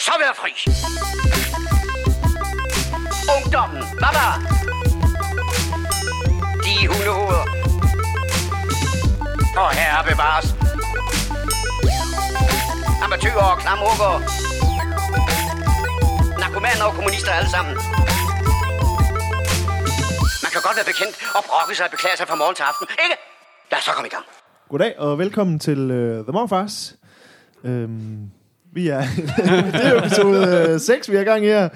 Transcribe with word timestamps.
så 0.00 0.12
være 0.22 0.34
fri. 0.40 0.52
Ungdommen, 3.36 3.82
baba. 4.02 4.26
De 6.64 6.74
hundehoveder. 6.90 7.44
Og 9.62 9.70
herre 9.78 10.02
bevares. 10.10 10.46
Amatøger 13.04 13.44
og 13.52 13.58
klamrukker. 13.62 14.12
Narkomaner 16.40 16.84
og 16.88 16.94
kommunister 16.94 17.32
alle 17.32 17.50
sammen. 17.50 17.74
Man 20.44 20.50
kan 20.54 20.60
godt 20.66 20.76
være 20.78 20.88
bekendt 20.92 21.14
og 21.36 21.42
brokke 21.48 21.74
sig 21.76 21.84
og 21.86 21.90
beklage 21.90 22.16
sig 22.16 22.26
fra 22.28 22.34
morgen 22.34 22.54
til 22.54 22.62
aften, 22.62 22.86
ikke? 23.04 23.16
Lad 23.70 23.78
os 23.78 23.84
så 23.84 23.92
komme 23.92 24.08
i 24.08 24.14
gang. 24.16 24.24
Goddag 24.68 24.98
og 24.98 25.18
velkommen 25.18 25.58
til 25.58 25.80
uh, 25.90 26.24
The 26.26 26.32
Morfars. 26.32 26.94
Øhm, 27.64 28.30
vi 28.72 28.88
er, 28.88 29.02
det 29.72 29.86
er 29.86 29.98
episode 29.98 30.78
6, 30.78 31.10
vi 31.10 31.16
er 31.16 31.20
i 31.20 31.24
gang 31.24 31.44
her. 31.44 31.68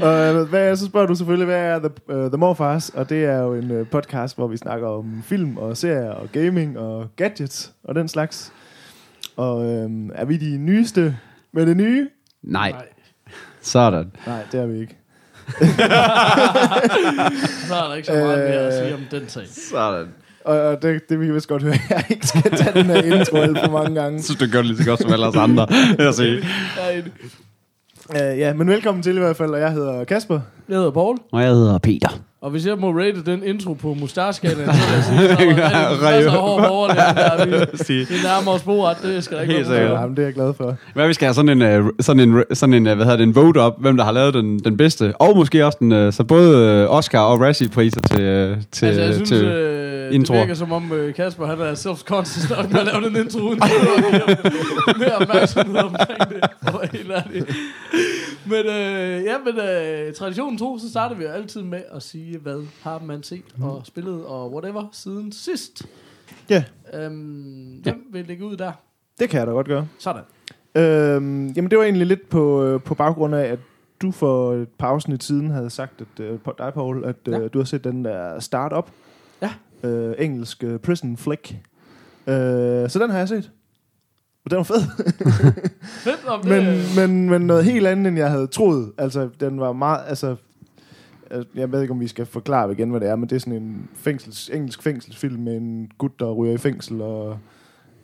Og 0.00 0.40
uh, 0.40 0.48
hvad, 0.48 0.76
så 0.76 0.86
spørger 0.86 1.06
du 1.06 1.14
selvfølgelig, 1.14 1.46
hvad 1.46 1.60
er 1.60 1.78
The, 1.78 1.90
uh, 2.08 2.30
The 2.30 2.36
Morfars? 2.38 2.88
Og 2.88 3.08
det 3.08 3.24
er 3.24 3.38
jo 3.38 3.54
en 3.54 3.70
uh, 3.70 3.86
podcast, 3.86 4.36
hvor 4.36 4.46
vi 4.46 4.56
snakker 4.56 4.88
om 4.88 5.22
film 5.24 5.56
og 5.56 5.76
serier 5.76 6.10
og 6.10 6.28
gaming 6.32 6.78
og 6.78 7.08
gadgets 7.16 7.72
og 7.84 7.94
den 7.94 8.08
slags. 8.08 8.52
Og 9.36 9.64
øhm, 9.64 10.10
er 10.14 10.24
vi 10.24 10.36
de 10.36 10.58
nyeste 10.58 11.16
med 11.52 11.66
det 11.66 11.76
nye? 11.76 12.08
Nej. 12.42 12.72
Sådan. 13.60 14.12
Nej, 14.26 14.42
det 14.52 14.60
er 14.60 14.66
vi 14.66 14.80
ikke. 14.80 14.96
Så 17.68 17.74
er 17.74 17.88
der 17.88 17.94
ikke 17.94 18.06
så 18.06 18.12
meget 18.12 18.38
mere 18.38 18.58
at 18.58 18.74
sige 18.74 18.94
om 18.94 19.00
den 19.10 19.28
sag. 19.28 19.46
Sådan. 19.70 20.08
Og, 20.46 20.82
det, 20.82 21.08
det 21.08 21.18
vil 21.18 21.26
jeg 21.26 21.34
vist 21.34 21.48
godt 21.48 21.62
høre, 21.62 21.74
jeg 21.90 22.04
ikke 22.10 22.26
skal 22.26 22.50
tage 22.56 22.72
den 22.74 22.86
her 22.86 23.02
intro 23.02 23.36
alt 23.36 23.58
for 23.58 23.70
mange 23.70 24.00
gange. 24.02 24.22
Synes, 24.22 24.38
du 24.38 24.46
gør 24.52 24.58
det 24.58 24.66
lige 24.66 24.78
så 24.78 24.84
godt 24.84 25.00
som 25.00 25.12
alle 25.12 25.26
os 25.26 25.36
andre. 25.36 25.66
Jeg 25.98 26.14
sige. 26.14 26.38
Uh, 28.08 28.38
ja, 28.38 28.54
men 28.54 28.68
velkommen 28.68 29.02
til 29.02 29.16
i 29.16 29.18
hvert 29.18 29.36
fald, 29.36 29.50
og 29.50 29.60
jeg 29.60 29.72
hedder 29.72 30.04
Kasper. 30.04 30.40
Jeg 30.68 30.76
hedder 30.76 30.90
Paul, 30.90 31.16
Og 31.32 31.42
jeg 31.42 31.50
hedder 31.50 31.78
Peter. 31.78 32.08
Og 32.46 32.52
hvis 32.52 32.66
jeg 32.66 32.76
må 32.78 32.90
rate 32.90 33.22
den 33.26 33.42
intro 33.44 33.72
på 33.74 33.94
mustaskalaen, 34.00 34.58
så 34.74 34.86
vil 34.86 34.94
jeg 34.94 35.04
sige, 35.04 35.28
så 35.28 35.32
er 35.32 35.70
der 35.70 36.12
masser 36.12 36.30
af 36.30 36.38
hår 36.38 36.58
på 36.66 36.66
overlæben, 36.66 37.16
der 37.16 37.44
vi, 37.88 37.94
vi 37.94 38.14
nærmer 38.22 38.52
os 38.52 38.60
sporet, 38.60 38.96
det 39.02 39.24
skal 39.24 39.36
der 39.36 39.42
ikke 39.42 39.54
Helt 39.54 39.68
være 39.68 39.76
sikkert. 39.78 39.90
nogen 39.90 40.02
Ja, 40.02 40.06
men 40.06 40.16
det 40.16 40.22
er 40.22 40.26
jeg 40.26 40.34
glad 40.34 40.54
for. 40.56 40.76
Hvad 40.94 41.06
vi 41.08 41.14
skal 41.14 41.26
have 41.26 41.34
sådan 41.34 41.62
en, 41.62 41.80
uh, 41.84 41.90
sådan 42.00 42.28
en, 42.28 42.42
sådan 42.52 42.74
en 42.74 42.86
uh, 42.86 42.92
hvad 42.92 43.04
hedder 43.04 43.16
det, 43.16 43.22
en 43.22 43.34
vote 43.34 43.58
op, 43.58 43.74
hvem 43.80 43.96
der 43.96 44.04
har 44.04 44.12
lavet 44.12 44.34
den, 44.34 44.58
den 44.58 44.76
bedste. 44.76 45.12
Og 45.16 45.36
måske 45.36 45.66
også 45.66 45.78
den, 45.80 45.92
uh, 46.06 46.12
så 46.12 46.24
både 46.24 46.88
Oscar 46.88 47.20
og 47.20 47.40
Razzie-priser 47.40 48.00
til, 48.00 48.56
til, 48.72 48.86
Altså, 48.86 49.02
jeg 49.02 49.14
synes, 49.14 49.28
til 49.28 49.44
øh, 49.44 50.08
det 50.08 50.12
introer. 50.14 50.38
virker 50.38 50.54
som 50.54 50.72
om 50.72 50.92
øh, 50.92 51.14
Kasper 51.14 51.46
han 51.46 51.60
er 51.60 51.74
self-conscious 51.74 52.56
nok 52.56 52.72
med 52.72 52.80
at 52.80 52.86
lave 52.86 53.04
den 53.08 53.16
intro 53.24 53.38
uden 53.40 53.62
at 53.62 54.98
mere 54.98 55.16
opmærksomhed 55.20 55.76
omkring 55.76 56.28
det. 56.28 56.50
For 56.70 56.78
at 56.78 56.90
helt 56.92 57.10
ærlig. 57.10 57.42
Men, 58.50 58.66
øh, 58.66 59.24
ja, 59.24 59.38
men 59.38 59.58
øh, 59.58 60.14
traditionen 60.14 60.58
tro, 60.58 60.78
så 60.78 60.90
starter 60.90 61.16
vi 61.16 61.24
jo 61.24 61.30
altid 61.30 61.62
med 61.62 61.82
at 61.92 62.02
sige, 62.02 62.38
hvad 62.38 62.62
har 62.82 62.98
man 62.98 63.22
set 63.22 63.44
og 63.62 63.82
spillet 63.84 64.24
og 64.24 64.52
whatever 64.52 64.84
siden 64.92 65.32
sidst. 65.32 65.86
Ja, 66.50 66.64
Øhm, 66.94 67.80
hvem 67.82 68.06
vil 68.12 68.24
lægge 68.26 68.44
ud 68.44 68.56
der? 68.56 68.72
det 69.20 69.30
kan 69.30 69.38
jeg 69.38 69.46
da 69.46 69.52
godt 69.52 69.66
gøre. 69.66 69.88
Sådan. 69.98 70.22
Øhm, 70.74 71.46
jamen, 71.48 71.70
det 71.70 71.78
var 71.78 71.84
egentlig 71.84 72.06
lidt 72.06 72.28
på, 72.28 72.64
øh, 72.64 72.80
på 72.82 72.94
baggrund 72.94 73.34
af, 73.34 73.44
at 73.44 73.58
du 74.02 74.10
for 74.10 74.52
et 74.52 74.68
par 74.78 74.88
afsnit 74.88 75.24
siden 75.24 75.50
havde 75.50 75.70
sagt, 75.70 76.00
at, 76.00 76.20
øh, 76.24 76.38
på 76.40 76.54
dig, 76.58 76.72
Paul, 76.74 77.04
at 77.04 77.16
øh, 77.28 77.32
Ja. 77.34 77.48
du 77.48 77.58
har 77.58 77.64
set 77.64 77.84
den 77.84 78.04
der 78.04 78.40
Start-up. 78.40 78.90
Ja. 79.42 79.50
Øh, 79.88 80.14
engelsk 80.18 80.64
øh, 80.64 80.78
prison 80.78 81.16
flick. 81.16 81.50
Øh, 82.26 82.34
så 82.90 82.98
den 83.02 83.10
har 83.10 83.18
jeg 83.18 83.28
set. 83.28 83.50
Og 84.46 84.50
den 84.50 84.56
var 84.58 84.62
fed. 84.64 84.80
Fedt 86.06 86.26
om 86.26 86.40
det. 86.42 86.50
men, 86.96 87.10
men, 87.10 87.30
men 87.30 87.40
noget 87.46 87.64
helt 87.64 87.86
andet, 87.86 88.06
end 88.06 88.16
jeg 88.18 88.30
havde 88.30 88.46
troet. 88.46 88.92
Altså, 88.98 89.28
den 89.40 89.60
var 89.60 89.72
meget... 89.72 90.00
Altså, 90.08 90.36
øh, 91.30 91.44
jeg 91.54 91.72
ved 91.72 91.80
ikke, 91.82 91.92
om 91.92 92.00
vi 92.00 92.08
skal 92.08 92.26
forklare 92.26 92.72
igen, 92.72 92.90
hvad 92.90 93.00
det 93.00 93.08
er, 93.08 93.16
men 93.16 93.28
det 93.28 93.36
er 93.36 93.40
sådan 93.40 93.52
en 93.62 93.88
fængsels, 93.94 94.48
engelsk 94.54 94.82
fængselsfilm 94.82 95.40
med 95.42 95.56
en 95.56 95.90
gut, 95.98 96.20
der 96.20 96.32
ryger 96.32 96.54
i 96.54 96.58
fængsel, 96.58 97.00
og, 97.02 97.38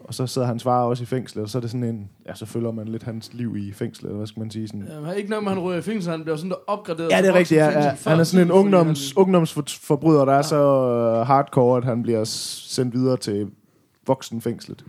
og 0.01 0.15
så 0.15 0.27
sidder 0.27 0.47
hans 0.49 0.63
far 0.63 0.83
også 0.85 1.03
i 1.03 1.07
fængsel, 1.07 1.41
og 1.41 1.49
så 1.49 1.59
er 1.59 1.61
det 1.61 1.71
sådan 1.71 1.85
en... 1.85 2.09
Ja, 2.27 2.35
så 2.35 2.47
følger 2.47 2.71
man 2.73 2.89
lidt 2.89 3.03
hans 3.03 3.31
liv 3.33 3.57
i 3.57 3.73
fængsel, 3.73 4.05
eller 4.07 4.17
hvad 4.17 4.27
skal 4.27 4.41
man 4.41 4.51
sige? 4.51 4.69
Sådan, 4.69 4.89
han- 5.05 5.17
ikke 5.17 5.31
nok 5.31 5.43
med, 5.45 5.53
han 5.53 5.61
ryger 5.61 5.79
i 5.79 5.83
fængsel, 5.83 6.11
han 6.11 6.23
bliver 6.23 6.37
sådan 6.37 6.51
der 6.51 6.57
opgraderet. 6.67 7.11
Ja, 7.11 7.23
det 7.23 7.29
er 7.29 7.35
rigtigt. 7.35 7.59
Ja, 7.59 7.85
ja. 7.85 7.95
Han 8.07 8.21
er 8.21 8.25
sådan 8.25 8.47
en 8.47 8.53
ungdoms, 8.53 9.11
han- 9.13 9.23
ungdomsforbryder, 9.23 10.25
der 10.25 10.33
er 10.33 10.37
Ja. 10.37 10.43
så 10.43 10.57
øh, 11.21 11.27
hardcore, 11.27 11.79
at 11.79 11.85
han 11.85 12.03
bliver 12.03 12.25
sendt 12.25 12.95
videre 12.95 13.17
til 13.17 13.51
voksenfængslet. 14.07 14.85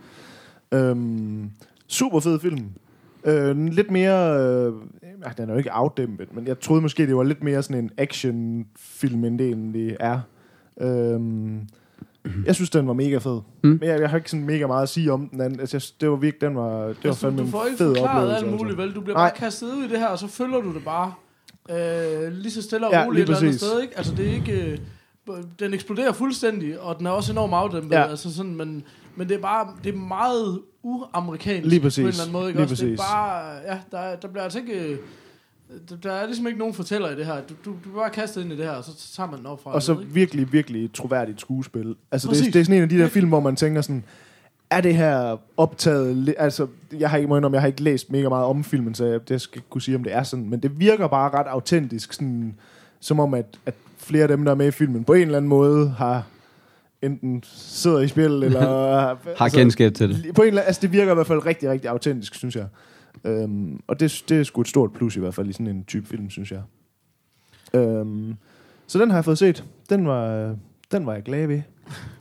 Øhm, 0.74 1.50
super 1.88 2.20
fed 2.20 2.40
film. 2.40 2.66
Øh, 3.26 3.58
lidt 3.58 3.92
mere... 3.92 4.40
Øh, 4.40 4.74
ja, 5.26 5.32
den 5.38 5.50
er 5.50 5.54
jo 5.54 5.58
ikke 5.58 5.72
afdæmpet, 5.72 6.36
men 6.36 6.48
jeg 6.48 6.60
troede 6.60 6.82
måske, 6.82 7.08
det 7.08 7.16
var 7.16 7.24
lidt 7.24 7.44
mere 7.44 7.64
sådan 7.64 7.84
en 7.84 7.90
actionfilm, 7.98 9.24
end 9.26 9.40
det 9.40 9.48
egentlig 9.48 9.98
er. 10.00 10.20
Øhm, 10.82 11.60
jeg 12.46 12.56
synes, 12.56 12.70
den 12.70 12.88
var 12.88 12.94
mega 12.94 13.18
fed. 13.18 13.40
Mm. 13.64 13.70
Men 13.70 13.84
jeg, 13.84 14.02
jeg 14.02 14.10
har 14.10 14.18
ikke 14.18 14.30
sådan 14.30 14.46
mega 14.46 14.68
meget 14.68 14.84
at 14.84 14.90
sige 14.90 15.12
om 15.12 15.30
den 15.30 15.42
anden. 15.42 15.60
Altså, 15.60 15.78
jeg, 15.78 15.82
det 16.02 16.10
var 16.10 16.16
virkelig, 16.16 16.42
den 16.50 16.56
var, 16.56 16.78
det 16.88 16.98
var 17.04 17.10
Altså, 17.10 17.22
fandme 17.22 17.40
du 17.40 17.46
en 17.46 17.52
får 17.52 17.66
ikke 17.66 17.78
fed 17.78 17.96
forklaret 17.96 18.18
oplevelse. 18.18 18.46
alt 18.46 18.52
muligt, 18.52 18.70
altså. 18.70 18.86
vel? 18.86 18.96
Du 18.96 19.02
bliver 19.02 19.18
Nej. 19.18 19.30
bare 19.30 19.38
kastet 19.38 19.68
ud 19.68 19.84
i 19.84 19.88
det 19.88 20.00
her, 20.00 20.08
og 20.08 20.20
så 20.20 20.28
følger 20.28 20.62
du 20.62 20.74
det 20.74 20.84
bare 20.86 21.14
øh, 21.70 22.32
lige 22.34 22.52
så 22.52 22.62
stille 22.62 22.88
og 22.88 22.94
Ja, 22.94 23.06
roligt 23.06 23.16
lige 23.16 23.24
et 23.24 23.38
eller 23.38 23.48
andet 23.50 23.62
sted, 23.62 23.82
ikke? 23.82 23.98
Altså, 23.98 24.16
det 24.16 24.30
er 24.30 24.34
ikke... 24.34 24.72
Øh, 24.72 24.78
den 25.60 25.74
eksploderer 25.74 26.12
fuldstændig, 26.12 26.80
og 26.80 26.98
den 26.98 27.06
er 27.06 27.10
også 27.12 27.32
enormt 27.32 27.54
afdæmpet. 27.54 27.92
Ja. 27.96 28.08
Altså 28.10 28.34
sådan, 28.36 28.56
men, 28.56 28.84
men 29.16 29.30
det 29.30 29.36
er 29.38 29.42
bare 29.42 29.68
det 29.84 29.94
er 29.94 29.98
meget 29.98 30.60
uamerikansk 30.84 31.70
Lige 31.70 31.82
præcis. 31.82 32.02
på 32.04 32.08
en 32.08 32.08
eller 32.08 32.22
anden 32.22 32.34
måde. 32.34 32.48
Ikke? 32.48 32.60
Lige 32.62 32.72
Også, 32.72 32.86
det 32.86 32.94
er 32.94 32.98
bare, 32.98 33.56
ja, 33.66 33.78
der, 33.92 34.16
der 34.16 34.28
bliver 34.28 34.44
altså 34.44 34.60
ikke... 34.60 34.98
Der, 35.90 35.96
der 35.96 36.12
er 36.12 36.26
ligesom 36.26 36.48
ikke 36.48 36.60
nogen 36.60 36.74
fortæller 36.74 37.10
i 37.10 37.16
det 37.16 37.26
her. 37.26 37.36
Du, 37.42 37.54
du, 37.66 37.72
du 37.72 37.76
bliver 37.82 37.96
bare 37.96 38.10
kastet 38.10 38.42
ind 38.44 38.54
i 38.54 38.58
det 38.58 38.66
her, 38.66 38.72
og 38.72 38.84
så 38.84 39.14
tager 39.16 39.30
man 39.30 39.40
den 39.40 39.46
op 39.46 39.64
fra. 39.64 39.72
Og 39.74 39.84
så 39.84 39.92
ikke? 40.00 40.12
virkelig, 40.14 40.52
virkelig 40.54 40.94
troværdigt 40.94 41.42
skuespil. 41.42 41.96
Altså, 42.12 42.28
det, 42.28 42.40
er- 42.48 42.52
det 42.52 42.56
er 42.60 42.64
sådan 42.64 42.78
en 42.78 42.84
af 42.84 42.90
de 42.90 42.98
der 42.98 43.08
film, 43.08 43.28
hvor 43.30 43.40
man 43.40 43.56
tænker 43.56 43.82
sådan, 43.82 44.04
er 44.70 44.82
det 44.82 44.96
her 44.96 45.38
optaget... 45.58 46.36
Altså, 46.38 46.68
jeg 47.00 47.10
har 47.10 47.18
ikke, 47.18 47.28
må 47.30 47.38
indrømme, 47.38 47.56
jeg 47.56 47.62
har 47.62 47.68
ikke 47.68 47.84
læst 47.84 48.12
mega 48.12 48.30
meget 48.30 48.46
om 48.46 48.64
filmen, 48.64 48.96
så 48.96 49.06
jeg 49.06 49.30
det 49.30 49.42
skal 49.42 49.58
ikke 49.58 49.70
kunne 49.70 49.82
sige, 49.82 49.96
om 49.96 50.04
det 50.04 50.14
er 50.14 50.24
sådan. 50.24 50.50
Men 50.50 50.60
det 50.60 50.80
virker 50.80 51.08
bare 51.08 51.30
ret 51.30 51.48
autentisk, 51.48 52.14
sådan, 52.14 52.56
som 53.00 53.20
om, 53.20 53.34
at, 53.34 53.46
at 53.66 53.74
flere 54.04 54.22
af 54.22 54.28
dem, 54.28 54.46
der 54.46 54.52
er 54.52 54.56
med 54.56 54.68
i 54.68 54.72
filmen, 54.72 55.04
på 55.04 55.14
en 55.14 55.22
eller 55.22 55.38
anden 55.38 55.50
måde 55.50 55.90
har 55.90 56.24
enten 57.02 57.44
sidder 57.46 58.00
i 58.00 58.08
spil, 58.08 58.44
eller... 58.44 59.16
har 59.38 59.50
kendskab 59.50 59.94
til 59.94 60.10
det. 60.10 60.36
På 60.36 60.42
en 60.42 60.48
eller 60.48 60.62
anden, 60.62 60.68
altså, 60.68 60.82
det 60.82 60.92
virker 60.92 61.12
i 61.12 61.16
hvert 61.16 61.28
fald 61.28 61.46
rigtig, 61.46 61.70
rigtig 61.70 61.90
autentisk, 61.90 62.36
synes 62.36 62.56
jeg. 62.56 62.68
Øhm, 63.24 63.80
og 63.88 64.00
det, 64.00 64.24
det 64.30 64.40
er 64.40 64.44
sgu 64.44 64.62
et 64.62 64.68
stort 64.68 64.94
plus 64.94 65.16
i 65.16 65.20
hvert 65.20 65.36
fald 65.36 65.50
i 65.50 65.54
sådan 65.54 65.68
en 65.68 65.84
type 65.84 66.08
film, 66.08 66.30
synes 66.30 66.52
jeg. 66.52 66.62
Øhm, 67.74 68.34
så 68.88 69.00
den 69.00 69.10
har 69.10 69.18
jeg 69.18 69.26
fået 69.26 69.38
set. 69.38 69.64
Den 69.90 70.08
var, 70.08 70.56
den 70.92 71.06
var 71.06 71.14
jeg 71.14 71.24
glad 71.24 71.48
ved. 71.48 71.62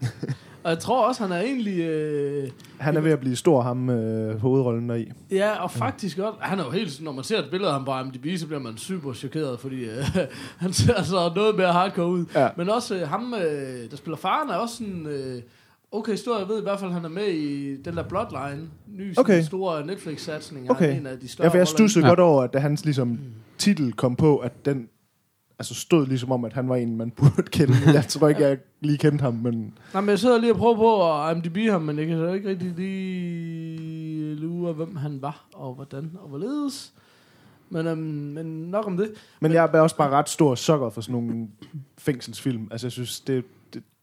Og 0.65 0.71
jeg 0.71 0.78
tror 0.78 1.06
også, 1.09 1.23
han 1.23 1.33
er 1.33 1.41
egentlig... 1.41 1.78
Øh, 1.81 2.49
Han 2.78 2.97
er 2.97 3.00
ved 3.00 3.11
at 3.11 3.21
blive 3.21 3.37
stor, 3.37 3.62
ham 3.62 3.91
øh, 3.91 4.41
hovedrollen 4.41 4.89
der 4.89 4.95
i. 4.95 5.09
Ja, 5.31 5.62
og 5.62 5.71
faktisk 5.71 6.17
godt. 6.17 6.34
Han 6.41 6.59
er 6.59 6.65
jo 6.65 6.71
helt... 6.71 7.03
Når 7.03 7.12
man 7.12 7.25
ser 7.25 7.39
et 7.39 7.49
billede 7.50 7.69
af 7.71 7.75
ham 7.75 7.84
på 7.84 7.93
IMDb, 7.99 8.39
så 8.39 8.47
bliver 8.47 8.61
man 8.61 8.77
super 8.77 9.12
chokeret, 9.12 9.61
fordi 9.61 9.84
øh, 9.84 10.05
han 10.65 10.73
ser 10.73 10.95
altså 10.95 11.33
noget 11.34 11.56
mere 11.56 11.73
hardcore 11.73 12.06
ud. 12.09 12.25
Ja. 12.34 12.49
Men 12.56 12.69
også 12.71 12.95
øh, 12.97 13.09
ham, 13.09 13.34
øh, 13.34 13.91
der 13.91 13.97
spiller 13.97 14.17
faren, 14.17 14.50
er 14.50 14.55
også 14.55 14.77
sådan... 14.77 15.06
Øh, 15.06 15.43
okay 15.93 16.15
stor. 16.15 16.39
Jeg 16.39 16.49
ved 16.49 16.59
i 16.59 16.62
hvert 16.62 16.81
fald, 16.81 16.91
han 16.93 17.05
er 17.05 17.09
med 17.09 17.27
i 17.27 17.77
den 17.83 17.97
der 17.97 18.03
Bloodline. 18.03 18.69
Ny 18.99 19.19
Okay. 19.19 19.43
store 19.43 19.87
Netflix-satsning. 19.87 20.67
Han 20.67 20.71
Okay. 20.77 20.94
er 20.94 20.99
en 20.99 21.06
af 21.06 21.19
de 21.19 21.29
større 21.29 21.47
Ja, 21.47 21.50
for 21.53 21.56
jeg 21.59 21.69
stussede 21.69 22.05
Ja. 22.05 22.09
godt 22.11 22.21
over, 22.21 22.43
at 22.43 22.62
hans 22.62 22.84
ligesom, 22.84 23.19
titel 23.59 23.93
kom 23.93 24.17
på, 24.17 24.37
at 24.39 24.65
den 24.65 24.89
altså 25.62 25.75
stod 25.75 26.06
ligesom 26.06 26.33
om, 26.33 26.45
at 26.45 26.53
han 26.53 26.69
var 26.69 26.77
en, 26.77 26.97
man 26.97 27.11
burde 27.11 27.43
kende. 27.43 27.75
Jeg 27.95 28.05
tror 28.09 28.28
ikke, 28.28 28.43
jeg 28.43 28.59
lige 28.81 28.99
kendte 28.99 29.23
ham, 29.23 29.34
men 29.34 29.75
Nej, 29.93 30.00
men 30.00 30.11
jeg 30.11 30.19
sidder 30.19 30.39
lige 30.39 30.53
og 30.53 30.59
prøver 30.59 30.77
på 30.77 31.12
at 31.12 31.37
IMDb 31.37 31.71
ham, 31.71 31.83
men 31.83 31.99
jeg 31.99 32.06
kan 32.06 32.19
så 32.19 32.33
ikke 32.33 32.49
rigtig 32.49 32.73
lige 32.77 34.34
lure, 34.34 34.73
hvem 34.73 34.97
han 34.97 35.23
var, 35.23 35.47
og 35.55 35.75
hvordan 35.75 36.11
og 36.23 36.28
hvorledes. 36.28 36.93
Men, 37.71 37.87
øhm, 37.87 37.99
men 37.99 38.47
nok 38.47 38.87
om 38.87 38.97
det. 38.97 39.11
Men 39.41 39.53
jeg 39.53 39.70
er 39.75 39.81
også 39.81 39.97
bare 39.97 40.11
ret 40.11 40.29
stor 40.29 40.55
sokker 40.55 40.91
for 40.91 41.00
sådan 41.00 41.12
nogle 41.12 41.49
fængselsfilm. 41.99 42.69
Altså, 42.70 42.87
jeg 42.87 42.93
synes, 42.93 43.20
det, 43.20 43.44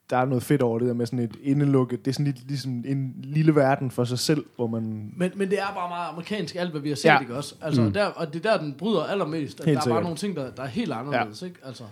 der 0.09 0.17
er 0.17 0.25
noget 0.25 0.43
fedt 0.43 0.61
over 0.61 0.79
det 0.79 0.87
der 0.87 0.93
med 0.93 1.05
sådan 1.05 1.19
et 1.19 1.35
indelukket. 1.43 2.05
Det 2.05 2.11
er 2.11 2.13
sådan 2.13 2.25
lidt 2.25 2.47
ligesom 2.47 2.71
en 2.85 3.13
lille 3.23 3.55
verden 3.55 3.91
for 3.91 4.03
sig 4.03 4.19
selv, 4.19 4.45
hvor 4.55 4.67
man... 4.67 5.13
Men, 5.17 5.31
men 5.35 5.49
det 5.49 5.59
er 5.59 5.73
bare 5.75 5.89
meget 5.89 6.09
amerikansk, 6.11 6.55
alt 6.55 6.71
hvad 6.71 6.81
vi 6.81 6.89
har 6.89 6.95
set, 6.95 7.05
Ja. 7.05 7.19
ikke 7.19 7.35
også? 7.35 7.55
Altså, 7.61 7.81
Mm. 7.81 7.93
der, 7.93 8.05
og 8.05 8.33
det 8.33 8.45
er 8.45 8.51
der, 8.51 8.63
den 8.63 8.73
bryder 8.73 9.03
allermest. 9.03 9.59
At 9.59 9.65
Helt 9.65 9.75
der 9.75 9.79
er 9.79 9.83
sikkert. 9.83 9.95
bare 9.95 10.03
nogle 10.03 10.17
ting, 10.17 10.35
der, 10.35 10.51
der 10.51 10.63
er 10.63 10.67
helt 10.67 10.91
anderledes, 10.93 11.41
ja. 11.41 11.47
ikke? 11.47 11.59
Altså, 11.65 11.83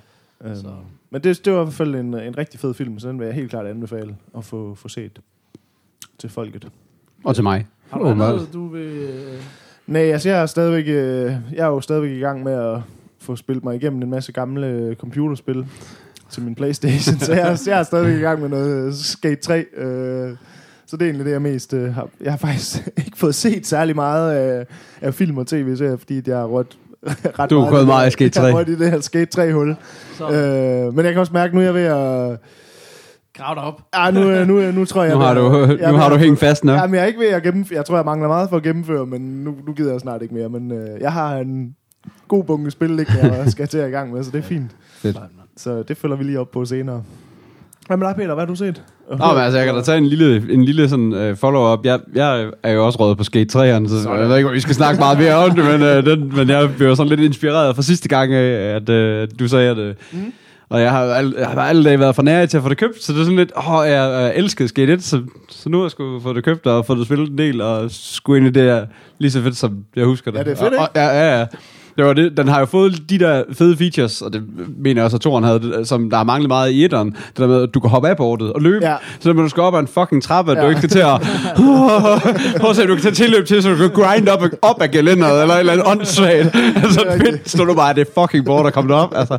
Øhm, 0.44 0.56
så. 0.56 0.74
men 1.10 1.22
det, 1.24 1.46
det 1.46 1.54
var 1.54 1.60
i 1.62 1.64
hvert 1.64 1.74
fald 1.74 1.96
en, 1.96 2.14
en 2.14 2.38
rigtig 2.38 2.60
fed 2.60 2.74
film, 2.74 3.00
så 3.00 3.10
den 3.10 3.20
vil 3.20 3.26
jeg 3.26 3.36
helt 3.36 3.50
klart 3.50 3.66
anbefale 3.68 4.16
at 4.38 4.46
få, 4.46 4.76
få 4.76 4.88
set 4.88 5.20
til 6.18 6.30
folket. 6.30 6.68
Og 7.24 7.36
til 7.36 7.44
mig. 7.44 7.68
Har 7.90 8.00
du 8.00 8.06
Åh, 8.06 8.12
andet, 8.12 8.50
du 8.54 8.68
vil... 8.68 8.82
øh, 8.88 9.42
Nej, 9.88 10.02
altså 10.02 10.30
jeg 10.30 10.42
er, 10.42 10.46
stadigvæk, 10.46 10.86
øh, 10.88 11.32
jeg 11.54 11.64
er 11.64 11.68
jo 11.68 11.82
stadigvæk 11.82 12.12
i 12.12 12.20
gang 12.20 12.44
med 12.44 12.54
at 12.54 12.80
få 13.20 13.36
spillet 13.36 13.64
mig 13.64 13.76
igennem 13.76 14.02
en 14.02 14.10
masse 14.10 14.32
gamle 14.32 14.68
øh, 14.68 14.96
computerspil 14.96 15.66
til 16.32 16.44
min 16.44 16.56
Playstation, 16.56 17.20
så 17.20 17.34
jeg, 17.34 17.52
er- 17.52 17.64
jeg 17.68 17.80
er 17.80 17.84
stadigvæk 17.84 18.16
i 18.16 18.22
gang 18.22 18.42
med 18.42 18.50
noget 18.50 18.96
Skate 18.96 19.42
3. 19.42 19.66
Øh, 19.78 20.30
Så 20.86 20.98
det 20.98 21.02
er 21.02 21.06
egentlig 21.06 21.26
det, 21.26 21.32
jeg 21.32 21.42
mest 21.42 21.74
øh, 21.74 21.94
har... 21.96 22.08
Jeg 22.22 22.32
har 22.32 22.38
faktisk 22.38 22.88
ikke 23.06 23.18
fået 23.18 23.36
set 23.36 23.68
særlig 23.68 23.96
meget 23.96 24.32
af, 24.32 24.66
af 25.02 25.14
film 25.14 25.38
og 25.38 25.48
tv-serier, 25.48 25.98
fordi 25.98 26.22
jeg 26.28 26.38
har 26.38 26.46
rødt 26.46 26.78
ret 27.40 27.50
Du 27.50 27.60
er 27.60 27.70
gået 27.70 27.86
meget 27.86 28.08
i 28.08 28.12
Skate 28.12 28.42
Jeg 28.42 28.54
har 28.56 28.64
3. 28.64 28.72
i 28.72 28.76
det 28.76 28.92
her 28.92 29.00
Skate 29.02 29.42
3-hul. 29.42 29.76
Så 30.18 30.30
Øh, 30.32 30.94
men 30.96 31.06
jeg 31.06 31.14
kan 31.14 31.20
også 31.20 31.34
mærke, 31.34 31.56
nu 31.56 31.60
er 31.62 31.66
jeg 31.66 31.74
ved 31.74 31.82
at... 31.84 32.40
grav 33.38 33.56
dig 33.56 33.64
op. 33.64 33.82
Ah, 33.94 34.14
nu, 34.14 34.20
er- 34.30 34.46
nu, 34.46 34.58
er- 34.58 34.72
nu 34.72 34.86
tror 34.86 35.04
jeg... 35.04 35.14
Nu 35.14 35.20
har 35.20 35.34
du, 35.34 35.78
jeg 35.80 35.92
nu 35.92 35.98
har 35.98 36.10
du 36.10 36.16
hængt 36.16 36.40
fast 36.40 36.64
nok. 36.64 36.80
Jamen, 36.80 36.96
jeg 36.96 37.02
er 37.02 37.06
ikke 37.06 37.20
ved 37.20 37.28
at 37.28 37.44
gennemføre. 37.44 37.78
Jeg 37.78 37.86
tror, 37.86 37.96
jeg 37.96 38.06
mangler 38.06 38.28
meget 38.28 38.50
for 38.50 38.58
at 38.58 38.64
gennemføre, 38.64 39.06
men 39.06 39.22
nu, 39.44 39.56
nu 39.68 39.74
gider 39.74 39.92
jeg 39.92 40.00
snart 40.02 40.22
ikke 40.22 40.34
mere. 40.34 40.50
Men 40.50 40.72
øh, 40.72 41.02
jeg 41.02 41.14
har 41.14 41.38
en 41.38 41.76
god 42.28 42.44
bunke 42.44 42.72
spil, 42.72 42.90
liggende, 42.90 43.34
jeg 43.34 43.52
skal 43.52 43.68
til 43.68 43.78
at 43.78 43.88
i 43.90 43.92
gang 43.92 44.14
med, 44.14 44.24
så 44.24 44.32
det 44.32 44.38
er 44.38 44.44
fint. 44.44 44.72
Fedt. 44.94 45.18
Så 45.58 45.84
det 45.88 45.98
følger 45.98 46.18
vi 46.18 46.24
lige 46.24 46.40
op 46.40 46.52
på 46.52 46.66
senere. 46.66 47.04
Hvad 47.88 47.98
med 47.98 48.08
dig, 48.08 48.16
Peter? 48.16 48.34
Hvad 48.34 48.46
har 48.46 48.46
du 48.46 48.56
set? 48.56 48.84
Nå, 49.10 49.34
men 49.34 49.38
altså, 49.38 49.58
jeg 49.58 49.66
kan 49.66 49.76
da 49.76 49.82
tage 49.82 49.98
en 49.98 50.06
lille, 50.06 50.54
en 50.54 50.64
lille 50.64 50.90
sådan, 50.90 51.30
uh, 51.32 51.38
follow-up. 51.38 51.86
Jeg, 51.86 52.00
jeg 52.16 52.52
er 52.64 52.72
jo 52.72 52.86
også 52.86 53.00
rådet 53.00 53.18
på 53.18 53.24
Skate 53.24 53.60
3'eren, 53.60 53.90
så 53.90 54.14
jeg 54.14 54.30
ved 54.30 54.38
ikke, 54.38 54.50
om 54.50 54.56
vi 54.56 54.60
skal 54.60 54.76
snakke 54.76 55.00
meget 55.00 55.20
mere 55.20 55.36
om 55.36 55.56
det, 55.56 55.66
men, 55.66 55.82
uh, 55.82 56.06
den, 56.06 56.36
men 56.36 56.50
jeg 56.50 56.70
blev 56.78 56.96
sådan 56.96 57.10
lidt 57.10 57.22
inspireret 57.22 57.76
fra 57.76 57.82
sidste 57.82 58.10
gang, 58.10 58.34
af, 58.34 58.76
at 58.76 58.90
uh, 58.90 59.28
du 59.40 59.48
sagde, 59.48 59.72
at... 59.72 59.78
Uh, 59.78 60.20
mm. 60.20 60.34
Og 60.70 60.82
jeg 60.82 60.92
har, 60.92 61.04
jo 61.04 61.12
al, 61.12 61.36
jeg 61.38 61.48
har 61.48 61.62
alle 61.62 61.84
dage 61.84 62.00
været 62.00 62.16
for 62.16 62.24
nær 62.24 62.46
til 62.46 62.58
at 62.58 62.64
få 62.64 62.70
det 62.70 62.78
købt, 62.78 63.04
så 63.04 63.14
det 63.14 63.20
er 63.20 63.24
sådan 63.24 63.38
lidt, 63.38 63.52
åh, 63.58 63.76
oh, 63.76 63.88
jeg, 63.88 63.94
jeg 63.94 64.36
elskede 64.36 64.70
Skate 64.70 64.94
1, 64.94 65.04
så, 65.04 65.22
så 65.50 65.70
nu 65.70 65.78
har 65.78 65.86
jeg 65.86 65.92
sgu 65.92 66.20
fået 66.20 66.36
det 66.36 66.44
købt 66.44 66.68
og 66.68 66.86
fået 66.86 66.98
det 67.00 67.06
spillet 67.06 67.30
en 67.30 67.38
del, 67.38 67.62
og 67.62 67.92
skulle 67.92 68.38
ind 68.38 68.48
i 68.48 68.60
det 68.60 68.64
her 68.64 68.86
lige 69.20 69.32
så 69.32 69.42
fedt, 69.42 69.58
som 69.58 69.84
jeg 69.96 70.06
husker 70.06 70.32
det. 70.32 70.38
Ja, 70.38 70.44
det 70.44 70.52
er 70.52 70.56
fedt, 70.56 70.74
og, 70.74 70.80
og, 70.80 70.90
ja, 70.96 71.08
ja, 71.08 71.40
ja. 71.40 71.46
Det 71.98 72.06
var 72.06 72.14
det. 72.14 72.38
Den 72.38 72.48
har 72.48 72.60
jo 72.60 72.66
fået 72.66 73.10
de 73.10 73.20
der 73.20 73.44
fede 73.54 73.78
features, 73.78 74.22
og 74.22 74.34
det 74.34 74.42
mener 74.78 75.02
jeg 75.02 75.04
også, 75.06 75.18
at 75.18 75.22
Toren 75.22 75.44
havde, 75.44 75.82
som 75.86 76.10
der 76.10 76.18
har 76.18 76.24
manglet 76.24 76.48
meget 76.48 76.72
i 76.72 76.86
etteren. 76.86 77.10
Det 77.10 77.38
der 77.38 77.48
med, 77.48 77.64
at 77.64 77.70
du 77.74 77.80
kan 77.80 77.90
hoppe 77.90 78.10
af 78.10 78.18
bordet 78.18 78.54
og 78.54 78.62
løbe. 78.62 78.86
Ja. 78.86 78.96
Så 79.20 79.34
når 79.34 79.42
du 79.44 79.50
skal 79.50 79.64
op 79.64 79.76
ad 79.76 79.80
en 79.80 79.88
fucking 79.88 80.24
trappe, 80.24 80.52
at 80.52 80.58
du 80.58 80.62
Ja. 80.62 80.68
ikke 80.70 80.80
skal 80.80 80.90
til 80.90 81.00
at... 81.00 81.22
Prøv 82.62 82.70
at 82.70 82.76
se, 82.76 82.88
du 82.88 82.94
kan 82.94 83.02
tage 83.04 83.16
tilløb 83.16 83.46
til, 83.46 83.64
så 83.64 83.70
du 83.70 83.76
kan 83.76 83.90
grind 83.90 84.28
op, 84.28 84.44
op 84.62 84.82
ad 84.82 84.88
gelænderet, 84.88 85.42
eller 85.42 85.56
et 85.56 85.60
eller 85.60 85.74
andet 85.74 85.88
åndssvagt. 85.88 86.56
Altså, 86.88 87.06
fedt, 87.26 87.50
stod 87.50 87.66
du 87.66 87.74
bare, 87.74 87.94
det 87.94 88.08
fucking 88.20 88.46
board, 88.46 88.66
der 88.66 88.72
kommer 88.72 88.96
op. 88.96 89.14
Altså. 89.16 89.38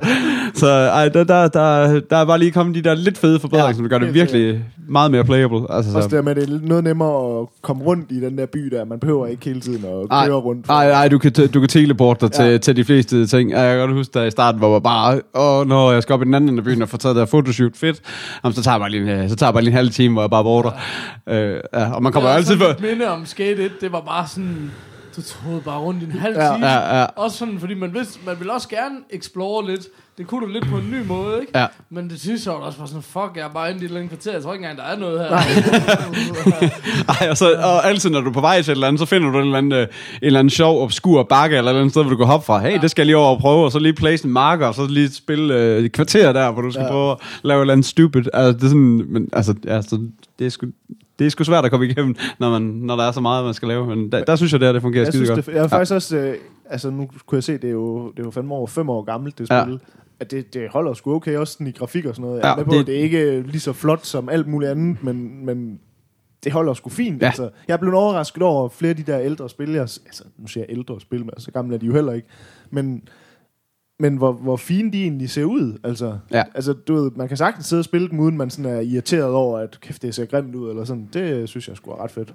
Så 0.55 0.67
ej, 0.69 1.09
der, 1.09 1.25
der, 1.25 1.49
der, 1.49 2.01
der 2.11 2.17
er 2.17 2.25
bare 2.25 2.39
lige 2.39 2.51
kommet 2.51 2.75
de 2.75 2.83
der 2.83 2.95
lidt 2.95 3.19
fede 3.19 3.41
forbedringer, 3.41 3.69
Ja, 3.69 3.75
som 3.75 3.89
gør 3.89 3.99
det 3.99 4.15
virkelig 4.15 4.65
meget 4.89 5.11
mere 5.11 5.25
playable. 5.25 5.59
Altså, 5.71 5.97
Også 5.97 6.09
så. 6.11 6.17
det 6.17 6.25
med, 6.25 6.35
det 6.35 6.49
er 6.49 6.59
noget 6.63 6.85
nemmere 6.85 7.41
at 7.41 7.47
komme 7.63 7.85
rundt 7.85 8.07
i 8.11 8.21
den 8.21 8.39
der 8.39 8.47
by 8.47 8.59
der. 8.59 8.85
Man 8.85 8.99
behøver 8.99 9.27
ikke 9.27 9.45
hele 9.45 9.61
tiden 9.61 9.85
at 9.85 10.07
Ej, 10.11 10.27
køre 10.27 10.37
rundt. 10.37 10.69
Nej, 10.69 10.89
nej, 10.91 11.09
du 11.09 11.19
kan, 11.19 11.33
du 11.55 11.61
kan 11.61 11.69
teleporte 11.69 12.21
dig 12.27 12.33
til, 12.33 12.45
Ja. 12.49 12.53
ja. 12.53 12.59
til 12.59 12.77
de 12.77 12.85
fleste 12.85 13.27
ting. 13.27 13.51
Jeg 13.51 13.71
kan 13.71 13.79
godt 13.79 13.93
huske, 13.93 14.15
der 14.19 14.25
i 14.25 14.31
starten 14.31 14.59
hvor 14.59 14.73
man 14.73 14.83
bare, 14.83 15.21
åh, 15.35 15.67
når 15.69 15.93
jeg 15.93 16.03
skal 16.03 16.13
op 16.13 16.23
i 16.23 16.25
den 16.25 16.35
anden 16.35 16.51
ende 16.51 16.61
af 16.61 16.65
byen 16.65 16.83
og 16.83 16.89
få 16.89 16.97
taget 16.97 17.17
der 17.17 17.27
fotoshoot, 17.27 17.77
fedt. 17.77 18.01
Jamen, 18.45 18.55
så 18.55 18.63
tager 18.63 18.75
jeg 18.75 18.81
bare 18.81 18.91
lige, 18.91 19.03
en, 19.03 19.09
øh, 19.09 19.29
så 19.29 19.37
tager 19.37 19.49
jeg 19.49 19.55
bare 19.55 19.63
lige 19.65 19.73
en 19.73 19.77
halv 19.77 19.91
time, 19.91 20.13
hvor 20.13 20.23
jeg 20.23 20.31
bare 20.31 20.45
border. 20.45 20.71
Ja. 21.27 21.35
Øh, 21.41 21.61
ja, 21.75 21.93
og 21.95 22.03
man 22.03 22.13
kommer 22.13 22.29
var 22.31 22.37
altid 22.37 22.59
for... 22.59 22.65
et 22.65 22.81
minde 22.81 23.09
om 23.09 23.27
Skate 23.27 23.65
1, 23.65 23.73
det 23.81 23.93
var 23.93 24.01
bare 24.01 24.27
sådan... 24.29 24.71
Du 25.17 25.23
troede 25.23 25.61
bare 25.61 25.79
rundt 25.79 26.03
i 26.03 26.07
en 26.07 26.13
halv 26.13 26.37
Ja. 26.37 26.53
time. 26.55 26.67
Ja, 26.67 26.99
ja. 27.01 27.07
Også 27.17 27.37
sådan, 27.39 27.61
fordi 27.61 27.75
man, 27.75 27.95
vidste, 27.95 28.19
man 28.27 28.37
ville 28.39 28.53
også 28.53 28.69
gerne 28.69 28.97
explore 29.11 29.67
lidt. 29.71 29.81
Det 30.19 30.27
kunne 30.27 30.47
du 30.47 30.53
lidt 30.53 30.67
på 30.69 30.77
en 30.77 30.91
ny 30.91 31.07
måde, 31.07 31.41
ikke? 31.41 31.59
Ja. 31.59 31.67
Men 31.91 32.11
det 32.11 32.21
sidste 32.21 32.51
år 32.53 32.55
var 32.55 32.61
det 32.61 32.67
også 32.67 32.79
bare 32.79 32.89
sådan, 32.89 33.03
fuck, 33.03 33.37
jeg 33.37 33.45
er 33.45 33.49
bare 33.49 33.71
inde 33.71 33.81
i 33.81 33.85
et 33.85 33.89
eller 33.89 34.01
andet 34.01 34.11
kvarter. 34.11 34.33
Jeg 34.33 34.43
tror 34.43 34.53
ikke 34.53 34.63
engang, 34.65 34.79
der 34.79 34.85
er 34.95 34.99
noget 34.99 35.21
her. 35.21 35.29
Ej, 37.21 37.31
og, 37.31 37.37
så, 37.37 37.53
og 37.55 37.87
altid, 37.89 38.11
når 38.11 38.21
du 38.21 38.29
er 38.29 38.33
på 38.33 38.41
vej 38.41 38.63
til 38.63 38.71
et 38.71 38.75
eller 38.75 38.87
andet, 38.87 39.01
så 39.01 39.07
finder 39.07 39.31
du 39.31 39.39
en 39.39 39.45
eller 39.45 39.59
anden, 39.59 39.73
øh, 39.73 39.83
en 39.83 39.89
eller 40.23 40.39
anden 40.39 40.51
sjov, 40.51 40.83
obskur 40.83 41.23
bakke, 41.23 41.57
eller 41.57 41.71
et 41.71 41.73
eller 41.73 41.81
andet 41.81 41.93
sted, 41.93 42.03
hvor 42.03 42.11
du 42.11 42.17
kan 42.17 42.27
hoppe 42.27 42.47
fra. 42.47 42.59
Hey, 42.59 42.79
det 42.81 42.91
skal 42.91 43.03
jeg 43.03 43.07
lige 43.07 43.17
over 43.17 43.35
og 43.35 43.41
prøve, 43.41 43.65
og 43.65 43.73
så 43.73 43.79
lige 43.79 43.93
place 43.93 44.27
en 44.27 44.33
marker, 44.33 44.67
og 44.67 44.75
så 44.75 44.87
lige 44.87 45.09
spille 45.11 45.55
øh, 45.55 45.85
et 45.85 45.93
kvarter 45.93 46.33
der, 46.33 46.51
hvor 46.53 46.63
du 46.63 46.71
skal 46.71 46.81
Ja. 46.81 46.87
ja. 46.87 46.91
prøve 46.93 47.11
at 47.13 47.19
lave 47.43 47.59
et 47.59 47.61
eller 47.61 47.73
andet 47.73 47.87
stupid. 47.87 48.23
Altså, 48.35 48.53
det 48.53 48.63
er 48.63 48.69
sådan, 48.69 49.05
men, 49.09 49.29
altså, 49.33 49.55
altså, 49.69 50.01
det 50.39 50.47
er 50.47 50.51
sgu, 50.51 50.67
det 51.19 51.27
er 51.27 51.31
sgu 51.31 51.45
svært 51.45 51.65
at 51.65 51.71
komme 51.71 51.87
igennem, 51.87 52.17
når, 52.39 52.51
man, 52.51 52.63
når 52.63 52.97
der 52.97 53.05
er 53.05 53.13
så 53.13 53.21
meget, 53.21 53.45
man 53.45 53.55
skal 53.55 53.69
lave. 53.69 53.87
Men 53.87 54.13
der, 54.13 54.25
der 54.25 54.37
synes 54.37 54.53
jeg, 54.53 54.61
det 54.61 54.69
her, 54.69 54.73
det 54.73 54.83
fungerer 54.83 55.05
jeg 55.05 55.13
skide 55.13 55.27
synes, 55.27 55.37
godt. 55.37 55.47
det, 55.47 55.53
jeg 55.55 55.65
er 55.65 55.69
faktisk 55.69 55.95
også... 55.95 56.17
Øh, 56.17 56.35
altså, 56.71 56.91
nu 56.91 57.09
kunne 57.27 57.37
jeg 57.37 57.45
se, 57.45 57.53
det 57.53 57.65
er 57.65 57.71
jo, 57.71 58.11
det 58.11 58.19
er 58.19 58.25
jo 58.25 58.31
fandme 58.31 58.55
over 58.55 58.67
fem 58.67 58.91
år 58.91 59.03
gammelt, 59.03 59.39
det 59.39 59.51
Ja. 59.51 59.65
At 60.21 60.31
det, 60.31 60.55
det 60.55 60.69
holder 60.71 60.95
sgu 60.95 61.15
okay, 61.15 61.37
også 61.37 61.53
sådan 61.53 61.67
i 61.67 61.71
grafik 61.71 62.05
og 62.05 62.15
sådan 62.15 62.29
noget. 62.29 62.41
Jeg 62.43 62.47
er 62.47 62.51
Ja, 62.51 62.57
med 62.57 62.65
på, 62.65 62.71
det- 62.71 62.79
det, 62.79 62.87
det 62.87 62.99
er 62.99 63.03
ikke 63.03 63.43
lige 63.43 63.61
så 63.61 63.73
flot 63.73 64.07
som 64.07 64.29
alt 64.29 64.47
muligt 64.47 64.71
andet, 64.71 65.03
men, 65.05 65.47
men 65.47 65.81
det 66.45 66.53
holder 66.53 66.75
sgu 66.75 66.91
fint. 66.91 67.23
Ja. 67.23 67.27
Altså, 67.27 67.51
jeg 67.69 67.75
er 67.75 67.79
blevet 67.79 67.97
overrasket 67.97 68.43
over 68.43 68.69
flere 68.69 68.91
af 68.91 68.97
de 68.97 69.03
der 69.03 69.21
ældre 69.21 69.49
spil. 69.49 69.71
Jeg, 69.71 69.81
altså, 69.81 70.25
nu 70.39 70.47
siger 70.47 70.65
jeg 70.69 70.77
ældre 70.77 71.01
spil, 71.01 71.21
men 71.21 71.31
så 71.39 71.51
gamle 71.51 71.75
er 71.75 71.79
de 71.79 71.87
jo 71.87 71.93
heller 71.95 72.13
ikke. 72.13 72.29
Men, 72.71 73.09
men 74.01 74.17
hvor, 74.17 74.33
hvor 74.33 74.57
fine 74.57 74.93
de 74.93 75.03
egentlig 75.03 75.31
ser 75.31 75.45
ud. 75.45 75.79
Altså, 75.85 76.19
Ja. 76.33 76.45
altså, 76.55 76.73
du 76.73 76.95
ved, 76.95 77.11
man 77.17 77.29
kan 77.29 77.37
sagtens 77.37 77.67
sidde 77.67 77.81
og 77.81 77.85
spille 77.85 78.09
dem, 78.09 78.21
uden 78.21 78.37
man 78.37 78.51
sådan 78.51 78.73
er 78.73 78.81
irriteret 78.81 79.33
over, 79.33 79.59
at 79.59 79.79
kæft, 79.81 80.03
det 80.03 80.15
ser 80.15 80.25
grimt 80.27 80.55
ud, 80.55 80.71
eller 80.71 80.85
sådan. 80.85 81.09
Det 81.13 81.49
synes 81.49 81.69
jeg 81.69 81.77
sgu 81.77 81.91
er 81.91 82.03
ret 82.05 82.11
fedt. 82.11 82.35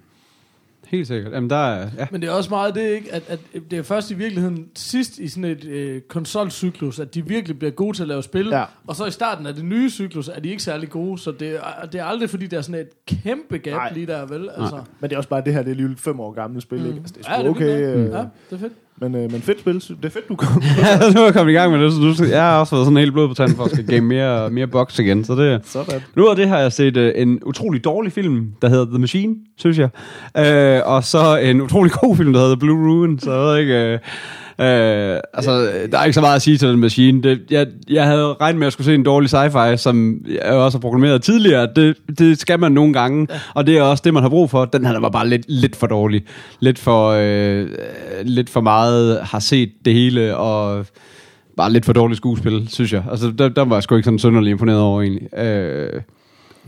Helt 0.94 1.07
sikkert. 1.07 1.34
Jamen, 1.34 1.50
der 1.50 1.56
er, 1.56 1.90
ja. 1.98 2.07
Men 2.12 2.22
det 2.22 2.28
er 2.30 2.34
også 2.34 2.50
meget 2.50 2.75
det, 2.75 2.90
ikke? 2.90 3.13
At, 3.13 3.24
at 3.30 3.40
det 3.72 3.80
er 3.80 3.84
først 3.84 4.12
i 4.12 4.13
virkeligheden 4.13 4.68
sidst 4.75 5.19
i 5.19 5.28
sådan 5.28 5.45
et 5.45 5.66
øh, 5.66 6.01
konsolcyklus, 6.01 7.00
at 7.00 7.16
de 7.16 7.28
virkelig 7.28 7.60
bliver 7.60 7.72
gode 7.72 7.98
til 7.98 8.01
at 8.04 8.07
lave 8.07 8.24
spil. 8.24 8.48
Ja. 8.48 8.63
Og 8.88 8.95
så 8.95 9.06
i 9.06 9.12
starten 9.12 9.45
af 9.48 9.54
det 9.54 9.66
nye 9.66 9.90
cyklus 9.90 10.28
er 10.28 10.40
de 10.40 10.50
ikke 10.50 10.63
særlig 10.63 10.90
gode, 10.90 11.18
så 11.19 11.31
det 11.31 11.56
er, 11.56 11.86
det 11.92 12.00
er 12.01 12.06
aldrig 12.06 12.30
fordi, 12.30 12.48
der 12.48 12.57
er 12.57 12.62
sådan 12.62 12.81
et 12.81 12.90
kæmpe 13.24 13.57
gap 13.57 13.74
Nej. 13.74 13.94
lige 13.94 14.06
der, 14.07 14.25
vel? 14.25 14.50
Altså, 14.57 14.81
Men 15.00 15.10
det 15.10 15.13
er 15.16 15.18
også 15.18 15.30
bare 15.30 15.42
det 15.45 15.54
her, 15.54 15.60
det 15.60 15.68
er 15.68 15.72
alligevel 15.72 15.98
fem 15.98 16.19
år 16.19 16.31
gammelt 16.31 16.63
spil, 16.63 16.80
Mm. 16.80 16.86
ikke? 16.88 16.98
Altså, 17.00 17.13
det 17.18 17.25
er 17.28 17.31
Ja, 17.31 17.40
sgu 17.40 17.60
det 17.60 17.74
er 17.84 17.90
okay. 17.90 17.98
øh, 17.98 18.12
ja, 18.12 18.18
det 18.18 18.28
er 18.51 18.57
fedt. 18.57 18.74
Men, 19.01 19.16
øh, 19.16 19.31
men 19.31 19.42
fedt 19.42 19.60
spil. 19.60 19.74
Det 19.74 20.06
er 20.06 20.10
fedt, 20.10 20.30
du 20.30 20.36
kom. 20.36 20.63
ja, 20.84 21.12
nu 21.13 21.19
er 21.19 21.25
jeg 21.25 21.34
kommet 21.34 21.54
i 21.54 21.56
gang 21.56 21.72
med 21.72 21.84
det, 21.84 21.94
så 21.94 22.00
du 22.00 22.13
skal, 22.13 22.28
jeg 22.28 22.42
har 22.42 22.60
også 22.60 22.75
været 22.75 22.86
sådan 22.86 22.98
helt 22.98 23.13
blod 23.13 23.28
på 23.28 23.34
tanden 23.34 23.56
for 23.56 23.63
at 23.63 23.72
skal 23.72 23.86
game 23.86 24.01
mere, 24.01 24.50
mere 24.50 24.68
box 24.68 25.00
igen, 25.00 25.24
så 25.24 25.36
det, 25.36 25.62
Sådan. 25.66 26.01
Nu 26.16 26.30
af 26.30 26.36
det 26.36 26.48
har 26.48 26.60
jeg 26.60 26.72
set 26.72 26.98
uh, 26.98 27.10
en 27.16 27.40
utrolig 27.45 27.84
dårlig 27.84 28.12
film, 28.12 28.48
der 28.62 28.69
hedder 28.69 28.86
The 28.86 29.00
Machine, 29.00 29.36
synes 29.57 29.80
jeg. 29.80 29.90
Uh, 30.38 30.94
og 30.94 31.04
så 31.04 31.38
en 31.38 31.62
utrolig 31.62 31.92
god 31.92 32.18
film, 32.18 32.34
der 32.34 32.40
hedder 32.40 32.56
Blue 32.56 32.88
Ruin. 32.88 33.19
Så 33.19 33.31
jeg 33.31 33.42
ved 33.42 33.57
ikke... 33.57 33.94
Uh, 33.94 34.10
Uh, 34.60 34.66
altså, 35.34 35.72
der 35.92 35.98
er 36.00 36.04
ikke 36.04 36.14
så 36.14 36.22
meget 36.22 36.36
at 36.36 36.42
sige 36.42 36.58
til 36.58 36.68
den 36.68 36.80
maskine. 36.80 37.24
Det, 37.24 37.42
jeg, 37.50 37.68
jeg 37.90 38.06
havde 38.06 38.34
regnet 38.34 38.60
med 38.60 38.68
at 38.68 38.74
skulle 38.74 38.86
se 38.86 38.96
en 38.96 39.04
dårlig 39.04 39.34
sci-fi, 39.34 39.76
som 39.76 40.26
jeg 40.28 40.54
også 40.54 40.78
har 40.78 40.82
programmeret 40.82 41.22
tidligere. 41.22 41.68
Det, 41.76 41.98
det 42.18 42.40
skal 42.40 42.60
man 42.60 42.72
nogle 42.72 42.94
gange, 42.94 43.28
og 43.54 43.68
det 43.68 43.78
er 43.78 43.82
også 43.82 44.02
det, 44.06 44.14
man 44.14 44.24
har 44.24 44.30
brug 44.30 44.50
for. 44.50 44.66
Den 44.66 44.86
her 44.86 44.94
der 44.94 45.00
var 45.00 45.10
bare 45.10 45.28
lidt, 45.28 45.46
lidt 45.48 45.76
for 45.76 45.88
dårlig. 45.88 46.26
Lidt 46.60 46.80
for, 46.80 47.10
øh, 47.10 47.70
lidt 48.24 48.50
for 48.50 48.62
meget 48.62 49.20
har 49.22 49.40
set 49.40 49.72
det 49.86 49.94
hele, 49.94 50.38
og 50.38 50.86
bare 51.58 51.72
lidt 51.72 51.86
for 51.86 51.94
dårligt 51.94 52.18
skuespil, 52.18 52.68
synes 52.70 52.94
jeg. 52.94 53.04
Altså, 53.12 53.32
der, 53.32 53.50
der 53.50 53.66
var 53.66 53.76
jeg 53.76 53.84
sgu 53.84 53.96
ikke 53.96 54.06
sådan 54.06 54.20
sønderlig 54.20 54.52
imponeret 54.52 54.80
over, 54.80 55.02
egentlig. 55.02 55.24
Uh, 55.34 56.02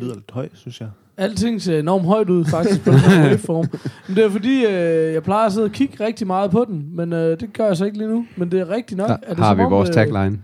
lyder 0.02 0.16
lidt 0.16 0.32
høj, 0.32 0.48
synes 0.54 0.80
jeg. 0.80 0.88
Alting 1.18 1.62
ser 1.62 1.80
enormt 1.80 2.06
højt 2.06 2.30
ud, 2.30 2.46
faktisk, 2.46 2.84
på 2.84 2.92
den 2.92 3.00
her 3.00 3.22
waveform. 3.26 3.66
Men 4.08 4.16
det 4.18 4.26
er 4.26 4.30
fordi, 4.30 4.66
øh, 4.66 5.14
jeg 5.14 5.24
plejer 5.24 5.46
at 5.46 5.54
sidde 5.54 5.66
og 5.66 5.72
kigge 5.72 6.06
rigtig 6.06 6.28
meget 6.28 6.52
på 6.52 6.66
den, 6.68 6.96
men 6.96 7.14
øh, 7.14 7.40
det 7.40 7.54
gør 7.54 7.66
jeg 7.68 7.78
så 7.78 7.86
ikke 7.86 7.98
lige 7.98 8.10
nu. 8.10 8.26
Men 8.36 8.52
det 8.52 8.60
er 8.60 8.70
rigtigt 8.70 8.98
nok. 8.98 9.08
der 9.10 9.18
er 9.24 9.34
det 9.34 9.38
har 9.44 9.52
som 9.52 9.58
vi 9.58 9.64
om, 9.64 9.72
vores 9.72 9.90
øh, 9.90 9.94
tagline. 9.94 10.40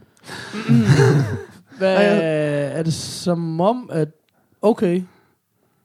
Hvad, 1.77 1.97
er 2.73 2.83
det 2.83 2.93
som 2.93 3.61
om, 3.61 3.89
at 3.93 4.07
okay, 4.61 5.01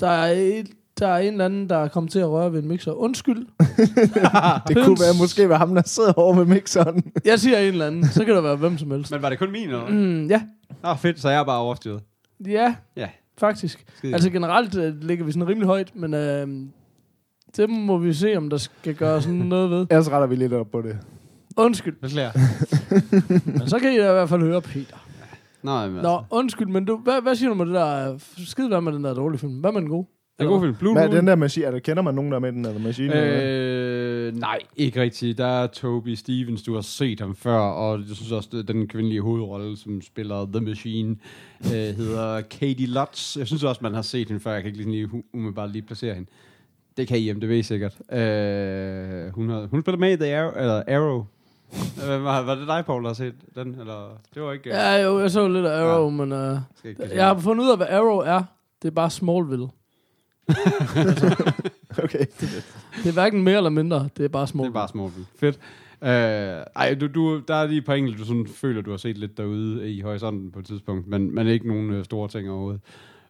der 0.01 0.09
er, 0.09 0.33
et, 0.37 0.67
der 0.99 1.09
er 1.09 1.19
en 1.19 1.33
eller 1.33 1.45
anden, 1.45 1.69
der 1.71 1.77
er 1.77 1.89
kommet 1.89 2.13
til 2.13 2.19
at 2.19 2.29
røre 2.29 2.53
ved 2.53 2.63
en 2.63 2.69
mixer. 2.69 2.93
Undskyld. 2.93 3.37
Det 4.69 4.77
kunne 4.85 4.97
være 5.01 5.19
måske 5.21 5.49
være 5.49 5.59
ham, 5.59 5.75
der 5.75 5.83
sidder 5.87 6.13
over 6.13 6.35
med 6.35 6.45
mixeren. 6.45 7.05
Jeg 7.25 7.41
siger 7.41 7.59
en 7.59 7.65
eller 7.73 7.87
anden, 7.87 8.05
så 8.09 8.25
kan 8.25 8.35
det 8.35 8.45
være 8.45 8.57
hvem 8.57 8.79
som 8.79 8.91
helst. 8.91 9.11
Men 9.13 9.23
var 9.23 9.29
det 9.29 9.39
kun 9.39 9.53
min, 9.53 9.69
eller 9.69 9.89
Mm, 9.91 10.27
ja, 10.27 10.43
Nå, 10.83 10.95
fedt, 10.95 11.21
så 11.21 11.29
jeg 11.29 11.41
er 11.41 11.45
bare 11.45 11.59
overstyret. 11.61 12.01
ja, 12.47 12.75
Ja. 12.97 13.09
Faktisk. 13.39 13.85
Skide 13.97 14.13
Altså 14.13 14.31
generelt 14.31 14.77
øh, 14.79 15.01
ligger 15.03 15.25
vi 15.25 15.33
sådan 15.33 15.49
rimelig 15.49 15.67
højt, 15.67 15.93
men 15.97 16.15
øh, 16.15 16.49
det 17.57 17.71
må 17.71 17.99
vi 17.99 18.13
se, 18.13 18.37
om 18.37 18.51
der 18.51 18.57
skal 18.57 18.95
gøre 18.95 19.23
sådan 19.23 19.39
noget 19.55 19.71
ved. 19.71 19.87
Ellers 19.91 20.11
retter 20.11 20.27
vi 20.27 20.37
lidt 20.37 20.53
op 20.53 20.71
på 20.73 20.83
det. 20.83 20.99
Undskyld, 21.57 21.95
Beklager. 22.03 22.31
men 23.59 23.69
så 23.69 23.79
kan 23.79 23.93
I 23.93 23.97
da 23.99 24.09
i 24.11 24.13
hvert 24.13 24.29
fald 24.29 24.41
høre 24.41 24.63
Peter. 24.63 25.07
Nå, 25.63 25.73
jamen, 25.81 26.03
Nå, 26.03 26.17
altså. 26.17 26.25
undskyld, 26.31 26.69
men 26.69 26.85
du, 26.85 26.97
hvad, 26.97 27.23
hvad 27.23 27.35
siger 27.35 27.49
du 27.49 27.55
med 27.55 27.67
det 27.67 27.75
der? 27.75 28.19
Skide 28.47 28.69
hvad 28.69 28.81
med 28.81 28.93
den 28.93 29.05
der 29.05 29.15
dårlige 29.15 29.39
film? 29.39 29.53
Hvad 29.53 29.73
med 29.73 29.81
den 29.81 29.89
gode? 29.89 30.07
Det 30.39 30.45
er 30.45 30.49
en 30.49 30.53
god 30.55 30.61
film. 30.61 30.75
Blue 30.75 30.93
Hvad 30.93 31.05
er 31.05 31.11
den 31.11 31.27
der 31.27 31.35
maskine? 31.37 31.67
Er 31.67 31.71
der, 31.71 31.79
kender 31.79 32.03
man 32.03 32.15
nogen, 32.15 32.31
der 32.31 32.37
er 32.37 32.41
med 32.41 32.53
den, 32.53 32.67
eller 32.67 32.81
maskine? 32.81 33.15
eller 33.15 33.31
hvad? 33.31 33.43
Øh, 34.27 34.37
nej, 34.37 34.59
ikke 34.77 35.01
rigtigt. 35.03 35.39
Der 35.39 35.47
er 35.47 35.67
Toby 35.67 36.15
Stevens, 36.15 36.63
du 36.63 36.75
har 36.75 36.81
set 36.81 37.21
ham 37.21 37.35
før, 37.37 37.59
og 37.59 37.99
jeg 37.99 38.17
synes 38.17 38.33
også, 38.33 38.63
den 38.69 38.89
kvindelige 38.89 39.21
hovedrolle, 39.23 39.77
som 39.77 40.01
spiller 40.03 40.47
The 40.53 40.61
Machine, 40.61 41.17
øh, 41.65 41.71
hedder 41.73 42.41
Katie 42.41 42.87
Lutz. 42.87 43.37
Jeg 43.37 43.47
synes 43.47 43.65
også, 43.65 43.81
man 43.83 43.95
har 43.95 44.03
set 44.03 44.29
hende 44.29 44.41
før. 44.41 44.53
Jeg 44.53 44.63
kan 44.63 44.73
ikke 44.73 44.91
lige, 44.91 45.09
umiddelbart 45.35 45.71
lige 45.71 45.83
placere 45.83 46.15
hende. 46.15 46.29
Det 46.97 47.09
kan 47.09 47.19
IMDb 47.19 47.65
sikkert. 47.65 47.93
Øh, 48.13 49.33
hun, 49.35 49.49
har, 49.51 49.67
hun 49.71 49.83
spiller 49.83 49.99
med 49.99 50.13
i 50.13 50.17
The 50.17 50.37
Arrow. 50.37 50.53
Eller 50.61 50.83
Arrow. 50.89 51.25
Øh, 52.09 52.25
var, 52.25 52.43
var 52.43 52.55
det 52.55 52.67
dig, 52.69 52.85
Paul, 52.87 53.03
der 53.03 53.09
har 53.09 53.15
set 53.15 53.35
den? 53.55 53.81
Eller, 53.81 54.21
det 54.35 54.43
var 54.43 54.53
ikke... 54.53 54.71
øh, 54.71 54.75
Ja, 54.77 55.03
jo, 55.05 55.21
jeg 55.21 55.31
så 55.31 55.49
lidt 55.49 55.67
af 55.67 55.83
Arrow, 55.85 56.05
ja. 56.05 56.11
men 56.11 56.33
uh, 56.33 56.59
jeg 57.15 57.27
har 57.27 57.39
fundet 57.39 57.65
ud 57.65 57.71
af, 57.71 57.77
hvad 57.77 57.87
Arrow 57.91 58.19
er. 58.19 58.43
Det 58.83 58.89
er 58.89 58.93
bare 58.93 59.11
Smallville. 59.11 59.69
Okay. 62.05 62.27
Det 63.03 63.07
er 63.09 63.13
hverken 63.13 63.43
mere 63.43 63.57
eller 63.57 63.71
mindre, 63.71 64.09
det 64.17 64.25
er 64.25 64.29
bare 64.29 64.43
Det 64.43 64.49
Smallville. 64.49 64.71
er 64.71 64.81
bare 64.81 64.89
Smallville. 64.89 65.27
Fedt. 65.41 65.59
Uh, 66.03 66.09
ej, 66.83 66.95
du, 67.01 67.07
du, 67.07 67.41
der 67.49 67.55
er 67.55 67.67
lige 67.67 67.79
et 67.79 67.85
par 67.85 67.95
enkelte, 67.95 68.19
du 68.21 68.25
sådan 68.25 68.47
føler, 68.47 68.83
du 68.83 68.91
har 68.91 68.97
set 68.97 69.19
lidt 69.19 69.37
derude 69.39 69.93
i 69.93 70.01
horisonten 70.01 70.51
på 70.51 70.59
et 70.59 70.67
tidspunkt, 70.67 71.07
men, 71.07 71.35
men 71.35 71.47
ikke 71.47 71.69
nogen 71.69 71.91
uh, 71.99 72.05
store 72.05 72.29
ting 72.29 72.51
overhovedet. 72.51 72.81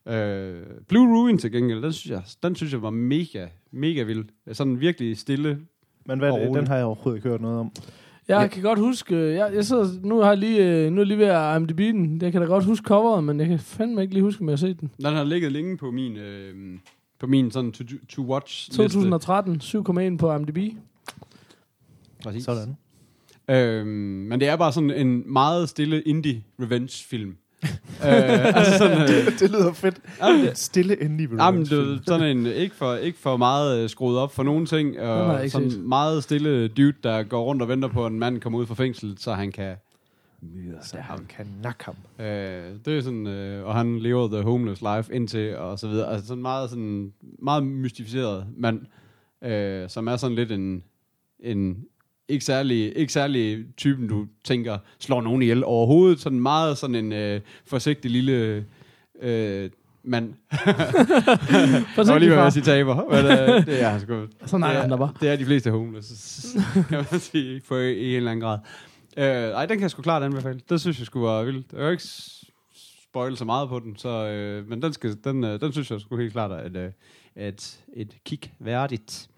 Øh, 0.08 0.62
Blue 0.88 1.16
Ruin 1.18 1.38
til 1.38 1.52
gengæld, 1.52 1.82
den 1.82 1.92
synes 1.92 2.10
jeg, 2.10 2.22
den 2.42 2.56
synes 2.56 2.72
jeg 2.72 2.82
var 2.82 2.90
mega, 2.90 3.46
mega 3.72 4.02
vild. 4.02 4.24
Sådan 4.52 4.80
virkelig 4.80 5.18
stille. 5.18 5.58
Men 6.06 6.18
hvad 6.18 6.30
er 6.30 6.38
det? 6.38 6.54
Den 6.54 6.66
har 6.66 6.76
jeg 6.76 6.84
overhovedet 6.84 7.18
ikke 7.18 7.28
hørt 7.28 7.40
noget 7.40 7.58
om. 7.60 7.72
Jeg 8.28 8.40
Ja. 8.40 8.46
kan 8.46 8.62
godt 8.62 8.78
huske, 8.78 9.16
øh, 9.16 9.34
jeg, 9.34 9.50
jeg 9.54 9.64
sidder, 9.64 9.86
nu 10.02 10.20
har 10.20 10.28
jeg 10.28 10.38
lige, 10.38 10.64
øh, 10.86 10.90
nu 10.92 10.96
er 10.96 11.00
jeg 11.00 11.06
lige 11.06 11.18
ved 11.18 11.26
at 11.26 11.56
IMDb 11.56 11.78
den. 11.78 12.22
Jeg 12.22 12.32
kan 12.32 12.40
da 12.40 12.46
godt 12.46 12.64
huske 12.64 12.84
coveret, 12.86 13.24
men 13.24 13.40
jeg 13.40 13.48
kan 13.48 13.58
fandme 13.58 14.02
ikke 14.02 14.14
lige 14.14 14.22
huske, 14.24 14.40
om 14.42 14.48
jeg 14.48 14.52
har 14.52 14.56
set 14.56 14.80
den. 14.80 14.90
Den 14.96 15.04
har 15.14 15.24
ligget 15.24 15.52
længe 15.52 15.76
på 15.76 15.90
min, 15.90 16.16
øh, 16.16 16.54
på 17.20 17.26
min 17.26 17.50
sådan 17.50 17.72
to, 17.72 17.84
to 18.08 18.22
watch 18.22 18.70
2013, 18.70 19.60
7,1 19.60 20.16
på 20.16 20.32
IMDb. 20.34 20.58
Præcis. 22.22 22.44
Sådan. 22.44 22.76
Øhm, 23.50 23.88
men 23.88 24.40
det 24.40 24.48
er 24.48 24.56
bare 24.56 24.72
sådan 24.72 24.90
en 24.90 25.32
meget 25.32 25.68
stille 25.68 26.02
indie 26.02 26.44
revenge 26.60 27.04
film. 27.08 27.36
øh, 28.06 28.56
altså 28.56 28.78
sådan, 28.78 29.02
øh, 29.02 29.38
det 29.38 29.50
lyder 29.50 29.72
fedt. 29.72 29.96
jamen, 30.22 30.44
det, 30.44 30.58
Stille 30.58 30.96
indie 30.96 31.28
jamen, 31.38 31.40
revenge 31.40 31.76
det, 31.76 31.98
er 31.98 31.98
sådan 32.06 32.36
en, 32.36 32.46
ikke 32.46 32.74
for, 32.74 32.94
ikke 32.94 33.18
for 33.18 33.36
meget 33.36 33.82
øh, 33.82 33.90
skruet 33.90 34.18
op 34.18 34.34
for 34.34 34.42
nogen 34.42 34.66
ting, 34.66 35.00
og 35.00 35.42
ikke 35.42 35.50
sådan 35.50 35.70
set. 35.70 35.84
meget 35.84 36.22
stille 36.22 36.68
dude, 36.68 36.92
der 37.02 37.22
går 37.22 37.44
rundt 37.44 37.62
og 37.62 37.68
venter 37.68 37.88
på, 37.88 38.06
at 38.06 38.12
en 38.12 38.18
mand 38.18 38.40
kommer 38.40 38.58
ud 38.58 38.66
fra 38.66 38.74
fængsel, 38.74 39.14
så 39.18 39.32
han 39.32 39.52
kan 39.52 39.76
så 40.82 40.96
han 40.96 41.26
kan 41.28 41.46
nakke 41.62 41.84
ham. 41.84 41.96
Øh, 42.18 42.74
det 42.84 42.98
er 42.98 43.00
sådan, 43.00 43.26
øh, 43.26 43.66
og 43.66 43.74
han 43.74 43.98
lever 43.98 44.28
the 44.28 44.42
homeless 44.42 44.82
life 44.82 45.14
indtil, 45.14 45.56
og 45.56 45.78
så 45.78 45.88
videre. 45.88 46.12
Altså 46.12 46.26
sådan 46.26 46.42
meget, 46.42 46.70
sådan, 46.70 47.12
meget 47.38 47.62
mystificeret 47.62 48.46
mand, 48.56 48.80
øh, 49.44 49.88
som 49.88 50.06
er 50.06 50.16
sådan 50.16 50.36
lidt 50.36 50.52
en, 50.52 50.82
en 51.40 51.84
ikke 52.28 52.44
særlig, 52.44 52.98
ikke 52.98 53.12
særlig 53.12 53.64
typen, 53.76 54.08
du 54.08 54.26
tænker, 54.44 54.78
slår 54.98 55.20
nogen 55.20 55.42
ihjel 55.42 55.64
overhovedet. 55.64 56.20
Sådan 56.20 56.40
meget 56.40 56.78
sådan 56.78 56.96
en 56.96 57.12
øh, 57.12 57.40
forsigtig 57.66 58.10
lille 58.10 58.64
øh, 59.22 59.70
mand. 60.04 60.34
Jeg 61.96 62.06
var 62.06 62.18
lige 62.18 62.30
ved 62.30 62.38
at 62.38 62.52
sige 62.52 62.62
taber, 62.62 62.94
men 63.10 63.24
øh, 63.24 63.66
det 63.66 63.82
er 63.82 63.88
han 63.88 64.00
sgu. 64.00 64.26
Sådan 64.46 64.64
er 64.64 64.72
det, 64.72 64.80
han 64.80 64.90
der 64.90 64.96
bare. 64.96 65.12
det 65.20 65.28
er 65.28 65.36
de 65.36 65.44
fleste 65.44 65.70
homeless, 65.70 66.56
kan 66.88 67.04
man 67.10 67.20
sige, 67.20 67.62
i 67.72 68.10
en 68.10 68.16
eller 68.16 68.30
anden 68.30 68.40
grad. 68.40 68.58
Øh, 69.16 69.24
ej, 69.24 69.66
den 69.66 69.76
kan 69.76 69.82
jeg 69.82 69.90
sgu 69.90 70.02
klart 70.02 70.22
anbefale. 70.22 70.60
Det 70.68 70.80
synes 70.80 70.98
jeg 70.98 71.06
skulle 71.06 71.26
være 71.26 71.44
vildt. 71.44 71.72
Jeg 71.72 71.84
vil 71.84 71.90
ikke 71.90 72.04
spoil 73.02 73.36
så 73.36 73.44
meget 73.44 73.68
på 73.68 73.78
den, 73.78 73.96
så, 73.96 74.08
øh, 74.08 74.68
men 74.68 74.82
den, 74.82 74.92
skal, 74.92 75.16
den, 75.24 75.44
øh, 75.44 75.60
den 75.60 75.72
synes 75.72 75.90
jeg 75.90 76.00
skulle 76.00 76.22
helt 76.22 76.32
klart 76.32 76.50
er 76.50 76.64
et, 76.64 76.76
øh, 76.76 76.90
et, 77.48 77.84
et 77.94 78.16
kig 78.24 78.54
værdigt. 78.58 79.28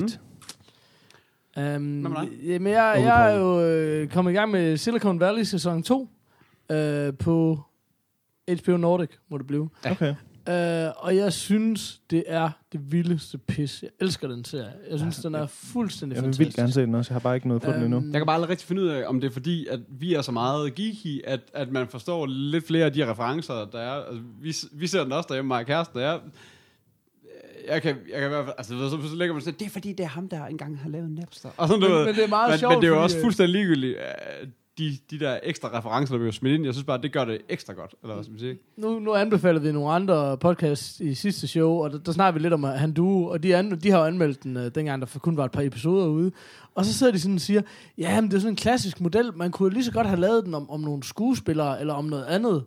Fedt. 0.00 0.20
Um, 1.56 1.62
Hvad 1.62 2.10
med 2.10 2.20
dig? 2.20 2.28
jamen, 2.44 2.72
jeg, 2.72 3.02
jeg 3.04 3.32
er 3.32 3.36
jo 3.38 3.60
øh, 3.60 4.08
kommet 4.08 4.32
i 4.32 4.34
gang 4.34 4.50
med 4.50 4.76
Silicon 4.76 5.20
Valley 5.20 5.42
sæson 5.42 5.82
2 5.82 6.08
øh, 6.70 7.14
på 7.18 7.60
HBO 8.62 8.76
Nordic, 8.76 9.10
må 9.28 9.38
det 9.38 9.46
blive. 9.46 9.68
Okay. 9.90 10.14
Øh, 10.48 10.90
og 10.96 11.16
jeg 11.16 11.32
synes, 11.32 12.00
det 12.10 12.24
er 12.26 12.50
det 12.72 12.92
vildeste 12.92 13.38
pis. 13.38 13.82
Jeg 13.82 13.90
elsker 14.00 14.28
den 14.28 14.44
serie. 14.44 14.72
Jeg 14.90 14.98
synes, 14.98 15.16
den 15.16 15.34
er 15.34 15.46
fuldstændig 15.46 16.16
Jeg 16.16 16.22
vil 16.22 16.26
fantastisk. 16.26 16.40
vildt 16.46 16.56
gerne 16.56 16.72
se 16.72 16.80
den 16.80 16.94
også. 16.94 17.10
Jeg 17.10 17.14
har 17.14 17.20
bare 17.20 17.34
ikke 17.34 17.48
noget 17.48 17.62
på 17.62 17.72
den 17.72 17.82
endnu. 17.82 17.96
Øhm, 17.96 18.12
Jeg 18.12 18.20
kan 18.20 18.26
bare 18.26 18.34
aldrig 18.34 18.50
rigtig 18.50 18.68
finde 18.68 18.82
ud 18.82 18.86
af, 18.88 19.04
om 19.08 19.20
det 19.20 19.28
er 19.28 19.32
fordi, 19.32 19.66
at 19.66 19.80
vi 19.88 20.14
er 20.14 20.22
så 20.22 20.32
meget 20.32 20.74
geeky, 20.74 21.24
at, 21.26 21.40
at 21.54 21.70
man 21.72 21.88
forstår 21.88 22.26
lidt 22.26 22.66
flere 22.66 22.84
af 22.84 22.92
de 22.92 23.10
referencer, 23.10 23.54
der 23.72 23.78
er. 23.78 23.92
Altså, 24.04 24.22
vi, 24.40 24.54
vi 24.72 24.86
ser 24.86 25.02
den 25.02 25.12
også 25.12 25.26
derhjemme, 25.28 25.48
mig 25.48 25.60
og 25.60 25.66
kæresten, 25.66 25.96
og 25.96 26.02
jeg, 26.02 26.20
jeg 27.68 27.82
kan, 27.82 27.96
jeg 28.12 28.20
kan 28.20 28.24
i 28.24 28.28
hvert 28.28 28.44
fald, 28.44 28.54
altså 28.58 28.90
så, 28.90 29.08
så 29.08 29.16
lægger 29.16 29.34
man 29.34 29.42
sådan, 29.42 29.58
det 29.58 29.66
er 29.66 29.70
fordi, 29.70 29.92
det 29.92 30.00
er 30.04 30.08
ham, 30.08 30.28
der 30.28 30.44
engang 30.46 30.78
har 30.78 30.88
lavet 30.88 31.10
Napster. 31.10 31.48
Og 31.56 31.68
sådan 31.68 31.80
Men, 31.80 31.90
noget. 31.90 32.06
men 32.06 32.14
det 32.14 32.24
er 32.24 32.28
meget 32.28 32.50
men, 32.50 32.58
sjovt, 32.58 32.74
men 32.74 32.82
det 32.82 32.88
er 32.88 32.92
jo 32.96 33.02
også 33.02 33.16
øh, 33.16 33.22
fuldstændig 33.22 33.52
ligegyldigt, 33.52 33.96
øh, 34.42 34.48
de, 34.78 34.98
de 35.10 35.18
der 35.18 35.38
ekstra 35.42 35.78
referencer, 35.78 36.14
der 36.14 36.18
bliver 36.18 36.32
smidt 36.32 36.54
ind. 36.54 36.64
Jeg 36.64 36.74
synes 36.74 36.84
bare, 36.86 37.02
det 37.02 37.12
gør 37.12 37.24
det 37.24 37.38
ekstra 37.48 37.72
godt. 37.72 37.94
Eller 38.02 38.14
hvad 38.14 38.24
skal 38.24 38.32
man 38.32 38.40
sige? 38.40 38.58
Nu, 38.76 38.98
nu 38.98 39.14
anbefaler 39.14 39.60
vi 39.60 39.72
nogle 39.72 39.92
andre 39.92 40.38
podcasts 40.38 41.00
i 41.00 41.14
sidste 41.14 41.46
show, 41.48 41.70
og 41.70 41.90
der, 41.90 41.98
der 41.98 42.12
snakker 42.12 42.32
vi 42.38 42.42
lidt 42.44 42.52
om 42.54 42.62
Han 42.64 42.92
Duo, 42.92 43.26
og 43.26 43.42
de, 43.42 43.56
an, 43.56 43.78
de 43.78 43.90
har 43.90 43.98
jo 43.98 44.04
anmeldt 44.04 44.42
den, 44.42 44.56
uh, 44.56 44.62
dengang 44.74 45.02
der 45.02 45.18
kun 45.18 45.36
var 45.36 45.44
et 45.44 45.50
par 45.52 45.62
episoder 45.62 46.06
ude. 46.06 46.32
Og 46.74 46.84
så 46.84 46.92
sidder 46.92 47.12
de 47.12 47.20
sådan 47.20 47.34
og 47.34 47.40
siger, 47.40 47.62
ja, 47.98 48.20
men 48.20 48.30
det 48.30 48.36
er 48.36 48.40
sådan 48.40 48.52
en 48.52 48.56
klassisk 48.56 49.00
model, 49.00 49.30
man 49.36 49.50
kunne 49.50 49.72
lige 49.72 49.84
så 49.84 49.92
godt 49.92 50.06
have 50.06 50.20
lavet 50.20 50.44
den 50.44 50.54
om, 50.54 50.70
om 50.70 50.80
nogle 50.80 51.02
skuespillere, 51.02 51.80
eller 51.80 51.94
om 51.94 52.04
noget 52.04 52.24
andet. 52.24 52.64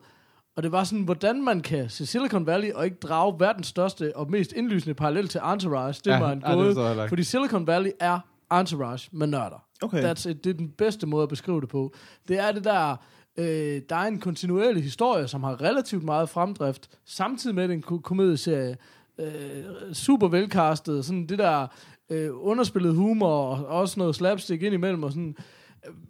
Og 0.57 0.63
det 0.63 0.71
var 0.71 0.83
sådan, 0.83 1.03
hvordan 1.03 1.43
man 1.43 1.61
kan 1.61 1.89
se 1.89 2.05
Silicon 2.05 2.45
Valley 2.45 2.71
og 2.71 2.85
ikke 2.85 2.97
drage 3.03 3.35
verdens 3.39 3.67
største 3.67 4.15
og 4.15 4.31
mest 4.31 4.51
indlysende 4.51 4.93
parallel 4.93 5.27
til 5.27 5.41
Entourage. 5.53 6.01
Det 6.05 6.11
Ja, 6.11 6.19
var 6.19 6.31
en 6.31 6.43
ja, 6.45 6.53
gåde, 6.53 6.69
ikke. 6.69 7.05
fordi 7.09 7.23
Silicon 7.23 7.67
Valley 7.67 7.91
er 7.99 8.19
Entourage 8.53 9.09
med 9.11 9.27
nørder. 9.27 9.66
Okay. 9.81 10.03
That's 10.13 10.29
it. 10.29 10.43
Det 10.43 10.49
er 10.49 10.53
den 10.53 10.69
bedste 10.69 11.07
måde 11.07 11.23
at 11.23 11.29
beskrive 11.29 11.61
det 11.61 11.69
på. 11.69 11.93
Det 12.27 12.39
er 12.39 12.51
det 12.51 12.63
der, 12.63 12.95
øh, 13.37 13.81
der 13.89 13.95
er 13.95 14.07
en 14.07 14.19
kontinuerlig 14.19 14.83
historie, 14.83 15.27
som 15.27 15.43
har 15.43 15.61
relativt 15.61 16.03
meget 16.03 16.29
fremdrift, 16.29 16.89
samtidig 17.05 17.55
med 17.55 17.63
at 17.63 17.69
det 17.69 17.73
er 17.73 17.77
en 17.77 17.81
ko- 17.83 17.97
komedieserie. 17.99 18.77
Øh, 19.19 19.93
super 19.93 20.27
velcastet, 20.27 21.05
sådan 21.05 21.25
det 21.27 21.39
der 21.39 21.67
øh, 22.09 22.29
underspillet 22.33 22.95
humor, 22.95 23.27
og 23.27 23.65
også 23.65 23.99
noget 23.99 24.15
slapstick 24.15 24.63
ind 24.63 24.73
imellem, 24.73 25.03
og 25.03 25.11
sådan, 25.11 25.35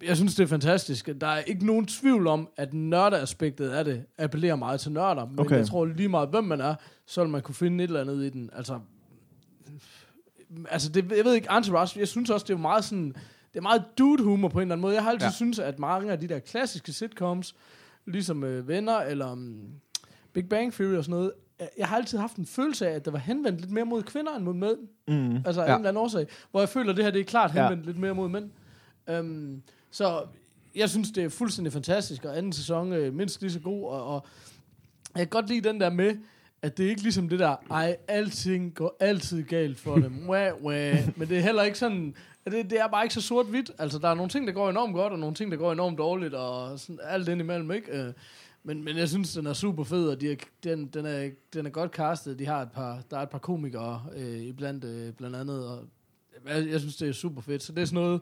jeg 0.04 0.18
synes, 0.18 0.36
det 0.36 0.44
er 0.44 0.48
fantastisk. 0.48 1.10
Der 1.22 1.28
er 1.28 1.40
ikke 1.40 1.66
nogen 1.66 1.86
tvivl 1.86 2.28
om, 2.28 2.50
at 2.58 2.74
nørdeaspektet 2.74 3.70
af 3.70 3.86
det 3.86 4.04
appellerer 4.18 4.56
meget 4.56 4.80
til 4.80 4.92
nørder, 4.92 5.26
men 5.26 5.40
Okay. 5.40 5.58
jeg 5.58 5.68
tror 5.68 5.86
lige 5.86 6.10
meget, 6.10 6.30
hvem 6.30 6.44
man 6.44 6.62
er, 6.62 6.76
så 7.06 7.22
vil 7.22 7.30
man 7.30 7.42
kunne 7.42 7.56
finde 7.56 7.84
et 7.84 7.88
eller 7.88 8.02
andet 8.02 8.24
i 8.26 8.30
den. 8.30 8.50
Altså, 8.54 8.80
altså 10.70 10.90
det, 10.92 11.12
jeg 11.18 11.26
ved 11.26 11.34
ikke, 11.34 11.48
Entourage, 11.58 12.00
jeg 12.00 12.08
synes 12.08 12.30
også, 12.30 12.46
det 12.48 12.54
er 12.54 12.58
meget 12.58 12.84
sådan, 12.86 13.16
det 13.58 13.62
er 13.62 13.68
meget 13.70 13.84
dude-humor 13.98 14.48
på 14.48 14.60
en 14.60 14.62
eller 14.62 14.76
anden 14.76 14.82
måde. 14.82 14.94
Jeg 14.96 15.04
har 15.04 15.10
altid 15.10 15.26
Ja. 15.26 15.30
ja. 15.30 15.32
synes, 15.34 15.60
at 15.60 15.80
mange 15.80 16.12
af 16.12 16.20
de 16.20 16.28
der 16.28 16.40
klassiske 16.40 16.94
sitcoms, 16.94 17.56
ligesom 18.06 18.44
øh, 18.44 18.68
Venner 18.68 18.98
eller 18.98 19.32
um, 19.32 19.58
Big 20.34 20.50
Bang 20.50 20.74
Theory 20.74 20.94
og 20.96 21.04
sådan 21.04 21.16
noget, 21.18 21.32
øh, 21.62 21.68
jeg 21.78 21.88
har 21.88 21.96
altid 21.98 22.18
haft 22.18 22.36
en 22.36 22.46
følelse 22.46 22.88
af, 22.88 22.92
at 22.96 23.06
der 23.06 23.12
var 23.12 23.18
henvendt 23.20 23.62
lidt 23.62 23.72
mere 23.72 23.86
mod 23.86 24.04
kvinder 24.04 24.36
end 24.36 24.44
mod 24.44 24.54
mænd. 24.54 24.78
Mm. 25.08 25.36
Altså 25.46 25.62
af 25.62 25.68
Ja. 25.68 25.72
en 25.74 25.80
eller 25.80 25.90
anden 25.90 26.04
årsag. 26.04 26.28
Hvor 26.52 26.60
jeg 26.62 26.70
føler, 26.70 26.90
at 26.92 26.98
det 26.98 27.06
her 27.06 27.12
det 27.12 27.22
er 27.22 27.26
klart 27.26 27.56
Ja. 27.56 27.62
henvendt 27.64 27.86
lidt 27.86 27.98
mere 27.98 28.16
mod 28.16 28.30
mænd. 28.30 28.50
Um, 29.20 29.62
så 29.92 30.24
jeg 30.76 30.90
synes, 30.90 31.12
det 31.12 31.24
er 31.24 31.30
fuldstændig 31.30 31.74
fantastisk, 31.74 32.26
og 32.26 32.38
anden 32.38 32.54
sæson 32.54 32.94
øh, 32.94 33.14
mindst 33.14 33.42
lige 33.42 33.52
så 33.52 33.60
god, 33.60 33.90
og, 33.90 34.08
og 34.16 34.26
jeg 35.16 35.20
kan 35.22 35.28
godt 35.42 35.48
lide 35.50 35.70
den 35.70 35.82
der 35.82 35.90
med, 35.90 36.16
at 36.62 36.78
det 36.78 36.86
er 36.86 36.90
ikke 36.90 37.02
ligesom 37.02 37.30
det 37.30 37.40
der, 37.40 37.56
ej, 37.72 37.96
alting 38.08 38.76
går 38.76 38.98
altid 39.00 39.44
galt 39.44 39.80
for 39.80 39.96
dem, 39.96 40.14
wah, 40.30 40.64
wah. 40.64 40.98
men 41.18 41.30
det 41.30 41.38
er 41.38 41.42
heller 41.42 41.64
ikke 41.64 41.78
sådan, 41.78 42.16
det, 42.52 42.70
det 42.70 42.80
er 42.80 42.88
bare 42.88 43.04
ikke 43.04 43.14
så 43.16 43.22
sort-hvidt. 43.22 43.72
Altså, 43.78 44.00
der 44.00 44.08
er 44.08 44.14
nogle 44.14 44.30
ting, 44.30 44.48
der 44.48 44.54
går 44.54 44.70
enormt 44.70 44.94
godt, 44.94 45.14
og 45.14 45.20
nogle 45.20 45.36
ting, 45.36 45.52
der 45.52 45.58
går 45.58 45.72
enormt 45.72 45.98
dorligt, 45.98 46.34
og 46.34 46.80
sådan 46.80 47.00
alt 47.04 47.28
ind 47.28 47.42
imellem, 47.42 47.72
ikke? 47.72 48.02
Øh, 48.04 48.14
Men, 48.64 48.84
men 48.84 48.98
jeg 48.98 49.10
synes, 49.10 49.34
den 49.34 49.48
er 49.48 49.54
super 49.54 49.84
fed, 49.84 50.08
og 50.10 50.22
de 50.22 50.32
er, 50.32 50.36
den, 50.64 50.86
den, 50.88 51.06
er, 51.06 51.30
den 51.54 51.66
er 51.66 51.70
godt 51.70 51.92
castet. 51.92 52.40
De 52.40 52.46
har 52.46 52.62
et 52.62 52.72
par, 52.72 53.00
der 53.12 53.18
er 53.18 53.22
et 53.22 53.30
par 53.30 53.38
komikere 53.40 54.04
øh, 54.18 54.42
iblandt, 54.42 54.84
øh, 54.84 55.14
blandt 55.14 55.36
andet, 55.36 55.68
og 55.68 55.80
jeg, 56.48 56.68
jeg 56.70 56.80
synes, 56.80 56.96
det 56.96 57.10
er 57.10 57.14
super 57.14 57.42
fedt. 57.42 57.64
Så 57.64 57.72
det 57.72 57.82
er 57.82 57.86
sådan 57.86 58.04
noget, 58.04 58.22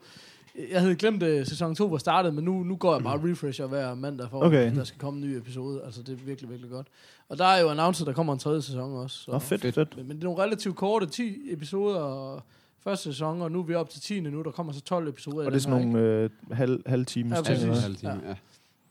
jeg 0.72 0.80
havde 0.82 0.96
glemt, 0.96 1.24
at 1.24 1.48
sæson 1.48 1.76
2 1.76 1.86
var 1.86 1.98
startet, 1.98 2.34
men 2.34 2.44
nu, 2.44 2.64
nu 2.64 2.76
går 2.76 2.94
jeg 2.94 3.04
bare 3.04 3.32
refresher 3.32 3.66
hver 3.68 3.94
mandag 3.96 4.30
for, 4.30 4.44
Okay. 4.44 4.70
at 4.70 4.76
der 4.76 4.84
skal 4.84 5.00
komme 5.00 5.22
en 5.22 5.28
ny 5.30 5.36
episode. 5.38 5.82
Altså, 5.86 6.02
det 6.04 6.14
er 6.14 6.26
virkelig, 6.26 6.50
virkelig 6.50 6.72
godt. 6.72 6.88
Og 7.30 7.38
der 7.38 7.46
er 7.46 7.62
jo 7.62 7.70
announceret, 7.70 8.08
at 8.08 8.08
der 8.08 8.16
kommer 8.16 8.34
en 8.34 8.40
tredje 8.40 8.62
sæson 8.62 8.94
også. 8.94 9.18
Så. 9.18 9.32
Nå, 9.32 9.40
fedt. 9.40 9.62
fedt. 9.76 9.98
Men, 9.98 10.08
men 10.08 10.18
det 10.18 10.24
er 10.24 10.28
nogle 10.28 10.44
relativt 10.44 10.76
korte, 10.76 11.06
10 11.06 11.54
episoder 11.54 12.00
og 12.00 12.42
første 12.88 13.04
sæson, 13.04 13.42
og 13.42 13.52
nu 13.52 13.60
er 13.60 13.64
vi 13.64 13.74
op 13.74 13.90
til 13.90 14.02
10 14.02 14.20
nu, 14.20 14.42
der 14.44 14.52
kommer 14.52 14.74
så 14.74 14.82
12 14.82 15.08
episoder. 15.08 15.46
Og 15.46 15.52
det 15.52 15.58
er 15.58 15.62
sådan 15.62 15.80
her, 15.80 15.86
nogle 15.86 16.08
øh, 16.08 16.30
halv, 16.52 16.80
halv 16.86 17.06
times 17.06 17.38
Ja, 17.38 17.56
ting. 17.56 17.74
Halv 17.82 17.96
time, 17.96 18.12
Ja. 18.24 18.30
ja. 18.30 18.36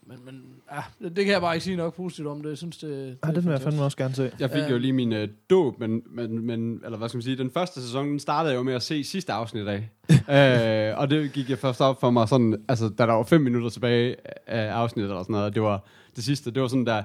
Men, 0.06 0.16
men 0.24 0.42
ja, 0.72 0.80
det, 1.06 1.16
det 1.16 1.24
kan 1.24 1.32
jeg 1.32 1.40
bare 1.40 1.54
ikke 1.54 1.64
sige 1.64 1.76
nok 1.76 1.94
positivt 1.96 2.28
om 2.28 2.42
det. 2.42 2.48
Jeg 2.48 2.58
synes, 2.58 2.76
det, 2.76 2.90
det 2.90 3.18
Ah, 3.22 3.28
er 3.30 3.34
den 3.34 3.44
vil 3.44 3.50
jeg 3.50 3.60
fandme 3.60 3.82
også 3.82 3.96
gerne 3.96 4.14
se. 4.14 4.30
Jeg 4.40 4.50
fik 4.50 4.62
Ja. 4.62 4.70
jo 4.70 4.78
lige 4.78 4.92
min 4.92 5.12
øh, 5.12 5.28
dåb, 5.50 5.80
men, 5.80 6.02
men, 6.10 6.46
men, 6.46 6.80
eller 6.84 6.98
hvad 6.98 7.08
skal 7.08 7.16
man 7.18 7.22
sige, 7.22 7.36
den 7.36 7.50
første 7.50 7.82
sæson, 7.82 8.08
den 8.08 8.18
startede 8.20 8.52
jeg 8.52 8.58
jo 8.58 8.62
med 8.62 8.74
at 8.74 8.82
se 8.82 9.04
sidste 9.04 9.32
afsnit 9.32 9.66
af. 9.68 9.88
øh, 10.92 10.98
og 10.98 11.10
det 11.10 11.32
gik 11.32 11.50
jeg 11.50 11.58
først 11.58 11.80
op 11.80 12.00
for 12.00 12.10
mig 12.10 12.28
sådan, 12.28 12.64
altså 12.68 12.88
da 12.88 13.06
der 13.06 13.12
var 13.12 13.22
fem 13.22 13.40
minutter 13.40 13.68
tilbage 13.70 14.16
af 14.46 14.66
afsnittet 14.72 15.10
eller 15.10 15.22
sådan 15.22 15.32
noget, 15.32 15.46
og 15.46 15.54
det 15.54 15.62
var 15.62 15.84
det 16.16 16.24
sidste, 16.24 16.50
det 16.50 16.62
var 16.62 16.68
sådan 16.68 16.86
der, 16.86 17.02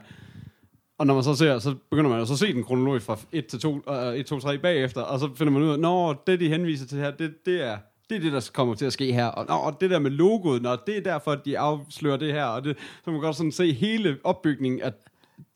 og 1.00 1.08
når 1.08 1.14
man 1.14 1.24
så 1.24 1.36
ser, 1.36 1.60
så 1.60 1.76
begynder 1.90 2.10
man 2.10 2.20
jo 2.20 2.26
så 2.26 2.34
at 2.34 2.40
se 2.40 2.54
den 2.54 2.64
kronologisk 2.64 3.06
fra 3.06 3.18
1 3.32 3.46
til 3.46 3.60
2, 3.60 3.82
uh, 3.88 4.16
1, 4.16 4.26
2, 4.26 4.40
3 4.40 4.58
bagefter, 4.58 5.02
og 5.02 5.20
så 5.20 5.30
finder 5.36 5.54
man 5.54 5.62
ud 5.62 5.70
af, 5.70 5.80
nå, 5.80 6.16
det 6.28 6.40
de 6.40 6.50
henviser 6.50 6.88
til 6.88 6.98
her, 6.98 7.12
det, 7.12 7.46
det 7.46 7.68
er 7.68 7.78
det 8.10 8.16
er 8.16 8.20
det, 8.20 8.34
der 8.34 8.50
kommer 8.54 8.76
til 8.76 8.86
at 8.86 8.94
ske 8.94 9.14
her. 9.14 9.26
Og, 9.26 9.62
og 9.62 9.82
det 9.82 9.90
der 9.90 10.00
med 10.00 10.12
logoet, 10.12 10.62
når 10.62 10.76
det 10.88 10.98
er 10.98 11.02
derfor, 11.02 11.32
at 11.32 11.46
de 11.46 11.60
afslører 11.60 12.18
det 12.18 12.34
her. 12.34 12.44
Og 12.44 12.64
det, 12.64 12.78
så 12.80 13.04
kan 13.04 13.14
man 13.14 13.22
godt 13.22 13.36
sådan 13.36 13.52
se 13.52 13.74
hele 13.74 14.18
opbygningen 14.24 14.82
af 14.82 14.94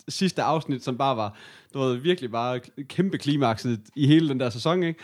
sidste 0.07 0.41
afsnit, 0.41 0.83
som 0.83 0.97
bare 0.97 1.17
var 1.17 1.37
du 1.73 1.79
ved, 1.79 1.95
virkelig 1.95 2.31
bare 2.31 2.59
kæmpe 2.89 3.17
klimakset 3.17 3.79
i 3.95 4.07
hele 4.07 4.29
den 4.29 4.39
der 4.39 4.49
sæson, 4.49 4.83
ikke? 4.83 4.99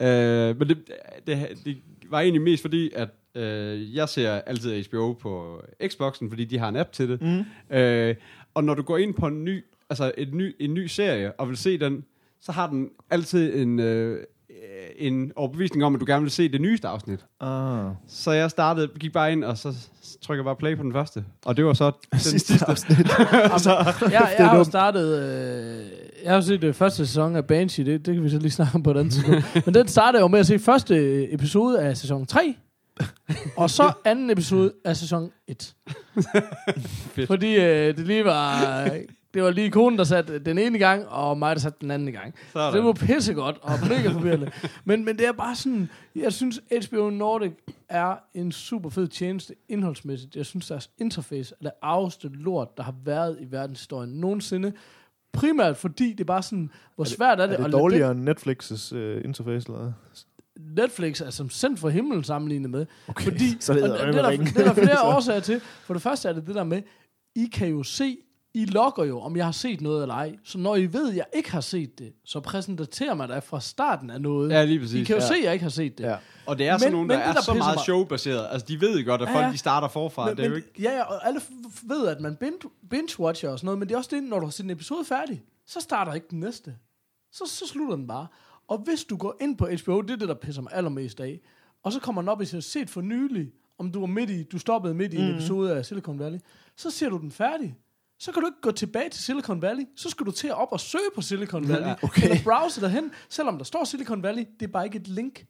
Øh, 0.00 0.58
men 0.58 0.68
det, 0.68 0.78
det, 1.26 1.48
det 1.64 1.76
var 2.10 2.20
egentlig 2.20 2.42
mest 2.42 2.62
fordi, 2.62 2.90
at 2.94 3.08
øh, 3.34 3.94
jeg 3.94 4.08
ser 4.08 4.32
altid 4.32 4.84
HBO 4.84 5.12
på 5.12 5.62
Xboxen, 5.86 6.28
fordi 6.28 6.44
de 6.44 6.58
har 6.58 6.68
en 6.68 6.76
app 6.76 6.92
til 6.92 7.08
det. 7.08 7.22
Mm. 7.22 7.76
Øh, 7.76 8.14
og 8.54 8.64
når 8.64 8.74
du 8.74 8.82
går 8.82 8.98
ind 8.98 9.14
på 9.14 9.26
en 9.26 9.44
ny, 9.44 9.64
altså 9.90 10.12
et 10.18 10.34
ny, 10.34 10.56
en 10.60 10.74
ny 10.74 10.86
serie, 10.86 11.32
og 11.32 11.48
vil 11.48 11.56
se 11.56 11.78
den, 11.78 12.04
så 12.40 12.52
har 12.52 12.66
den 12.66 12.88
altid 13.10 13.56
en, 13.56 13.78
øh, 13.80 14.18
øh, 14.50 14.56
en 14.96 15.32
overbevisning 15.36 15.84
om, 15.84 15.94
at 15.94 16.00
du 16.00 16.06
gerne 16.08 16.22
vil 16.22 16.30
se 16.30 16.48
det 16.48 16.60
nyeste 16.60 16.88
afsnit. 16.88 17.24
Ah. 17.40 17.90
Så 18.08 18.30
jeg 18.32 18.50
startede, 18.50 18.88
gik 19.00 19.12
bare 19.12 19.32
ind, 19.32 19.44
og 19.44 19.58
så 19.58 19.74
trykker 20.22 20.44
bare 20.44 20.56
play 20.56 20.76
på 20.76 20.82
den 20.82 20.92
første. 20.92 21.24
Og 21.44 21.56
det 21.56 21.64
var 21.64 21.72
så 21.72 21.90
den 22.12 22.20
Sidste 22.20 22.52
sidste. 22.52 22.68
afsnit. 22.68 22.98
jeg, 23.08 23.08
det 24.02 24.12
jeg 24.12 24.34
er 24.38 24.42
har 24.44 24.56
jo 24.56 24.64
startet... 24.64 25.18
Øh, 25.18 25.86
jeg 26.22 26.30
har 26.30 26.36
jo 26.36 26.42
set 26.42 26.62
det 26.62 26.76
første 26.76 27.06
sæson 27.06 27.36
af 27.36 27.46
Banshee, 27.46 27.86
det, 27.86 28.06
det 28.06 28.14
kan 28.14 28.24
vi 28.24 28.30
så 28.30 28.38
lige 28.38 28.50
snakke 28.50 28.74
om 28.74 28.82
på 28.82 28.90
andet 28.90 29.12
tidspunkt. 29.12 29.66
Men 29.66 29.74
den 29.74 29.88
startede 29.88 30.22
jo 30.22 30.28
med 30.28 30.38
at 30.38 30.46
se 30.46 30.58
første 30.58 31.32
episode 31.32 31.80
af 31.80 31.96
sæson 31.96 32.26
3, 32.26 32.54
og 33.56 33.70
så 33.70 33.92
anden 34.04 34.30
episode 34.30 34.72
af 34.84 34.96
sæson 34.96 35.30
1. 35.48 35.74
Fordi 37.26 37.56
øh, 37.56 37.96
det 37.96 38.06
lige 38.06 38.24
var... 38.24 38.84
Det 39.34 39.42
var 39.42 39.50
lige 39.50 39.70
konen, 39.70 39.98
der 39.98 40.04
satte 40.04 40.38
den 40.38 40.58
ene 40.58 40.78
gang, 40.78 41.08
og 41.08 41.38
mig, 41.38 41.56
der 41.56 41.60
satte 41.62 41.78
den 41.80 41.90
anden 41.90 42.12
gang. 42.12 42.34
Sådan. 42.52 42.74
Det 42.74 42.84
var 42.84 42.92
pissegodt 42.92 43.58
og 43.62 43.72
mega 43.88 44.08
forvirrende. 44.12 44.50
men, 44.84 45.04
men 45.04 45.18
det 45.18 45.26
er 45.26 45.32
bare 45.32 45.54
sådan, 45.56 45.88
jeg 46.16 46.32
synes, 46.32 46.60
HBO 46.88 47.10
Nordic 47.10 47.52
er 47.88 48.14
en 48.34 48.52
super 48.52 48.90
fed 48.90 49.08
tjeneste 49.08 49.54
indholdsmæssigt. 49.68 50.36
Jeg 50.36 50.46
synes, 50.46 50.66
deres 50.68 50.90
interface 50.98 51.54
er 51.60 51.64
det 51.64 51.72
arveste 51.82 52.28
lort, 52.28 52.76
der 52.76 52.82
har 52.82 52.94
været 53.04 53.36
i 53.40 53.46
verdenshistorien 53.50 54.10
nogensinde. 54.10 54.72
Primært 55.32 55.76
fordi 55.76 56.10
det 56.12 56.20
er 56.20 56.24
bare 56.24 56.42
sådan, 56.42 56.70
hvor 56.96 57.04
svært 57.04 57.40
er 57.40 57.46
det, 57.46 57.52
Er 57.52 57.56
det 57.56 57.64
at 57.64 57.70
lade 57.70 57.80
dårligere 57.82 58.10
end 58.10 58.28
Netflix' 58.30 58.96
uh, 58.96 59.24
interface, 59.24 59.68
eller 59.68 59.78
hvad? 59.82 59.92
Netflix 60.76 61.20
er 61.20 61.30
som 61.30 61.50
sendt 61.50 61.78
fra 61.80 61.88
himlen 61.88 62.24
sammenlignet 62.24 62.70
med. 62.70 62.86
Okay, 63.08 63.24
Fordi, 63.24 63.56
så 63.60 63.74
det 63.74 63.82
og 63.82 63.88
er 63.88 64.06
det, 64.06 64.16
er 64.16 64.22
der, 64.22 64.30
det 64.36 64.56
er 64.56 64.64
der 64.64 64.74
flere 64.74 64.96
Så- 64.96 65.02
årsager 65.16 65.40
til. 65.40 65.60
For 65.60 65.94
det 65.94 66.02
første 66.02 66.28
er 66.28 66.32
det 66.32 66.46
det 66.46 66.54
der 66.54 66.64
med, 66.64 66.82
I 67.36 67.46
kan 67.52 67.68
jo 67.68 67.82
se, 67.82 68.16
I 68.54 68.64
logger 68.64 69.04
jo, 69.04 69.20
om 69.20 69.36
jeg 69.36 69.44
har 69.44 69.52
set 69.52 69.80
noget 69.80 70.02
eller 70.02 70.14
ej. 70.14 70.36
Så 70.44 70.58
når 70.58 70.76
I 70.76 70.92
ved, 70.92 71.10
at 71.10 71.16
jeg 71.16 71.24
ikke 71.34 71.52
har 71.52 71.60
set 71.60 71.98
det, 71.98 72.12
så 72.24 72.40
præsenterer 72.40 73.14
man 73.14 73.28
dig 73.28 73.42
fra 73.42 73.60
starten 73.60 74.10
af 74.10 74.20
noget. 74.20 74.50
Ja, 74.50 74.64
lige 74.64 74.76
I 74.76 74.78
præcis. 74.78 75.06
kan 75.06 75.16
jo 75.16 75.22
Ja. 75.22 75.28
se, 75.28 75.34
at 75.34 75.44
jeg 75.44 75.52
ikke 75.52 75.62
har 75.62 75.70
set 75.70 75.98
det. 75.98 76.04
Ja. 76.04 76.16
Og 76.46 76.58
det 76.58 76.68
er 76.68 76.78
sådan 76.78 76.86
Men- 76.86 76.92
nogen, 76.92 77.08
men 77.08 77.16
der 77.16 77.22
det, 77.22 77.28
er 77.30 77.32
der 77.34 77.42
så 77.42 77.54
meget 77.54 77.76
mig- 77.76 77.82
showbaseret. 77.84 78.46
Altså, 78.50 78.66
de 78.68 78.80
ved 78.80 79.04
godt, 79.04 79.22
at 79.22 79.28
Ja, 79.28 79.34
folk 79.42 79.52
de 79.52 79.58
starter 79.58 79.88
forfra. 79.88 80.26
Men, 80.26 80.36
det 80.36 80.44
er 80.44 80.48
jo 80.48 80.54
ikke... 80.54 80.68
Ja, 80.78 80.96
ja, 80.96 81.02
og 81.02 81.26
alle 81.26 81.40
ved, 81.82 82.06
at 82.08 82.20
man 82.20 82.36
binge- 82.36 82.70
binge-watcher 82.94 83.48
og 83.48 83.58
sådan 83.58 83.64
noget, 83.64 83.78
men 83.78 83.88
det 83.88 83.94
er 83.94 83.98
også 83.98 84.10
det, 84.12 84.22
når 84.22 84.38
du 84.40 84.46
har 84.46 84.50
set 84.50 84.64
en 84.64 84.70
episode 84.70 85.04
færdig, 85.04 85.42
så 85.66 85.80
starter 85.80 86.14
ikke 86.14 86.26
den 86.30 86.40
næste. 86.40 86.74
Så, 87.32 87.44
så 87.46 87.66
slutter 87.68 87.96
den 87.96 88.06
bare. 88.06 88.26
Og 88.68 88.78
hvis 88.78 89.04
du 89.04 89.16
går 89.16 89.36
ind 89.40 89.56
på 89.56 89.66
HBO, 89.84 90.00
det 90.00 90.10
er 90.10 90.16
det, 90.16 90.28
der 90.28 90.34
pisser 90.34 90.62
mig 90.62 90.72
allermest 90.74 91.20
af, 91.20 91.40
og 91.82 91.92
så 91.92 92.00
kommer 92.00 92.22
den 92.22 92.28
op, 92.28 92.38
hvis 92.38 92.52
jeg 92.52 92.56
har 92.56 92.62
set 92.62 92.90
for 92.90 93.00
nylig, 93.00 93.48
om 93.78 93.92
du 93.92 94.00
var 94.00 94.06
midt 94.06 94.30
i, 94.30 94.42
du 94.42 94.58
stoppede 94.58 94.94
midt 94.94 95.14
i 95.14 95.16
en 95.16 95.30
episode 95.34 95.74
af 95.76 95.86
Silicon 95.86 96.18
Valley, 96.18 96.38
så 96.76 96.90
ser 96.90 97.08
du 97.08 97.18
den 97.18 97.30
færdig. 97.30 97.74
Så 98.20 98.32
kan 98.32 98.42
du 98.42 98.46
ikke 98.46 98.60
gå 98.60 98.70
tilbage 98.70 99.10
til 99.10 99.22
Silicon 99.22 99.62
Valley. 99.62 99.84
Så 99.96 100.10
skal 100.10 100.26
du 100.26 100.30
til 100.30 100.48
at 100.48 100.54
op 100.54 100.68
og 100.72 100.80
søge 100.80 101.10
på 101.14 101.20
Silicon 101.22 101.68
Valley. 101.68 101.86
Ja, 101.86 101.94
okay. 102.02 102.22
Eller 102.22 102.36
browse 102.44 102.80
derhen, 102.80 103.10
selvom 103.28 103.56
der 103.58 103.64
står 103.64 103.84
Silicon 103.84 104.22
Valley. 104.22 104.44
Det 104.60 104.66
er 104.66 104.72
bare 104.72 104.84
ikke 104.84 104.98
et 104.98 105.08
link. 105.08 105.44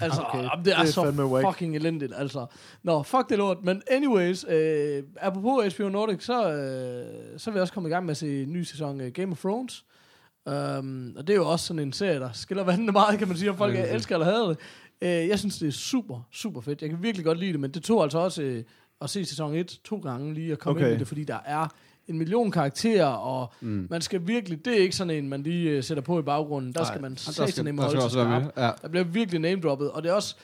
Altså, 0.00 0.20
Okay, 0.20 0.38
okay, 0.38 0.44
det 0.64 0.72
er, 0.72 0.76
det 0.76 0.88
er 0.88 0.92
så 0.92 1.42
fucking 1.50 1.76
elendigt, 1.76 2.12
altså. 2.16 2.46
Nå, 2.82 3.02
fuck 3.02 3.28
det 3.28 3.38
lort. 3.38 3.56
Men 3.64 3.82
anyways, 3.90 4.44
øh, 4.48 5.02
apropos 5.20 5.74
HBO 5.76 5.88
Nordic, 5.88 6.24
så, 6.24 6.52
øh, 6.52 7.38
så 7.38 7.50
er 7.50 7.54
vi 7.54 7.60
også 7.60 7.72
kommet 7.72 7.90
i 7.90 7.92
gang 7.92 8.04
med 8.06 8.10
at 8.10 8.16
se 8.16 8.42
en 8.42 8.52
ny 8.52 8.62
sæson 8.62 9.00
af 9.00 9.12
Game 9.12 9.32
of 9.32 9.40
Thrones. 9.40 9.84
Um, 10.46 11.14
og 11.16 11.26
det 11.26 11.32
er 11.32 11.36
jo 11.36 11.48
også 11.48 11.66
sådan 11.66 11.82
en 11.82 11.92
serie, 11.92 12.20
der 12.20 12.32
skiller 12.32 12.64
vandene 12.64 12.92
meget, 12.92 13.18
kan 13.18 13.28
man 13.28 13.36
sige, 13.36 13.50
om 13.50 13.56
folk 13.56 13.74
ja. 13.74 13.94
elsker 13.94 14.14
eller 14.14 14.26
hader 14.26 14.48
det. 14.48 14.58
Uh, 15.02 15.28
jeg 15.28 15.38
synes, 15.38 15.58
det 15.58 15.68
er 15.68 15.72
super, 15.72 16.20
super 16.32 16.60
fedt. 16.60 16.82
Jeg 16.82 16.90
kan 16.90 17.02
virkelig 17.02 17.24
godt 17.24 17.38
lide 17.38 17.52
det, 17.52 17.60
men 17.60 17.70
det 17.70 17.82
tog 17.82 18.02
altså 18.02 18.18
også 18.18 18.42
øh, 18.42 18.64
at 19.00 19.10
se 19.10 19.24
sæson 19.24 19.54
1 19.54 19.80
to 19.84 19.98
gange 19.98 20.34
lige 20.34 20.52
at 20.52 20.58
komme 20.58 20.80
Okay. 20.80 20.88
ind 20.88 20.96
i 20.96 20.98
det, 20.98 21.08
fordi 21.08 21.24
der 21.24 21.38
er 21.44 21.68
en 22.08 22.18
million 22.18 22.50
karakterer, 22.50 23.06
og 23.06 23.52
mm. 23.60 23.86
man 23.90 24.00
skal 24.00 24.26
virkelig, 24.26 24.64
det 24.64 24.72
er 24.78 24.82
ikke 24.82 24.96
sådan 24.96 25.10
en, 25.10 25.28
man 25.28 25.42
lige 25.42 25.70
øh, 25.70 25.82
sætter 25.84 26.02
på 26.02 26.18
i 26.18 26.22
baggrunden. 26.22 26.72
Der 26.72 26.80
Nej, 26.80 26.88
skal 26.88 27.00
man 27.02 27.16
satan 27.16 27.66
der 27.66 27.82
holde 27.82 28.00
sig 28.00 28.10
skarp. 28.10 28.42
med. 28.42 28.50
Ja. 28.56 28.70
Der 28.82 28.88
bliver 28.88 29.04
virkelig 29.04 29.40
name-droppet, 29.40 29.90
og 29.90 30.02
det 30.02 30.10
er 30.10 30.14
også, 30.14 30.36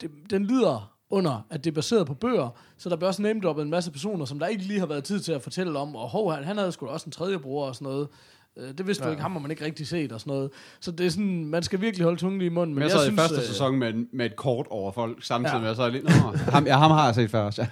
det, 0.00 0.10
den 0.30 0.44
lider 0.46 0.92
under, 1.10 1.46
at 1.50 1.64
det 1.64 1.70
er 1.70 1.74
baseret 1.74 2.06
på 2.06 2.14
bøger, 2.14 2.48
så 2.78 2.88
der 2.88 2.96
bliver 2.96 3.08
også 3.08 3.22
name-droppet 3.22 3.62
en 3.62 3.70
masse 3.70 3.90
personer, 3.90 4.24
som 4.24 4.38
der 4.38 4.46
ikke 4.46 4.62
lige 4.62 4.78
har 4.78 4.86
været 4.86 5.04
tid 5.04 5.20
til 5.20 5.32
at 5.32 5.42
fortælle 5.42 5.78
om, 5.78 5.96
og 5.96 6.08
hov, 6.08 6.32
han, 6.32 6.44
han 6.44 6.58
havde 6.58 6.72
sgu 6.72 6.86
da 6.86 6.90
også 6.90 7.06
en 7.06 7.12
tredje 7.12 7.38
bror 7.38 7.66
og 7.66 7.74
sådan 7.74 7.86
noget. 7.86 8.08
Øh, 8.56 8.68
Det 8.78 8.86
vidste 8.86 9.04
ja. 9.04 9.06
du 9.08 9.12
ikke, 9.12 9.22
ham 9.22 9.32
har 9.32 9.38
man 9.38 9.50
ikke 9.50 9.64
rigtig 9.64 9.86
set 9.86 10.12
og 10.12 10.20
sådan 10.20 10.30
noget. 10.32 10.50
Så 10.80 10.90
det 10.90 11.06
er 11.06 11.10
sådan, 11.10 11.44
man 11.44 11.62
skal 11.62 11.80
virkelig 11.80 12.04
holde 12.04 12.18
tungen 12.20 12.38
lige 12.38 12.46
i 12.50 12.54
munden. 12.54 12.74
Men 12.74 12.82
jeg, 12.82 12.90
sad 12.90 13.12
i 13.12 13.16
første 13.16 13.36
øh, 13.36 13.42
sæson 13.42 13.76
med, 13.78 13.92
med 14.12 14.26
et 14.26 14.36
kort 14.36 14.66
over 14.70 14.92
folk, 14.92 15.24
samtidig 15.24 15.54
Ja. 15.54 15.58
med, 15.60 15.68
at 15.68 15.68
jeg 15.68 15.76
så 15.76 15.88
lidt... 15.90 16.04
Nå, 16.04 16.10
ham, 16.50 16.66
ja, 16.66 16.76
ham 16.78 16.90
har 16.90 17.04
jeg 17.04 17.14
set 17.14 17.30
før 17.30 17.42
også, 17.42 17.62
ja. 17.62 17.68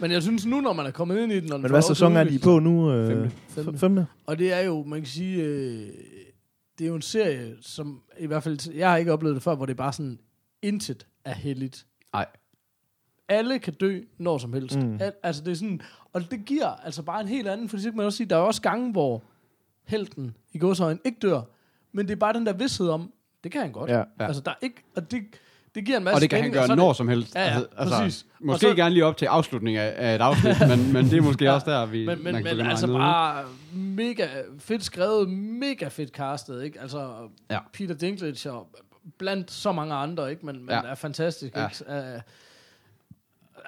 Men 0.00 0.10
jeg 0.10 0.22
synes 0.22 0.46
nu, 0.46 0.60
når 0.60 0.72
man 0.72 0.86
er 0.86 0.90
kommet 0.90 1.22
ind 1.22 1.32
i 1.32 1.40
den... 1.40 1.52
og 1.52 1.58
den 1.58 1.62
Men 1.62 1.70
hvad 1.70 1.82
sæson 1.82 2.16
er 2.16 2.24
de 2.24 2.38
på 2.38 2.58
nu? 2.58 2.92
Øh, 2.92 3.08
Femte. 3.08 3.36
Femte. 3.48 3.78
Femte. 3.78 4.06
Og 4.26 4.38
det 4.38 4.52
er 4.52 4.60
jo, 4.60 4.82
man 4.82 5.00
kan 5.00 5.08
sige, 5.08 5.42
øh, 5.42 5.88
det 6.78 6.84
er 6.84 6.88
jo 6.88 6.94
en 6.94 7.02
serie, 7.02 7.56
som 7.60 8.02
i 8.18 8.26
hvert 8.26 8.42
fald, 8.42 8.72
jeg 8.74 8.90
har 8.90 8.96
ikke 8.96 9.12
oplevet 9.12 9.34
det 9.34 9.42
før, 9.42 9.54
hvor 9.54 9.66
det 9.66 9.72
er 9.72 9.76
bare 9.76 9.92
sådan, 9.92 10.18
intet 10.62 11.06
er 11.24 11.34
heldigt. 11.34 11.86
Nej. 12.12 12.26
Alle 13.28 13.58
kan 13.58 13.74
dø 13.74 14.00
når 14.18 14.38
som 14.38 14.52
helst. 14.52 14.78
Mm. 14.78 14.98
Al, 15.00 15.12
altså 15.22 15.44
det 15.44 15.50
er 15.50 15.54
sådan, 15.54 15.80
og 16.12 16.30
det 16.30 16.44
giver 16.44 16.66
altså 16.66 17.02
bare 17.02 17.20
en 17.20 17.28
helt 17.28 17.48
anden, 17.48 17.68
for 17.68 17.76
det 17.76 17.84
kan 17.84 17.96
man 17.96 18.06
også 18.06 18.16
sige, 18.16 18.26
der 18.26 18.36
er 18.36 18.40
også 18.40 18.62
gange, 18.62 18.92
hvor 18.92 19.22
helten 19.84 20.36
i 20.52 20.58
godsøjne 20.58 20.98
ikke 21.04 21.18
dør, 21.22 21.42
men 21.92 22.06
det 22.06 22.12
er 22.12 22.16
bare 22.16 22.32
den 22.32 22.46
der 22.46 22.52
vidshed 22.52 22.88
om, 22.88 23.12
det 23.44 23.52
kan 23.52 23.60
han 23.60 23.72
godt. 23.72 23.90
Ja. 23.90 23.98
Ja. 23.98 24.26
Altså 24.26 24.42
der 24.42 24.50
er 24.50 24.56
ikke, 24.62 24.84
og 24.96 25.10
det, 25.10 25.22
det 25.78 25.86
giver 25.86 25.98
en 25.98 26.04
masse 26.04 26.16
Og 26.16 26.20
det 26.20 26.30
kan 26.30 26.36
han 26.36 26.42
spænding, 26.44 26.54
gøre 26.54 26.66
så 26.66 26.72
er 26.72 26.76
når 26.76 26.88
det, 26.88 26.96
som 26.96 27.08
helst. 27.08 27.34
Ja, 27.34 27.54
ja, 27.58 27.84
præcis. 27.84 28.22
Og 28.40 28.46
Måske 28.46 28.60
så- 28.68 28.74
gerne 28.74 28.94
lige 28.94 29.04
op 29.04 29.16
til 29.16 29.26
afslutningen 29.26 29.82
af, 29.82 29.94
af 29.96 30.14
et 30.14 30.20
afsnit, 30.20 30.54
men, 30.68 30.92
men 30.92 31.04
det 31.04 31.18
er 31.18 31.22
måske 31.22 31.44
Ja. 31.44 31.52
også 31.52 31.70
der, 31.70 31.86
vi 31.86 31.98
Men, 32.06 32.24
man 32.24 32.34
men, 32.34 32.44
kan 32.44 32.56
men 32.56 32.66
altså 32.66 32.86
ud. 32.86 32.92
bare 32.92 33.44
mega 33.74 34.26
fedt 34.58 34.84
skrevet, 34.84 35.28
mega 35.30 35.88
fedt 35.88 36.10
castet, 36.10 36.64
ikke? 36.64 36.80
Altså 36.80 37.08
Ja. 37.50 37.58
Peter 37.72 37.94
Dinklage 37.94 38.52
og 38.52 38.66
blandt 39.18 39.50
så 39.50 39.72
mange 39.72 39.94
andre, 39.94 40.30
ikke? 40.30 40.46
Men, 40.46 40.56
men 40.60 40.70
Ja. 40.70 40.80
er 40.90 40.94
fantastisk, 40.94 41.56
Ja. 41.56 41.64
ikke? 41.68 41.84
Uh, 42.14 42.20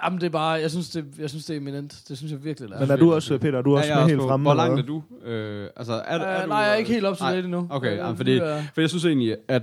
jamen 0.04 0.20
det 0.20 0.26
er 0.26 0.30
bare, 0.30 0.50
jeg 0.50 0.70
synes 0.70 0.90
det, 0.90 1.04
jeg 1.18 1.30
synes 1.30 1.44
det 1.44 1.54
er 1.56 1.60
eminent. 1.60 2.02
Det 2.08 2.16
synes 2.18 2.32
jeg 2.32 2.44
virkelig 2.44 2.68
det 2.68 2.74
er. 2.76 2.80
Men 2.80 2.90
er 2.90 2.96
du 2.96 3.14
også, 3.14 3.38
Peter, 3.38 3.58
er 3.58 3.62
du 3.62 3.76
også 3.76 3.88
Ja, 3.88 3.94
med 3.94 4.02
er 4.02 4.08
helt 4.08 4.20
fremme? 4.22 4.44
Hvor 4.44 4.54
langt 4.54 4.80
er 4.80 4.84
du? 4.84 5.02
Øh, 5.24 5.68
altså, 5.76 5.92
er, 5.92 5.98
er 5.98 6.36
Uh, 6.38 6.42
du, 6.44 6.48
nej, 6.48 6.58
jeg 6.58 6.70
er 6.70 6.74
ikke 6.74 6.90
helt 6.92 7.04
op 7.06 7.16
til 7.16 7.26
det 7.26 7.38
endnu. 7.44 7.66
Okay, 7.70 7.90
Øh, 7.92 7.96
ja, 7.96 8.10
vi 8.10 8.16
fordi, 8.16 8.36
er- 8.38 8.62
for 8.74 8.80
jeg 8.80 8.90
synes 8.90 9.04
egentlig, 9.04 9.36
at 9.48 9.62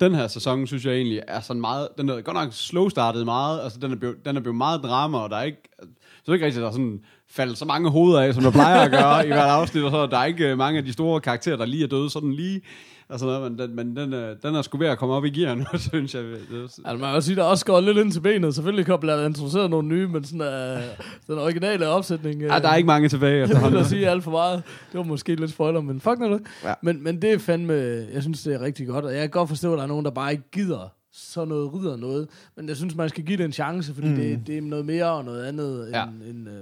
den 0.00 0.14
her 0.14 0.28
sæson, 0.28 0.66
synes 0.66 0.84
jeg 0.84 0.94
egentlig 0.94 1.22
er 1.28 1.40
sådan 1.40 1.60
meget, 1.60 1.88
den 1.98 2.08
er 2.08 2.20
godt 2.20 2.36
nok 2.36 2.48
slow-startet 2.52 3.24
meget, 3.24 3.62
altså 3.62 3.78
den 3.78 3.92
er 3.92 3.96
blevet, 3.96 4.16
den 4.24 4.36
er 4.36 4.40
blevet 4.40 4.56
meget 4.56 4.82
drama, 4.82 5.18
og 5.18 5.30
der 5.30 5.36
er 5.36 5.42
ikke, 5.42 5.62
altså, 5.78 5.94
så 6.24 6.32
er 6.32 6.34
ikke 6.34 6.46
rigtigt, 6.46 6.60
at 6.60 6.62
der 6.62 6.68
er 6.68 6.72
sådan 6.72 7.00
faldet 7.30 7.58
så 7.58 7.64
mange 7.64 7.90
hoveder 7.90 8.20
af, 8.20 8.34
som 8.34 8.42
der 8.42 8.50
plejer 8.50 8.80
at 8.80 8.90
gøre 8.90 9.24
i 9.24 9.28
hvert 9.28 9.48
afsnit, 9.48 9.84
og 9.84 9.90
så 9.90 10.06
der 10.06 10.18
er 10.18 10.24
ikke 10.24 10.50
øh, 10.50 10.58
mange 10.58 10.78
af 10.78 10.84
de 10.84 10.92
store 10.92 11.20
karakterer, 11.20 11.56
der 11.56 11.66
lige 11.66 11.84
er 11.84 11.88
døde 11.88 12.10
sådan 12.10 12.32
lige, 12.32 12.60
altså 13.10 13.26
noget, 13.26 13.52
men, 13.52 13.58
den, 13.58 13.76
men 13.76 13.96
den, 13.96 14.12
er, 14.12 14.34
den 14.42 14.54
er 14.54 14.62
sgu 14.62 14.78
ved 14.78 14.86
at 14.86 14.98
komme 14.98 15.14
op 15.14 15.24
i 15.24 15.30
gear 15.30 15.54
nu, 15.54 15.64
synes 15.90 16.14
jeg. 16.14 16.22
Det, 16.22 16.38
Altså, 16.62 16.96
man 17.00 17.12
kan 17.12 17.22
sige, 17.22 17.36
der 17.36 17.42
er 17.42 17.46
også 17.46 17.64
gået 17.64 17.84
lidt 17.84 17.98
ind 17.98 18.12
til 18.12 18.20
benet. 18.20 18.54
Selvfølgelig 18.54 18.86
kan 18.86 18.98
blive 19.00 19.26
introduceret 19.26 19.70
nogle 19.70 19.88
nye, 19.88 20.08
men 20.08 20.24
sådan, 20.24 20.40
uh, 20.40 20.82
den 21.26 21.38
originale 21.38 21.88
opsætning... 21.88 22.40
ja, 22.40 22.58
der 22.58 22.68
er 22.68 22.76
ikke 22.76 22.86
mange 22.86 23.08
tilbage 23.08 23.32
Jeg 23.38 23.48
vil 23.48 23.56
efterhånden. 23.56 23.84
sige 23.84 24.08
alt 24.08 24.24
for 24.24 24.30
meget. 24.30 24.62
Det 24.92 24.98
var 24.98 25.04
måske 25.04 25.34
lidt 25.34 25.50
spoiler, 25.50 25.80
men 25.80 26.00
fuck 26.00 26.18
nu 26.18 26.32
det. 26.32 26.40
Ja. 26.64 26.74
Men, 26.82 27.02
men 27.02 27.22
det 27.22 27.32
er 27.32 27.38
fandme, 27.38 27.72
jeg 28.12 28.22
synes, 28.22 28.42
det 28.42 28.54
er 28.54 28.60
rigtig 28.60 28.86
godt. 28.86 29.04
Og 29.04 29.12
jeg 29.12 29.20
kan 29.20 29.30
godt 29.30 29.48
forstå, 29.48 29.72
at 29.72 29.76
der 29.76 29.82
er 29.82 29.88
nogen, 29.88 30.04
der 30.04 30.10
bare 30.10 30.32
ikke 30.32 30.50
gider 30.52 30.92
sådan 31.12 31.48
noget, 31.48 31.74
ridder 31.74 31.96
noget. 31.96 32.28
Men 32.56 32.68
jeg 32.68 32.76
synes, 32.76 32.94
man 32.94 33.08
skal 33.08 33.24
give 33.24 33.38
det 33.38 33.44
en 33.44 33.52
chance, 33.52 33.94
fordi 33.94 34.08
mm. 34.08 34.16
det, 34.16 34.40
det 34.46 34.58
er 34.58 34.62
noget 34.62 34.86
mere 34.86 35.04
og 35.12 35.24
noget 35.24 35.44
andet. 35.44 35.88
Ja. 35.92 36.02
End, 36.04 36.22
end, 36.22 36.48
øh, 36.48 36.54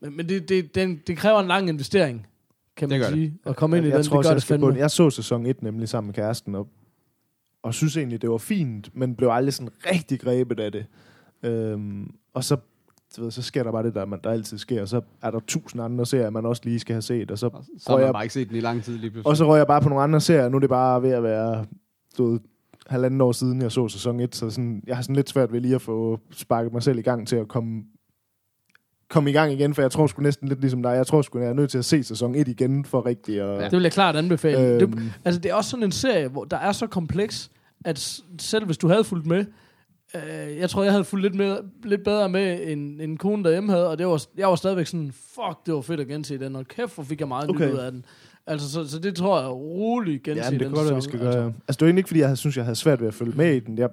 men 0.00 0.16
men 0.16 0.28
det, 0.28 0.48
det, 0.48 0.74
den, 0.74 1.00
det 1.06 1.16
kræver 1.16 1.40
en 1.40 1.48
lang 1.48 1.68
investering, 1.68 2.26
kan 2.76 2.90
Det 2.90 3.00
man 3.00 3.06
det. 3.12 3.14
sige. 3.18 3.34
At 3.46 3.56
komme 3.56 3.76
ind 3.76 3.86
i 3.86 3.88
jeg 3.88 3.96
den, 3.98 4.04
tror 4.06 4.16
det 4.16 4.24
gør 4.24 4.30
jeg, 4.30 4.34
det 4.34 4.42
skal 4.42 4.54
fandme. 4.54 4.66
gå, 4.66 4.74
jeg 4.74 4.90
så 4.90 5.10
sæson 5.10 5.46
1 5.46 5.62
nemlig 5.62 5.88
sammen 5.88 6.06
med 6.08 6.14
kæresten, 6.14 6.54
og, 6.54 6.68
og 7.62 7.74
synes 7.74 7.96
egentlig, 7.96 8.22
det 8.22 8.30
var 8.30 8.38
fint, 8.38 8.90
men 8.96 9.14
blev 9.14 9.28
aldrig 9.28 9.54
sådan 9.54 9.72
rigtig 9.92 10.20
grebet 10.20 10.60
af 10.60 10.72
det. 10.72 10.86
Øhm, 11.42 12.10
og 12.34 12.44
så, 12.44 12.56
du 13.16 13.22
ved, 13.22 13.30
så 13.30 13.42
sker 13.42 13.62
der 13.62 13.72
bare 13.72 13.82
det, 13.82 13.94
der, 13.94 14.04
man, 14.04 14.20
der 14.24 14.30
altid 14.30 14.58
sker, 14.58 14.82
og 14.82 14.88
så 14.88 15.00
er 15.22 15.30
der 15.30 15.40
tusind 15.46 15.82
andre 15.82 16.06
serier, 16.06 16.30
man 16.30 16.46
også 16.46 16.62
lige 16.64 16.78
skal 16.78 16.94
have 16.94 17.02
set, 17.02 17.30
og 17.30 17.38
så, 17.38 17.50
Så 17.78 17.90
har 17.90 17.96
man 17.96 18.04
jeg, 18.06 18.12
bare 18.12 18.24
ikke 18.24 18.32
set 18.34 18.48
den 18.48 18.56
i 18.56 18.60
lang 18.60 18.82
tid 18.82 18.92
lige 18.98 19.10
pludselig. 19.10 19.26
og 19.26 19.36
så 19.36 19.46
røg 19.46 19.58
jeg 19.58 19.66
bare 19.66 19.80
på 19.80 19.88
nogle 19.88 20.04
andre 20.04 20.20
serier, 20.20 20.48
nu 20.48 20.56
er 20.56 20.60
det 20.60 20.68
bare 20.70 21.02
ved 21.02 21.10
at 21.10 21.22
være 21.22 21.66
du 22.18 22.30
ved, 22.30 22.40
halvanden 22.86 23.20
år 23.20 23.32
siden, 23.32 23.62
jeg 23.62 23.72
så 23.72 23.88
sæson 23.88 24.20
1, 24.20 24.34
så 24.34 24.50
sådan, 24.50 24.82
jeg 24.86 24.96
har 24.96 25.02
sådan 25.02 25.16
lidt 25.16 25.28
svært 25.28 25.52
ved 25.52 25.60
lige 25.60 25.74
at 25.74 25.82
få 25.82 26.20
sparket 26.30 26.72
mig 26.72 26.82
selv 26.82 26.98
i 26.98 27.02
gang 27.02 27.28
til 27.28 27.36
at 27.36 27.48
komme 27.48 27.84
komme 29.10 29.30
i 29.30 29.32
gang 29.32 29.52
igen, 29.52 29.74
for 29.74 29.82
jeg 29.82 29.90
tror 29.90 30.06
sgu 30.06 30.22
næsten 30.22 30.48
lidt 30.48 30.60
ligesom 30.60 30.82
dig. 30.82 30.90
Jeg 30.90 31.06
tror 31.06 31.22
sgu, 31.22 31.38
jeg 31.38 31.48
er 31.48 31.52
nødt 31.54 31.70
til 31.70 31.78
at 31.78 31.84
se 31.84 32.02
sæson 32.04 32.34
1 32.34 32.48
igen 32.48 32.84
for 32.84 33.06
rigtigt. 33.06 33.42
Og, 33.42 33.62
Det 33.62 33.72
vil 33.72 33.82
jeg 33.82 33.92
klart 33.92 34.16
anbefale. 34.16 34.68
Øhm. 34.82 34.92
Det, 34.92 35.12
altså, 35.24 35.40
det 35.40 35.50
er 35.50 35.54
også 35.54 35.70
sådan 35.70 35.84
en 35.84 35.92
serie, 35.92 36.28
hvor 36.28 36.44
der 36.44 36.56
er 36.56 36.72
så 36.72 36.86
kompleks, 36.86 37.50
at 37.84 38.20
selv 38.40 38.64
hvis 38.66 38.78
du 38.78 38.88
havde 38.88 39.04
fulgt 39.04 39.26
med, 39.26 39.44
øh, 40.14 40.56
jeg 40.58 40.70
tror, 40.70 40.82
jeg 40.82 40.92
havde 40.92 41.04
fulgt 41.04 41.22
lidt, 41.22 41.34
med, 41.34 41.56
lidt 41.84 42.04
bedre 42.04 42.28
med, 42.28 42.58
end 42.72 43.00
en 43.00 43.16
kone 43.16 43.44
derhjemme 43.44 43.72
havde, 43.72 43.88
og 43.90 43.98
det 43.98 44.06
var, 44.06 44.22
jeg 44.36 44.48
var 44.48 44.54
stadigvæk 44.56 44.86
sådan, 44.86 45.12
fuck, 45.12 45.66
det 45.66 45.74
var 45.74 45.80
fedt 45.80 46.00
at 46.00 46.06
gense 46.08 46.38
den, 46.38 46.56
og 46.56 46.68
kæft, 46.68 46.94
hvor 46.94 47.04
fik 47.04 47.20
jeg 47.20 47.28
meget 47.28 47.50
Okay. 47.50 47.72
ud 47.72 47.76
af 47.78 47.92
den. 47.92 48.04
Altså, 48.46 48.70
så, 48.70 48.88
så 48.88 48.98
det 48.98 49.14
tror 49.16 49.40
jeg 49.40 49.48
roligt 49.50 50.22
gense 50.22 50.44
Ja, 50.44 50.50
det 50.50 50.60
den 50.60 50.72
godt 50.72 50.86
være, 50.86 50.94
vi 50.94 51.00
sæson. 51.00 51.10
skal 51.10 51.20
gøre. 51.20 51.28
Altså, 51.44 51.52
altså, 51.68 51.76
det 51.78 51.80
var 51.80 51.86
egentlig 51.86 52.00
ikke, 52.00 52.08
fordi 52.08 52.20
jeg 52.20 52.28
havde, 52.28 52.36
synes, 52.36 52.56
jeg 52.56 52.64
havde 52.64 52.76
svært 52.76 53.00
ved 53.00 53.08
at 53.08 53.14
følge 53.14 53.32
med 53.36 53.54
i 53.54 53.60
den. 53.60 53.78
Jeg 53.78 53.88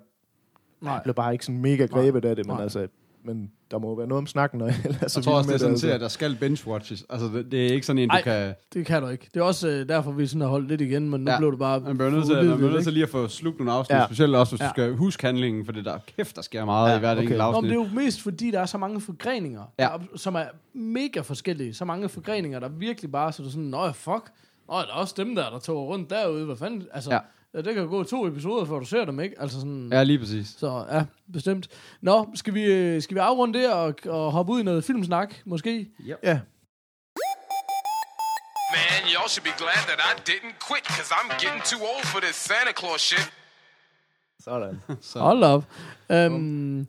Nej. 0.82 1.04
blev 1.04 1.16
bare 1.16 1.34
ikke 1.34 1.46
sådan 1.46 1.62
mega 1.62 1.86
grebet 1.86 2.26
af 2.26 2.36
det, 2.36 2.46
men 2.48 2.54
Nej. 2.56 2.64
altså, 2.64 2.88
men 3.26 3.52
der 3.74 3.80
må 3.80 3.88
jo 3.90 3.94
være 3.94 4.08
noget 4.08 4.18
om 4.22 4.28
snakken, 4.28 4.58
når 4.60 4.66
jeg 4.66 4.76
så 5.08 5.20
Jeg 5.20 5.24
tror 5.24 5.34
også, 5.38 5.42
det 5.42 5.48
med 5.48 5.54
er 5.54 5.58
sådan 5.58 5.72
altså. 5.72 5.88
serie, 5.88 6.00
der 6.00 6.08
skal 6.08 6.36
benchwatches. 6.40 7.06
Altså, 7.10 7.28
det, 7.28 7.52
det 7.52 7.68
er 7.68 7.74
ikke 7.74 7.86
sådan 7.86 8.00
en, 8.00 8.10
du 8.10 8.16
Ej. 8.16 8.22
kan... 8.22 8.54
Det 8.74 8.86
kan 8.86 9.02
du 9.02 9.08
ikke. 9.08 9.30
Det 9.34 9.40
er 9.40 9.44
også 9.44 9.68
øh, 9.68 9.90
derfor, 9.90 10.12
vi 10.12 10.28
sådan 10.28 10.42
har 10.42 10.48
holdt 10.48 10.68
lidt 10.68 10.82
igen, 10.82 11.10
men 11.10 11.22
nu 11.22 11.32
Ja. 11.32 11.38
blev 11.38 11.52
det 11.52 11.60
bare... 11.60 11.80
Man 11.80 11.98
bliver 11.98 12.12
nødt 12.12 12.26
til, 12.26 12.36
man 12.46 12.58
bliver 12.58 12.72
nødt 12.72 12.84
til 12.84 12.94
lige 12.94 13.04
at 13.04 13.10
få 13.10 13.28
slugt 13.28 13.58
nogle 13.60 13.72
afsnit, 13.72 13.98
Ja. 13.98 14.06
specielt 14.06 14.36
også, 14.36 14.52
hvis 14.52 14.62
ja. 14.62 14.66
Du 14.68 14.72
skal 14.74 14.96
huske 14.96 15.26
handlingen, 15.26 15.66
for 15.66 15.72
det 15.72 15.86
der 15.86 15.98
kæft, 16.18 16.36
der 16.36 16.42
sker 16.42 16.66
meget 16.66 16.92
Ja, 16.92 16.96
i 16.96 17.00
hvert 17.00 17.12
okay. 17.18 17.22
enkelt 17.22 17.38
Nå, 17.38 17.46
men 17.48 17.56
afsnit. 17.56 17.70
det 17.72 17.78
er 17.80 17.84
jo 17.84 17.90
mest 17.96 18.22
fordi, 18.22 18.52
der 18.52 18.60
er 18.60 18.66
så 18.66 18.78
mange 18.78 19.02
forgreninger, 19.02 19.64
Ja. 19.80 19.84
der, 19.84 20.00
som 20.16 20.36
er 20.36 20.44
mega 20.74 21.20
forskellige. 21.22 21.74
Så 21.74 21.86
mange 21.86 22.10
forgreninger, 22.10 22.60
der 22.60 22.70
virkelig 22.70 23.12
bare 23.12 23.32
så 23.32 23.42
er 23.42 23.46
du 23.46 23.52
sådan, 23.52 23.64
nå 23.66 23.84
ja, 23.86 23.92
fuck. 23.92 24.24
Nå, 24.70 24.74
der 24.76 24.82
er 24.82 24.94
også 24.94 25.14
dem 25.18 25.36
der, 25.36 25.50
der 25.50 25.60
tog 25.60 25.88
rundt 25.88 26.10
derude. 26.10 26.46
Hvad 26.46 26.56
fanden? 26.56 26.84
Altså, 26.94 27.14
Ja. 27.14 27.20
Ja. 27.54 27.62
det 27.62 27.76
kan 27.76 27.88
gå 27.88 28.04
to 28.04 28.28
episoder, 28.28 28.66
før 28.66 28.80
du 28.80 28.86
ser 28.86 29.06
dem, 29.06 29.20
ikke? 29.20 29.42
Altså 29.42 29.58
sådan... 29.58 29.90
Ja, 29.92 30.04
lige 30.04 30.20
præcis. 30.20 30.48
Så 30.58 30.86
ja, 30.92 31.06
bestemt. 31.34 31.68
Nå, 32.02 32.30
skal 32.36 32.54
vi, 32.54 32.64
øh, 32.64 33.02
skal 33.02 33.16
vi 33.16 33.20
afrunde 33.20 33.60
det 33.60 33.74
og, 33.74 33.96
og 34.06 34.32
hoppe 34.32 34.54
ud 34.54 34.60
i 34.60 34.64
noget 34.64 34.84
filmsnak, 34.84 35.36
måske? 35.46 35.90
Ja, 36.24 36.40
Man, 38.76 39.02
y'all 39.14 39.30
should 39.30 39.44
be 39.44 39.56
glad 39.64 39.82
that 39.90 40.00
I 40.10 40.12
didn't 40.32 40.56
quit, 40.68 40.86
cause 40.96 41.10
I'm 41.18 41.30
getting 41.42 41.62
too 41.72 41.82
old 41.92 42.06
for 42.06 42.20
this 42.20 42.36
Santa 42.36 42.74
Claus 42.80 43.02
shit. 43.02 43.34
sådan. 44.44 44.82
Så. 45.02 45.20
Hold 45.20 45.44
op. 45.44 45.64
Um, 46.10 46.88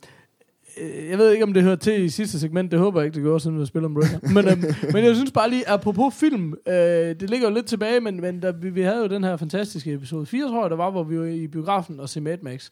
jeg 1.10 1.18
ved 1.18 1.30
ikke, 1.32 1.44
om 1.44 1.52
det 1.54 1.62
hører 1.62 1.76
til 1.76 2.02
i 2.04 2.08
sidste 2.08 2.40
segment. 2.40 2.70
Det 2.70 2.78
håber 2.78 3.00
jeg 3.00 3.06
ikke, 3.06 3.14
det 3.14 3.22
gør, 3.24 3.38
siden 3.38 3.60
vi 3.60 3.66
spiller 3.66 3.88
om 3.88 3.96
Ritter. 3.96 4.18
men, 4.34 4.48
øhm, 4.48 4.74
men 4.94 5.04
jeg 5.04 5.14
synes 5.14 5.30
bare 5.32 5.50
lige, 5.50 5.68
apropos 5.68 6.14
film, 6.14 6.54
øh, 6.68 6.74
det 6.74 7.30
ligger 7.30 7.48
jo 7.48 7.54
lidt 7.54 7.66
tilbage, 7.66 8.00
men, 8.00 8.20
men 8.20 8.42
der, 8.42 8.52
vi, 8.52 8.70
vi 8.70 8.82
havde 8.82 8.98
jo 8.98 9.06
den 9.06 9.24
her 9.24 9.36
fantastiske 9.36 9.92
episode 9.92 10.26
4, 10.26 10.48
tror 10.48 10.62
jeg, 10.62 10.70
der 10.70 10.76
var, 10.76 10.90
hvor 10.90 11.02
vi 11.04 11.18
var 11.18 11.24
i 11.24 11.46
biografen 11.46 12.00
og 12.00 12.08
se 12.08 12.20
Mad 12.20 12.38
Max. 12.42 12.70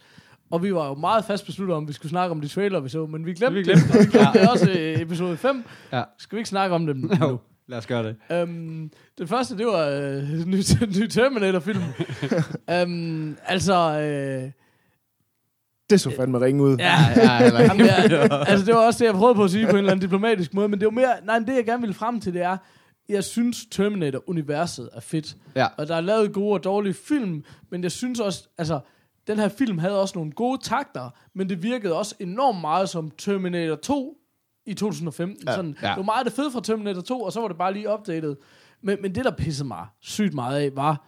Og 0.50 0.62
vi 0.62 0.74
var 0.74 0.88
jo 0.88 0.94
meget 0.94 1.24
fast 1.24 1.46
besluttet 1.46 1.76
om, 1.76 1.84
at 1.84 1.88
vi 1.88 1.92
skulle 1.92 2.10
snakke 2.10 2.30
om 2.30 2.40
de 2.40 2.48
trailer, 2.48 2.80
vi 2.80 2.88
så, 2.88 3.06
men 3.06 3.26
vi 3.26 3.32
glemte, 3.34 3.54
Vi 3.58 3.62
glemte 3.62 3.84
det. 3.92 4.06
Vi 4.06 4.10
glemte 4.18 4.38
det 4.40 4.48
også 4.50 4.70
i 4.70 5.02
episode 5.02 5.36
5. 5.36 5.64
Ja. 5.92 6.02
Skal 6.18 6.36
vi 6.36 6.40
ikke 6.40 6.48
snakke 6.48 6.74
om 6.74 6.86
dem 6.86 6.96
nu? 7.06 7.10
Jo, 7.20 7.38
lad 7.68 7.78
os 7.78 7.86
gøre 7.86 8.02
det. 8.30 8.42
Um, 8.42 8.90
den 9.18 9.28
første, 9.28 9.58
det 9.58 9.66
var 9.66 9.88
øh, 9.88 10.22
ny, 10.52 10.56
ny 11.00 11.06
Terminator-film. 11.06 11.82
um, 12.86 13.36
altså, 13.46 13.74
øh, 14.00 14.50
Det 15.92 16.00
så 16.00 16.16
fandme 16.16 16.40
ringe 16.40 16.62
ud. 16.62 16.76
ja, 16.76 16.94
Ja, 17.16 17.46
eller. 17.46 17.60
Jamen, 17.60 17.86
jeg, 18.10 18.28
altså, 18.48 18.66
det 18.66 18.74
var 18.74 18.86
også 18.86 18.98
det, 18.98 19.04
jeg 19.04 19.14
prøvede 19.14 19.34
på 19.34 19.44
at 19.44 19.50
sige 19.50 19.64
på 19.64 19.70
en 19.70 19.76
eller 19.76 19.90
anden 19.90 20.02
diplomatisk 20.02 20.54
måde, 20.54 20.68
men 20.68 20.80
det 20.80 20.86
var 20.86 20.92
mere, 20.92 21.12
nej, 21.24 21.38
det 21.38 21.54
jeg 21.54 21.64
gerne 21.64 21.80
ville 21.80 21.94
frem 21.94 22.20
til, 22.20 22.34
det 22.34 22.42
er, 22.42 22.56
jeg 23.08 23.24
synes 23.24 23.66
Terminator-universet 23.70 24.88
er 24.92 25.00
fedt. 25.00 25.36
Ja. 25.56 25.66
Og 25.78 25.88
der 25.88 25.96
er 25.96 26.00
lavet 26.00 26.32
gode 26.32 26.52
og 26.52 26.64
dårlige 26.64 26.94
film, 26.94 27.44
men 27.70 27.82
jeg 27.82 27.92
synes 27.92 28.20
også, 28.20 28.48
altså, 28.58 28.80
den 29.26 29.38
her 29.38 29.48
film 29.48 29.78
havde 29.78 30.00
også 30.00 30.18
nogle 30.18 30.32
gode 30.32 30.60
takter, 30.62 31.10
men 31.34 31.48
det 31.48 31.62
virkede 31.62 31.94
også 31.98 32.14
enormt 32.20 32.60
meget 32.60 32.88
som 32.88 33.10
Terminator 33.18 33.76
2 33.76 34.16
i 34.66 34.74
2015. 34.74 35.48
Ja, 35.48 35.54
Sådan, 35.54 35.76
ja. 35.82 35.88
Det 35.88 35.96
var 35.96 36.02
meget 36.02 36.26
det 36.26 36.32
fede 36.32 36.50
fra 36.50 36.60
Terminator 36.60 37.00
2, 37.00 37.20
og 37.20 37.32
så 37.32 37.40
var 37.40 37.48
det 37.48 37.58
bare 37.58 37.72
lige 37.72 37.92
updated. 37.92 38.36
Men, 38.82 38.98
men 39.02 39.14
det, 39.14 39.24
der 39.24 39.30
pissede 39.30 39.68
mig 39.68 39.86
sygt 40.00 40.34
meget 40.34 40.60
af, 40.60 40.76
var, 40.76 41.06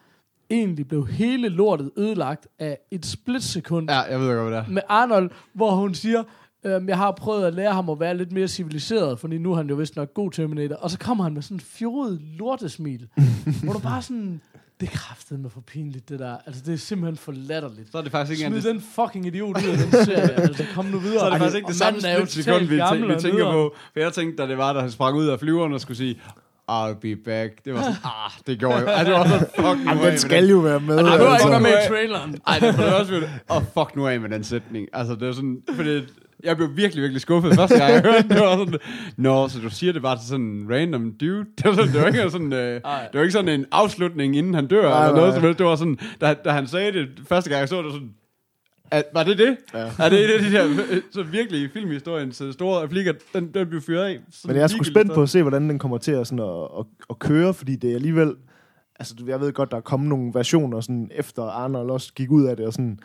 egentlig 0.50 0.88
blev 0.88 1.07
hele 1.07 1.48
lortet 1.48 1.90
ødelagt 1.96 2.46
af 2.59 2.78
et 2.90 3.07
splitsekund 3.07 3.90
Ja, 3.90 3.98
jeg 4.00 4.20
ved 4.20 4.28
godt, 4.37 4.48
hvad 4.48 4.59
det 4.59 4.66
er. 4.66 4.70
med 4.72 4.83
Arnold, 4.88 5.30
hvor 5.52 5.70
hun 5.74 5.94
siger, 5.94 6.22
øhm, 6.64 6.88
jeg 6.88 6.96
har 6.96 7.11
prøvet 7.11 7.44
at 7.46 7.54
lære 7.54 7.72
ham 7.72 7.90
at 7.90 8.00
være 8.00 8.16
lidt 8.16 8.33
mere 8.33 8.48
civiliseret, 8.48 9.18
fordi 9.20 9.38
nu 9.38 9.52
er 9.52 9.57
han 9.57 9.68
jo 9.68 9.74
vist 9.74 9.96
nok 9.96 10.14
god 10.14 10.30
Terminator. 10.30 10.76
Og 10.76 10.90
så 10.90 10.98
kommer 10.98 11.24
han 11.24 11.35
med 11.35 11.42
sådan 11.42 11.57
en 11.57 11.61
fjoret 11.61 12.20
lortesmil, 12.38 13.09
hvor 13.64 13.72
du 13.72 13.78
bare 13.78 14.02
sådan, 14.02 14.40
det 14.80 14.87
er 14.88 14.92
kraftedeme 14.92 15.50
for 15.50 15.61
pinligt, 15.61 16.09
det 16.09 16.18
der. 16.18 16.37
Altså, 16.46 16.62
det 16.66 16.74
er 16.74 16.78
simpelthen 16.78 17.16
for 17.16 17.33
latterligt. 17.33 17.92
Så 17.92 17.98
er 17.98 18.02
det 18.02 18.11
faktisk 18.12 18.30
ikke 18.30 18.40
Smid 18.40 18.57
engang 18.59 18.74
det, 18.74 18.83
den 18.83 18.90
fucking 19.07 19.26
idiot 19.26 19.57
ud 19.64 19.68
af 19.70 19.78
den 19.78 20.04
serie. 20.04 20.30
altså, 20.48 20.64
kom 20.74 20.85
nu 20.85 20.98
videre. 20.98 21.18
så 21.18 21.24
er 21.26 21.30
det 21.30 21.38
faktisk 21.38 21.57
ikke 21.57 21.66
Og 21.66 21.70
det 21.70 21.76
samme 21.78 22.00
manden 22.02 22.11
er 22.11 22.18
jo 22.18 22.26
vi, 22.68 22.76
gammel 22.76 23.04
tæ- 23.04 23.07
vi 23.09 23.14
og 23.14 23.20
tænker 23.22 23.38
nederen. 23.38 23.54
på. 23.54 23.74
For 23.92 24.00
jeg 24.00 24.12
tænkte, 24.12 24.42
da 24.42 24.48
det 24.48 24.59
var, 24.59 24.72
der 24.72 24.80
han 24.80 24.90
sprang 24.90 25.16
ud 25.16 25.26
af 25.26 25.40
flyveren 25.40 25.72
og 25.72 25.80
skulle 25.80 25.96
sige, 25.96 26.20
I'll 26.70 26.94
be 27.00 27.16
back. 27.16 27.64
Det 27.64 27.74
var 27.74 27.81
sådan, 27.81 27.96
ah, 28.05 28.31
det 28.46 28.59
gjorde 28.59 28.79
jo. 28.81 28.87
Ej, 28.87 29.03
det 29.05 29.12
var 29.12 29.29
så 29.29 29.38
fuck 29.38 29.57
nu 29.57 29.90
Jamen, 29.90 30.05
af 30.05 30.11
den 30.11 30.18
skal 30.18 30.48
jo 30.48 30.59
være 30.59 30.81
med. 30.81 30.96
Og 30.98 31.05
det 31.05 31.12
behøver 31.12 31.31
altså. 31.31 31.48
ikke 31.48 31.53
være 31.53 31.61
med 31.61 31.70
i 31.70 31.74
Altså. 31.74 31.88
traileren. 31.88 32.38
Ej, 32.46 32.59
det 32.59 32.79
var 32.79 32.92
også 33.00 33.12
vildt. 33.12 33.29
Åh, 33.50 33.57
oh, 33.57 33.62
fuck 33.74 33.96
nu 33.96 34.07
af 34.07 34.20
med 34.20 34.29
den 34.29 34.44
sætning. 34.44 34.88
Altså, 34.92 35.14
det 35.14 35.27
var 35.27 35.33
sådan, 35.33 35.59
fordi 35.74 36.00
jeg 36.44 36.57
blev 36.57 36.77
virkelig, 36.77 37.03
virkelig 37.03 37.20
skuffet 37.20 37.55
første 37.55 37.79
gang, 37.79 37.92
jeg 37.92 38.03
hørte 38.03 38.29
det. 38.29 38.40
var 38.40 38.57
sådan, 38.57 38.79
Nå, 39.16 39.48
så 39.48 39.59
du 39.61 39.70
siger 39.70 39.92
det 39.92 40.03
bare 40.03 40.18
til 40.18 40.27
sådan 40.29 40.44
en 40.46 40.66
random 40.70 41.12
dude. 41.20 41.44
Det 41.57 41.64
var, 41.64 41.72
sådan, 41.74 41.92
det 41.92 42.00
var 42.00 42.07
ikke 42.07 42.31
sådan, 42.31 42.53
øh, 42.53 42.74
det 42.74 42.81
Ej. 42.85 43.09
var 43.14 43.20
ikke 43.20 43.33
sådan 43.33 43.48
en 43.61 43.66
afslutning, 43.72 44.37
inden 44.37 44.55
han 44.55 44.66
dør, 44.66 44.88
Nej, 44.90 45.07
eller 45.07 45.20
noget 45.20 45.35
som 45.35 45.42
helst. 45.42 45.59
Det 45.59 45.66
var 45.66 45.77
sådan, 45.77 45.98
da, 46.20 46.35
da 46.44 46.50
han 46.50 46.66
sagde 46.66 46.92
det 46.92 47.09
første 47.29 47.50
gang, 47.50 47.61
jeg 47.61 47.68
så 47.68 47.77
det, 47.77 47.85
var 47.85 47.90
sådan, 47.92 48.11
at, 48.94 49.04
var 49.14 49.22
det 49.22 49.38
det? 49.38 49.57
Ja. 49.74 49.90
Er 49.98 50.09
det 50.09 50.24
et 50.24 50.30
af 50.30 50.38
de 50.40 50.52
der, 50.52 50.68
øh, 50.90 51.02
så 51.11 51.22
virkelig 51.22 51.62
i 51.62 51.68
filmhistoriens 51.68 52.42
store 52.52 52.83
replikker, 52.83 53.12
den, 53.35 53.50
den 53.54 53.68
blev 53.68 53.80
fyret 53.80 54.04
af? 54.04 54.20
Men 54.46 54.57
jeg 54.57 54.62
er 54.62 54.66
sgu 54.66 54.85
spændt 54.85 55.14
på 55.14 55.22
at 55.22 55.28
se, 55.28 55.42
hvordan 55.42 55.70
den 55.70 55.78
kommer 55.78 55.98
til 55.98 56.12
at, 56.12 56.26
sådan 56.26 56.44
at, 56.44 56.68
at, 56.78 56.87
at 57.11 57.18
køre, 57.18 57.54
fordi 57.54 57.76
det 57.76 57.90
er 57.90 57.94
alligevel... 57.94 58.35
Altså, 58.98 59.14
jeg 59.26 59.40
ved 59.40 59.52
godt, 59.52 59.70
der 59.70 59.76
er 59.76 59.80
kommet 59.80 60.09
nogle 60.09 60.30
versioner, 60.35 60.80
sådan, 60.80 61.11
efter 61.14 61.42
Arnold 61.42 61.90
også 61.90 62.12
gik 62.14 62.30
ud 62.30 62.44
af 62.44 62.57
det, 62.57 62.66
og 62.66 62.72
sådan... 62.72 62.98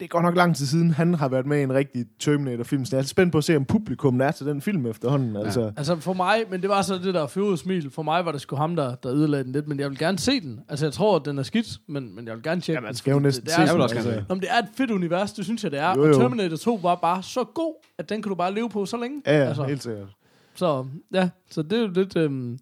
Det 0.00 0.02
er 0.02 0.08
godt 0.08 0.24
nok 0.24 0.36
lang 0.36 0.56
tid 0.56 0.66
siden, 0.66 0.90
han 0.90 1.14
har 1.14 1.28
været 1.28 1.46
med 1.46 1.58
i 1.60 1.62
en 1.62 1.72
rigtig 1.74 2.04
Terminator-film, 2.20 2.84
så 2.84 2.96
jeg 2.96 3.02
er 3.02 3.06
spændt 3.06 3.32
på 3.32 3.38
at 3.38 3.44
se, 3.44 3.56
om 3.56 3.64
publikum 3.64 4.20
er 4.20 4.30
til 4.30 4.46
den 4.46 4.60
film 4.60 4.86
efterhånden. 4.86 5.36
Altså, 5.36 5.72
Altså 5.76 5.96
for 5.96 6.12
mig, 6.12 6.44
men 6.50 6.60
det 6.62 6.68
var 6.70 6.82
så 6.82 6.94
det 6.98 7.14
der 7.14 7.26
fjode 7.26 7.56
smil. 7.58 7.90
For 7.90 8.02
mig 8.02 8.24
var 8.24 8.32
det 8.32 8.40
sgu 8.40 8.56
ham, 8.56 8.76
der, 8.76 8.94
der 8.94 9.12
ødelagde 9.12 9.44
den 9.44 9.52
lidt, 9.52 9.68
men 9.68 9.80
jeg 9.80 9.90
vil 9.90 9.98
gerne 9.98 10.18
se 10.18 10.40
den. 10.40 10.60
Altså 10.68 10.86
jeg 10.86 10.92
tror, 10.92 11.16
at 11.16 11.24
den 11.24 11.38
er 11.38 11.42
skidt, 11.42 11.66
men, 11.88 12.14
men 12.16 12.26
jeg 12.26 12.34
vil 12.34 12.42
gerne 12.42 12.60
tjekke 12.60 12.76
ja, 12.76 12.80
den. 12.80 12.84
man 12.86 12.94
skal 12.94 13.10
jo 13.10 13.16
fordi 13.16 13.24
næsten 13.24 13.44
det, 13.44 13.52
se 13.52 13.60
det 13.60 13.66
Jeg 13.66 13.72
er, 13.74 13.78
vil 13.78 13.88
den, 13.88 13.96
altså. 13.96 14.12
se. 14.12 14.24
Om 14.28 14.40
det 14.40 14.48
er 14.52 14.58
et 14.58 14.68
fedt 14.76 14.90
univers, 14.90 15.32
det 15.32 15.44
synes 15.44 15.62
jeg, 15.64 15.70
det 15.70 15.80
er. 15.80 15.94
Jo, 15.96 16.02
Og 16.02 16.08
jo. 16.08 16.14
Terminator 16.18 16.56
2 16.56 16.80
var 16.82 16.94
bare 16.94 17.22
så 17.22 17.44
god, 17.44 17.74
at 17.98 18.08
den 18.08 18.22
kan 18.22 18.28
du 18.28 18.34
bare 18.34 18.54
leve 18.54 18.68
på 18.70 18.86
så 18.86 18.96
længe. 18.96 19.22
Ja, 19.26 19.38
ja, 19.38 19.44
altså, 19.44 19.64
helt 19.64 19.82
sikkert. 19.82 20.08
Så 20.54 20.86
ja, 21.14 21.28
så 21.50 21.62
det 21.62 21.72
er 21.72 21.80
jo 21.82 21.88
lidt... 21.94 22.16
Øhm, 22.16 22.32
Men 22.32 22.58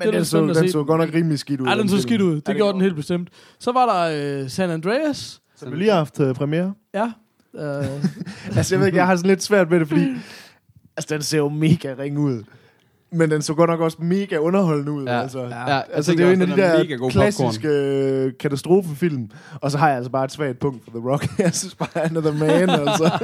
er 0.00 0.10
den, 0.10 0.24
så, 0.24 0.40
den 0.46 0.54
se. 0.54 0.68
så 0.68 0.84
godt 0.84 1.00
nok 1.00 1.14
rimelig 1.14 1.38
skidt 1.38 1.60
ud. 1.60 1.66
ej, 1.66 1.74
den 1.74 1.88
så 1.88 2.02
skidt 2.02 2.20
ud. 2.20 2.34
Det 2.36 2.48
Ja, 2.48 2.52
gjorde 2.52 2.72
den 2.72 2.80
helt 2.80 2.96
bestemt. 2.96 3.28
Så 3.58 3.72
var 3.72 3.86
der 3.86 4.40
øh, 4.42 4.50
San 4.50 4.70
Andreas. 4.70 5.39
Så 5.60 5.70
vi 5.70 5.76
lige 5.76 5.90
har 5.90 5.96
haft 5.96 6.20
uh, 6.20 6.32
premiere. 6.34 6.74
Ja. 6.94 7.12
Øh, 7.54 7.84
Altså, 8.56 8.74
jeg 8.74 8.80
ved 8.80 8.86
ikke, 8.86 8.98
jeg 8.98 9.06
har 9.06 9.16
sådan 9.16 9.28
lidt 9.28 9.42
svært 9.42 9.70
med 9.70 9.80
det, 9.80 9.88
fordi... 9.88 10.06
Altså, 10.96 11.14
den 11.14 11.22
ser 11.22 11.38
jo 11.38 11.48
mega 11.48 11.94
ring 11.98 12.18
ud. 12.18 12.42
Men 13.12 13.30
den 13.30 13.42
så 13.42 13.54
godt 13.54 13.70
nok 13.70 13.80
også 13.80 13.96
mega 14.00 14.36
underholdende 14.36 14.92
ud. 14.92 15.04
Ja. 15.04 15.20
altså. 15.22 15.42
Ja, 15.44 15.80
Altså, 15.92 16.12
det 16.12 16.20
er 16.20 16.26
jo 16.26 16.32
en 16.32 16.40
af 16.42 16.46
de 16.46 16.62
er 16.62 16.78
mega 16.78 16.96
der 16.96 17.08
klassiske 17.08 17.68
øh, 17.68 18.32
katastrofefilm. 18.40 19.30
Og 19.60 19.70
så 19.70 19.78
har 19.78 19.88
jeg 19.88 19.96
altså 19.96 20.10
bare 20.10 20.24
et 20.24 20.32
svagt 20.32 20.58
punkt 20.58 20.84
for 20.84 20.90
The 20.90 21.08
Rock. 21.10 21.28
Jeg 21.38 21.54
synes 21.54 21.74
bare, 21.74 21.88
han 21.94 22.16
er 22.16 22.20
the 22.20 22.38
man, 22.38 22.70
altså. 22.88 23.18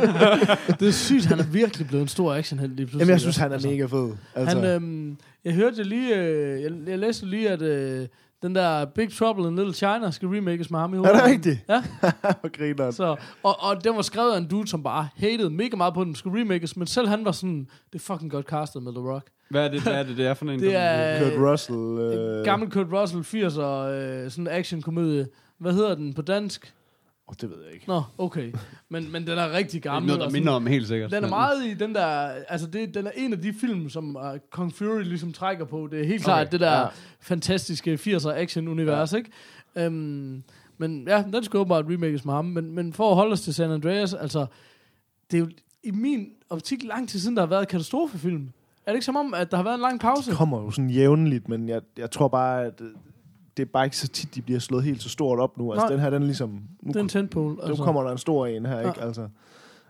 det 0.80 0.88
er 0.88 0.92
sygt, 0.92 1.24
han 1.24 1.38
er 1.38 1.44
virkelig 1.44 1.86
blevet 1.86 2.02
en 2.02 2.08
stor 2.08 2.34
actionhelt 2.34 2.76
lige 2.76 2.86
pludselig. 2.86 3.00
Jamen, 3.00 3.10
jeg 3.10 3.20
synes, 3.20 3.36
han 3.36 3.50
er 3.50 3.54
Altså. 3.54 3.68
mega 3.68 3.84
fed. 3.84 4.10
Altså, 4.34 4.60
Han, 4.60 4.70
øhm, 4.70 5.16
jeg 5.44 5.54
hørte 5.54 5.82
lige, 5.82 6.16
øh, 6.16 6.62
jeg, 6.62 6.70
jeg 6.86 6.98
læste 6.98 7.26
lige, 7.26 7.50
at 7.50 7.62
øh, 7.62 8.06
den 8.46 8.54
der 8.54 8.84
Big 8.84 9.12
Trouble 9.12 9.48
in 9.48 9.56
Little 9.56 9.74
China 9.74 10.10
skal 10.10 10.28
remakes 10.28 10.70
med 10.70 10.78
ham 10.80 10.94
i 10.94 10.96
er 10.96 11.00
det 11.02 11.10
hovedet. 11.10 11.30
rigtigt? 11.30 11.58
Ja, 11.68 11.82
Hvor 12.40 12.56
griner 12.58 12.90
så, 12.90 13.16
og, 13.42 13.62
og 13.62 13.84
den 13.84 13.96
var 13.96 14.02
skrevet 14.02 14.32
af 14.32 14.38
en 14.38 14.46
dude, 14.48 14.68
som 14.68 14.82
bare 14.82 15.08
hated 15.16 15.50
mega 15.50 15.76
meget 15.76 15.94
på, 15.94 16.00
at 16.00 16.06
den 16.06 16.14
skulle 16.14 16.40
remakes, 16.40 16.76
men 16.76 16.86
selv 16.86 17.08
han 17.08 17.24
var 17.24 17.32
sådan, 17.32 17.68
det 17.92 17.98
er 17.98 18.04
fucking 18.04 18.30
godt 18.30 18.46
castet 18.46 18.82
med 18.82 18.92
The 18.92 19.00
Rock. 19.12 19.26
Hvad 19.50 19.64
er 19.64 19.68
det, 19.68 19.82
hvad 19.82 19.92
er 19.92 20.02
det, 20.02 20.16
det 20.16 20.26
er 20.26 20.34
for 20.34 20.44
en? 20.44 20.60
Det 20.66 20.76
er 20.76 21.30
Kurt 21.30 21.50
Russell. 21.50 21.78
øh, 21.78 22.38
Øh, 22.38 22.44
gammel 22.44 22.70
Kurt 22.70 22.86
Russell, 22.92 23.22
80'er, 23.44 23.60
øh, 23.60 24.30
sådan 24.30 24.44
en 24.46 24.48
actionkomedie. 24.48 25.26
Hvad 25.58 25.72
hedder 25.72 25.94
den 25.94 26.14
på 26.14 26.22
dansk? 26.22 26.72
Oh, 27.28 27.34
det 27.40 27.50
ved 27.50 27.64
jeg 27.64 27.74
ikke. 27.74 27.88
Nå, 27.88 28.02
okay. 28.18 28.52
Men, 28.88 29.12
men 29.12 29.26
den 29.26 29.38
er 29.38 29.52
rigtig 29.52 29.82
Det 29.82 29.88
er 29.88 29.92
gammel. 29.92 30.06
noget, 30.06 30.20
der 30.20 30.26
sådan- 30.26 30.40
minder 30.40 30.52
om 30.52 30.66
helt 30.66 30.86
sikkert. 30.88 31.10
Den 31.10 31.24
er 31.24 31.28
meget 31.28 31.64
i 31.66 31.74
den 31.74 31.94
der, 31.94 32.06
altså 32.48 32.66
det, 32.66 32.94
den 32.94 33.06
er 33.06 33.10
en 33.16 33.32
af 33.32 33.40
de 33.42 33.52
film, 33.60 33.88
som 33.90 34.16
uh, 34.16 34.22
Kong 34.50 34.74
Fury 34.74 35.02
ligesom 35.02 35.32
trækker 35.32 35.64
på. 35.64 35.88
Det 35.90 36.00
er 36.00 36.04
helt 36.06 36.24
klart 36.24 36.40
Okay, 36.46 36.52
det 36.52 36.60
der 36.60 36.72
ja. 36.72 36.80
ja. 36.80 36.86
fantastiske 37.20 37.94
80'er 37.94 38.28
action-univers, 38.30 39.12
ja. 39.12 39.18
ikke? 39.18 39.86
Um, 39.86 40.42
men 40.78 41.04
ja, 41.08 41.24
den 41.32 41.44
skal 41.44 41.58
åbenbart 41.58 41.84
remakes 41.88 42.24
med 42.24 42.34
ham. 42.34 42.44
Men, 42.44 42.72
men 42.74 42.92
for 42.92 43.10
at 43.10 43.16
holde 43.16 43.32
os 43.32 43.40
til 43.40 43.54
San 43.54 43.70
Andreas, 43.70 44.14
altså, 44.14 44.46
det 45.30 45.36
er 45.36 45.40
jo 45.40 45.48
i 45.82 45.90
min 45.90 46.28
optik 46.50 46.84
lang 46.84 47.08
tid 47.08 47.20
siden, 47.20 47.36
der 47.36 47.42
har 47.42 47.46
været 47.48 47.68
katastrofefilm. 47.68 48.48
Er 48.86 48.90
det 48.92 48.96
ikke 48.96 49.04
som 49.04 49.16
om, 49.16 49.34
at 49.34 49.50
der 49.50 49.56
har 49.56 49.64
været 49.64 49.74
en 49.74 49.80
lang 49.80 50.00
pause? 50.00 50.30
Det 50.30 50.38
kommer 50.38 50.62
jo 50.62 50.70
sådan 50.70 50.90
jævnligt, 50.90 51.48
men 51.48 51.68
jeg, 51.68 51.80
jeg 51.98 52.10
tror 52.10 52.28
bare, 52.28 52.64
at 52.64 52.80
øh, 52.80 52.90
det 53.56 53.62
er 53.62 53.66
bare 53.72 53.84
ikke 53.84 53.96
så 53.96 54.08
tit, 54.08 54.34
de 54.34 54.42
bliver 54.42 54.60
slået 54.60 54.84
helt 54.84 55.02
så 55.02 55.08
stort 55.08 55.38
op 55.38 55.58
nu. 55.58 55.72
Altså, 55.72 55.86
Nej. 55.86 55.92
den 55.92 56.00
her, 56.00 56.10
den 56.10 56.22
er 56.22 56.26
ligesom... 56.26 56.48
Nu, 56.50 56.88
Det 56.88 56.96
er 56.96 57.00
en 57.00 57.08
tentpole. 57.08 57.56
nu 57.68 57.76
kommer 57.76 58.02
der 58.02 58.10
en 58.12 58.18
stor 58.18 58.46
en 58.46 58.66
her, 58.66 58.80
ikke? 58.80 59.02
Altså, 59.02 59.28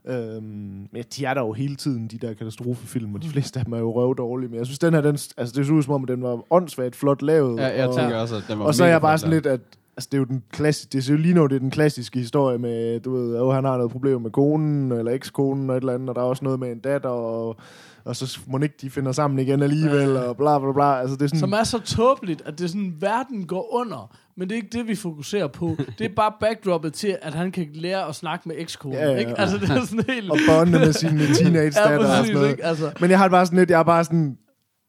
øhm, 0.06 0.88
men 0.92 1.04
de 1.16 1.24
er 1.24 1.34
der 1.34 1.40
jo 1.40 1.52
hele 1.52 1.76
tiden, 1.76 2.08
de 2.08 2.18
der 2.18 2.34
katastrofefilm, 2.34 3.14
og 3.14 3.22
de 3.22 3.28
fleste 3.28 3.58
af 3.58 3.64
dem 3.64 3.74
er 3.74 3.78
jo 3.78 3.92
røvdårlige. 3.92 4.48
Men 4.48 4.58
jeg 4.58 4.66
synes, 4.66 4.78
den 4.78 4.94
her, 4.94 5.00
den, 5.00 5.18
altså, 5.36 5.54
det 5.56 5.66
ser 5.66 5.72
ud 5.72 5.82
som 5.82 5.94
om, 5.94 6.02
at 6.02 6.08
den 6.08 6.22
var 6.22 6.40
åndssvagt 6.50 6.96
flot 6.96 7.22
lavet. 7.22 7.60
Ja, 7.60 7.66
jeg 7.66 7.88
og, 7.88 7.96
tænker 7.96 8.16
også, 8.16 8.36
at 8.36 8.44
den 8.48 8.58
var 8.58 8.64
og 8.64 8.74
så 8.74 8.84
er 8.84 8.88
jeg 8.88 9.00
bare 9.00 9.18
sådan 9.18 9.34
lidt, 9.34 9.46
at 9.46 9.60
Altså, 9.96 10.08
det 10.12 10.14
er 10.14 10.18
jo 10.18 10.24
den 10.24 10.42
klassiske, 10.50 10.92
det 10.92 11.08
er 11.08 11.12
jo 11.12 11.18
lige 11.18 11.34
nu, 11.34 11.46
det 11.46 11.54
er 11.54 11.60
den 11.60 11.70
klassiske 11.70 12.18
historie 12.18 12.58
med, 12.58 13.00
du 13.00 13.16
ved, 13.16 13.40
oh, 13.40 13.54
han 13.54 13.64
har 13.64 13.76
noget 13.76 13.92
problem 13.92 14.20
med 14.20 14.30
konen, 14.30 14.92
eller 14.92 15.12
ekskonen, 15.12 15.70
og 15.70 15.76
et 15.76 15.80
eller 15.80 15.94
andet, 15.94 16.08
og 16.08 16.14
der 16.14 16.20
er 16.20 16.26
også 16.26 16.44
noget 16.44 16.60
med 16.60 16.72
en 16.72 16.78
datter, 16.78 17.08
og, 17.08 17.56
og 18.04 18.16
så 18.16 18.40
må 18.46 18.58
ikke 18.58 18.74
de 18.80 18.90
finder 18.90 19.12
sammen 19.12 19.38
igen 19.38 19.62
alligevel, 19.62 20.16
og 20.16 20.36
bla 20.36 20.58
bla 20.58 20.72
bla. 20.72 21.00
Altså, 21.00 21.16
det 21.16 21.22
er 21.22 21.28
sådan, 21.28 21.40
Som 21.40 21.52
er 21.52 21.64
så 21.64 21.78
tåbeligt, 21.78 22.42
at 22.46 22.58
det 22.58 22.64
er 22.64 22.68
sådan, 22.68 22.94
verden 23.00 23.46
går 23.46 23.74
under. 23.74 24.16
Men 24.36 24.48
det 24.48 24.54
er 24.54 24.56
ikke 24.56 24.78
det, 24.78 24.88
vi 24.88 24.94
fokuserer 24.94 25.46
på. 25.46 25.76
Det 25.98 26.04
er 26.04 26.14
bare 26.16 26.32
backdroppet 26.40 26.92
til, 26.92 27.18
at 27.22 27.34
han 27.34 27.52
kan 27.52 27.68
lære 27.74 28.08
at 28.08 28.14
snakke 28.14 28.48
med 28.48 28.56
ekskonen. 28.58 28.98
Ja, 28.98 29.10
ja, 29.10 29.16
Ikke? 29.16 29.30
ja. 29.30 29.40
Altså, 29.40 29.58
det 29.58 29.70
er 29.70 29.84
sådan 29.84 30.04
helt... 30.08 30.30
og 30.30 30.38
bonde 30.48 30.78
med 30.78 30.92
sine 30.92 31.26
teenage 31.38 31.80
ja, 31.80 31.90
datter 31.90 31.98
og 31.98 32.04
præcis, 32.04 32.26
sådan 32.26 32.34
noget. 32.34 32.50
ikke? 32.50 32.64
Altså, 32.64 32.92
Men 33.00 33.10
jeg 33.10 33.18
har 33.18 33.28
bare 33.28 33.46
sådan 33.46 33.58
lidt, 33.58 33.70
jeg 33.70 33.78
er 33.80 33.84
bare 33.84 34.04
sådan, 34.04 34.38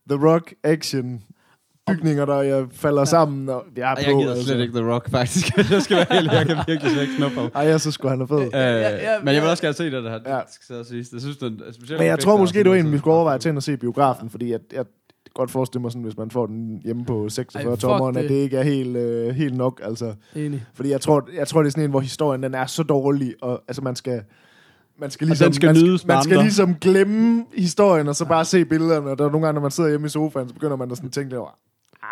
The 0.10 0.28
Rock 0.28 0.54
action 0.64 1.24
bygninger, 1.88 2.26
der 2.26 2.42
jeg 2.42 2.66
falder 2.72 3.02
ja. 3.02 3.06
sammen, 3.06 3.50
og 3.50 3.64
jeg 3.76 3.92
er 3.92 3.92
Og 3.92 3.98
på. 3.98 4.10
jeg 4.10 4.20
gider 4.20 4.44
slet 4.44 4.62
ikke 4.62 4.74
The 4.74 4.92
Rock, 4.92 5.10
faktisk. 5.12 5.58
jeg 5.72 5.82
skal 5.82 5.98
være 5.98 6.06
heldig, 6.12 6.34
jeg 6.34 6.46
kan 6.46 6.58
virkelig 6.68 6.92
slet 6.92 7.02
ikke 7.02 7.14
snuppe 7.18 7.40
ham. 7.40 7.52
Ej, 7.56 7.62
jeg 7.62 7.82
så 7.82 7.92
skulle 7.92 8.10
han 8.10 8.20
have 8.20 8.28
fed. 8.28 8.46
Øh, 8.46 8.52
ja, 8.54 9.20
men 9.20 9.34
jeg 9.34 9.42
vil 9.42 9.48
ja. 9.48 9.52
også 9.52 9.64
gerne 9.64 9.74
se 9.74 9.84
det, 9.84 9.92
der 9.92 10.10
her. 10.10 10.20
Ja. 10.26 10.36
Ja. 10.36 10.42
Skal 10.52 10.76
så 10.76 10.90
siges. 10.90 11.10
Det 11.10 11.22
synes, 11.22 11.38
den, 11.38 11.62
specielt 11.74 12.00
Men 12.00 12.08
jeg 12.08 12.20
tror 12.20 12.38
måske, 12.38 12.64
det 12.64 12.70
var 12.70 12.76
en, 12.76 12.92
vi 12.92 12.98
skulle 12.98 13.14
overveje 13.14 13.40
til 13.40 13.50
at 13.50 13.64
se 13.64 13.78
biografen, 13.78 14.30
fordi 14.30 14.52
jeg, 14.52 14.60
jeg 14.74 14.86
kan 14.86 15.32
godt 15.34 15.52
forestille 15.52 15.82
mig 15.82 15.92
sådan, 15.92 16.04
hvis 16.04 16.18
man 16.18 16.32
får 16.32 16.46
den 16.46 16.82
hjemme 16.84 17.06
på 17.06 17.30
46 17.30 17.64
Ej, 17.64 17.70
fuck 17.70 17.82
tommeren, 17.82 18.18
at 18.18 18.24
det. 18.24 18.36
ikke 18.36 18.58
er 18.58 18.64
helt, 18.64 18.98
øh, 18.98 19.36
helt 19.36 19.58
nok, 19.58 19.82
altså. 19.84 20.14
enig. 20.36 20.66
Fordi 20.74 20.90
jeg 20.90 21.02
tror, 21.02 21.30
jeg 21.36 21.48
tror, 21.48 21.62
det 21.62 21.68
er 21.68 21.72
sådan 21.72 21.84
en, 21.84 21.90
hvor 21.90 22.00
historien 22.00 22.44
den 22.44 22.54
er 22.54 22.66
så 22.66 22.84
dårlig, 22.84 23.34
og 23.42 23.64
altså 23.68 23.82
man 23.82 23.96
skal... 23.96 24.22
Man 25.00 25.12
skal, 25.12 25.28
ligesom, 25.28 25.54
skal 25.54 25.68
man, 25.68 25.84
med 25.84 26.00
man 26.08 26.24
skal 26.24 26.38
ligesom 26.38 26.76
glemme 26.76 27.46
historien, 27.58 28.08
og 28.08 28.16
så 28.16 28.26
bare 28.26 28.46
se 28.46 28.66
billederne. 28.66 29.12
Og 29.12 29.18
der 29.18 29.26
er 29.26 29.32
nogle 29.32 29.46
gange, 29.46 29.54
når 29.54 29.62
man 29.62 29.72
sidder 29.72 29.90
hjemme 29.90 30.06
i 30.06 30.10
sofaen, 30.10 30.48
så 30.48 30.54
begynder 30.54 30.76
man 30.76 30.92
at 30.92 30.98
sådan 30.98 31.10
tænke 31.10 31.36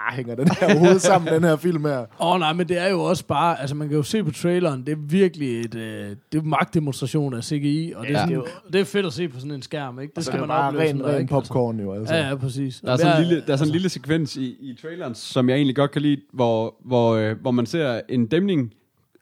ah, 0.08 0.16
hænger 0.16 0.36
den 0.36 0.48
her 0.60 0.68
overhovedet 0.68 1.02
sammen, 1.02 1.34
den 1.34 1.44
her 1.44 1.56
film 1.56 1.86
her? 1.86 2.00
Åh 2.00 2.06
oh, 2.20 2.40
nej, 2.40 2.54
men 2.54 2.70
det 2.70 2.78
er 2.82 2.88
jo 2.90 3.02
også 3.04 3.26
bare, 3.26 3.62
altså 3.62 3.76
man 3.76 3.88
kan 3.88 3.98
jo 3.98 4.04
se 4.04 4.24
på 4.24 4.32
traileren, 4.32 4.82
det 4.86 4.92
er 4.92 4.96
virkelig 5.00 5.60
et, 5.60 5.76
øh, 5.76 6.10
det 6.32 6.38
er 6.38 6.42
magtdemonstration 6.44 7.34
af 7.34 7.44
CGI, 7.44 7.94
og 7.96 8.04
det 8.08 8.16
er, 8.16 8.20
Ja. 8.20 8.26
sådan, 8.28 8.44
det 8.74 8.82
er 8.82 8.86
fedt 8.86 9.06
at 9.06 9.14
se 9.14 9.28
på 9.28 9.40
sådan 9.40 9.52
en 9.52 9.62
skærm, 9.62 10.00
ikke? 10.00 10.14
Det 10.16 10.26
skal 10.26 10.36
er 10.36 10.40
man 10.42 10.48
bare 10.50 10.68
opleve 10.68 10.82
ren, 10.84 10.88
sådan 10.88 11.02
noget, 11.02 11.16
ren 11.16 11.22
ikke? 11.22 11.36
Altså. 11.36 11.52
popcorn 11.54 11.80
jo, 11.80 11.94
altså. 11.94 12.16
Ja, 12.16 12.28
ja, 12.28 12.36
præcis. 12.36 12.82
Der 12.86 12.92
er 12.92 12.98
sådan 12.98 13.22
en 13.22 13.28
lille, 13.28 13.44
der 13.48 13.54
er 13.54 13.58
sådan 13.58 13.70
en 13.70 13.72
lille 13.72 13.90
sekvens 13.90 14.38
i, 14.38 14.46
i 14.60 14.78
traileren, 14.82 15.16
som 15.16 15.50
jeg 15.50 15.56
egentlig 15.56 15.76
godt 15.76 15.92
kan 15.92 16.02
lide, 16.02 16.22
hvor, 16.34 16.76
hvor, 16.86 17.16
øh, 17.16 17.36
hvor 17.42 17.52
man 17.52 17.66
ser 17.66 18.02
en 18.10 18.26
dæmning 18.26 18.74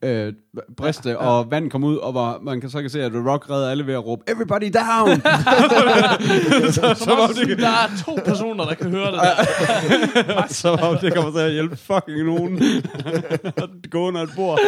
øh, 0.03 0.33
briste, 0.77 1.09
ja, 1.09 1.15
ja. 1.23 1.29
og 1.29 1.51
vand 1.51 1.69
komme 1.71 1.87
ud, 1.87 1.95
og 1.97 2.11
hvor 2.11 2.39
man 2.41 2.61
kan, 2.61 2.69
så 2.69 2.81
kan 2.81 2.89
se, 2.89 3.03
at 3.03 3.11
The 3.11 3.29
Rock 3.31 3.49
redder 3.49 3.69
alle 3.69 3.87
ved 3.87 3.93
at 3.93 4.05
råbe, 4.05 4.23
Everybody 4.27 4.71
down! 4.73 5.21
så, 6.71 6.95
Som 7.03 7.19
om, 7.19 7.33
sådan, 7.33 7.57
der 7.57 7.67
er 7.67 7.87
to 8.05 8.19
personer, 8.25 8.65
der 8.65 8.73
kan 8.73 8.89
høre 8.89 9.05
det 9.11 9.19
der. 10.27 10.43
så 10.47 10.69
om 10.69 10.97
det 11.01 11.13
kommer 11.13 11.31
til 11.31 11.39
at 11.39 11.51
hjælpe 11.51 11.75
fucking 11.75 12.25
nogen. 12.25 12.59
Gå 13.91 14.07
under 14.07 14.21
et 14.21 14.29
bord. 14.35 14.59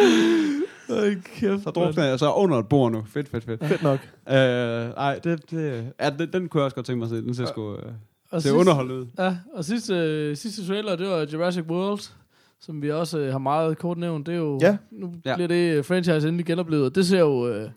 Hold 0.88 1.22
kæft, 1.22 1.62
Så 1.64 1.70
drukner 1.70 2.04
jeg 2.04 2.18
så 2.18 2.32
under 2.32 2.58
et 2.58 2.68
bord 2.68 2.92
nu. 2.92 3.04
Fedt, 3.14 3.28
fedt, 3.28 3.44
fedt. 3.44 3.64
Fedt 3.66 3.82
nok. 3.82 3.98
Øh, 4.28 4.34
ej, 4.36 5.18
det, 5.24 5.50
det, 5.50 5.84
ja, 6.00 6.10
den, 6.10 6.32
den 6.32 6.48
kunne 6.48 6.60
jeg 6.60 6.64
også 6.64 6.74
godt 6.74 6.86
tænke 6.86 6.98
mig 6.98 7.04
at 7.04 7.10
se. 7.10 7.16
Den 7.16 7.34
ser 7.34 7.46
sgu... 7.46 7.72
Øh, 7.76 7.82
Og 8.30 8.42
det 8.42 8.50
er 8.50 8.54
underholdt 8.54 8.92
ud. 8.92 9.06
Ja, 9.18 9.36
og 9.54 9.64
sidste, 9.64 9.94
øh, 9.94 10.36
sidste 10.36 10.66
trailer, 10.66 10.96
det 10.96 11.08
var 11.08 11.26
Jurassic 11.32 11.64
World, 11.68 12.00
som 12.60 12.82
vi 12.82 12.90
også 12.90 13.18
øh, 13.18 13.32
har 13.32 13.38
meget 13.38 13.78
kort 13.78 13.98
nævnt. 13.98 14.26
Det 14.26 14.34
er 14.34 14.38
jo, 14.38 14.58
Ja. 14.62 14.76
nu 14.90 15.12
Ja. 15.26 15.34
bliver 15.34 15.48
det 15.48 15.76
øh, 15.76 15.84
franchise 15.84 16.28
endelig 16.28 16.46
genoplevet. 16.46 16.94
Det 16.94 17.06
ser 17.06 17.20
jo, 17.20 17.48
øh, 17.48 17.70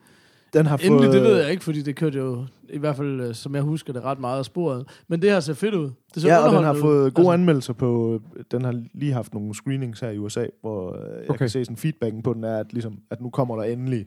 Den 0.53 0.65
har 0.65 0.77
endelig, 0.77 0.97
fået, 1.05 1.13
det 1.13 1.21
ved 1.21 1.41
jeg 1.41 1.51
ikke, 1.51 1.63
fordi 1.63 1.81
det 1.81 1.95
kørte 1.95 2.17
jo, 2.17 2.45
i 2.69 2.77
hvert 2.77 2.95
fald 2.95 3.21
øh, 3.21 3.35
som 3.35 3.55
jeg 3.55 3.63
husker 3.63 3.93
det, 3.93 4.03
ret 4.03 4.19
meget 4.19 4.39
af 4.39 4.45
sporet. 4.45 4.85
Men 5.07 5.21
det 5.21 5.31
her 5.31 5.39
ser 5.39 5.53
fedt 5.53 5.75
ud. 5.75 5.89
Det 6.13 6.21
ser 6.21 6.29
Ja, 6.29 6.47
og 6.47 6.55
den 6.55 6.63
har 6.63 6.73
fået 6.73 7.05
ud. 7.05 7.11
gode 7.11 7.25
Altså, 7.27 7.31
anmeldelser 7.31 7.73
på... 7.73 8.21
Den 8.51 8.65
har 8.65 8.81
lige 8.93 9.13
haft 9.13 9.33
nogle 9.33 9.53
screenings 9.55 9.99
her 9.99 10.09
i 10.09 10.17
USA, 10.17 10.45
hvor 10.61 10.95
øh, 10.95 11.01
jeg 11.21 11.29
Okay. 11.29 11.37
kan 11.37 11.49
se 11.49 11.65
sådan 11.65 11.77
feedbacken 11.77 12.21
på 12.21 12.33
den 12.33 12.43
er, 12.43 12.57
at, 12.57 12.73
ligesom, 12.73 12.99
at 13.09 13.21
nu 13.21 13.29
kommer 13.29 13.55
der 13.55 13.63
endelig 13.63 14.05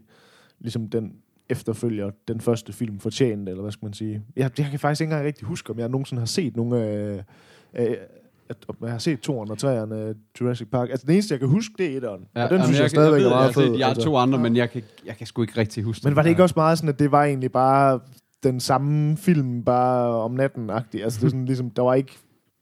ligesom 0.61 0.89
den 0.89 1.13
efterfølger 1.49 2.11
den 2.29 2.41
første 2.41 2.73
film 2.73 2.99
fortjent, 2.99 3.49
eller 3.49 3.63
hvad 3.63 3.73
skal 3.73 3.87
man 3.87 3.93
sige. 3.93 4.23
Jeg, 4.37 4.51
jeg 4.59 4.67
kan 4.71 4.79
faktisk 4.79 5.01
ikke 5.01 5.11
engang 5.11 5.27
rigtig 5.27 5.47
huske, 5.47 5.71
om 5.71 5.79
jeg 5.79 5.89
nogensinde 5.89 6.21
har 6.21 6.27
set 6.27 6.57
nogle 6.57 6.79
af... 6.85 7.25
af 7.73 7.97
at, 8.59 8.65
om 8.69 8.77
jeg 8.83 8.91
har 8.91 8.99
set 8.99 9.21
toeren 9.21 9.51
og 9.51 9.59
treeren 9.59 9.93
af 9.93 10.13
Jurassic 10.41 10.69
Park. 10.73 10.89
Altså, 10.91 11.07
den 11.07 11.15
eneste, 11.15 11.33
jeg 11.33 11.41
kan 11.41 11.49
huske, 11.49 11.75
det 11.79 11.87
er 11.93 11.97
etteren. 11.97 12.21
Ja, 12.37 12.45
og 12.45 12.51
den 12.51 12.57
jamen, 12.59 12.67
synes 12.67 12.79
jeg, 12.79 12.85
kan- 12.85 12.91
stadigvæk 12.91 13.19
ved, 13.21 13.27
er 13.27 13.31
meget 13.31 13.57
jeg 13.57 13.65
har 13.65 13.71
fed. 13.73 13.83
altså. 13.83 14.03
to 14.05 14.17
andre, 14.17 14.39
men 14.39 14.57
jeg 14.57 14.71
kan, 14.71 14.83
jeg 15.07 15.17
kan 15.17 15.27
sgu 15.27 15.43
ikke 15.43 15.61
rigtig 15.61 15.83
huske 15.85 16.09
Men 16.09 16.17
var 16.17 16.23
det 16.23 16.31
ikke 16.31 16.43
også 16.43 16.55
meget 16.57 16.79
sådan, 16.79 16.89
at 16.89 16.99
det 16.99 17.13
var 17.13 17.25
egentlig 17.25 17.53
bare 17.53 18.01
den 18.43 18.61
samme 18.61 19.17
film, 19.17 19.63
bare 19.65 20.07
om 20.09 20.35
natten-agtig? 20.35 21.05
Altså, 21.05 21.19
det 21.21 21.25
er 21.27 21.31
sådan, 21.31 21.45
ligesom, 21.45 21.71
der 21.71 21.83
var 21.83 21.95
ikke, 21.95 22.13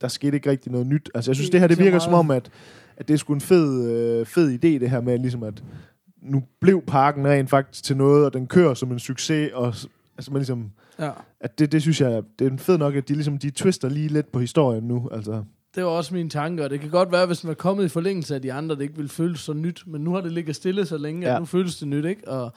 der 0.00 0.08
skete 0.08 0.36
ikke 0.36 0.50
rigtig 0.50 0.72
noget 0.72 0.86
nyt. 0.86 1.10
Altså, 1.14 1.30
jeg 1.30 1.36
synes, 1.36 1.50
Det 1.50 1.60
her, 1.60 1.66
det 1.66 1.78
virker 1.78 1.98
som 1.98 2.14
om, 2.14 2.30
at, 2.30 2.50
at 2.96 3.08
det 3.08 3.14
er 3.14 3.18
sgu 3.18 3.32
en 3.34 3.40
fed, 3.40 3.90
øh, 3.92 4.26
fed 4.26 4.50
idé, 4.52 4.68
det 4.80 4.90
her 4.90 5.00
med, 5.00 5.18
ligesom 5.18 5.42
at 5.42 5.62
nu 6.22 6.42
blev 6.60 6.82
parken 6.86 7.26
rent 7.26 7.50
faktisk 7.50 7.84
til 7.84 7.96
noget, 7.96 8.24
og 8.24 8.32
den 8.32 8.46
kører 8.46 8.74
som 8.74 8.92
en 8.92 8.98
succes, 8.98 9.50
og 9.54 9.66
altså, 9.66 10.30
man 10.32 10.36
ligesom, 10.38 10.70
Ja. 10.98 11.10
at 11.40 11.58
det, 11.58 11.72
det 11.72 11.82
synes 11.82 12.00
jeg, 12.00 12.22
det 12.38 12.52
er 12.52 12.56
fedt 12.56 12.78
nok, 12.78 12.94
at 12.94 13.08
de 13.08 13.14
ligesom, 13.14 13.38
de 13.38 13.50
twister 13.50 13.88
lige 13.88 14.08
lidt 14.08 14.32
på 14.32 14.38
historien 14.38 14.84
nu, 14.84 15.08
altså. 15.12 15.42
Det 15.74 15.84
var 15.84 15.90
også 15.90 16.14
mine 16.14 16.28
tanker, 16.28 16.64
og 16.64 16.70
det 16.70 16.80
kan 16.80 16.90
godt 16.90 17.12
være, 17.12 17.26
hvis 17.26 17.40
den 17.40 17.48
var 17.48 17.54
kommet 17.54 17.84
i 17.84 17.88
forlængelse 17.88 18.34
af 18.34 18.42
de 18.42 18.52
andre, 18.52 18.74
det 18.74 18.82
ikke 18.82 18.96
ville 18.96 19.08
føles 19.08 19.40
så 19.40 19.52
nyt, 19.52 19.82
men 19.86 20.00
nu 20.00 20.14
har 20.14 20.20
det 20.20 20.32
ligget 20.32 20.56
stille 20.56 20.86
så 20.86 20.98
længe, 20.98 21.26
Ja. 21.28 21.34
at 21.34 21.40
nu 21.40 21.46
føles 21.46 21.76
det 21.78 21.88
nyt, 21.88 22.04
ikke? 22.04 22.28
Og 22.28 22.52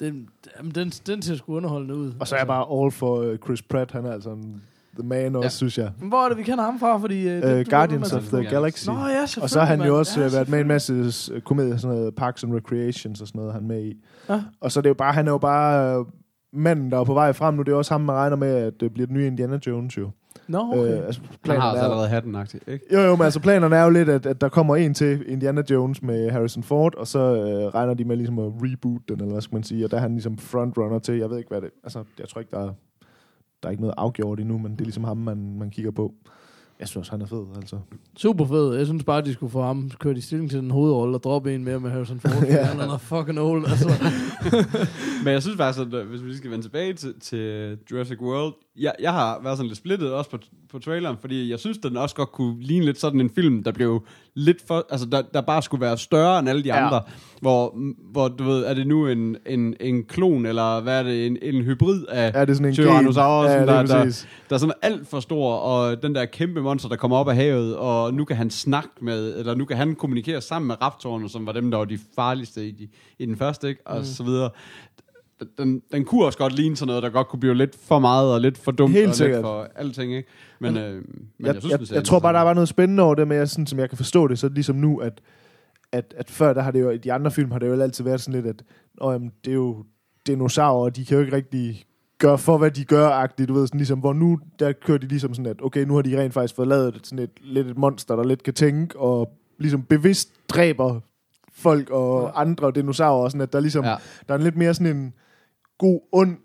den, 0.00 0.28
jamen, 0.58 0.72
den, 0.72 0.90
den 1.06 1.22
ser 1.22 1.34
sgu 1.36 1.56
underholdende 1.56 1.94
ud. 1.94 2.12
Og 2.20 2.28
så 2.28 2.34
er 2.34 2.38
jeg 2.40 2.46
bare 2.46 2.82
all 2.82 2.90
for 2.90 3.20
øh, 3.20 3.38
Chris 3.38 3.62
Pratt, 3.62 3.92
han 3.92 4.04
er 4.06 4.12
altså 4.12 4.30
en, 4.30 4.62
the 4.98 5.08
man 5.08 5.36
også, 5.36 5.44
Ja. 5.46 5.48
synes 5.48 5.78
jeg. 5.78 5.90
Men 6.00 6.08
Hvor 6.08 6.24
er 6.24 6.28
det, 6.28 6.38
vi 6.38 6.42
kender 6.42 6.64
ham 6.64 6.78
fra? 6.80 6.98
Fordi, 6.98 7.28
øh, 7.28 7.36
Uh, 7.36 7.42
du 7.42 7.48
ved, 7.48 7.64
Guardians 7.64 8.12
of 8.12 8.22
the 8.22 8.44
Galaxy. 8.44 8.86
Nå 8.88 8.92
ja. 9.06 9.22
Og 9.42 9.50
så 9.50 9.58
har 9.60 9.66
han 9.66 9.82
jo 9.82 9.98
også 9.98 10.20
ja, 10.20 10.26
ja, 10.26 10.32
været 10.32 10.48
med 10.48 10.58
i 10.58 10.60
en 10.60 10.68
masse 10.68 10.92
øh, 11.32 11.40
komedier, 11.40 11.76
sådan 11.76 11.96
noget 11.96 12.14
Parks 12.14 12.44
and 12.44 12.54
Recreations 12.54 13.20
og 13.20 13.28
sådan 13.28 13.38
noget, 13.38 13.52
han 13.52 13.62
er 13.62 13.66
med 13.68 13.84
i. 13.84 13.94
Ja. 14.28 14.42
Og 14.60 14.72
så 14.72 14.80
er 14.80 14.82
det 14.82 14.88
jo 14.88 14.94
bare, 14.94 15.12
han 15.12 15.26
er 15.26 15.30
jo 15.32 15.38
bare 15.38 15.98
øh, 15.98 16.04
manden, 16.52 16.90
der 16.90 17.00
er 17.00 17.04
på 17.04 17.14
vej 17.14 17.32
frem 17.32 17.54
nu. 17.54 17.62
Det 17.62 17.72
er 17.72 17.76
også 17.76 17.94
ham, 17.94 18.00
man 18.00 18.16
regner 18.16 18.36
med, 18.36 18.48
at 18.54 18.80
det 18.80 18.92
bliver 18.94 19.06
den 19.06 19.16
nye 19.16 19.26
Indiana 19.26 19.58
Jones 19.66 19.96
jo. 19.96 20.10
Nå, 20.48 20.58
okay. 20.58 20.98
Øh, 20.98 21.06
altså, 21.06 21.20
Han 21.46 21.60
har 21.60 21.68
altså 21.68 21.80
er, 21.80 21.84
allerede 21.84 22.08
hatten 22.08 22.36
ikke? 22.66 22.84
jo, 22.92 23.00
jo, 23.00 23.16
men 23.16 23.24
altså 23.24 23.40
planerne 23.40 23.76
er 23.76 23.84
jo 23.84 23.90
lidt, 23.90 24.08
at, 24.08 24.26
at 24.26 24.40
der 24.40 24.48
kommer 24.48 24.76
en 24.76 24.94
til 24.94 25.24
Indiana 25.26 25.62
Jones 25.70 26.02
med 26.02 26.30
Harrison 26.30 26.62
Ford, 26.62 26.94
og 26.94 27.06
så 27.06 27.18
øh, 27.18 27.74
regner 27.74 27.94
de 27.94 28.04
med 28.04 28.16
ligesom 28.16 28.38
at 28.38 28.52
reboot 28.62 29.00
den, 29.08 29.20
eller 29.20 29.32
hvad 29.32 29.42
skal 29.42 29.56
man 29.56 29.62
sige, 29.62 29.84
og 29.84 29.90
der 29.90 29.96
er 29.96 30.00
han 30.00 30.12
ligesom 30.12 30.38
frontrunner 30.38 30.98
til, 30.98 31.18
jeg 31.18 31.30
ved 31.30 31.38
ikke 31.38 31.48
hvad 31.48 31.60
det, 31.60 31.70
altså 31.84 32.04
jeg 32.18 32.28
tror 32.28 32.40
ikke, 32.40 32.50
der 32.50 32.60
er, 32.60 32.72
der 33.62 33.68
er 33.68 33.70
ikke 33.70 33.82
noget 33.82 33.94
afgjort 33.96 34.40
endnu, 34.40 34.58
men 34.58 34.72
det 34.72 34.80
er 34.80 34.84
ligesom 34.84 35.04
ham, 35.04 35.16
man, 35.16 35.58
man 35.58 35.70
kigger 35.70 35.90
på. 35.90 36.14
Jeg 36.80 36.88
synes 36.88 36.96
også, 36.96 37.10
han 37.10 37.22
er 37.22 37.26
fed, 37.26 37.44
altså. 37.56 37.78
Super 38.16 38.46
fed. 38.46 38.74
Jeg 38.74 38.86
synes 38.86 39.04
bare, 39.04 39.22
de 39.22 39.32
skulle 39.32 39.52
få 39.52 39.62
ham 39.62 39.90
kørt 39.98 40.18
i 40.18 40.20
stilling 40.20 40.50
til 40.50 40.58
den 40.58 40.70
hovedrolle 40.70 41.16
og 41.16 41.22
droppe 41.22 41.54
en 41.54 41.64
mere 41.64 41.80
med 41.80 41.90
Harrison 41.90 42.20
Ford. 42.20 42.42
Ja. 42.48 42.64
Han 42.64 42.80
er 42.80 42.98
fucking 42.98 43.40
old. 43.40 43.64
Altså. 43.66 43.88
Men 45.24 45.32
jeg 45.32 45.42
synes 45.42 45.56
faktisk, 45.56 45.86
at 45.86 45.94
øh, 45.94 46.08
hvis 46.08 46.24
vi 46.24 46.36
skal 46.36 46.50
vende 46.50 46.64
tilbage 46.64 46.92
til, 46.92 47.20
til 47.20 47.78
Jurassic 47.90 48.20
World, 48.20 48.54
jeg, 48.78 48.94
jeg 49.00 49.12
har 49.12 49.40
været 49.42 49.56
sådan 49.56 49.68
lidt 49.68 49.78
splittet 49.78 50.12
også 50.12 50.30
på, 50.30 50.38
på 50.70 50.78
traileren, 50.78 51.16
fordi 51.20 51.50
jeg 51.50 51.58
synes, 51.58 51.78
den 51.78 51.96
også 51.96 52.14
godt 52.14 52.32
kunne 52.32 52.62
ligne 52.62 52.84
lidt 52.84 53.00
sådan 53.00 53.20
en 53.20 53.30
film, 53.30 53.62
der 53.62 53.72
blev 53.72 54.06
lidt 54.34 54.56
for, 54.66 54.86
altså 54.90 55.06
der, 55.06 55.22
der 55.34 55.40
bare 55.40 55.62
skulle 55.62 55.80
være 55.80 55.98
større 55.98 56.38
end 56.38 56.48
alle 56.48 56.62
de 56.64 56.68
Ja. 56.68 56.84
andre, 56.86 57.02
hvor, 57.40 57.78
hvor 58.12 58.28
du 58.28 58.44
ved, 58.44 58.64
er 58.64 58.74
det 58.74 58.86
nu 58.86 59.06
en, 59.06 59.36
en, 59.46 59.74
en 59.80 60.04
klon, 60.04 60.46
eller 60.46 60.80
hvad 60.80 60.98
er 60.98 61.02
det, 61.02 61.26
en, 61.26 61.38
en 61.42 61.62
hybrid 61.62 62.04
af 62.08 62.32
Ja, 62.34 62.40
det 62.40 62.50
er 62.50 62.54
sådan 62.54 62.68
en 62.68 62.74
Tyrannosaurus. 62.74 63.50
Ja, 63.50 63.66
der, 63.66 63.72
er 63.72 63.86
der, 63.86 64.04
præcis. 64.04 64.28
der 64.48 64.54
er 64.54 64.58
sådan 64.58 64.74
alt 64.82 65.08
for 65.08 65.20
stor, 65.20 65.54
og 65.54 66.02
den 66.02 66.14
der 66.14 66.24
kæmpe 66.24 66.60
monster, 66.62 66.88
der 66.88 66.96
kommer 66.96 67.16
op 67.16 67.28
af 67.28 67.36
havet, 67.36 67.76
og 67.76 68.14
nu 68.14 68.24
kan 68.24 68.36
han 68.36 68.50
snakke 68.50 68.90
med, 69.00 69.38
eller 69.38 69.54
nu 69.54 69.64
kan 69.64 69.76
han 69.76 69.94
kommunikere 69.94 70.40
sammen 70.40 70.66
med 70.66 70.82
raptorerne, 70.82 71.28
som 71.28 71.46
var 71.46 71.52
dem, 71.52 71.70
der 71.70 71.78
var 71.78 71.84
de 71.84 71.98
farligste 72.16 72.68
i, 72.68 72.70
de, 72.70 72.88
i 73.18 73.26
den 73.26 73.36
første, 73.36 73.68
ikke? 73.68 73.80
og 73.86 73.98
mm. 73.98 74.04
så 74.04 74.22
videre. 74.22 74.50
Den, 75.58 75.82
den 75.92 76.04
kunne 76.04 76.24
også 76.24 76.38
godt 76.38 76.52
ligne 76.52 76.76
sådan 76.76 76.86
noget, 76.86 77.02
der 77.02 77.08
godt 77.10 77.28
kunne 77.28 77.40
blive 77.40 77.54
lidt 77.54 77.76
for 77.82 77.98
meget, 77.98 78.32
og 78.34 78.40
lidt 78.40 78.58
for 78.58 78.72
dumt, 78.72 78.92
Helt 78.92 79.08
og 79.08 79.14
sikkert. 79.14 79.36
lidt 79.38 79.44
for 79.44 79.68
alting, 79.74 80.14
ikke? 80.14 80.28
Men, 80.58 80.76
øh, 80.76 80.94
men 80.94 81.04
jeg, 81.40 81.46
jeg, 81.54 81.62
synes, 81.62 81.72
jeg, 81.78 81.86
ser 81.86 81.94
jeg 81.94 82.04
tror 82.04 82.18
bare, 82.18 82.32
der 82.32 82.40
var 82.40 82.54
noget 82.54 82.68
spændende 82.68 83.02
over 83.02 83.14
det, 83.14 83.28
men 83.28 83.38
jeg, 83.38 83.48
sådan, 83.48 83.66
som 83.66 83.78
jeg 83.78 83.88
kan 83.88 83.96
forstå 83.98 84.28
det, 84.28 84.38
så 84.38 84.48
det 84.48 84.54
ligesom 84.54 84.76
nu, 84.76 84.98
at, 84.98 85.20
at, 85.92 86.14
at 86.16 86.30
før 86.30 86.52
der 86.52 86.62
har 86.62 86.70
det 86.70 86.80
jo, 86.80 86.90
i 86.90 86.98
de 86.98 87.12
andre 87.12 87.30
film 87.30 87.50
har 87.50 87.58
det 87.58 87.66
jo 87.66 87.80
altid 87.82 88.04
været 88.04 88.20
sådan 88.20 88.42
lidt, 88.42 88.46
at 88.46 88.62
åh, 89.00 89.12
jamen, 89.12 89.32
det 89.44 89.50
er 89.50 89.54
jo 89.54 89.84
dinosaurer, 90.26 90.84
og 90.84 90.96
de 90.96 91.04
kan 91.04 91.16
jo 91.16 91.24
ikke 91.24 91.36
rigtig 91.36 91.84
gøre 92.18 92.38
for, 92.38 92.58
hvad 92.58 92.70
de 92.70 92.84
gør, 92.84 93.08
agtigt, 93.08 93.48
du 93.48 93.54
ved, 93.54 93.66
sådan 93.66 93.78
ligesom, 93.78 93.98
hvor 93.98 94.12
nu, 94.12 94.38
der 94.58 94.72
kører 94.72 94.98
de 94.98 95.06
ligesom 95.06 95.34
sådan, 95.34 95.50
at 95.50 95.62
okay, 95.62 95.84
nu 95.84 95.94
har 95.94 96.02
de 96.02 96.20
rent 96.20 96.34
faktisk 96.34 96.54
fået 96.56 96.68
lavet 96.68 97.00
sådan 97.02 97.18
et, 97.24 97.30
lidt 97.42 97.66
et 97.66 97.78
monster, 97.78 98.16
der 98.16 98.24
lidt 98.24 98.42
kan 98.42 98.54
tænke, 98.54 98.98
og 98.98 99.32
ligesom 99.58 99.82
bevidst 99.82 100.30
dræber 100.48 101.00
folk 101.52 101.90
og 101.90 102.40
andre 102.40 102.72
dinosaurer, 102.74 103.24
og 103.24 103.30
sådan, 103.30 103.40
at 103.40 103.52
der 103.52 103.60
ligesom, 103.60 103.84
Ja. 103.84 103.90
ja. 103.90 103.96
der 104.28 104.34
er 104.34 104.38
en 104.38 104.44
lidt 104.44 104.56
mere 104.56 104.74
sådan 104.74 104.96
en 104.96 105.12
god, 105.78 106.00
ond 106.12 106.36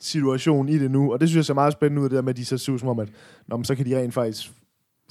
situation 0.00 0.68
i 0.68 0.78
det 0.78 0.90
nu, 0.90 1.12
og 1.12 1.20
det 1.20 1.28
synes 1.28 1.36
jeg 1.36 1.44
ser 1.44 1.54
meget 1.54 1.72
spændende 1.72 2.02
ud, 2.02 2.08
det 2.08 2.16
der 2.16 2.22
med, 2.22 2.30
at 2.30 2.36
de 2.36 2.44
så 2.44 2.58
ser 2.58 2.76
som 2.76 2.88
om, 2.88 2.98
at 2.98 3.08
nå, 3.48 3.56
men 3.56 3.64
så 3.64 3.74
kan 3.74 3.86
de 3.86 3.98
rent 3.98 4.14
faktisk 4.14 4.52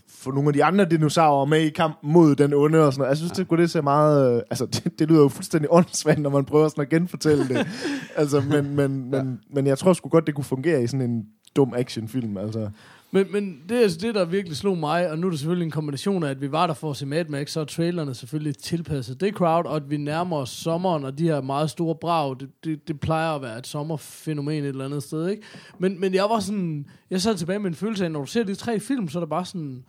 få 0.10 0.32
nogle 0.32 0.50
af 0.50 0.54
de 0.54 0.63
andre 0.63 0.86
dinosaurer 0.86 1.46
med 1.46 1.62
i 1.62 1.70
kampen 1.70 2.12
mod 2.12 2.36
den 2.36 2.54
onde 2.54 2.86
og 2.86 2.94
sådan 2.94 3.00
noget. 3.00 3.10
Jeg 3.10 3.18
synes, 3.18 3.32
det, 3.32 3.50
det 3.50 3.72
ser 3.72 3.82
meget... 3.82 4.36
Øh, 4.36 4.42
altså, 4.50 4.66
det, 4.74 5.00
det 5.00 5.08
lyder 5.08 5.22
jo 5.22 5.28
fuldstændig 5.28 5.68
åndssvagt, 5.72 6.20
når 6.20 6.30
man 6.30 6.46
prøver 6.46 6.68
sådan 6.68 6.82
at 6.82 6.90
genfortælle 6.90 7.48
det. 7.48 7.68
altså, 8.16 8.42
men, 8.42 8.76
men, 8.76 9.10
men, 9.10 9.40
men 9.50 9.68
jeg 9.68 9.78
tror 9.78 9.94
sgu 9.94 10.10
godt, 10.10 10.28
det 10.28 10.36
kunne 10.36 10.44
fungere 10.44 10.84
i 10.84 10.88
sådan 10.88 11.10
en 11.10 11.26
dum 11.56 11.74
actionfilm, 11.76 12.38
altså. 12.38 12.70
Men, 13.12 13.32
men 13.32 13.62
det 13.70 13.78
er 13.78 13.82
altså 13.82 13.98
det, 14.02 14.15
der 14.15 14.26
virkelig 14.26 14.58
slog 14.58 14.78
mig, 14.78 15.12
og 15.12 15.20
nu 15.20 15.28
er 15.28 15.32
det 15.32 15.39
selvfølgelig 15.39 15.65
en 15.65 15.72
kombination 15.72 16.24
af, 16.24 16.30
at 16.30 16.41
vi 16.41 16.52
var 16.52 16.67
der 16.67 16.74
for 16.74 16.89
at 16.89 16.98
se 16.98 17.06
Mad 17.06 17.26
Max, 17.26 17.50
så 17.50 17.60
er 17.60 17.65
trailerne 17.65 18.13
selvfølgelig 18.13 18.58
tilpasset 18.58 19.22
det 19.22 19.34
crowd, 19.34 19.65
og 19.65 19.76
at 19.76 19.89
vi 19.89 19.98
nærmer 19.98 20.38
os 20.38 20.50
sommeren, 20.50 21.04
og 21.04 21.17
de 21.17 21.24
her 21.24 21.41
meget 21.41 21.70
store 21.70 21.96
brag, 21.96 22.36
det, 22.39 22.50
det, 22.63 22.88
det 22.88 23.00
plejer 23.00 23.36
at 23.36 23.41
være 23.41 23.58
et 23.58 23.67
sommerfænomen 23.67 24.63
et 24.63 24.67
eller 24.67 24.86
andet 24.86 25.04
sted, 25.04 25.28
ikke? 25.28 25.43
Men, 25.80 26.00
men 26.00 26.13
jeg 26.13 26.24
var 26.24 26.39
sådan, 26.39 26.86
jeg 27.10 27.22
sad 27.22 27.36
tilbage 27.36 27.60
med 27.60 27.70
en 27.70 27.76
følelse 27.76 28.06
af, 28.06 28.12
når 28.12 28.20
du 28.20 28.26
ser 28.26 28.43
de 28.43 28.56
tre 28.56 28.80
film, 28.80 29.10
så 29.10 29.20
er 29.20 29.22
det 29.22 29.30
bare 29.30 29.46
sådan, 29.46 29.84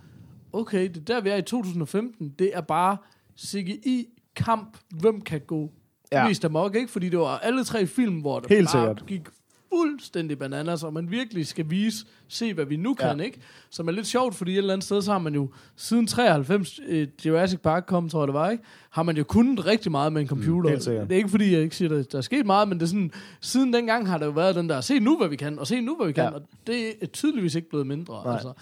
okay, 0.52 0.88
det 0.88 0.96
er 0.96 1.00
der, 1.14 1.20
vi 1.20 1.28
er 1.28 1.36
i 1.36 1.42
2015, 1.42 2.34
det 2.38 2.50
er 2.54 2.60
bare 2.60 2.96
CGI-kamp, 3.38 4.76
hvem 5.00 5.20
kan 5.20 5.40
gå 5.46 5.72
ja. 6.12 6.28
mest 6.28 6.44
amok, 6.44 6.76
ikke? 6.76 6.90
Fordi 6.90 7.08
det 7.08 7.18
var 7.18 7.38
alle 7.38 7.64
tre 7.64 7.86
film, 7.86 8.20
hvor 8.20 8.40
det 8.40 8.48
Helt 8.48 8.68
bare 8.74 8.86
sikkert. 8.86 9.06
gik 9.06 9.28
fuldstændig 9.74 10.38
bananas, 10.38 10.82
og 10.82 10.92
man 10.92 11.10
virkelig 11.10 11.46
skal 11.46 11.70
vise, 11.70 12.06
se 12.28 12.54
hvad 12.54 12.64
vi 12.64 12.76
nu 12.76 12.96
Ja. 13.00 13.08
kan, 13.08 13.20
ikke? 13.20 13.40
Som 13.70 13.88
er 13.88 13.92
lidt 13.92 14.06
sjovt, 14.06 14.34
fordi 14.34 14.52
et 14.52 14.58
eller 14.58 14.72
andet 14.72 14.84
sted, 14.84 15.02
så 15.02 15.12
har 15.12 15.18
man 15.18 15.34
jo 15.34 15.48
siden 15.76 16.06
93, 16.06 16.80
eh, 16.88 17.08
Jurassic 17.26 17.60
Park 17.60 17.84
kom, 17.86 18.08
tror 18.08 18.20
jeg 18.22 18.26
det 18.28 18.34
var, 18.34 18.50
ikke? 18.50 18.64
Har 18.90 19.02
man 19.02 19.16
jo 19.16 19.24
kunnet 19.24 19.66
rigtig 19.66 19.90
meget 19.90 20.12
med 20.12 20.22
en 20.22 20.28
computer. 20.28 20.70
Mm, 20.70 20.80
det 21.06 21.12
er 21.12 21.16
ikke 21.16 21.28
fordi, 21.28 21.52
jeg 21.52 21.62
ikke 21.62 21.76
siger, 21.76 21.98
at 21.98 22.12
der 22.12 22.18
er 22.18 22.22
sket 22.22 22.46
meget, 22.46 22.68
men 22.68 22.78
det 22.78 22.84
er 22.84 22.88
sådan, 22.88 23.12
siden 23.40 23.72
dengang 23.72 24.08
har 24.08 24.18
der 24.18 24.26
jo 24.26 24.32
været 24.32 24.54
den 24.54 24.68
der, 24.68 24.80
se 24.80 24.98
nu 25.00 25.16
hvad 25.18 25.28
vi 25.28 25.36
kan, 25.36 25.58
og 25.58 25.66
se 25.66 25.80
nu 25.80 25.96
hvad 25.96 26.06
vi 26.06 26.12
kan, 26.12 26.24
Ja. 26.24 26.30
og 26.30 26.42
det 26.66 26.92
er 27.02 27.06
tydeligvis 27.06 27.54
ikke 27.54 27.68
blevet 27.68 27.86
mindre. 27.86 28.22
Nej. 28.24 28.32
Altså. 28.34 28.52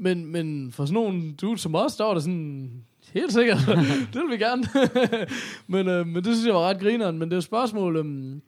Men, 0.00 0.26
men 0.26 0.72
for 0.72 0.84
sådan 0.84 0.94
nogle 0.94 1.32
dudes 1.32 1.60
som 1.60 1.74
os, 1.74 1.96
der 1.96 2.04
var 2.04 2.14
det 2.14 2.22
sådan, 2.22 2.70
helt 3.14 3.32
sikkert, 3.32 3.58
det 4.12 4.20
vil 4.22 4.30
vi 4.30 4.36
gerne. 4.36 4.62
men, 5.66 5.88
øh, 5.88 6.06
men 6.06 6.16
det 6.24 6.26
synes 6.34 6.46
jeg 6.46 6.54
var 6.54 6.60
ret 6.68 6.80
grineren, 6.80 7.18
men 7.18 7.28
det 7.28 7.32
er 7.32 7.36
jo 7.36 7.40
spørgsmål, 7.40 7.96
øhm, 7.96 8.42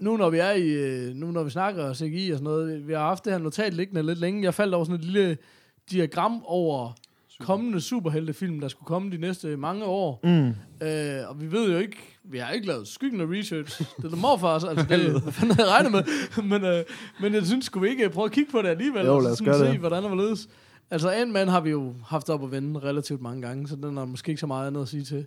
nu 0.00 0.16
når 0.16 0.30
vi 0.30 0.38
er 0.38 0.50
i, 0.50 0.68
øh, 0.68 1.14
nu 1.14 1.30
når 1.30 1.42
vi 1.42 1.50
snakker 1.50 1.94
CGI 1.94 2.30
og 2.30 2.38
sådan 2.38 2.44
noget, 2.44 2.88
vi 2.88 2.92
har 2.92 3.00
haft 3.00 3.24
det 3.24 3.32
her 3.32 3.40
notat 3.40 3.74
liggende 3.74 4.02
lidt 4.02 4.18
længe. 4.18 4.42
Jeg 4.42 4.54
faldt 4.54 4.74
over 4.74 4.84
sådan 4.84 4.98
et 4.98 5.04
lille 5.04 5.36
diagram 5.90 6.42
over 6.44 6.92
kommende 7.40 7.80
superheltefilm, 7.80 8.60
der 8.60 8.68
skulle 8.68 8.86
komme 8.86 9.10
de 9.10 9.18
næste 9.18 9.56
mange 9.56 9.84
år. 9.84 10.20
Mm. 10.24 10.48
Øh, 10.86 11.28
og 11.28 11.40
vi 11.40 11.52
ved 11.52 11.72
jo 11.72 11.78
ikke, 11.78 11.96
vi 12.24 12.38
har 12.38 12.52
ikke 12.52 12.66
lavet 12.66 12.88
skyggen 12.88 13.20
af 13.20 13.24
research. 13.26 13.82
Det 13.96 14.04
er 14.04 14.08
der 14.08 14.16
morfar, 14.16 14.48
altså 14.48 14.86
det 14.88 15.22
hvad 15.22 15.32
fanden 15.32 15.56
havde 15.56 15.68
jeg 15.68 15.76
regnet 15.76 15.92
med. 15.92 16.02
men, 16.58 16.64
øh, 16.64 16.84
men 17.20 17.34
jeg 17.34 17.46
synes, 17.46 17.64
skulle 17.64 17.82
vi 17.84 17.90
ikke 17.90 18.10
prøve 18.10 18.24
at 18.24 18.32
kigge 18.32 18.50
på 18.52 18.62
det 18.62 18.68
alligevel? 18.68 19.06
Jo, 19.06 19.16
og 19.16 19.22
så 19.22 19.24
lad 19.24 19.32
os 19.32 19.38
sådan 19.38 19.52
gøre 19.52 19.66
se, 19.66 19.72
det. 19.72 19.80
hvordan 19.80 20.02
det 20.02 20.10
var 20.10 20.16
ledes. 20.16 20.48
Altså, 20.90 21.10
Ant-Man 21.10 21.48
har 21.48 21.60
vi 21.60 21.70
jo 21.70 21.94
haft 22.06 22.30
op 22.30 22.44
at 22.44 22.50
vende 22.50 22.80
relativt 22.80 23.22
mange 23.22 23.42
gange, 23.42 23.68
så 23.68 23.76
den 23.76 23.96
har 23.96 24.04
måske 24.04 24.28
ikke 24.28 24.40
så 24.40 24.46
meget 24.46 24.66
andet 24.66 24.82
at 24.82 24.88
sige 24.88 25.04
til. 25.04 25.26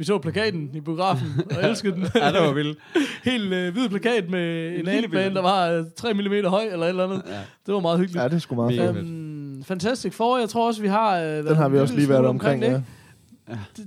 Vi 0.00 0.04
så 0.04 0.18
plakaten 0.18 0.70
i 0.74 0.80
biografen 0.80 1.28
og 1.56 1.64
elskede 1.68 1.92
den. 1.94 2.06
Ja, 2.14 2.26
det 2.32 2.40
var 2.40 2.52
vildt. 2.52 2.78
Helt 3.24 3.52
øh, 3.52 3.72
hvid 3.72 3.88
plakat 3.88 4.30
med 4.30 4.68
en 4.78 4.88
Ant-Man, 4.88 5.10
billede. 5.10 5.34
der 5.34 5.42
var 5.42 5.68
øh, 5.70 5.84
3 5.96 6.14
mm 6.14 6.44
høj 6.46 6.62
eller 6.72 6.84
et 6.86 6.88
eller 6.88 7.04
andet. 7.04 7.22
Ja. 7.26 7.32
Det 7.66 7.74
var 7.74 7.80
meget 7.80 7.98
hyggeligt. 7.98 8.22
Ja, 8.22 8.28
det 8.28 8.34
er 8.34 8.38
sgu 8.38 8.54
meget 8.54 8.76
Mega 8.76 8.86
fedt. 8.90 8.96
Øhm, 8.98 9.62
Fantastic 9.64 10.14
Four, 10.14 10.38
jeg 10.38 10.48
tror 10.48 10.66
også, 10.66 10.82
vi 10.82 10.88
har... 10.88 11.18
Øh, 11.18 11.44
Den 11.44 11.56
har 11.56 11.68
vi 11.68 11.76
en 11.76 11.82
også 11.82 11.94
lige 11.94 12.08
været 12.08 12.18
smule 12.18 12.28
omkring, 12.28 12.62
ja. 12.62 12.70
det. 12.72 12.84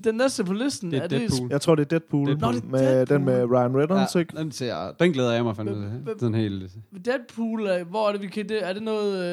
Den 0.04 0.16
næste 0.16 0.44
på 0.44 0.54
listen, 0.54 0.92
Det 0.92 1.04
er 1.04 1.08
Deadpool. 1.08 1.48
Jeg 1.52 1.62
tror, 1.62 1.76
det 1.76 1.82
er 1.84 1.88
Deadpool, 1.90 2.28
Deadpool. 2.28 2.54
Nå, 2.54 2.60
det 2.60 2.64
er 2.66 2.70
med 2.72 2.80
Deadpool. 2.96 3.18
den 3.18 3.26
med 3.26 3.44
Ryan 3.52 3.78
Reynolds, 3.78 4.16
ikke? 4.16 4.34
Ja, 4.38 4.44
den, 4.44 4.52
ser, 4.52 4.76
den 5.00 5.12
glæder 5.12 5.34
jeg 5.34 5.44
mig 5.44 5.56
fandme 5.56 5.74
til. 6.06 6.14
Sådan 6.20 6.36
helt... 6.36 6.72
Deadpool, 7.06 7.62
øh, 7.62 7.90
hvor 7.90 8.08
er 8.08 8.12
det, 8.12 8.22
vi 8.22 8.28
kan... 8.28 8.50
Det, 8.50 8.70
er 8.70 8.74
det 8.74 8.84
noget 8.84 9.24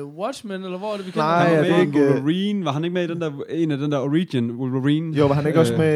øh, 0.00 0.06
Watchmen, 0.06 0.64
eller 0.64 0.78
hvor 0.78 0.92
er 0.92 0.96
det, 0.96 1.06
vi 1.06 1.10
kan... 1.10 1.18
Nej, 1.22 1.44
Han 1.48 1.52
er 1.52 1.56
var 1.56 1.64
det 1.64 1.72
med 1.72 1.86
ikke, 1.86 2.00
øh, 2.08 2.14
Wolverine. 2.14 2.64
Var 2.64 2.72
han 2.72 2.84
ikke 2.84 2.94
med 2.94 3.04
i 3.04 3.06
den 3.12 3.20
der, 3.20 3.30
en 3.50 3.70
af 3.70 3.78
den 3.78 3.92
der 3.92 3.98
Origin 3.98 4.50
Wolverine? 4.50 5.16
Jo, 5.16 5.26
var 5.26 5.34
han 5.34 5.46
ikke 5.46 5.60
også 5.60 5.76
med... 5.76 5.86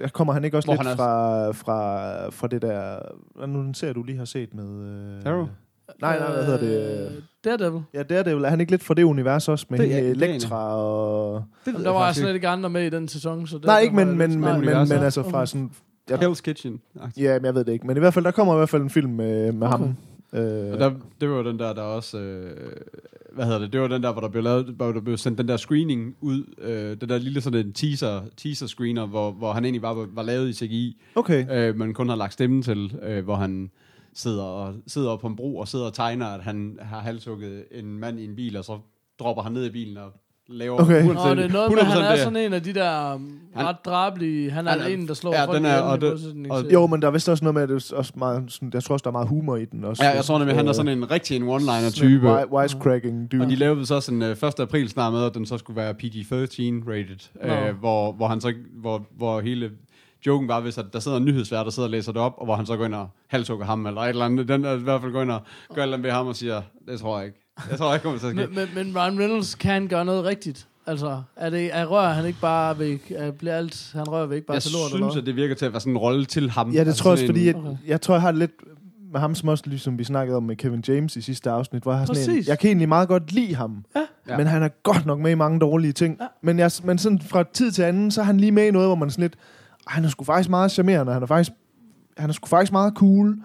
at- 0.00 0.12
Kommer 0.12 0.32
han 0.32 0.44
ikke 0.44 0.56
også 0.56 0.66
hvor 0.66 0.74
lidt 0.74 0.82
han 0.82 0.92
er- 0.92 0.96
fra, 0.96 1.50
fra, 1.52 2.30
fra 2.30 2.46
det 2.48 2.62
der... 2.62 2.98
Hvad 3.36 3.46
nu 3.48 3.58
den 3.58 3.74
ser 3.74 3.92
du 3.92 4.02
lige 4.02 4.18
har 4.18 4.24
set 4.24 4.54
med... 4.54 4.64
Øh, 5.24 5.32
Arrow? 5.32 5.48
Nej, 6.00 6.18
nej, 6.18 6.32
hvad 6.32 6.44
hedder 6.44 6.60
det? 6.60 7.06
Øh, 7.06 7.12
Daredevil. 7.44 7.82
Ja, 7.94 8.02
det 8.02 8.16
er 8.18 8.22
det 8.22 8.50
han 8.50 8.60
ikke 8.60 8.72
lidt 8.72 8.82
fra 8.82 8.94
det 8.94 9.02
univers 9.02 9.48
også 9.48 9.66
med 9.68 9.78
Det 9.78 9.88
det, 9.88 9.96
er- 9.96 10.00
det 10.00 10.08
er 10.22 10.26
Elektra 10.28 10.76
og... 10.76 11.44
Det 11.64 11.72
Jamen, 11.72 11.84
der 11.84 11.90
var 11.90 12.12
slet 12.12 12.34
ikke 12.34 12.48
andre 12.48 12.70
med 12.70 12.86
i 12.86 12.90
den 12.90 13.08
sæson, 13.08 13.46
så... 13.46 13.56
Nej, 13.56 13.62
derfor 13.66 13.78
ikke, 13.78 13.96
men, 13.96 14.06
men, 14.18 14.20
jeg 14.20 14.28
men, 14.30 14.38
men, 14.40 14.50
Nej, 14.50 14.58
men, 14.58 14.88
men 14.88 14.92
okay. 14.96 15.04
altså 15.04 15.22
fra 15.22 15.46
sådan... 15.46 15.70
Ja, 16.10 16.16
Hell's 16.16 16.40
Kitchen. 16.42 16.80
ja, 17.16 17.34
men 17.38 17.44
jeg 17.44 17.54
ved 17.54 17.64
det 17.64 17.72
ikke. 17.72 17.86
Men 17.86 17.96
i 17.96 18.00
hvert 18.00 18.14
fald, 18.14 18.24
der 18.24 18.30
kommer 18.30 18.54
i 18.54 18.56
hvert 18.56 18.68
fald 18.68 18.82
en 18.82 18.90
film 18.90 19.10
med, 19.10 19.52
med 19.52 19.66
ham. 19.66 19.82
Øh, 20.32 20.72
Og 20.72 20.78
der, 20.78 20.92
det 21.20 21.30
var 21.30 21.42
den 21.42 21.58
der, 21.58 21.72
der 21.72 21.82
også... 21.82 22.18
Øh, 22.18 22.50
hvad 23.32 23.44
hedder 23.44 23.58
det? 23.58 23.72
Det 23.72 23.80
var 23.80 23.88
den 23.88 24.02
der, 24.02 24.12
hvor 24.12 24.20
der 24.20 24.28
blev, 24.28 24.42
lavet, 24.42 24.66
hvor 24.66 24.92
der 24.92 25.00
blev 25.00 25.16
sendt 25.16 25.38
den 25.38 25.48
der 25.48 25.56
screening 25.56 26.16
ud. 26.20 26.44
Øh, 26.62 27.00
den 27.00 27.08
der 27.08 27.18
lille 27.18 27.40
sådan 27.40 27.66
en 27.66 27.72
teaser, 27.72 28.20
teaser 28.36 28.66
screener, 28.66 29.06
hvor, 29.06 29.30
hvor 29.30 29.52
han 29.52 29.64
egentlig 29.64 29.82
bare 29.82 29.96
var, 29.96 30.06
var 30.14 30.22
lavet 30.22 30.48
i 30.48 30.52
CGI. 30.52 30.96
okay. 31.14 31.68
øh, 31.70 31.76
man 31.76 31.94
kun 31.94 32.08
har 32.08 32.16
lagt 32.16 32.32
stemmen 32.32 32.62
til, 32.62 32.92
øh, 33.02 33.24
hvor 33.24 33.34
han 33.34 33.70
sidder, 34.14 34.42
og, 34.44 34.74
sidder 34.86 35.16
på 35.16 35.26
en 35.26 35.36
bro 35.36 35.56
og 35.56 35.68
sidder 35.68 35.84
og 35.86 35.94
tegner, 35.94 36.26
at 36.26 36.40
han 36.42 36.78
har 36.82 37.00
halshugget 37.00 37.64
en 37.72 37.98
mand 37.98 38.20
i 38.20 38.24
en 38.24 38.36
bil, 38.36 38.56
og 38.56 38.64
så 38.64 38.78
dropper 39.20 39.42
han 39.42 39.52
ned 39.52 39.64
i 39.66 39.70
bilen 39.70 39.96
og 39.96 40.10
laver 40.48 40.80
Okay. 40.82 41.02
100%, 41.02 41.06
Nå, 41.06 41.34
det 41.34 41.44
er 41.44 41.48
noget 41.48 41.70
med, 41.72 41.78
at 41.78 41.86
han 41.86 41.96
100% 41.98 42.00
er 42.04 42.16
sådan 42.16 42.36
en 42.36 42.52
af 42.52 42.62
de 42.62 42.72
der 42.74 43.14
um, 43.14 43.38
Han- 43.54 43.66
ret 43.66 43.76
drabelige... 43.84 44.50
Han 44.50 44.66
er, 44.66 44.70
Han 44.78 44.92
en, 45.00 45.08
der 45.08 45.14
slår 45.14 45.34
ja, 45.34 45.44
folk 45.44 45.56
den 45.56 45.64
er- 45.66 45.80
og 45.80 45.96
i 45.96 46.00
det- 46.00 46.50
og- 46.50 46.72
Jo, 46.72 46.86
men 46.86 47.02
der 47.02 47.08
er 47.08 47.12
vist 47.12 47.28
også 47.28 47.44
noget 47.44 47.54
med, 47.54 47.62
at 47.62 47.68
det 47.68 47.90
er 47.92 47.96
også 47.96 48.12
meget, 48.16 48.44
sådan, 48.52 48.70
jeg 48.74 48.82
tror 48.84 48.92
også, 48.92 49.02
der 49.04 49.08
er 49.10 49.12
meget 49.12 49.28
humor 49.28 49.56
i 49.56 49.64
den 49.64 49.84
også. 49.84 50.04
Ja, 50.04 50.10
jeg 50.10 50.24
tror 50.24 50.38
nemlig, 50.38 50.56
han 50.56 50.68
er 50.68 50.72
sådan 50.72 50.98
en 50.98 51.10
rigtig 51.10 51.36
en 51.36 51.42
one-liner-type. 51.48 52.52
Wisecracking 52.52 53.32
dude. 53.32 53.42
Og 53.42 53.50
de 53.50 53.54
lavede 53.56 53.86
så 53.86 54.00
sådan 54.00 54.22
uh, 54.22 54.28
1. 54.28 54.60
april 54.60 54.88
snart 54.88 55.12
med, 55.12 55.24
at 55.24 55.34
den 55.34 55.46
så 55.46 55.58
skulle 55.58 55.76
være 55.76 55.94
PG-13 55.94 56.90
rated, 56.90 57.28
øh, 57.68 57.78
hvor, 57.78 58.12
hvor, 58.12 58.28
han 58.28 58.40
så, 58.40 58.54
hvor, 58.80 59.06
hvor 59.16 59.40
hele 59.40 59.70
joken 60.26 60.48
var, 60.48 60.60
hvis 60.60 60.78
at 60.78 60.84
der 60.92 61.00
sidder 61.00 61.16
en 61.16 61.24
nyhedsvært, 61.24 61.64
der 61.64 61.70
sidder 61.70 61.86
og 61.86 61.90
læser 61.90 62.12
det 62.12 62.20
op, 62.22 62.34
og 62.38 62.44
hvor 62.44 62.56
han 62.56 62.66
så 62.66 62.76
går 62.76 62.84
ind 62.84 62.94
og 62.94 63.08
halshugger 63.28 63.66
ham, 63.66 63.86
eller 63.86 64.00
et 64.00 64.08
eller 64.08 64.24
andet. 64.24 64.48
Den 64.48 64.64
der 64.64 64.74
i 64.76 64.78
hvert 64.78 65.00
fald 65.00 65.12
går 65.12 65.22
ind 65.22 65.30
og 65.30 65.40
gør 65.74 65.82
et 65.82 65.82
eller 65.82 65.96
andet 65.96 66.04
ved 66.04 66.12
ham 66.12 66.26
og 66.26 66.36
siger, 66.36 66.62
det 66.88 67.00
tror 67.00 67.18
jeg 67.18 67.26
ikke. 67.26 67.38
Jeg 67.70 67.78
tror 67.78 67.94
ikke, 67.94 68.02
kommer 68.02 68.18
til 68.18 68.26
at 68.26 68.32
ske. 68.32 68.46
Men, 68.46 68.68
men, 68.74 68.86
men 68.86 68.96
Ryan 68.96 69.18
Reynolds 69.18 69.54
kan 69.54 69.88
gøre 69.88 70.04
noget 70.04 70.24
rigtigt. 70.24 70.66
Altså, 70.86 71.22
er 71.36 71.50
det, 71.50 71.70
er, 71.76 71.84
rører 71.86 72.12
han 72.12 72.26
ikke 72.26 72.40
bare 72.40 72.78
væk? 72.78 73.12
Er, 73.16 73.30
bliver 73.30 73.54
alt, 73.54 73.90
han 73.94 74.08
rører 74.08 74.26
væk 74.26 74.42
bare 74.42 74.54
jeg 74.54 74.62
til 74.62 74.72
lort, 74.72 74.88
synes, 74.90 74.94
eller 75.12 75.20
at 75.20 75.26
det 75.26 75.36
virker 75.36 75.54
til 75.54 75.66
at 75.66 75.72
være 75.72 75.80
sådan 75.80 75.92
en 75.92 75.98
rolle 75.98 76.24
til 76.24 76.50
ham. 76.50 76.70
Ja, 76.70 76.80
det 76.80 76.86
Altså 76.86 77.02
tror 77.02 77.10
jeg 77.10 77.12
også, 77.12 77.22
sådan 77.26 77.34
fordi 77.34 77.48
en- 77.48 77.56
jeg, 77.56 77.64
Okay. 77.64 77.76
jeg 77.88 78.00
tror, 78.00 78.14
jeg 78.14 78.22
har 78.22 78.32
lidt 78.32 78.50
med 79.12 79.20
ham, 79.20 79.34
som 79.34 79.48
også 79.48 79.64
ligesom 79.66 79.98
vi 79.98 80.04
snakkede 80.04 80.36
om 80.36 80.42
med 80.42 80.56
Kevin 80.56 80.84
James 80.88 81.16
i 81.16 81.20
sidste 81.20 81.50
afsnit, 81.50 81.82
hvor 81.82 81.92
jeg 81.92 81.98
har 81.98 82.06
sådan 82.06 82.22
en, 82.22 82.26
Præcis. 82.28 82.48
jeg 82.48 82.58
kan 82.58 82.68
egentlig 82.68 82.88
meget 82.88 83.08
godt 83.08 83.32
lide 83.32 83.54
ham, 83.54 83.84
Ja. 84.28 84.36
Men 84.36 84.46
han 84.46 84.62
er 84.62 84.68
godt 84.82 85.06
nok 85.06 85.18
med 85.18 85.30
i 85.30 85.34
mange 85.34 85.60
dårlige 85.60 85.92
ting. 85.92 86.16
Ja. 86.20 86.26
Men, 86.42 86.58
jeg, 86.58 86.70
men 86.84 86.98
sådan 86.98 87.20
fra 87.20 87.44
tid 87.52 87.72
til 87.72 87.82
anden, 87.82 88.10
så 88.10 88.20
er 88.20 88.24
han 88.24 88.40
lige 88.40 88.52
med 88.52 88.66
i 88.66 88.70
noget, 88.70 88.88
hvor 88.88 88.94
man 88.94 89.10
sådan 89.10 89.22
lidt, 89.22 89.34
"Ej, 89.34 89.40
han 89.90 90.04
er 90.04 90.08
sgu 90.08 90.24
faktisk 90.24 90.50
meget 90.50 90.70
charmerende, 90.70 91.12
han 91.12 91.22
er 91.22 91.26
faktisk, 91.26 91.52
han 92.16 92.30
er 92.30 92.34
sgu 92.34 92.46
faktisk 92.46 92.72
meget 92.72 92.92
cool, 92.96 93.26
men 93.26 93.42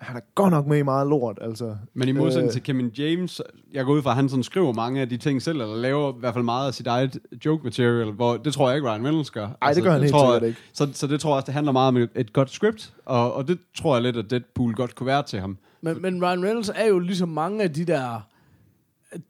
han 0.00 0.16
er 0.16 0.20
godt 0.34 0.50
nok 0.50 0.66
med 0.66 0.78
i 0.78 0.82
meget 0.82 1.06
lort, 1.08 1.38
altså. 1.40 1.76
Men 1.94 2.08
i 2.08 2.12
modsætning 2.12 2.48
Øh. 2.48 2.52
til 2.52 2.62
Kevin 2.62 2.88
James, 2.88 3.40
jeg 3.72 3.84
går 3.84 3.92
ud 3.92 4.02
fra, 4.02 4.10
at 4.10 4.16
han 4.16 4.28
sådan 4.28 4.42
skriver 4.42 4.72
mange 4.72 5.00
af 5.00 5.08
de 5.08 5.16
ting 5.16 5.42
selv, 5.42 5.60
eller 5.60 5.76
laver 5.76 6.12
i 6.12 6.16
hvert 6.20 6.34
fald 6.34 6.44
meget 6.44 6.66
af 6.66 6.74
sit 6.74 6.86
eget 6.86 7.18
joke 7.44 7.64
material, 7.64 8.10
hvor 8.12 8.36
det 8.36 8.52
tror 8.54 8.68
jeg 8.68 8.76
ikke, 8.76 8.88
Ryan 8.88 9.04
Reynolds 9.04 9.30
gør. 9.30 9.48
Ej, 9.62 9.72
det 9.72 9.82
gør 9.82 9.90
han 9.90 10.00
jeg 10.00 10.04
helt 10.04 10.12
tror, 10.12 10.34
sikkert 10.34 10.48
ikke. 10.48 10.60
Så, 10.72 10.88
så 10.92 11.06
det 11.06 11.20
tror 11.20 11.30
jeg 11.30 11.36
også, 11.36 11.46
det 11.46 11.54
handler 11.54 11.72
meget 11.72 11.88
om 11.88 11.96
et, 11.96 12.10
et 12.14 12.32
godt 12.32 12.50
script, 12.50 12.92
og, 13.04 13.34
og 13.34 13.48
det 13.48 13.58
tror 13.76 13.94
jeg 13.96 14.02
lidt, 14.02 14.16
at 14.16 14.30
Deadpool 14.30 14.74
godt 14.74 14.94
kunne 14.94 15.06
være 15.06 15.22
til 15.22 15.40
ham. 15.40 15.58
Men, 15.80 16.02
men 16.02 16.24
Ryan 16.24 16.44
Reynolds 16.44 16.70
er 16.74 16.86
jo 16.86 16.98
ligesom 16.98 17.28
mange 17.28 17.62
af 17.62 17.72
de 17.72 17.84
der 17.84 18.26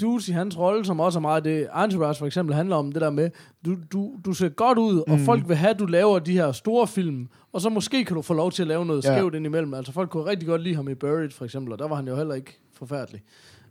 dudes 0.01 0.29
i 0.29 0.33
hans 0.33 0.59
rolle, 0.59 0.85
som 0.85 1.01
også 1.01 1.19
er 1.19 1.21
meget 1.21 1.45
det, 1.45 1.69
Entourage 1.85 2.19
for 2.19 2.27
eksempel 2.27 2.55
handler 2.55 2.77
om 2.77 2.93
det 2.93 3.01
der 3.01 3.11
med, 3.11 3.31
du, 3.65 3.77
du, 3.93 4.13
du 4.25 4.33
ser 4.33 4.49
godt 4.49 4.79
ud, 4.79 4.99
og 5.09 5.19
Mm. 5.19 5.25
folk 5.25 5.49
vil 5.49 5.57
have, 5.57 5.71
at 5.71 5.79
du 5.79 5.87
laver 5.87 6.19
de 6.19 6.33
her 6.33 6.53
store 6.53 6.87
film, 6.87 7.29
og 7.53 7.61
så 7.61 7.69
måske 7.69 8.05
kan 8.05 8.17
du 8.17 8.23
få 8.23 8.35
lov 8.35 8.53
til 8.53 8.63
at 8.63 8.69
lave 8.69 8.87
noget 8.87 9.05
Ja. 9.05 9.17
skævt 9.17 9.35
indimellem. 9.35 9.75
Altså 9.75 9.93
folk 9.93 10.11
kunne 10.11 10.27
rigtig 10.27 10.49
godt 10.49 10.63
lide 10.63 10.75
ham 10.75 10.89
i 10.89 10.95
Buried 10.95 11.31
for 11.31 11.45
eksempel, 11.45 11.73
og 11.73 11.79
der 11.79 11.89
var 11.89 11.97
han 11.97 12.09
jo 12.09 12.17
heller 12.17 12.35
ikke 12.35 12.59
forfærdelig. 12.79 13.23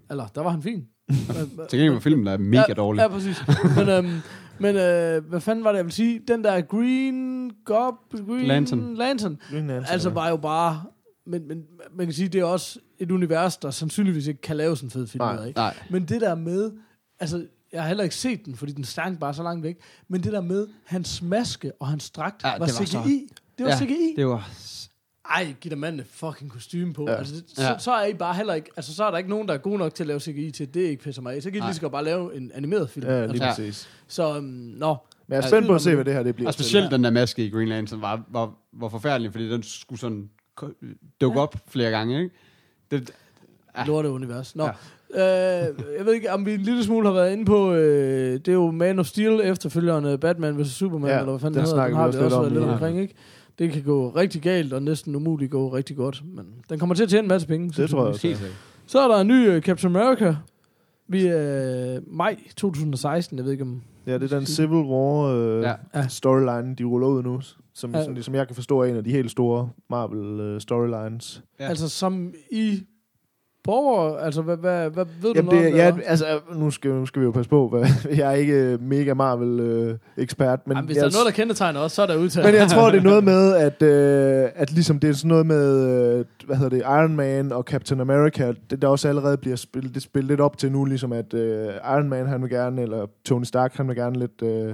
Eller, 0.09 0.27
der 0.35 0.41
var 0.43 0.49
han 0.49 0.61
fin. 0.63 0.83
Til 1.69 1.79
gengæld 1.79 1.93
var 1.93 1.99
filmen 1.99 2.25
der 2.25 2.31
er 2.33 2.37
mega 2.37 2.63
ja, 2.67 2.73
dårlig. 2.73 3.01
Ja, 3.01 3.07
præcis. 3.07 3.43
Men, 3.77 3.89
øhm, 3.89 4.19
men 4.59 4.75
øh, 4.75 5.23
hvad 5.29 5.39
fanden 5.41 5.63
var 5.63 5.71
det, 5.71 5.77
jeg 5.77 5.85
ville 5.85 5.95
sige? 5.95 6.19
Den 6.27 6.43
der 6.43 6.61
Green 6.61 7.51
Gob... 7.65 7.95
Green 8.27 8.45
Lantern. 8.47 8.93
Lantern. 8.95 9.37
Green 9.51 9.67
Lantern, 9.67 9.85
Altså 9.93 10.09
ja. 10.09 10.13
var 10.13 10.29
jo 10.29 10.37
bare... 10.37 10.83
Men, 11.25 11.47
men 11.47 11.63
man 11.95 12.05
kan 12.07 12.13
sige, 12.13 12.27
det 12.29 12.41
er 12.41 12.45
også 12.45 12.79
et 12.99 13.11
univers, 13.11 13.57
der 13.57 13.71
sandsynligvis 13.71 14.27
ikke 14.27 14.41
kan 14.41 14.57
lave 14.57 14.77
sådan 14.77 14.87
en 14.87 14.91
fed 14.91 15.07
film. 15.07 15.23
Nej. 15.23 15.45
Ikke? 15.45 15.57
Nej, 15.59 15.75
Men 15.89 16.05
det 16.05 16.21
der 16.21 16.35
med... 16.35 16.71
Altså, 17.19 17.45
jeg 17.73 17.81
har 17.81 17.87
heller 17.87 18.03
ikke 18.03 18.15
set 18.15 18.45
den, 18.45 18.55
fordi 18.55 18.71
den 18.71 18.83
stank 18.83 19.19
bare 19.19 19.33
så 19.33 19.43
langt 19.43 19.63
væk. 19.63 19.77
Men 20.07 20.23
det 20.23 20.33
der 20.33 20.41
med, 20.41 20.67
hans 20.85 21.21
maske 21.21 21.71
og 21.79 21.87
hans 21.87 22.09
dragt 22.09 22.43
Ja, 22.43 22.49
var, 22.57 22.65
det 22.65 22.75
var 22.79 22.85
CGI. 22.85 23.27
så- 23.27 23.33
Det 23.57 23.65
var 23.65 23.69
Ja, 23.71 23.77
CGI. 23.77 24.13
det 24.15 24.27
var... 24.27 24.49
Ej, 25.29 25.53
giv 25.61 25.69
dig 25.69 25.77
mand 25.77 25.99
et 25.99 26.05
fucking 26.11 26.51
kostume 26.51 26.93
på. 26.93 27.05
Ja. 27.09 27.15
Altså, 27.15 27.35
det, 27.35 27.43
så, 27.47 27.63
Ja. 27.63 27.77
så, 27.79 27.91
er 27.91 28.05
I 28.05 28.13
bare 28.13 28.33
heller 28.35 28.53
ikke... 28.53 28.69
Altså, 28.77 28.95
så 28.95 29.03
er 29.03 29.11
der 29.11 29.17
ikke 29.17 29.29
nogen, 29.29 29.47
der 29.47 29.53
er 29.53 29.57
gode 29.57 29.77
nok 29.77 29.95
til 29.95 30.03
at 30.03 30.07
lave 30.07 30.19
CGI 30.19 30.51
til. 30.51 30.73
Det 30.73 30.85
er 30.85 30.89
ikke 30.89 31.03
pisser 31.03 31.21
mig 31.21 31.35
af. 31.35 31.43
Så 31.43 31.51
kan 31.51 31.59
I 31.59 31.65
lige 31.65 31.73
så 31.73 31.81
godt 31.81 31.91
bare 31.91 32.03
lave 32.03 32.35
en 32.37 32.51
animeret 32.55 32.89
film. 32.89 33.05
Ja, 33.07 33.25
lige 33.25 33.43
altså, 33.43 33.61
præcis. 33.61 33.89
så, 34.07 34.37
um, 34.37 34.43
nå. 34.43 34.97
Men 35.27 35.35
jeg 35.35 35.43
er 35.43 35.47
spændt 35.47 35.67
på 35.67 35.75
at 35.75 35.81
se, 35.81 35.95
hvad 35.95 36.05
det 36.05 36.13
her 36.13 36.23
det 36.23 36.35
bliver. 36.35 36.47
Og 36.47 36.53
specielt 36.53 36.91
den 36.91 37.03
der 37.03 37.09
maske 37.11 37.45
i 37.45 37.49
Green 37.49 37.67
Lantern 37.69 38.01
var, 38.01 38.23
var, 38.31 38.53
var 38.73 38.89
forfærdelig, 38.89 39.31
fordi 39.31 39.49
den 39.49 39.63
skulle 39.63 39.99
sådan 39.99 40.29
dukke 41.21 41.39
op 41.41 41.55
flere 41.67 41.91
gange, 41.91 42.23
ikke? 42.23 42.35
Det, 42.91 43.13
Ja. 43.77 43.85
Lorte 43.85 44.09
univers. 44.09 44.55
Nå. 44.55 44.63
Ja. 44.63 44.71
Ja. 45.15 45.67
Øh, 45.67 45.73
jeg 45.97 46.05
ved 46.05 46.13
ikke, 46.13 46.31
om 46.31 46.45
vi 46.45 46.53
en 46.53 46.59
lille 46.61 46.83
smule 46.83 47.07
har 47.07 47.13
været 47.13 47.31
inde 47.33 47.45
på, 47.45 47.73
øh, 47.73 48.33
det 48.33 48.47
er 48.47 48.53
jo 48.53 48.71
Man 48.71 48.99
of 48.99 49.05
Steel 49.05 49.41
efterfølgende 49.43 50.17
Batman 50.17 50.59
vs. 50.61 50.67
Superman, 50.67 51.09
Ja, 51.09 51.19
eller 51.19 51.31
hvad 51.31 51.39
fanden 51.39 51.53
den 51.53 51.61
det 51.65 51.69
hedder. 51.69 51.85
Den 51.87 51.95
har 51.95 52.05
også 52.05 52.17
vi 52.17 52.23
lidt 52.23 52.33
også 52.33 52.41
været 52.41 52.51
lidt 52.61 52.63
omkring, 52.71 52.99
ikke? 52.99 53.13
Det 53.59 53.71
kan 53.71 53.83
gå 53.83 54.09
rigtig 54.09 54.41
galt, 54.41 54.73
og 54.73 54.83
næsten 54.83 55.15
umuligt 55.15 55.51
gå 55.51 55.73
rigtig 55.73 55.95
godt. 55.95 56.23
Men 56.35 56.45
den 56.69 56.79
kommer 56.79 56.95
til 56.95 57.03
at 57.03 57.09
tjene 57.09 57.21
en 57.23 57.27
masse 57.27 57.47
penge. 57.47 57.81
Det 57.81 57.89
tror 57.89 57.99
jeg 57.99 58.07
også. 58.07 58.37
Så 58.87 58.99
er 58.99 59.07
der 59.07 59.21
en 59.21 59.27
ny 59.27 59.55
uh, 59.55 59.61
Captain 59.61 59.95
America. 59.95 60.35
Vi 61.07 61.25
er 61.25 61.97
uh, 61.97 62.03
maj 62.17 62.37
2016, 62.55 63.37
jeg 63.37 63.45
ved 63.45 63.51
ikke 63.51 63.63
om... 63.63 63.81
Ja, 64.07 64.17
det 64.17 64.31
er 64.31 64.37
den 64.37 64.45
Civil 64.45 64.69
War 64.85 65.23
øh, 65.35 65.61
Ja. 65.93 66.07
storyline, 66.07 66.75
de 66.75 66.83
ruller 66.83 67.07
ud 67.07 67.23
nu, 67.23 67.39
som, 67.73 67.95
Ja. 67.95 68.03
som, 68.03 68.21
som 68.21 68.35
jeg 68.35 68.47
kan 68.47 68.55
forstå 68.55 68.81
er 68.81 68.85
en 68.85 68.95
af 68.95 69.03
de 69.03 69.11
helt 69.11 69.31
store 69.31 69.69
Marvel 69.89 70.39
øh, 70.39 70.61
storylines. 70.61 71.43
Ja. 71.59 71.65
Altså 71.67 71.89
som 71.89 72.33
i 72.51 72.83
borger, 73.63 74.17
altså 74.17 74.41
hvad, 74.41 74.57
hvad, 74.57 74.89
hvad 74.89 75.05
ved 75.21 75.31
Jamen 75.35 75.49
du 75.49 75.55
noget 75.55 75.65
det, 75.65 75.73
om 75.73 75.79
ja, 75.79 75.91
det? 75.91 76.01
er? 76.05 76.09
altså, 76.09 76.25
nu 76.55 76.71
skal, 76.71 76.91
nu 76.91 77.05
skal 77.05 77.19
vi 77.19 77.25
jo 77.25 77.31
passe 77.31 77.49
på, 77.49 77.67
hvad, 77.67 77.85
jeg 78.17 78.31
er 78.31 78.35
ikke 78.35 78.53
øh, 78.53 78.81
mega 78.81 79.13
Marvel-ekspert, 79.13 80.67
men, 80.67 80.77
Jamen, 80.77 80.85
hvis 80.85 80.95
jeg, 80.95 81.01
der 81.01 81.09
er 81.09 81.13
noget, 81.13 81.25
der 81.25 81.31
kendetegner 81.31 81.79
os, 81.79 81.91
så 81.91 82.01
er 82.01 82.05
der 82.05 82.15
udtaget. 82.15 82.45
men 82.45 82.55
jeg 82.55 82.69
tror, 82.69 82.91
det 82.91 82.97
er 82.97 83.03
noget 83.03 83.23
med, 83.33 83.55
at, 83.55 83.81
øh, 83.81 84.49
at 84.55 84.71
ligesom 84.71 84.99
det 84.99 85.09
er 85.09 85.13
sådan 85.13 85.29
noget 85.29 85.45
med, 85.45 85.87
øh, 86.19 86.25
hvad 86.45 86.55
hedder 86.55 86.69
det, 86.69 86.79
Iron 86.79 87.15
Man 87.15 87.51
og 87.51 87.63
Captain 87.63 88.01
America, 88.01 88.53
det 88.69 88.81
der 88.81 88.87
også 88.87 89.07
allerede 89.07 89.37
bliver 89.37 89.55
spillet, 89.55 89.95
det 89.95 90.01
spillet 90.01 90.27
lidt 90.27 90.41
op 90.41 90.57
til 90.57 90.71
nu, 90.71 90.85
ligesom 90.85 91.13
at 91.13 91.33
øh, 91.33 91.67
Iron 91.67 92.09
Man, 92.09 92.27
han 92.27 92.41
vil 92.41 92.49
gerne, 92.49 92.81
eller 92.81 93.05
Tony 93.25 93.43
Stark, 93.43 93.75
han 93.75 93.87
vil 93.87 93.95
gerne 93.95 94.19
lidt... 94.19 94.41
Øh, 94.41 94.73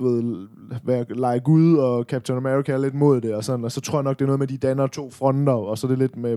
ved, 0.00 0.46
være, 0.84 1.04
lege 1.08 1.40
Gud, 1.40 1.76
og 1.76 2.04
Captain 2.04 2.36
America 2.36 2.72
er 2.72 2.78
lidt 2.78 2.94
mod 2.94 3.20
det, 3.20 3.34
og 3.34 3.44
sådan, 3.44 3.64
og 3.64 3.72
så 3.72 3.80
tror 3.80 3.98
jeg 3.98 4.02
nok, 4.04 4.18
det 4.18 4.24
er 4.24 4.26
noget 4.26 4.38
med, 4.38 4.46
at 4.46 4.62
de 4.62 4.66
danner 4.68 4.86
to 4.86 5.10
fronter, 5.10 5.52
og 5.52 5.78
så 5.78 5.86
er 5.86 5.88
det 5.88 5.98
lidt 5.98 6.16
med, 6.16 6.36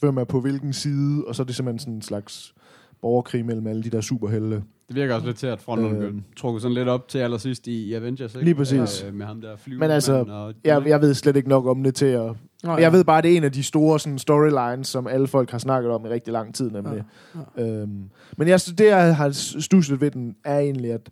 hvem 0.00 0.16
er 0.16 0.24
på 0.24 0.40
hvilken 0.40 0.72
side, 0.72 1.24
og 1.26 1.34
så 1.34 1.42
er 1.42 1.44
det 1.44 1.56
simpelthen 1.56 1.78
sådan 1.78 1.94
en 1.94 2.02
slags 2.02 2.54
borgerkrig 3.02 3.44
mellem 3.46 3.66
alle 3.66 3.82
de 3.82 3.90
der 3.90 4.00
superhelte. 4.00 4.62
Det 4.88 4.96
virker 4.96 5.14
også 5.14 5.26
lidt 5.26 5.36
til, 5.38 5.46
at 5.46 5.60
fronten 5.60 5.86
Øhm. 5.90 5.98
blev 5.98 6.12
trukket 6.36 6.62
sådan 6.62 6.74
lidt 6.74 6.88
op 6.88 7.08
til 7.08 7.18
allersidst 7.18 7.66
i 7.66 7.84
i 7.84 7.94
Avengers, 7.94 8.34
ikke? 8.34 8.44
Lige 8.44 8.54
præcis. 8.54 9.04
Øh, 9.04 9.14
med 9.14 9.26
ham 9.26 9.40
der 9.40 9.56
flyve. 9.56 9.78
Men 9.80 9.90
altså, 9.90 10.24
og, 10.28 10.54
Jeg, 10.64 10.82
jeg 10.86 11.00
ved 11.00 11.14
slet 11.14 11.36
ikke 11.36 11.48
nok 11.48 11.66
om 11.66 11.82
det 11.82 11.94
til 11.94 12.06
at... 12.06 12.32
Nå, 12.62 12.70
Men 12.70 12.78
jeg 12.80 12.92
ved 12.92 13.04
bare, 13.04 13.18
at 13.18 13.24
det 13.24 13.32
er 13.32 13.36
en 13.36 13.44
af 13.44 13.52
de 13.52 13.62
store 13.62 14.00
sådan, 14.00 14.18
storylines, 14.18 14.88
som 14.88 15.06
alle 15.06 15.26
folk 15.26 15.50
har 15.50 15.58
snakket 15.58 15.90
om 15.92 16.06
i 16.06 16.08
rigtig 16.08 16.32
lang 16.32 16.54
tid, 16.54 16.70
nemlig. 16.70 17.04
Ja, 17.56 17.62
Øhm, 17.64 18.02
men 18.38 18.48
jeg, 18.48 18.60
det, 18.78 18.86
jeg 18.86 19.16
har 19.16 19.30
stusset 19.60 20.00
ved 20.00 20.10
den, 20.10 20.36
er 20.44 20.58
egentlig, 20.58 20.92
at, 20.92 21.10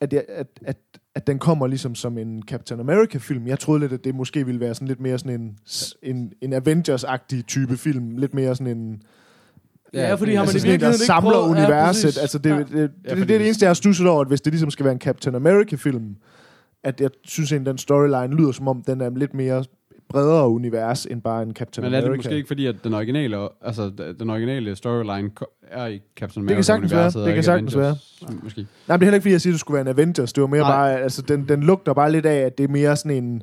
at, 0.00 0.12
jeg, 0.12 0.24
at, 0.28 0.46
at, 0.62 0.76
at 1.14 1.26
den 1.26 1.38
kommer 1.38 1.66
ligesom 1.66 1.94
som 1.94 2.18
en 2.18 2.42
Captain 2.42 2.80
America-film. 2.80 3.46
Jeg 3.46 3.58
troede 3.58 3.80
lidt, 3.80 3.92
at 3.92 4.04
det 4.04 4.14
måske 4.14 4.46
ville 4.46 4.60
være 4.60 4.74
sådan 4.74 4.88
lidt 4.88 5.00
mere 5.00 5.18
sådan 5.18 5.40
en, 5.40 5.56
en, 6.02 6.32
en 6.40 6.52
Avengers-agtig 6.52 7.42
type 7.46 7.76
film. 7.76 8.16
Lidt 8.16 8.34
mere 8.34 8.54
sådan 8.56 8.78
en... 8.78 9.02
Ja, 9.94 10.14
fordi 10.14 10.34
har 10.34 10.42
man 10.44 10.48
altså 10.48 10.66
i 10.66 10.70
virkeligheden 10.70 10.94
ikke 10.94 11.06
samler 11.06 11.30
prøvet- 11.32 11.56
ja, 11.56 11.62
universet. 11.64 12.04
præcis. 12.04 12.18
altså 12.18 12.38
det, 12.38 12.50
Ja. 12.50 12.58
det, 12.58 12.66
det, 12.68 12.72
det, 12.76 12.90
Ja, 13.04 13.14
det, 13.14 13.28
det 13.28 13.34
er 13.34 13.38
det 13.38 13.46
eneste, 13.46 13.64
jeg 13.64 13.68
har 13.68 13.74
stusset 13.74 14.06
over, 14.06 14.20
at 14.20 14.28
hvis 14.28 14.40
det 14.40 14.52
ligesom 14.52 14.70
skal 14.70 14.84
være 14.84 14.92
en 14.92 15.00
Captain 15.00 15.34
America-film, 15.34 16.16
at 16.84 17.00
jeg 17.00 17.10
synes 17.24 17.52
egentlig, 17.52 17.70
den 17.70 17.78
storyline 17.78 18.36
lyder 18.36 18.52
som 18.52 18.68
om, 18.68 18.82
den 18.86 19.00
er 19.00 19.10
lidt 19.10 19.34
mere 19.34 19.64
bredere 20.08 20.48
univers, 20.48 21.06
end 21.06 21.22
bare 21.22 21.42
en 21.42 21.52
Captain 21.54 21.84
Men 21.84 21.94
er 21.94 21.98
America. 21.98 22.10
det 22.12 22.18
måske 22.18 22.36
ikke 22.36 22.46
fordi, 22.46 22.66
at 22.66 22.76
den 22.84 22.94
originale, 22.94 23.48
altså 23.62 23.90
den 24.18 24.30
originale 24.30 24.76
storyline 24.76 25.30
er 25.72 25.86
i 25.86 26.00
Captain 26.16 26.48
Det 26.48 26.48
kan 26.48 26.54
America 26.54 26.62
sagtens 26.62 26.92
være. 26.92 27.26
Det 27.26 27.34
kan 27.34 27.44
sagtens 27.44 27.74
Avengers, 27.74 28.20
Måske. 28.42 28.60
Nej, 28.60 28.66
men 28.66 28.66
det 28.86 28.90
er 28.90 28.96
heller 28.98 29.14
ikke, 29.14 29.22
fordi 29.22 29.32
jeg 29.32 29.40
siger, 29.40 29.52
at 29.52 29.54
det 29.54 29.60
skulle 29.60 29.74
være 29.74 29.90
en 29.90 29.98
Avengers. 29.98 30.32
Det 30.32 30.40
var 30.40 30.46
mere 30.46 30.60
Nej. 30.60 30.70
bare, 30.70 31.00
altså, 31.00 31.22
den, 31.22 31.48
den 31.48 31.62
lugter 31.62 31.94
bare 31.94 32.12
lidt 32.12 32.26
af, 32.26 32.36
at 32.38 32.58
det 32.58 32.64
er 32.64 32.68
mere 32.68 32.96
sådan 32.96 33.24
en... 33.24 33.42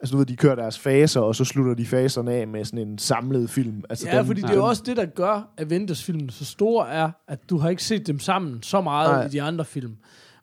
Altså, 0.00 0.12
du 0.12 0.18
ved, 0.18 0.26
de 0.26 0.36
kører 0.36 0.54
deres 0.54 0.78
faser, 0.78 1.20
og 1.20 1.34
så 1.34 1.44
slutter 1.44 1.74
de 1.74 1.86
faserne 1.86 2.32
af 2.32 2.48
med 2.48 2.64
sådan 2.64 2.78
en 2.88 2.98
samlet 2.98 3.50
film. 3.50 3.82
Altså, 3.90 4.08
Ja, 4.08 4.18
den, 4.18 4.26
fordi 4.26 4.40
det 4.40 4.46
er 4.46 4.50
den, 4.52 4.58
jo 4.58 4.64
også 4.66 4.82
det, 4.86 4.96
der 4.96 5.06
gør 5.06 5.48
Avengers-filmen 5.58 6.30
så 6.30 6.44
store, 6.44 6.88
er, 6.90 7.10
at 7.28 7.50
du 7.50 7.58
har 7.58 7.68
ikke 7.68 7.84
set 7.84 8.06
dem 8.06 8.18
sammen 8.18 8.62
så 8.62 8.80
meget. 8.80 9.10
Nej. 9.10 9.24
i 9.24 9.28
de 9.28 9.42
andre 9.42 9.64
film. 9.64 9.96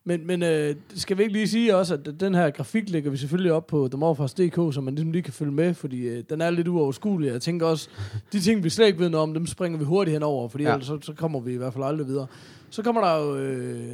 Men, 0.03 0.27
men 0.27 0.43
øh, 0.43 0.75
skal 0.95 1.17
vi 1.17 1.21
ikke 1.23 1.33
lige 1.33 1.47
sige 1.47 1.75
også, 1.75 1.93
at 1.93 2.19
den 2.19 2.35
her 2.35 2.49
grafik 2.49 2.89
lægger 2.89 3.11
vi 3.11 3.17
selvfølgelig 3.17 3.51
op 3.51 3.67
på 3.67 3.87
themorphos.dk, 3.91 4.55
så 4.73 4.81
man 4.83 4.95
ligesom 4.95 5.11
lige 5.11 5.21
kan 5.21 5.33
følge 5.33 5.51
med, 5.51 5.73
fordi 5.73 6.01
øh, 6.07 6.23
den 6.29 6.41
er 6.41 6.49
lidt 6.49 6.67
uoverskuelig. 6.67 7.31
Jeg 7.31 7.41
tænker 7.41 7.65
også, 7.65 7.89
de 8.33 8.39
ting, 8.39 8.63
vi 8.63 8.69
slet 8.69 8.87
ikke 8.87 8.99
ved 8.99 9.09
noget 9.09 9.23
om, 9.23 9.33
dem 9.33 9.45
springer 9.47 9.79
vi 9.79 9.85
hurtigt 9.85 10.13
henover, 10.13 10.47
fordi 10.49 10.63
Ja. 10.63 10.71
ellers 10.73 10.87
så, 10.87 10.97
så 11.01 11.13
kommer 11.13 11.39
vi 11.39 11.53
i 11.53 11.57
hvert 11.57 11.73
fald 11.73 11.83
aldrig 11.83 12.07
videre. 12.07 12.27
Så 12.69 12.83
kommer 12.83 13.01
der 13.01 13.17
jo 13.17 13.37
øh, 13.37 13.91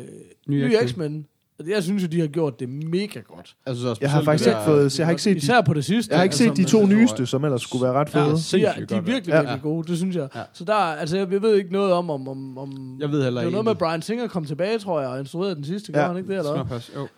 Nye 0.47 0.68
nye 0.68 0.78
X-Men. 0.88 1.26
Jeg 1.68 1.84
synes 1.84 2.03
jo, 2.03 2.08
de 2.08 2.20
har 2.20 2.28
gjort 2.28 2.60
det 2.60 2.70
mega 2.70 3.20
godt. 3.20 3.55
Altså, 3.66 3.82
så 3.84 3.97
Jeg 4.01 4.12
har 4.12 4.22
faktisk 4.22 4.47
ikke 4.47 4.60
fået... 4.66 4.99
Jeg 4.99 5.08
har 5.08 5.12
ikke 5.12 5.22
set 5.22 5.34
de, 5.34 5.38
Især 5.38 5.62
på 5.62 5.74
det 5.74 5.86
sidste. 5.86 6.12
jeg 6.12 6.20
har 6.20 6.24
ikke 6.24 6.36
set 6.36 6.58
de 6.58 6.62
men- 6.62 6.66
to 6.66 6.86
nyeste, 6.86 7.26
som 7.26 7.43
ellers 7.45 7.62
skulle 7.62 7.84
være 7.84 7.93
ret 7.93 8.10
fede. 8.10 8.24
Ja, 8.24 8.30
de 8.30 8.34
er, 8.34 8.38
sindssygt 8.38 8.89
de 8.89 8.95
er 8.95 8.97
godt, 8.99 9.08
virkelig, 9.08 9.34
ja. 9.34 9.39
virkelig 9.39 9.62
gode, 9.62 9.88
det 9.88 9.97
synes 9.97 10.16
jeg. 10.16 10.28
Ja. 10.36 10.41
Så 10.53 10.64
der, 10.64 10.74
altså, 10.74 11.18
jeg, 11.18 11.32
jeg 11.32 11.41
ved 11.41 11.55
ikke 11.55 11.72
noget 11.72 11.93
om, 11.93 12.10
om, 12.10 12.28
om, 12.28 12.58
om 12.58 12.97
Jeg 12.99 13.12
ved 13.12 13.24
heller 13.24 13.30
det 13.30 13.36
var 13.36 13.41
ikke. 13.41 13.51
noget 13.51 13.66
med, 13.66 13.76
Brian 13.76 14.01
Singer 14.01 14.28
kom 14.28 14.45
tilbage, 14.45 14.80
tror 14.80 14.99
jeg, 15.01 15.10
og 15.10 15.20
instruerede 15.20 15.55
den 15.55 15.64
sidste. 15.64 15.91
Ja. 15.93 15.99
Ja. 15.99 16.05
Gjorde 16.05 16.14
han 16.14 16.24
ikke 16.24 16.30
det, 16.34 16.38
eller 16.39 16.64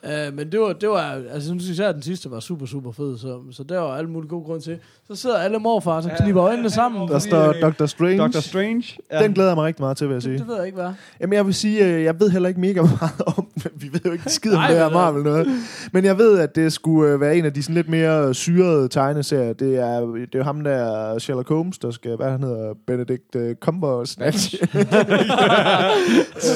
hvad? 0.05 0.29
Uh, 0.29 0.35
men 0.37 0.51
det 0.51 0.59
var, 0.59 0.73
det 0.73 0.89
var, 0.89 0.99
altså 1.11 1.31
jeg 1.33 1.41
synes 1.41 1.69
især, 1.69 1.89
at 1.89 1.95
den 1.95 2.03
sidste 2.03 2.31
var 2.31 2.39
super, 2.39 2.65
super 2.65 2.91
fed, 2.91 3.17
så, 3.17 3.39
så 3.51 3.63
der 3.63 3.79
var 3.79 3.95
alle 3.97 4.09
mulige 4.09 4.29
gode 4.29 4.43
grunde 4.45 4.63
til. 4.63 4.77
Så 5.07 5.15
sidder 5.15 5.37
alle 5.37 5.59
morfar 5.59 5.91
og 6.01 6.11
knipper 6.21 6.43
øjnene 6.43 6.69
sammen. 6.69 7.07
Der 7.07 7.19
står 7.19 7.47
øh, 7.47 7.61
Doctor 7.61 7.85
Strange. 7.85 8.17
Doctor 8.17 8.39
Strange. 8.39 8.83
Ja. 9.11 9.23
Den 9.23 9.33
glæder 9.33 9.49
jeg 9.49 9.55
mig 9.55 9.65
rigtig 9.65 9.81
meget 9.83 9.97
til, 9.97 10.07
vil 10.07 10.13
jeg 10.13 10.21
sige. 10.21 10.31
det, 10.33 10.39
det 10.39 10.47
ved 10.47 10.55
jeg 10.55 10.65
ikke, 10.65 10.75
hvad. 10.75 10.89
Jamen, 11.21 11.33
jeg 11.33 11.45
vil 11.45 11.53
sige, 11.53 11.85
øh, 11.85 12.03
jeg 12.03 12.19
ved 12.19 12.29
heller 12.29 12.49
ikke 12.49 12.61
mega 12.61 12.81
meget 13.01 13.21
om, 13.37 13.47
vi 13.75 13.89
ved 13.93 13.99
jo 14.05 14.11
ikke 14.11 14.28
skid 14.39 14.53
om 14.53 14.63
det 14.67 14.77
her 14.77 14.89
men, 14.89 14.93
øh, 14.93 14.93
Marvel 14.93 15.23
noget. 15.23 15.47
Men 15.91 16.05
jeg 16.05 16.17
ved, 16.17 16.39
at 16.39 16.55
det 16.55 16.73
skulle 16.73 17.13
øh, 17.13 17.21
være 17.21 17.37
en 17.37 17.45
af 17.45 17.53
de 17.53 17.63
sådan 17.63 17.75
lidt 17.75 17.89
mere 17.89 18.33
syrede 18.33 18.87
tegneserier. 18.87 19.53
Det 19.53 19.75
er, 19.77 19.99
det 19.99 20.35
er 20.35 20.39
jo 20.39 20.43
ham 20.43 20.63
der, 20.63 21.19
Sherlock 21.19 21.49
Holmes, 21.49 21.77
der 21.77 21.91
skal, 21.91 22.15
hvad 22.15 22.31
han 22.31 22.43
hedder, 22.43 22.73
Benedict 22.87 23.35
uh, 23.35 23.41
Cumbersnatch. 23.59 24.55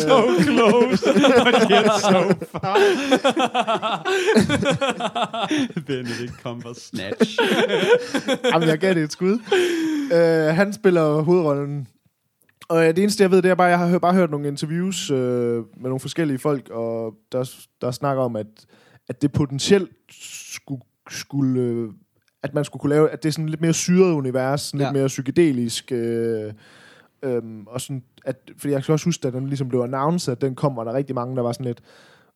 so 0.07 0.17
close, 0.41 1.03
but 1.43 1.71
yet 1.71 1.91
so 2.01 2.21
far. 2.51 2.77
Benedict 5.87 6.33
Cumbersnatch. 6.43 7.39
Jamen, 8.53 8.69
jeg 8.69 8.77
gav 8.77 8.93
det 8.93 9.03
et 9.03 9.11
skud. 9.11 9.39
Uh, 10.11 10.55
han 10.55 10.73
spiller 10.73 11.21
hovedrollen. 11.21 11.87
Og 12.69 12.81
øh, 12.83 12.87
det 12.87 12.99
eneste, 12.99 13.23
jeg 13.23 13.31
ved, 13.31 13.41
det 13.41 13.51
er 13.51 13.55
bare, 13.55 13.67
jeg 13.67 13.79
har 13.79 13.99
bare 13.99 14.13
hørt 14.13 14.31
nogle 14.31 14.47
interviews 14.47 15.11
øh, 15.11 15.17
med 15.55 15.63
nogle 15.83 15.99
forskellige 15.99 16.39
folk, 16.39 16.69
og 16.69 17.13
der, 17.31 17.51
der 17.81 17.91
snakker 17.91 18.23
om, 18.23 18.35
at, 18.35 18.47
at 19.09 19.21
det 19.21 19.31
potentielt 19.31 19.91
skulle, 20.11 20.81
skulle 21.09 21.61
øh, 21.61 21.89
at 22.43 22.53
man 22.53 22.65
skulle 22.65 22.81
kunne 22.81 22.89
lave, 22.89 23.09
at 23.09 23.23
det 23.23 23.29
er 23.29 23.33
sådan 23.33 23.49
lidt 23.49 23.61
mere 23.61 23.73
syret 23.73 24.11
univers, 24.13 24.61
sådan 24.61 24.79
Ja. 24.79 24.85
lidt 24.85 24.93
mere 24.93 25.07
psykedelisk, 25.07 25.91
øh, 25.91 26.53
øhm, 27.23 27.67
og 27.67 27.81
sådan, 27.81 28.03
at, 28.25 28.51
fordi 28.57 28.73
jeg 28.73 28.83
kan 28.83 28.93
også 28.93 29.05
huske, 29.05 29.27
at 29.27 29.33
den 29.33 29.47
ligesom 29.47 29.69
blev 29.69 29.79
announced, 29.81 30.31
at 30.31 30.41
den 30.41 30.55
kom, 30.55 30.77
og 30.77 30.85
der 30.85 30.91
er 30.91 30.95
rigtig 30.95 31.15
mange, 31.15 31.35
der 31.35 31.41
var 31.41 31.51
sådan 31.51 31.65
lidt, 31.65 31.81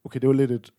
okay, 0.06 0.20
det 0.20 0.28
var 0.28 0.34
lidt 0.34 0.52
et 0.52 0.70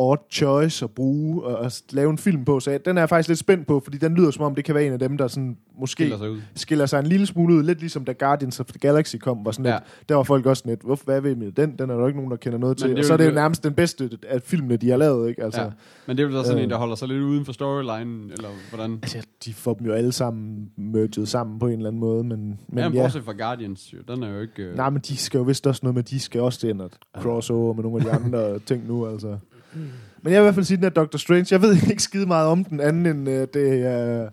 odd 0.00 0.20
choice 0.30 0.84
at 0.84 0.90
bruge 0.90 1.42
og 1.44 1.64
at 1.66 1.82
lave 1.90 2.10
en 2.10 2.18
film 2.18 2.44
på, 2.44 2.60
så 2.60 2.70
jeg, 2.70 2.84
den 2.84 2.96
er 2.96 3.00
jeg 3.00 3.08
faktisk 3.08 3.28
lidt 3.28 3.38
spændt 3.38 3.66
på, 3.66 3.80
fordi 3.84 3.98
den 3.98 4.14
lyder 4.14 4.30
som 4.30 4.44
om, 4.44 4.54
det 4.54 4.64
kan 4.64 4.74
være 4.74 4.86
en 4.86 4.92
af 4.92 4.98
dem, 4.98 5.16
der 5.18 5.28
sådan, 5.28 5.56
måske 5.78 5.92
Skiller 5.92 6.18
sig 6.18 6.30
ud. 6.30 6.40
skiller 6.54 6.86
sig 6.86 6.98
en 7.00 7.06
lille 7.06 7.26
smule 7.26 7.54
ud, 7.54 7.62
lidt 7.62 7.80
ligesom 7.80 8.04
da 8.04 8.12
Guardians 8.12 8.60
of 8.60 8.66
the 8.66 8.78
Galaxy 8.78 9.16
kom, 9.16 9.44
var 9.44 9.50
sådan 9.52 9.66
Ja. 9.66 9.72
lidt, 9.72 10.08
der 10.08 10.14
var 10.14 10.22
folk 10.22 10.46
også 10.46 10.60
sådan 10.60 10.70
lidt, 10.72 10.82
hvorfor, 10.82 11.04
hvad 11.04 11.20
ved 11.20 11.36
med 11.36 11.52
den? 11.52 11.70
Den 11.78 11.90
er 11.90 11.94
der 11.94 12.00
jo 12.00 12.06
ikke 12.06 12.18
nogen, 12.18 12.30
der 12.30 12.36
kender 12.36 12.58
noget 12.58 12.76
Men 12.80 12.82
til. 12.82 12.90
det 12.90 12.98
Og 12.98 13.04
så 13.04 13.12
er 13.12 13.16
det 13.16 13.26
jo 13.26 13.30
nærmest 13.30 13.64
den 13.64 13.74
bedste 13.74 14.10
af 14.28 14.42
filmene, 14.42 14.76
de 14.76 14.90
har 14.90 14.96
lavet, 14.96 15.28
ikke? 15.28 15.42
Altså, 15.44 15.60
Ja. 15.60 15.66
ja. 15.66 15.72
Men 16.06 16.16
det 16.16 16.22
er 16.22 16.26
vel 16.26 16.36
så 16.36 16.42
sådan 16.42 16.58
Øh. 16.58 16.64
en, 16.64 16.70
der 16.70 16.76
holder 16.76 16.94
sig 16.94 17.08
lidt 17.08 17.22
uden 17.22 17.44
for 17.44 17.52
storyline, 17.52 18.32
eller 18.32 18.48
hvordan? 18.74 18.98
altså, 19.02 19.26
de 19.44 19.54
får 19.54 19.74
dem 19.74 19.86
jo 19.86 19.92
alle 19.92 20.12
sammen 20.12 20.70
merged 20.76 21.26
sammen 21.26 21.58
på 21.58 21.66
en 21.66 21.72
eller 21.72 21.86
anden 21.88 22.00
måde, 22.00 22.24
men, 22.24 22.38
Men 22.40 22.58
men 22.68 22.78
ja, 22.78 22.90
ja. 22.90 23.02
bortset 23.02 23.24
fra 23.24 23.32
Guardians, 23.32 23.92
jo. 23.92 24.14
Den 24.14 24.22
er 24.22 24.28
jo 24.34 24.40
ikke... 24.40 24.62
Øh... 24.62 24.76
Nej, 24.76 24.90
men 24.90 25.02
de 25.08 25.16
skal 25.16 25.38
jo 25.38 25.44
vist 25.44 25.66
også 25.66 25.80
noget 25.82 25.94
med, 25.94 26.02
de 26.02 26.20
skal 26.20 26.40
også 26.40 26.68
ind 26.68 26.80
og 26.80 26.90
crossover 27.18 27.74
med 27.74 27.82
nogle 27.82 27.98
af 27.98 28.04
de 28.04 28.24
andre 28.24 28.58
ting 28.68 28.86
nu, 28.88 29.06
altså. 29.06 29.38
Men 30.22 30.32
jeg 30.32 30.32
vil 30.32 30.38
i 30.38 30.42
hvert 30.42 30.54
fald 30.54 30.64
sige, 30.64 30.76
den 30.76 30.84
er 30.84 30.88
Doctor 30.90 31.18
Strange. 31.18 31.46
Jeg 31.50 31.62
ved 31.62 31.76
ikke 31.90 32.02
skide 32.02 32.26
meget 32.26 32.46
om 32.48 32.64
den 32.64 32.80
anden, 32.80 33.06
end 33.06 33.28
uh, 33.28 33.34
det 33.34 33.86
er 33.86 34.22
uh, 34.24 34.28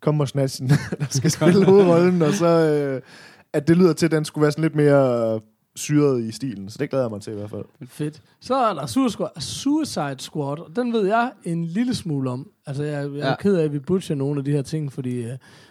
Kommersnatchen, 0.00 0.68
der 1.00 1.06
skal 1.10 1.30
spille 1.30 1.64
hovedrollen, 1.64 2.22
og 2.22 2.32
så 2.32 2.92
uh, 2.96 3.02
at 3.52 3.68
det 3.68 3.76
lyder 3.76 3.92
til, 3.92 4.06
at 4.06 4.12
den 4.12 4.24
skulle 4.24 4.42
være 4.42 4.52
sådan 4.52 4.62
lidt 4.62 4.74
mere 4.74 5.34
uh, 5.34 5.40
syret 5.76 6.24
i 6.24 6.32
stilen. 6.32 6.70
Så 6.70 6.76
det 6.80 6.90
glæder 6.90 7.04
jeg 7.04 7.10
mig 7.10 7.20
til 7.22 7.32
i 7.32 7.36
hvert 7.36 7.50
fald. 7.50 7.64
Fedt. 7.88 8.22
Så 8.40 8.54
er 8.54 8.74
der 8.74 8.86
Suicide 8.86 9.12
Squad, 9.12 9.40
Suicide 9.40 10.16
Squad, 10.18 10.58
og 10.58 10.70
den 10.76 10.92
ved 10.92 11.06
jeg 11.06 11.30
en 11.44 11.64
lille 11.64 11.94
smule 11.94 12.30
om. 12.30 12.50
Altså, 12.66 12.82
jeg, 12.82 12.92
jeg 13.14 13.20
er 13.20 13.28
Ja. 13.28 13.34
ked 13.36 13.56
af, 13.56 13.64
at 13.64 13.72
vi 13.72 13.78
butcher 13.78 14.14
nogle 14.16 14.38
af 14.40 14.44
de 14.44 14.50
her 14.52 14.62
ting, 14.62 14.92
fordi... 14.92 15.24
Uh, 15.26 15.30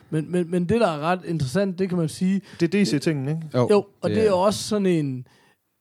men, 0.10 0.32
men, 0.32 0.52
men 0.52 0.70
det, 0.70 0.82
der 0.82 0.88
er 0.88 1.00
ret 1.00 1.20
interessant, 1.26 1.80
det 1.80 1.90
kan 1.90 1.98
man 1.98 2.10
sige, 2.10 2.42
Det 2.60 2.76
er 2.76 2.84
DC-tingen, 2.84 3.28
ikke? 3.30 3.42
Jo, 3.70 3.86
og 4.02 4.10
det 4.10 4.22
er 4.22 4.28
jo 4.30 4.40
også 4.40 4.64
sådan 4.64 4.86
en 4.86 5.28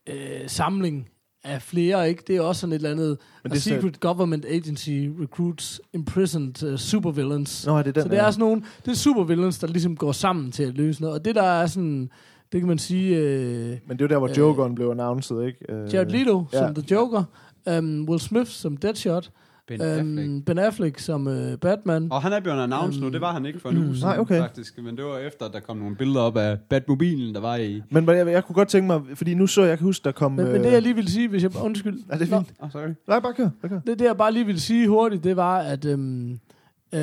øh, 0.09 0.14
samling 0.47 1.09
af 1.45 1.62
flere, 1.62 2.09
ikke? 2.09 2.22
Det 2.26 2.36
er 2.36 2.40
også 2.40 2.61
sådan 2.61 2.72
et 2.72 2.76
eller 2.76 2.90
andet... 2.90 3.18
Men 3.42 3.53
det 3.53 3.62
secret 3.62 4.01
government 4.01 4.45
agency 4.45 4.90
recruits 5.20 5.80
imprisoned 5.92 6.62
uh, 6.72 6.76
supervillains. 6.78 7.66
Nå, 7.66 7.76
er 7.76 7.82
det 7.82 7.95
den 7.95 8.03
så 8.03 8.09
det 8.09 8.18
er 8.18 8.30
sådan 8.30 8.40
nogle... 8.40 8.62
Det 8.84 8.90
er 8.90 8.95
supervillains, 8.97 9.59
der 9.59 9.66
ligesom 9.66 9.97
går 9.97 10.12
sammen 10.12 10.53
til 10.53 10.62
at 10.62 10.74
løse 10.74 11.01
noget. 11.01 11.18
Og 11.18 11.24
det 11.24 11.34
der 11.34 11.42
er 11.42 11.66
sådan... 11.66 12.11
Det 12.53 12.61
kan 12.61 12.68
man 12.68 12.78
sige... 12.78 13.16
Øh, 13.16 13.78
Men 13.86 13.99
det 13.99 14.01
er 14.01 14.05
jo 14.05 14.07
der, 14.07 14.18
hvor 14.18 14.28
Øh, 14.28 14.38
Jokeren 14.38 14.74
blev 14.74 14.90
announced, 14.90 15.42
ikke? 15.42 15.59
Uh, 15.68 15.95
Jared 15.95 16.11
Leto 16.11 16.45
ja. 16.53 16.59
som 16.59 16.74
The 16.74 16.84
Joker. 16.90 17.24
Um, 17.78 18.09
Will 18.09 18.20
Smith 18.20 18.51
som 18.51 18.76
Deadshot. 18.76 19.30
Ben 19.69 19.81
Affleck. 19.81 20.29
Um, 20.29 20.43
ben 20.43 20.59
Affleck 20.59 20.99
som 20.99 21.27
uh, 21.27 21.55
Batman. 21.61 22.12
Og 22.12 22.23
han 22.23 22.33
er 22.33 22.41
blevet 22.41 22.62
announced 22.62 23.03
nu, 23.03 23.09
det 23.09 23.21
var 23.21 23.33
han 23.33 23.47
ikke 23.47 23.59
for 23.61 23.69
en 23.71 23.77
uge 23.79 23.87
siden, 23.95 24.09
Nej, 24.09 24.19
okay. 24.19 24.39
faktisk. 24.39 24.79
Men 24.79 24.97
det 24.97 25.05
var 25.05 25.19
efter, 25.19 25.47
at 25.47 25.53
der 25.53 25.61
kom 25.61 25.77
nogle 25.77 25.97
billeder 25.97 26.21
op 26.21 26.37
af 26.37 26.59
Batmobilen, 26.61 27.35
der 27.35 27.41
var 27.41 27.57
i... 27.57 27.83
Men 27.91 28.09
jeg, 28.09 28.27
jeg 28.27 28.45
kunne 28.45 28.55
godt 28.55 28.69
tænke 28.69 28.87
mig, 28.87 29.03
fordi 29.15 29.35
nu 29.35 29.47
så 29.47 29.62
jeg, 29.62 29.79
kan 29.79 29.85
huske, 29.85 30.05
der 30.05 30.12
kom... 30.12 30.33
Men, 30.33 30.53
men 30.53 30.65
det 30.65 30.73
jeg 30.73 30.83
lige 30.83 30.95
vil 30.95 31.09
sige, 31.09 31.29
hvis 31.29 31.43
jeg... 31.43 31.51
Undskyld. 31.62 32.01
Er 32.09 32.19
det 32.19 32.31
Nå, 32.31 32.37
fint? 32.37 32.53
Oh, 32.59 32.71
sorry. 32.71 32.89
Nej, 33.09 33.21
bare 33.21 33.35
kør. 33.35 33.49
Bare 33.62 33.69
kør. 33.69 33.81
Det, 33.87 33.99
det 33.99 34.05
jeg 34.05 34.17
bare 34.17 34.33
lige 34.33 34.47
vil 34.47 34.61
sige 34.61 34.89
hurtigt, 34.89 35.25
det 35.25 35.37
var, 35.37 35.59
at 35.59 35.85
øhm, 35.85 36.31
øh, 36.95 37.01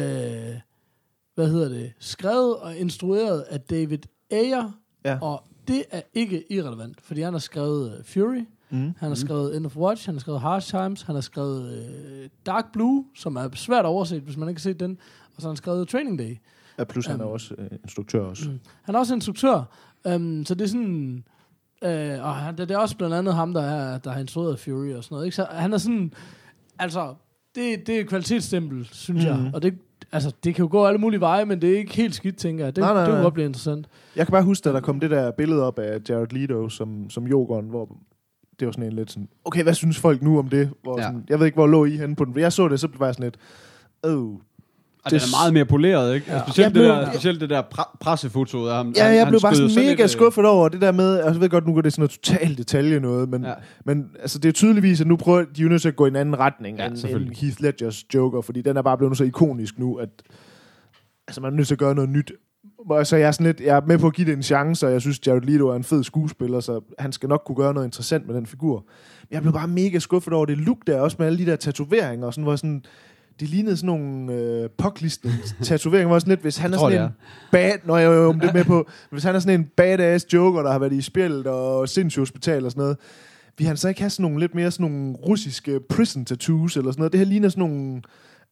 hvad 1.36 1.48
hedder 1.52 1.70
det, 1.70 1.92
skrevet 2.00 2.56
og 2.56 2.76
instrueret 2.78 3.42
af 3.50 3.62
David 3.62 4.00
Ayer, 4.32 4.72
Ja. 5.06 5.18
og 5.22 5.44
det 5.68 5.84
er 5.92 6.02
ikke 6.14 6.44
irrelevant, 6.52 7.02
fordi 7.02 7.22
han 7.22 7.34
har 7.34 7.40
skrevet 7.40 7.88
uh, 8.00 8.06
Fury, 8.06 8.42
Mm. 8.72 8.94
han 8.98 9.08
har 9.10 9.16
skrevet 9.16 9.56
End 9.58 9.66
of 9.66 9.78
Watch, 9.78 10.06
han 10.06 10.16
har 10.16 10.20
skrevet 10.20 10.42
Harsh 10.42 10.70
Times, 10.70 11.02
han 11.02 11.16
har 11.16 11.22
skrevet 11.22 11.62
uh, 11.62 12.26
Dark 12.46 12.66
Blue, 12.74 13.06
som 13.16 13.36
er 13.36 13.50
svært 13.54 13.86
at 13.86 13.90
overse, 13.90 14.20
hvis 14.20 14.38
man 14.38 14.50
ikke 14.50 14.60
har 14.60 14.64
set 14.64 14.80
den, 14.80 14.98
og 15.36 15.42
så 15.42 15.48
har 15.48 15.50
han 15.50 15.58
skrevet 15.58 15.88
Training 15.88 16.20
Day. 16.20 16.38
Ja, 16.80 16.84
plus 16.84 17.06
han 17.06 17.20
er 17.20 17.26
Øhm. 17.26 17.34
også 17.34 17.54
øh, 17.58 17.68
instruktør 17.84 18.22
også. 18.22 18.50
Mm. 18.50 18.60
Han 18.84 18.96
er 18.96 19.00
også 19.00 19.14
instruktør, 19.14 19.64
um, 20.16 20.46
så 20.46 20.56
det 20.56 20.62
er 20.64 20.68
sådan... 20.68 21.24
Øh, 21.84 22.24
og 22.26 22.36
han, 22.36 22.58
det, 22.58 22.70
det 22.70 22.76
er 22.76 22.80
også 22.80 22.98
blandt 22.98 23.16
andet 23.16 23.34
ham, 23.36 23.54
der, 23.54 23.62
er, 23.62 23.98
der 23.98 24.12
har 24.12 24.20
instrueret 24.20 24.60
Fury 24.60 24.94
og 24.94 25.04
sådan 25.04 25.16
noget. 25.16 25.26
Ikke? 25.26 25.36
Så 25.36 25.48
han 25.52 25.74
er 25.74 25.78
sådan... 25.78 26.14
Altså, 26.80 27.14
det, 27.56 27.88
det 27.88 27.96
er 27.96 28.00
et 28.00 28.08
kvalitetsstempel, 28.08 28.88
synes 28.92 29.24
mm. 29.26 29.30
Jeg. 29.30 29.52
Og 29.54 29.62
det, 29.62 29.74
altså, 30.12 30.32
det 30.44 30.56
kan 30.56 30.64
jo 30.64 30.70
gå 30.72 30.86
alle 30.86 30.98
mulige 30.98 31.20
veje, 31.20 31.46
men 31.46 31.62
det 31.62 31.74
er 31.74 31.78
ikke 31.78 31.96
helt 31.96 32.16
skidt, 32.16 32.38
tænker 32.38 32.64
jeg. 32.66 32.76
Det, 32.76 32.82
Nej, 32.82 32.94
nej, 32.94 33.02
det 33.02 33.08
kunne 33.08 33.16
nej. 33.16 33.24
godt 33.24 33.34
blive 33.34 33.46
interessant. 33.46 33.88
Jeg 34.16 34.26
kan 34.26 34.32
bare 34.32 34.44
huske, 34.44 34.70
at 34.70 34.76
der 34.76 34.82
kom 34.82 35.00
det 35.00 35.12
der 35.12 35.32
billede 35.32 35.64
op 35.64 35.80
af 35.80 36.00
Jared 36.10 36.28
Leto 36.32 36.70
som, 36.70 37.10
som 37.10 37.28
Jokeren, 37.28 37.66
hvor 37.70 37.98
det 38.62 38.66
var 38.66 38.72
sådan 38.72 38.86
en 38.90 38.94
lidt 38.94 39.12
sådan, 39.12 39.28
okay, 39.46 39.64
hvad 39.64 39.74
synes 39.74 39.98
folk 40.00 40.22
nu 40.22 40.40
om 40.40 40.50
det? 40.50 40.70
Hvor 40.84 41.00
Ja. 41.00 41.04
sådan, 41.06 41.24
jeg 41.30 41.40
ved 41.40 41.46
ikke, 41.46 41.56
hvor 41.56 41.68
lå 41.68 41.86
I 41.86 41.98
henne 41.98 42.16
på 42.16 42.26
den. 42.26 42.40
Jeg 42.40 42.54
så 42.54 42.68
det, 42.68 42.80
så 42.80 42.88
var 43.00 43.06
jeg 43.06 43.16
sådan 43.16 43.24
lidt, 43.24 43.38
oh. 44.16 44.34
Og 45.06 45.12
det 45.12 45.18
er 45.24 45.38
meget 45.42 45.54
mere 45.54 45.66
poleret, 45.66 46.16
ikke? 46.16 46.26
Ja. 46.30 46.36
Ja. 46.38 46.42
Specielt, 46.48 46.66
Jeg 46.66 46.66
det 46.66 46.74
blev- 46.74 47.06
der, 47.06 47.12
specielt 47.12 47.42
det 47.42 47.50
der 47.50 47.62
pressefoto 48.00 48.66
af 48.68 48.76
ham. 48.76 48.94
Ja, 48.98 49.06
jeg 49.06 49.20
han 49.24 49.28
blev 49.32 49.42
bare 49.42 49.56
sådan 49.56 49.72
mega 49.76 49.90
lidt, 49.90 50.02
øh, 50.02 50.10
skuffet 50.10 50.46
over 50.46 50.70
det 50.70 50.82
der 50.82 50.92
med, 50.92 51.16
altså, 51.18 51.32
jeg 51.32 51.42
ved 51.42 51.50
godt, 51.50 51.68
nu 51.68 51.74
går 51.74 51.82
det 51.82 51.94
sådan 51.94 52.02
noget 52.02 52.12
totalt 52.12 52.58
detalje 52.58 53.00
noget, 53.00 53.30
men, 53.30 53.44
ja. 53.46 53.54
Men 53.86 54.06
altså, 54.20 54.40
det 54.40 54.50
er 54.50 54.54
tydeligvis, 54.54 55.02
at 55.02 55.08
nu 55.08 55.16
prøver 55.16 55.46
de 55.56 55.62
jo 55.62 55.70
nødt 55.70 55.82
til 55.82 55.90
at 55.90 55.96
gå 55.96 56.06
i 56.06 56.08
en 56.08 56.16
anden 56.16 56.40
retning 56.40 56.78
Ja, 56.78 56.86
end, 56.88 57.06
end. 57.06 57.36
Heath 57.36 57.62
Ledgers 57.62 58.06
Joker, 58.14 58.42
fordi 58.42 58.62
den 58.62 58.78
er 58.78 58.82
bare 58.82 58.98
blevet 58.98 59.18
så 59.18 59.24
ikonisk 59.24 59.80
nu, 59.80 59.96
at 59.96 60.10
altså, 61.28 61.42
man 61.42 61.52
er 61.54 61.56
nødt 61.58 61.68
til 61.68 61.76
at 61.76 61.80
gøre 61.80 61.96
noget 61.96 62.10
nyt. 62.10 62.32
Så 63.04 63.16
jeg 63.16 63.28
er, 63.28 63.32
sådan 63.32 63.46
lidt, 63.46 63.60
jeg 63.60 63.78
er 63.78 63.82
med 63.86 63.98
på 63.98 64.08
at 64.08 64.14
give 64.14 64.28
det 64.28 64.34
en 64.34 64.44
chance, 64.44 64.88
og 64.88 64.94
jeg 64.94 65.02
synes, 65.02 65.28
Jared 65.28 65.42
Leto 65.42 65.68
er 65.68 65.76
en 65.76 65.84
fed 65.84 66.04
skuespiller, 66.04 66.60
så 66.60 66.82
han 67.00 67.12
skal 67.12 67.30
nok 67.30 67.42
kunne 67.46 67.56
gøre 67.56 67.74
noget 67.74 67.88
interessant 67.88 68.28
med 68.28 68.36
den 68.36 68.46
figur. 68.46 68.86
Men 69.22 69.34
jeg 69.34 69.42
blev 69.42 69.54
bare 69.54 69.68
mega 69.68 70.00
skuffet 70.00 70.34
over 70.34 70.46
det 70.46 70.58
look 70.58 70.78
der, 70.88 71.00
også 71.00 71.16
med 71.20 71.28
alle 71.28 71.40
de 71.40 71.46
der 71.46 71.56
tatoveringer, 71.56 72.28
og 72.28 72.34
sådan, 72.34 72.44
hvor 72.44 72.56
sådan, 72.56 72.84
det 73.40 73.50
lignede 73.50 73.78
sådan 73.78 73.88
nogle 73.88 74.34
øh, 74.34 74.70
poklistning-tatoveringer, 74.78 76.08
hvor 76.12 76.20
sådan 76.20 76.32
lidt, 76.32 76.42
hvis 76.42 76.58
han 76.58 76.74
er 76.74 76.78
sådan 76.78 77.04
en 77.04 77.10
bad, 77.52 77.74
når 77.86 77.98
jeg 77.98 78.08
jo 78.08 78.34
det 78.34 78.54
med 78.54 78.64
på, 78.64 78.88
hvis 79.12 79.24
han 79.24 79.36
er 79.36 79.40
sådan 79.40 79.60
en 79.60 79.66
badass 79.78 80.34
joker, 80.34 80.62
der 80.62 80.72
har 80.72 80.80
været 80.80 80.94
i 80.94 81.02
spjældet 81.02 81.48
og 81.48 81.90
sindssygt 81.90 82.22
hospital 82.22 82.66
og 82.66 82.72
sådan 82.72 82.82
noget, 82.82 82.98
vil 83.58 83.68
han 83.68 83.78
så 83.78 83.90
ikke 83.90 84.02
have 84.02 84.10
sådan 84.10 84.24
nogle 84.24 84.40
lidt 84.40 84.56
mere 84.56 84.72
sådan 84.72 84.92
nogle 84.92 85.14
russiske 85.14 85.80
prison 85.90 86.26
tattoos 86.26 86.78
eller 86.78 86.92
sådan 86.92 87.02
noget? 87.02 87.12
Det 87.12 87.20
her 87.20 87.26
ligner 87.26 87.50
sådan 87.50 87.64
nogle, 87.64 88.02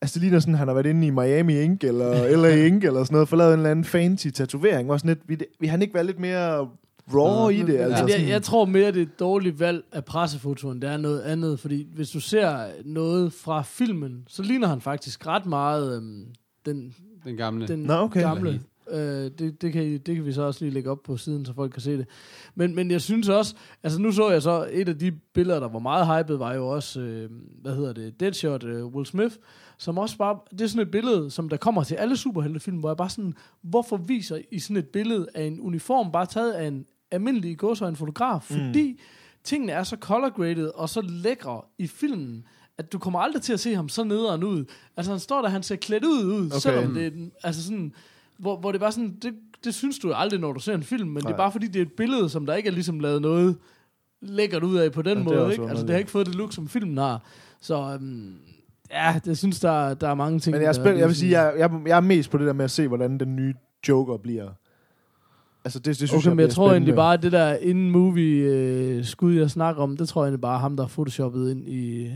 altså 0.01 0.13
det 0.13 0.21
ligner 0.21 0.39
sådan, 0.39 0.55
han 0.55 0.67
har 0.67 0.75
været 0.75 0.85
inde 0.85 1.07
i 1.07 1.09
Miami 1.09 1.59
Ink 1.59 1.83
eller 1.83 2.37
LA 2.37 2.65
Ink 2.65 2.83
eller 2.83 3.03
sådan 3.03 3.13
noget, 3.15 3.29
for 3.29 3.35
lavet 3.37 3.53
en 3.53 3.59
eller 3.59 3.71
anden 3.71 3.85
fancy 3.85 4.27
tatovering, 4.27 4.99
sådan 4.99 5.17
lidt, 5.27 5.39
det- 5.39 5.47
vil 5.59 5.69
han 5.69 5.81
ikke 5.81 5.93
være 5.93 6.05
lidt 6.05 6.19
mere 6.19 6.67
raw 7.13 7.49
i 7.49 7.61
det? 7.61 7.77
Altså, 7.77 8.05
jeg, 8.07 8.29
jeg 8.29 8.43
tror 8.43 8.65
mere, 8.65 8.87
det 8.91 8.97
er 8.97 9.01
et 9.05 9.19
dårligt 9.19 9.59
valg 9.59 9.83
af 9.91 10.05
pressefotoen, 10.05 10.81
det 10.81 10.89
er 10.89 10.97
noget 10.97 11.21
andet. 11.21 11.59
Fordi 11.59 11.87
hvis 11.95 12.09
du 12.09 12.19
ser 12.19 12.65
noget 12.85 13.33
fra 13.33 13.61
filmen, 13.61 14.23
så 14.27 14.43
ligner 14.43 14.67
han 14.67 14.81
faktisk 14.81 15.27
ret 15.27 15.45
meget 15.45 15.95
øhm, 15.97 16.25
den, 16.65 16.93
Den 17.25 17.37
gamle. 17.37 17.67
den 17.67 17.79
Nå, 17.79 17.93
okay. 17.93 18.21
gamle. 18.21 18.61
Øh, 18.91 18.99
det, 19.39 19.61
det, 19.61 19.73
kan, 19.73 19.83
I- 19.83 19.97
det 19.97 20.15
kan 20.15 20.25
vi 20.25 20.31
så 20.31 20.41
også 20.41 20.65
lige 20.65 20.73
lægge 20.73 20.89
op 20.91 21.03
på 21.03 21.17
siden, 21.17 21.45
så 21.45 21.53
folk 21.53 21.71
kan 21.71 21.81
se 21.81 21.97
det. 21.97 22.05
Men, 22.55 22.75
men 22.75 22.91
jeg 22.91 23.01
synes 23.01 23.29
også, 23.29 23.55
altså 23.83 23.99
nu 24.01 24.11
så 24.11 24.29
jeg 24.31 24.41
så, 24.41 24.67
et 24.71 24.89
af 24.89 24.97
de 24.99 25.11
billeder, 25.33 25.59
der 25.59 25.69
var 25.69 25.79
meget 25.79 26.07
hyped, 26.07 26.35
var 26.37 26.53
jo 26.53 26.67
også, 26.67 27.01
øh, 27.01 27.29
hvad 27.61 27.75
hedder 27.75 27.93
det, 27.93 28.19
Deadshot, 28.19 28.63
øh, 28.63 28.85
Will 28.85 29.05
Smith, 29.05 29.35
som 29.79 29.97
også 29.97 30.17
bare, 30.17 30.37
det 30.51 30.61
er 30.61 30.67
sådan 30.67 30.81
et 30.81 30.91
billede, 30.91 31.31
som 31.31 31.49
der 31.49 31.57
kommer 31.57 31.83
til 31.83 31.95
alle 31.95 32.17
superheltefilm, 32.17 32.77
hvor 32.77 32.89
jeg 32.89 32.97
bare 32.97 33.09
sådan, 33.09 33.33
hvorfor 33.61 33.97
viser 33.97 34.37
I 34.51 34.59
sådan 34.59 34.77
et 34.77 34.87
billede 34.87 35.27
af 35.35 35.43
en 35.43 35.59
uniform, 35.61 36.11
bare 36.11 36.25
taget 36.25 36.51
af 36.53 36.67
en 36.67 36.85
almindelig 37.11 37.57
gåsøjne 37.57 37.95
fotograf, 37.95 38.51
Mm. 38.51 38.55
fordi 38.57 38.99
tingene 39.43 39.71
er 39.71 39.83
så 39.83 39.97
color 39.99 40.29
graded 40.29 40.67
og 40.75 40.89
så 40.89 41.01
lækre 41.01 41.61
i 41.77 41.87
filmen, 41.87 42.45
at 42.77 42.93
du 42.93 42.99
kommer 42.99 43.19
aldrig 43.19 43.41
til 43.41 43.53
at 43.53 43.59
se 43.59 43.75
ham 43.75 43.89
så 43.89 44.03
nederen 44.03 44.43
ud. 44.43 44.65
Altså 44.97 45.11
han 45.11 45.19
står 45.19 45.41
der, 45.41 45.49
han 45.49 45.63
ser 45.63 45.75
klædt 45.75 46.05
ud 46.05 46.23
ud, 46.25 46.45
Okay. 46.47 46.59
selvom 46.59 46.93
det 46.93 47.05
er 47.05 47.11
altså 47.43 47.63
sådan, 47.63 47.93
hvor, 48.37 48.57
hvor 48.57 48.71
det 48.71 48.81
bare 48.81 48.91
sådan, 48.91 49.17
det, 49.21 49.33
det 49.63 49.75
synes 49.75 49.99
du 49.99 50.13
aldrig, 50.13 50.39
når 50.39 50.53
du 50.53 50.59
ser 50.59 50.73
en 50.75 50.83
film, 50.83 51.07
men 51.09 51.13
Nej. 51.23 51.27
det 51.29 51.33
er 51.33 51.37
bare 51.37 51.51
fordi, 51.51 51.67
det 51.67 51.75
er 51.81 51.85
et 51.85 51.91
billede, 51.93 52.29
som 52.29 52.45
der 52.45 52.55
ikke 52.55 52.67
er 52.69 52.73
ligesom 52.73 52.99
lavet 52.99 53.21
noget 53.21 53.57
lækkert 54.21 54.63
ud 54.63 54.77
af 54.77 54.91
på 54.91 55.01
den 55.01 55.17
Ja, 55.17 55.23
måde. 55.23 55.51
Ikke? 55.51 55.69
Altså 55.69 55.81
det 55.85 55.89
har 55.91 55.97
ikke 55.99 56.11
fået 56.11 56.25
det 56.27 56.35
look, 56.35 56.53
som 56.53 56.67
filmen 56.67 56.97
har. 56.97 57.23
Så 57.61 57.97
øhm, 58.01 58.35
ja, 58.91 59.19
det 59.25 59.37
synes, 59.37 59.59
der, 59.59 59.93
der 59.93 60.07
er 60.09 60.15
mange 60.15 60.39
ting. 60.39 60.55
men 60.55 60.61
jeg, 60.61 60.69
er 60.69 60.83
der 60.83 60.93
jeg 60.93 61.07
vil 61.07 61.15
sige, 61.15 61.41
jeg, 61.41 61.53
jeg, 61.57 61.71
jeg 61.85 61.97
er 61.97 62.01
mest 62.01 62.31
på 62.31 62.37
det 62.37 62.47
der 62.47 62.53
med 62.53 62.65
at 62.65 62.71
se, 62.71 62.87
hvordan 62.87 63.17
den 63.19 63.35
nye 63.35 63.53
Joker 63.89 64.17
bliver. 64.17 64.49
Altså, 65.65 65.79
det, 65.79 65.85
det 65.85 65.95
synes 65.95 66.13
Okay, 66.13 66.25
jeg 66.25 66.35
men 66.35 66.43
jeg 66.43 66.49
tror 66.49 66.71
egentlig 66.71 66.77
spændende. 66.81 66.95
bare, 66.97 67.13
at 67.13 67.23
det 67.23 67.31
der 67.31 67.55
in-movie-skud, 67.55 69.33
jeg 69.33 69.49
snakker 69.51 69.83
om, 69.83 69.97
det 69.97 70.09
tror 70.09 70.23
jeg 70.23 70.27
egentlig 70.27 70.41
bare 70.41 70.55
er 70.55 70.59
ham, 70.59 70.75
der 70.75 70.83
har 70.83 70.89
photoshoppet 70.89 71.51
ind 71.51 71.67
i... 71.69 72.11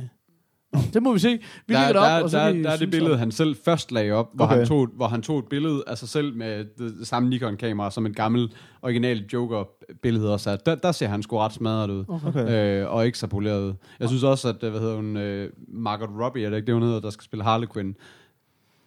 Det 0.94 1.04
må 1.04 1.14
vi 1.14 1.20
se. 1.20 1.40
Vi 1.68 1.74
der, 1.74 1.80
lægger 1.80 1.88
det 1.88 1.96
op, 1.96 2.06
der, 2.18 2.24
og 2.24 2.30
så 2.30 2.38
der, 2.38 2.54
der 2.54 2.70
er 2.70 2.78
det 2.78 2.92
billede, 2.92 3.18
han 3.18 3.32
selv 3.32 3.56
først 3.66 3.92
lagde 3.92 4.12
op, 4.12 4.30
hvor, 4.34 4.46
Okay. 4.46 4.56
han 4.58 4.66
tog, 4.68 4.88
hvor 4.96 5.08
han 5.08 5.22
tog 5.22 5.40
et 5.40 5.46
billede 5.46 5.84
af 5.88 5.98
sig 5.98 6.10
selv 6.10 6.36
med 6.36 6.58
det, 6.78 6.96
det 7.00 7.08
samme 7.08 7.30
Nikon-kamera, 7.30 7.92
som 7.92 8.06
et 8.06 8.16
gammelt, 8.16 8.52
original 8.82 9.26
Joker-billede 9.34 10.34
også 10.34 10.50
er. 10.50 10.56
Der, 10.56 10.76
der 10.76 10.92
ser 10.92 11.08
han 11.08 11.24
sgu 11.24 11.38
ret 11.38 11.54
smadret 11.54 11.90
ud. 11.90 12.06
Okay. 12.26 12.82
Øh, 12.82 12.94
og 12.94 13.06
ikke 13.06 13.18
så 13.18 13.28
poleret 13.28 13.62
ud. 13.70 13.74
Jeg 14.00 14.08
synes 14.10 14.24
også, 14.24 14.50
at, 14.50 14.64
øh, 14.64 14.72
hvad 14.72 14.82
hedder 14.82 14.96
hun, 14.96 15.18
øh, 15.18 15.50
Margot 15.68 16.10
Robbie, 16.22 16.46
er 16.46 16.50
det 16.50 16.58
ikke 16.58 16.66
det, 16.66 16.74
hun 16.74 16.84
hedder, 16.84 17.00
der 17.00 17.10
skal 17.10 17.24
spille 17.24 17.44
Harley 17.44 17.68
Quinn? 17.74 17.96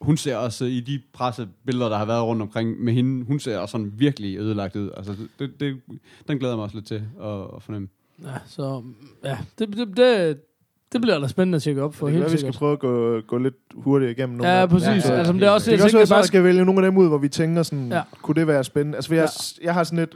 Hun 0.00 0.16
ser 0.16 0.36
også 0.36 0.64
i 0.64 0.80
de 0.80 1.00
pressebilleder, 1.12 1.88
der 1.88 1.96
har 1.96 2.04
været 2.04 2.22
rundt 2.24 2.42
omkring 2.42 2.84
med 2.84 2.92
hende, 2.92 3.24
hun 3.26 3.40
ser 3.40 3.58
også 3.58 3.72
sådan 3.72 3.92
virkelig 3.96 4.38
ødelagt 4.38 4.76
ud. 4.76 4.90
Altså, 4.96 5.14
det, 5.38 5.60
det, 5.60 5.76
den 6.28 6.38
glæder 6.38 6.52
jeg 6.52 6.56
mig 6.56 6.64
også 6.64 6.76
lidt 6.76 6.86
til 6.86 7.02
at, 7.22 7.40
at 7.56 7.62
fornemme. 7.62 7.88
Ja, 8.24 8.32
så 8.46 8.82
ja, 9.24 9.38
det, 9.58 9.68
det, 9.76 9.96
det, 9.96 10.38
det 10.92 11.00
bliver 11.00 11.18
da 11.18 11.28
spændende 11.28 11.56
at 11.56 11.62
tjekke 11.62 11.82
op 11.82 11.94
for 11.94 12.06
Det 12.06 12.12
helt 12.12 12.22
være, 12.22 12.30
vi 12.30 12.36
skal 12.38 12.40
sikkert. 12.52 12.58
prøve 12.58 12.72
at 12.72 12.78
gå, 12.78 13.20
gå 13.20 13.38
lidt 13.38 13.54
hurtigt 13.74 14.18
igennem 14.18 14.36
nogle 14.36 14.52
Ja, 14.52 14.60
af 14.60 14.68
dem. 14.68 14.78
præcis. 14.78 15.04
Ja, 15.04 15.12
ja, 15.12 15.18
altså, 15.18 15.32
men 15.32 15.40
det 15.42 15.46
er 15.48 15.50
også 15.50 15.70
Det 15.70 15.72
det, 15.72 15.78
kan 15.78 15.84
også 15.84 15.96
være, 15.96 16.02
at 16.02 16.10
jeg 16.10 16.14
bare 16.16 16.24
skal 16.26 16.44
vælge 16.44 16.64
nogle 16.64 16.86
af 16.86 16.90
dem 16.92 16.98
ud, 16.98 17.08
hvor 17.08 17.18
vi 17.18 17.28
tænker 17.28 17.62
sådan, 17.62 17.88
Ja. 17.88 17.96
ja. 17.96 18.02
kunne 18.22 18.34
det 18.34 18.46
være 18.46 18.64
spændende? 18.64 18.96
Altså, 18.96 19.08
for 19.08 19.14
jeg, 19.14 19.28
jeg 19.62 19.74
har 19.74 19.84
sådan 19.84 19.98
lidt... 19.98 20.10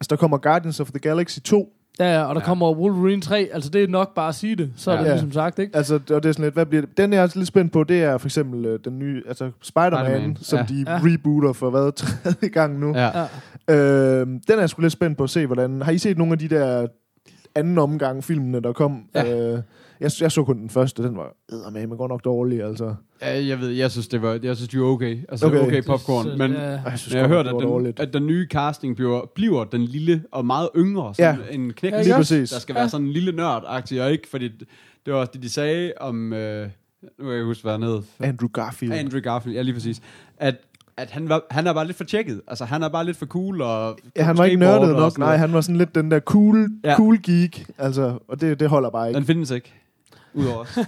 Altså, 0.00 0.06
der 0.10 0.16
kommer 0.16 0.36
Guardians 0.38 0.80
of 0.80 0.86
the 0.90 0.98
Galaxy 0.98 1.38
2. 1.40 1.72
Ja, 1.98 2.12
ja, 2.14 2.24
og 2.24 2.34
der 2.34 2.40
Ja. 2.40 2.44
kommer 2.46 2.72
Wolverine 2.72 3.22
3. 3.22 3.48
Altså, 3.52 3.70
det 3.70 3.82
er 3.82 3.88
nok 3.88 4.14
bare 4.14 4.28
at 4.28 4.34
sige 4.34 4.56
det. 4.56 4.70
Så 4.76 4.90
er 4.90 4.94
Ja. 4.94 5.00
det 5.00 5.06
Ja. 5.06 5.12
ligesom 5.12 5.32
sagt, 5.32 5.58
ikke? 5.58 5.76
Altså, 5.76 5.94
og 5.94 6.22
det 6.22 6.26
er 6.26 6.32
sådan 6.32 6.44
lidt, 6.44 6.54
hvad 6.54 6.66
bliver 6.66 6.80
det? 6.82 6.96
Den, 6.98 7.12
jeg 7.12 7.22
er 7.22 7.32
lidt 7.34 7.48
spændt 7.48 7.72
på, 7.72 7.84
det 7.84 8.02
er 8.02 8.18
for 8.18 8.26
eksempel 8.26 8.64
øh, 8.66 8.78
den 8.84 8.98
nye, 8.98 9.22
altså 9.28 9.50
Spider-Man, 9.62 10.04
Spider-Man, 10.06 10.36
som 10.40 10.58
ja. 10.58 10.64
de 10.68 10.84
Ja. 10.88 11.00
rebooter 11.04 11.52
for 11.52 11.70
hvad, 11.70 11.92
tredje 12.24 12.48
gang 12.48 12.78
nu. 12.78 12.94
Ja. 12.96 13.10
Ja. 13.68 13.74
Øh, 13.74 14.26
den 14.26 14.40
er 14.48 14.58
jeg 14.58 14.70
sgu 14.70 14.82
lidt 14.82 14.92
spændt 14.92 15.18
på 15.18 15.24
at 15.24 15.30
se, 15.30 15.46
hvordan... 15.46 15.82
Har 15.82 15.92
I 15.92 15.98
set 15.98 16.18
nogle 16.18 16.32
af 16.32 16.38
de 16.38 16.48
der 16.48 16.86
anden 17.56 17.78
omgang 17.78 18.24
filmene, 18.24 18.60
der 18.62 18.72
kom? 18.72 19.04
Ja. 19.14 19.52
Øh, 19.54 19.62
jeg, 20.00 20.10
jeg 20.20 20.32
så 20.32 20.44
kun 20.44 20.58
den 20.58 20.70
første, 20.70 21.02
den 21.02 21.16
var 21.16 21.36
eddermame, 21.52 21.86
men 21.86 21.98
godt 21.98 22.08
nok 22.10 22.24
dårlig, 22.24 22.62
altså. 22.62 22.94
Ja, 23.22 23.46
jeg 23.46 23.60
ved, 23.60 23.68
jeg 23.70 23.90
synes, 23.90 24.08
det 24.08 24.22
var, 24.22 24.38
jeg 24.42 24.56
synes, 24.56 24.68
de 24.68 24.80
var 24.80 24.86
okay. 24.86 25.18
Altså, 25.28 25.46
okay, 25.46 25.58
Okay. 25.66 25.82
popcorn. 25.82 26.24
Så, 26.24 26.36
Men 26.36 26.52
ja. 26.52 26.60
Jeg 26.70 26.92
synes 26.96 27.14
jeg 27.14 27.22
har 27.22 27.28
hørt, 27.28 27.46
at 27.46 27.52
det 27.54 27.60
den, 27.60 27.68
dårligt. 27.68 28.00
at 28.00 28.12
den 28.12 28.26
nye 28.26 28.46
casting 28.50 28.96
bliver, 28.96 29.30
bliver 29.34 29.64
den 29.64 29.82
lille 29.84 30.22
og 30.32 30.46
meget 30.46 30.68
yngre. 30.76 31.14
Sådan 31.14 31.38
en 31.50 31.72
knæk, 31.72 31.92
Ja, 31.92 31.98
Lige 32.02 32.10
ja. 32.10 32.16
præcis. 32.16 32.50
der 32.50 32.58
skal 32.58 32.72
Ja. 32.72 32.80
være 32.80 32.88
sådan 32.88 33.06
en 33.06 33.12
lille 33.12 33.32
nørd-agtig, 33.32 34.02
og 34.02 34.12
ikke, 34.12 34.28
fordi 34.28 34.48
det, 34.48 34.68
det 35.06 35.12
var 35.14 35.20
også 35.20 35.30
det, 35.34 35.42
de 35.42 35.50
sagde 35.50 35.92
om, 36.00 36.32
øh, 36.32 36.68
nu 37.18 37.24
kan 37.24 37.34
jeg 37.36 37.44
huske, 37.44 37.62
hvad 37.62 37.72
han 37.72 37.82
hed. 37.82 38.02
Andrew 38.20 38.48
Garfield. 38.48 38.92
Andrew 38.94 39.20
Garfield, 39.20 39.56
ja 39.56 39.62
lige 39.62 39.74
præcis. 39.74 40.02
At, 40.38 40.54
at 40.98 41.10
han, 41.10 41.28
var, 41.28 41.42
han 41.50 41.66
er 41.66 41.72
bare 41.72 41.86
lidt 41.86 41.96
for 41.96 42.04
tjekket. 42.04 42.40
Altså, 42.48 42.64
han 42.64 42.82
er 42.82 42.88
bare 42.88 43.04
lidt 43.04 43.16
for 43.16 43.26
cool. 43.26 43.62
Og 43.62 43.98
Ja, 44.16 44.22
han 44.22 44.38
var 44.38 44.44
ikke 44.44 44.56
skateboard 44.56 44.80
nørdet 44.80 44.94
og 44.96 45.00
nok. 45.00 45.12
sådan 45.12 45.22
Nej, 45.22 45.28
noget. 45.28 45.40
han 45.40 45.52
var 45.52 45.60
sådan 45.60 45.76
lidt 45.76 45.94
den 45.94 46.10
der 46.10 46.20
cool, 46.20 46.68
Ja. 46.84 46.96
cool 46.96 47.18
geek. 47.22 47.66
Altså, 47.78 48.18
og 48.28 48.40
det, 48.40 48.60
det 48.60 48.68
holder 48.68 48.90
bare 48.90 49.08
ikke. 49.08 49.18
Den 49.18 49.26
findes 49.26 49.50
ikke. 49.50 49.72
Udover 50.34 50.58
os. 50.58 50.76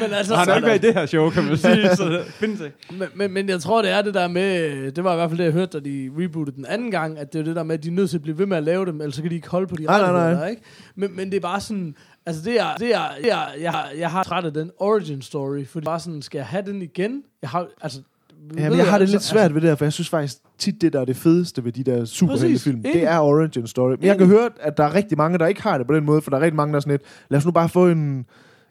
Men 0.00 0.12
altså, 0.12 0.34
han 0.34 0.48
er 0.48 0.54
ikke 0.56 0.66
med 0.68 0.74
i 0.74 0.78
det 0.78 0.94
her 0.94 1.06
show, 1.06 1.30
kan 1.30 1.44
man 1.44 1.56
sige, 1.56 1.96
så 1.96 2.08
det 2.08 2.24
findes 2.26 2.60
ikke. 2.60 2.76
Men, 2.90 3.08
men, 3.14 3.32
men 3.32 3.48
jeg 3.48 3.60
tror, 3.60 3.82
det 3.82 3.90
er 3.90 4.02
det 4.02 4.14
der 4.14 4.28
med, 4.28 4.92
det 4.92 5.04
var 5.04 5.12
i 5.12 5.16
hvert 5.16 5.30
fald 5.30 5.38
det, 5.38 5.44
jeg 5.44 5.52
hørte, 5.52 5.78
da 5.80 5.84
de 5.84 6.10
rebootede 6.18 6.56
den 6.56 6.66
anden 6.66 6.90
gang, 6.90 7.18
at 7.18 7.32
det 7.32 7.38
er 7.38 7.42
det 7.44 7.56
der 7.56 7.62
med, 7.62 7.74
at 7.74 7.82
de 7.84 7.88
er 7.88 7.92
nødt 7.92 8.10
til 8.10 8.16
at 8.18 8.22
blive 8.22 8.38
ved 8.38 8.46
med 8.46 8.56
at 8.56 8.62
lave 8.62 8.86
dem, 8.86 9.00
ellers 9.00 9.14
så 9.14 9.22
kan 9.22 9.30
de 9.30 9.36
ikke 9.36 9.48
holde 9.48 9.66
på 9.66 9.76
de 9.76 9.82
Nej, 9.84 9.98
nej, 9.98 10.06
rettigheder, 10.08 10.32
nej. 10.34 10.40
der, 10.42 10.48
ikke? 10.48 10.62
Men, 10.94 11.16
men 11.16 11.30
det 11.30 11.36
er 11.36 11.40
bare 11.40 11.60
sådan, 11.60 11.94
altså 12.26 12.42
det 12.44 12.60
er, 12.60 12.74
det 12.78 12.94
er, 12.94 13.02
det 13.22 13.32
er 13.32 13.46
jeg, 13.60 13.70
har, 13.72 13.88
jeg 13.98 14.10
har 14.10 14.22
træt 14.22 14.44
af 14.44 14.52
den 14.54 14.70
origin 14.78 15.22
story, 15.22 15.66
for 15.66 15.80
bare 15.80 16.00
sådan, 16.00 16.22
skal 16.22 16.38
jeg 16.38 16.46
have 16.46 16.62
den 16.66 16.82
igen? 16.82 17.22
Jeg 17.42 17.50
har, 17.50 17.66
altså, 17.80 18.00
Ja, 18.58 18.68
men 18.68 18.78
jeg 18.78 18.86
har 18.86 18.98
det 18.98 19.00
altså- 19.02 19.14
lidt 19.14 19.22
svært 19.22 19.54
ved 19.54 19.60
det 19.60 19.68
her, 19.70 19.74
for 19.76 19.84
jeg 19.84 19.92
synes 19.92 20.08
faktisk 20.08 20.36
tit, 20.58 20.80
det 20.80 20.92
der 20.92 21.00
er 21.00 21.04
det 21.04 21.16
fedeste 21.16 21.64
ved 21.64 21.72
de 21.72 21.84
der 21.84 22.04
superheltefilm, 22.04 22.82
det 22.82 23.02
er 23.04 23.18
origin 23.18 23.66
story. 23.66 23.90
Men 23.90 24.04
jeg 24.04 24.18
kan 24.18 24.26
høre, 24.26 24.50
at 24.60 24.76
der 24.76 24.84
er 24.84 24.94
rigtig 24.94 25.18
mange, 25.18 25.38
der 25.38 25.46
ikke 25.46 25.62
har 25.62 25.78
det 25.78 25.86
på 25.86 25.94
den 25.94 26.04
måde, 26.04 26.22
for 26.22 26.30
der 26.30 26.38
er 26.38 26.40
rigtig 26.42 26.56
mange, 26.56 26.72
der 26.72 26.76
er 26.76 26.80
sådan 26.80 26.90
lidt, 26.92 27.02
lad 27.28 27.38
os 27.38 27.44
nu 27.44 27.50
bare 27.52 27.68
få 27.68 27.88
en, 27.88 28.26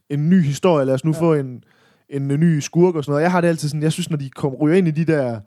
en 0.10 0.30
ny 0.30 0.42
historie, 0.44 0.86
lad 0.86 0.94
os 0.94 1.06
nu 1.06 1.12
Ja. 1.14 1.22
få 1.22 1.34
en, 1.34 1.64
en, 2.10 2.28
ny 2.28 2.60
skurk 2.60 2.96
og 2.96 3.04
sådan 3.04 3.12
noget. 3.12 3.24
Jeg 3.24 3.32
har 3.32 3.42
det 3.42 3.48
altid 3.48 3.70
sådan, 3.70 3.84
jeg 3.84 3.92
synes, 3.92 4.10
når 4.10 4.18
de 4.18 4.30
kommer 4.30 4.58
ryger 4.60 4.78
ind 4.78 4.88
i 4.88 4.92
de 4.92 5.06
der 5.06 5.40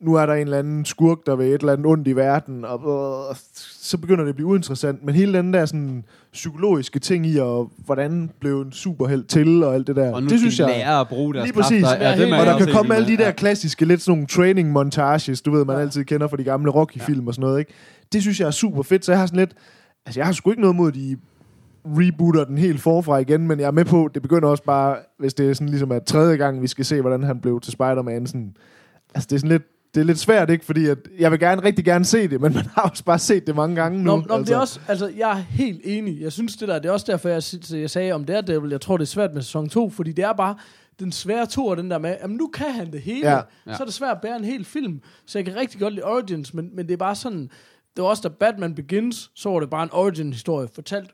nu 0.00 0.14
er 0.14 0.26
der 0.26 0.34
en 0.34 0.40
eller 0.40 0.58
anden 0.58 0.84
skurk, 0.84 1.18
der 1.26 1.36
vil 1.36 1.46
et 1.46 1.60
eller 1.60 1.72
andet 1.72 1.86
ondt 1.86 2.08
i 2.08 2.16
verden, 2.16 2.64
og, 2.64 2.84
og 2.84 3.36
så 3.54 3.98
begynder 3.98 4.22
det 4.24 4.28
at 4.28 4.34
blive 4.34 4.48
uinteressant. 4.48 5.04
Men 5.04 5.14
hele 5.14 5.38
den 5.38 5.52
der 5.54 5.66
sådan, 5.66 6.04
psykologiske 6.32 6.98
ting 6.98 7.26
i, 7.26 7.36
og 7.38 7.70
hvordan 7.84 8.30
blev 8.40 8.60
en 8.60 8.72
superheld 8.72 9.24
til, 9.24 9.62
og 9.64 9.74
alt 9.74 9.86
det 9.86 9.96
der, 9.96 10.12
Og 10.14 10.22
nu 10.22 10.28
det 10.28 10.38
synes 10.38 10.58
jeg... 10.58 10.66
lære 10.68 11.00
at 11.00 11.08
bruge 11.08 11.34
deres 11.34 11.46
Lige 11.46 11.54
præcis. 11.62 11.82
kræfter. 11.84 12.08
Ja, 12.08 12.16
det 12.16 12.40
Og 12.40 12.46
der 12.46 12.58
kan 12.58 12.68
komme 12.72 12.94
alle 12.94 13.08
de 13.08 13.16
der 13.16 13.24
Ja. 13.26 13.32
klassiske, 13.32 13.84
lidt 13.84 14.02
sådan 14.02 14.12
nogle 14.12 14.26
training 14.26 14.72
montages, 14.72 15.42
du 15.42 15.50
ved, 15.50 15.64
man 15.64 15.76
Ja. 15.76 15.82
altid 15.82 16.04
kender 16.04 16.28
fra 16.28 16.36
de 16.36 16.44
gamle 16.44 16.70
Rocky-film 16.70 17.26
og 17.28 17.34
sådan 17.34 17.46
noget, 17.46 17.58
ikke? 17.58 17.72
Det 18.12 18.22
synes 18.22 18.40
jeg 18.40 18.46
er 18.46 18.50
super 18.50 18.82
fedt, 18.82 19.04
så 19.04 19.12
jeg 19.12 19.18
har 19.18 19.26
sådan 19.26 19.38
lidt... 19.38 19.54
Altså, 20.06 20.20
jeg 20.20 20.26
har 20.26 20.32
sgu 20.32 20.50
ikke 20.50 20.60
noget 20.62 20.76
mod, 20.76 20.88
at 20.88 20.94
de 20.94 21.16
rebooter 21.84 22.44
den 22.44 22.58
helt 22.58 22.80
forfra 22.80 23.18
igen, 23.18 23.46
men 23.48 23.60
jeg 23.60 23.66
er 23.66 23.70
med 23.70 23.84
på, 23.84 24.08
det 24.14 24.22
begynder 24.22 24.48
også 24.48 24.64
bare, 24.64 24.96
hvis 25.18 25.34
det 25.34 25.50
er 25.50 25.54
sådan 25.54 25.68
ligesom 25.68 25.92
at 25.92 26.04
tredje 26.04 26.36
gang, 26.36 26.62
vi 26.62 26.66
skal 26.66 26.84
se, 26.84 27.00
hvordan 27.00 27.22
han 27.22 27.40
blev 27.40 27.60
til 27.60 27.72
Spider-Man. 27.72 28.26
Sådan, 28.26 28.54
altså, 29.14 29.26
det 29.30 29.36
er 29.36 29.38
sådan 29.40 29.50
lidt, 29.50 29.62
det 29.96 30.02
er 30.02 30.06
lidt 30.06 30.18
svært, 30.18 30.50
ikke? 30.50 30.64
Fordi 30.64 30.86
at 30.86 30.98
jeg 31.18 31.30
vil 31.30 31.40
gerne, 31.40 31.62
rigtig 31.62 31.84
gerne 31.84 32.04
se 32.04 32.28
det, 32.28 32.40
men 32.40 32.54
man 32.58 32.64
har 32.74 32.82
også 32.82 33.04
bare 33.04 33.18
set 33.18 33.46
det 33.46 33.56
mange 33.56 33.76
gange 33.76 33.98
nu. 33.98 34.16
Nå, 34.16 34.16
nå, 34.16 34.34
altså. 34.34 34.52
det 34.52 34.56
er 34.56 34.60
også, 34.60 34.80
altså, 34.88 35.12
jeg 35.16 35.30
er 35.30 35.34
helt 35.34 35.80
enig. 35.84 36.20
Jeg 36.20 36.32
synes 36.32 36.56
det 36.56 36.68
der, 36.68 36.78
det 36.78 36.88
er 36.88 36.92
også 36.92 37.06
derfor, 37.08 37.28
jeg, 37.28 37.42
jeg 37.80 37.90
sagde 37.90 38.12
om 38.12 38.24
Daredevil, 38.24 38.70
jeg 38.70 38.80
tror, 38.80 38.96
det 38.96 39.04
er 39.04 39.06
svært 39.06 39.34
med 39.34 39.42
sæson 39.42 39.68
2, 39.68 39.90
fordi 39.90 40.12
det 40.12 40.24
er 40.24 40.32
bare 40.32 40.56
den 41.00 41.12
svære 41.12 41.46
to 41.46 41.74
den 41.74 41.90
der 41.90 41.98
med, 41.98 42.16
jamen 42.22 42.36
nu 42.36 42.46
kan 42.46 42.72
han 42.72 42.92
det 42.92 43.00
hele. 43.00 43.30
Ja. 43.30 43.40
så 43.66 43.82
er 43.82 43.84
det 43.84 43.94
svært 43.94 44.16
at 44.16 44.20
bære 44.22 44.36
en 44.36 44.44
hel 44.44 44.64
film. 44.64 45.00
Så 45.26 45.38
jeg 45.38 45.46
kan 45.46 45.56
rigtig 45.56 45.80
godt 45.80 45.94
lide 45.94 46.04
Origins, 46.04 46.54
men, 46.54 46.70
men 46.76 46.86
det 46.86 46.92
er 46.92 46.96
bare 46.96 47.14
sådan, 47.14 47.50
det 47.96 48.02
var 48.02 48.08
også 48.08 48.28
da 48.28 48.28
Batman 48.28 48.74
Begins, 48.74 49.30
så 49.34 49.50
var 49.50 49.60
det 49.60 49.70
bare 49.70 49.82
en 49.82 49.92
Origin-historie, 49.92 50.68
fortalt 50.74 51.10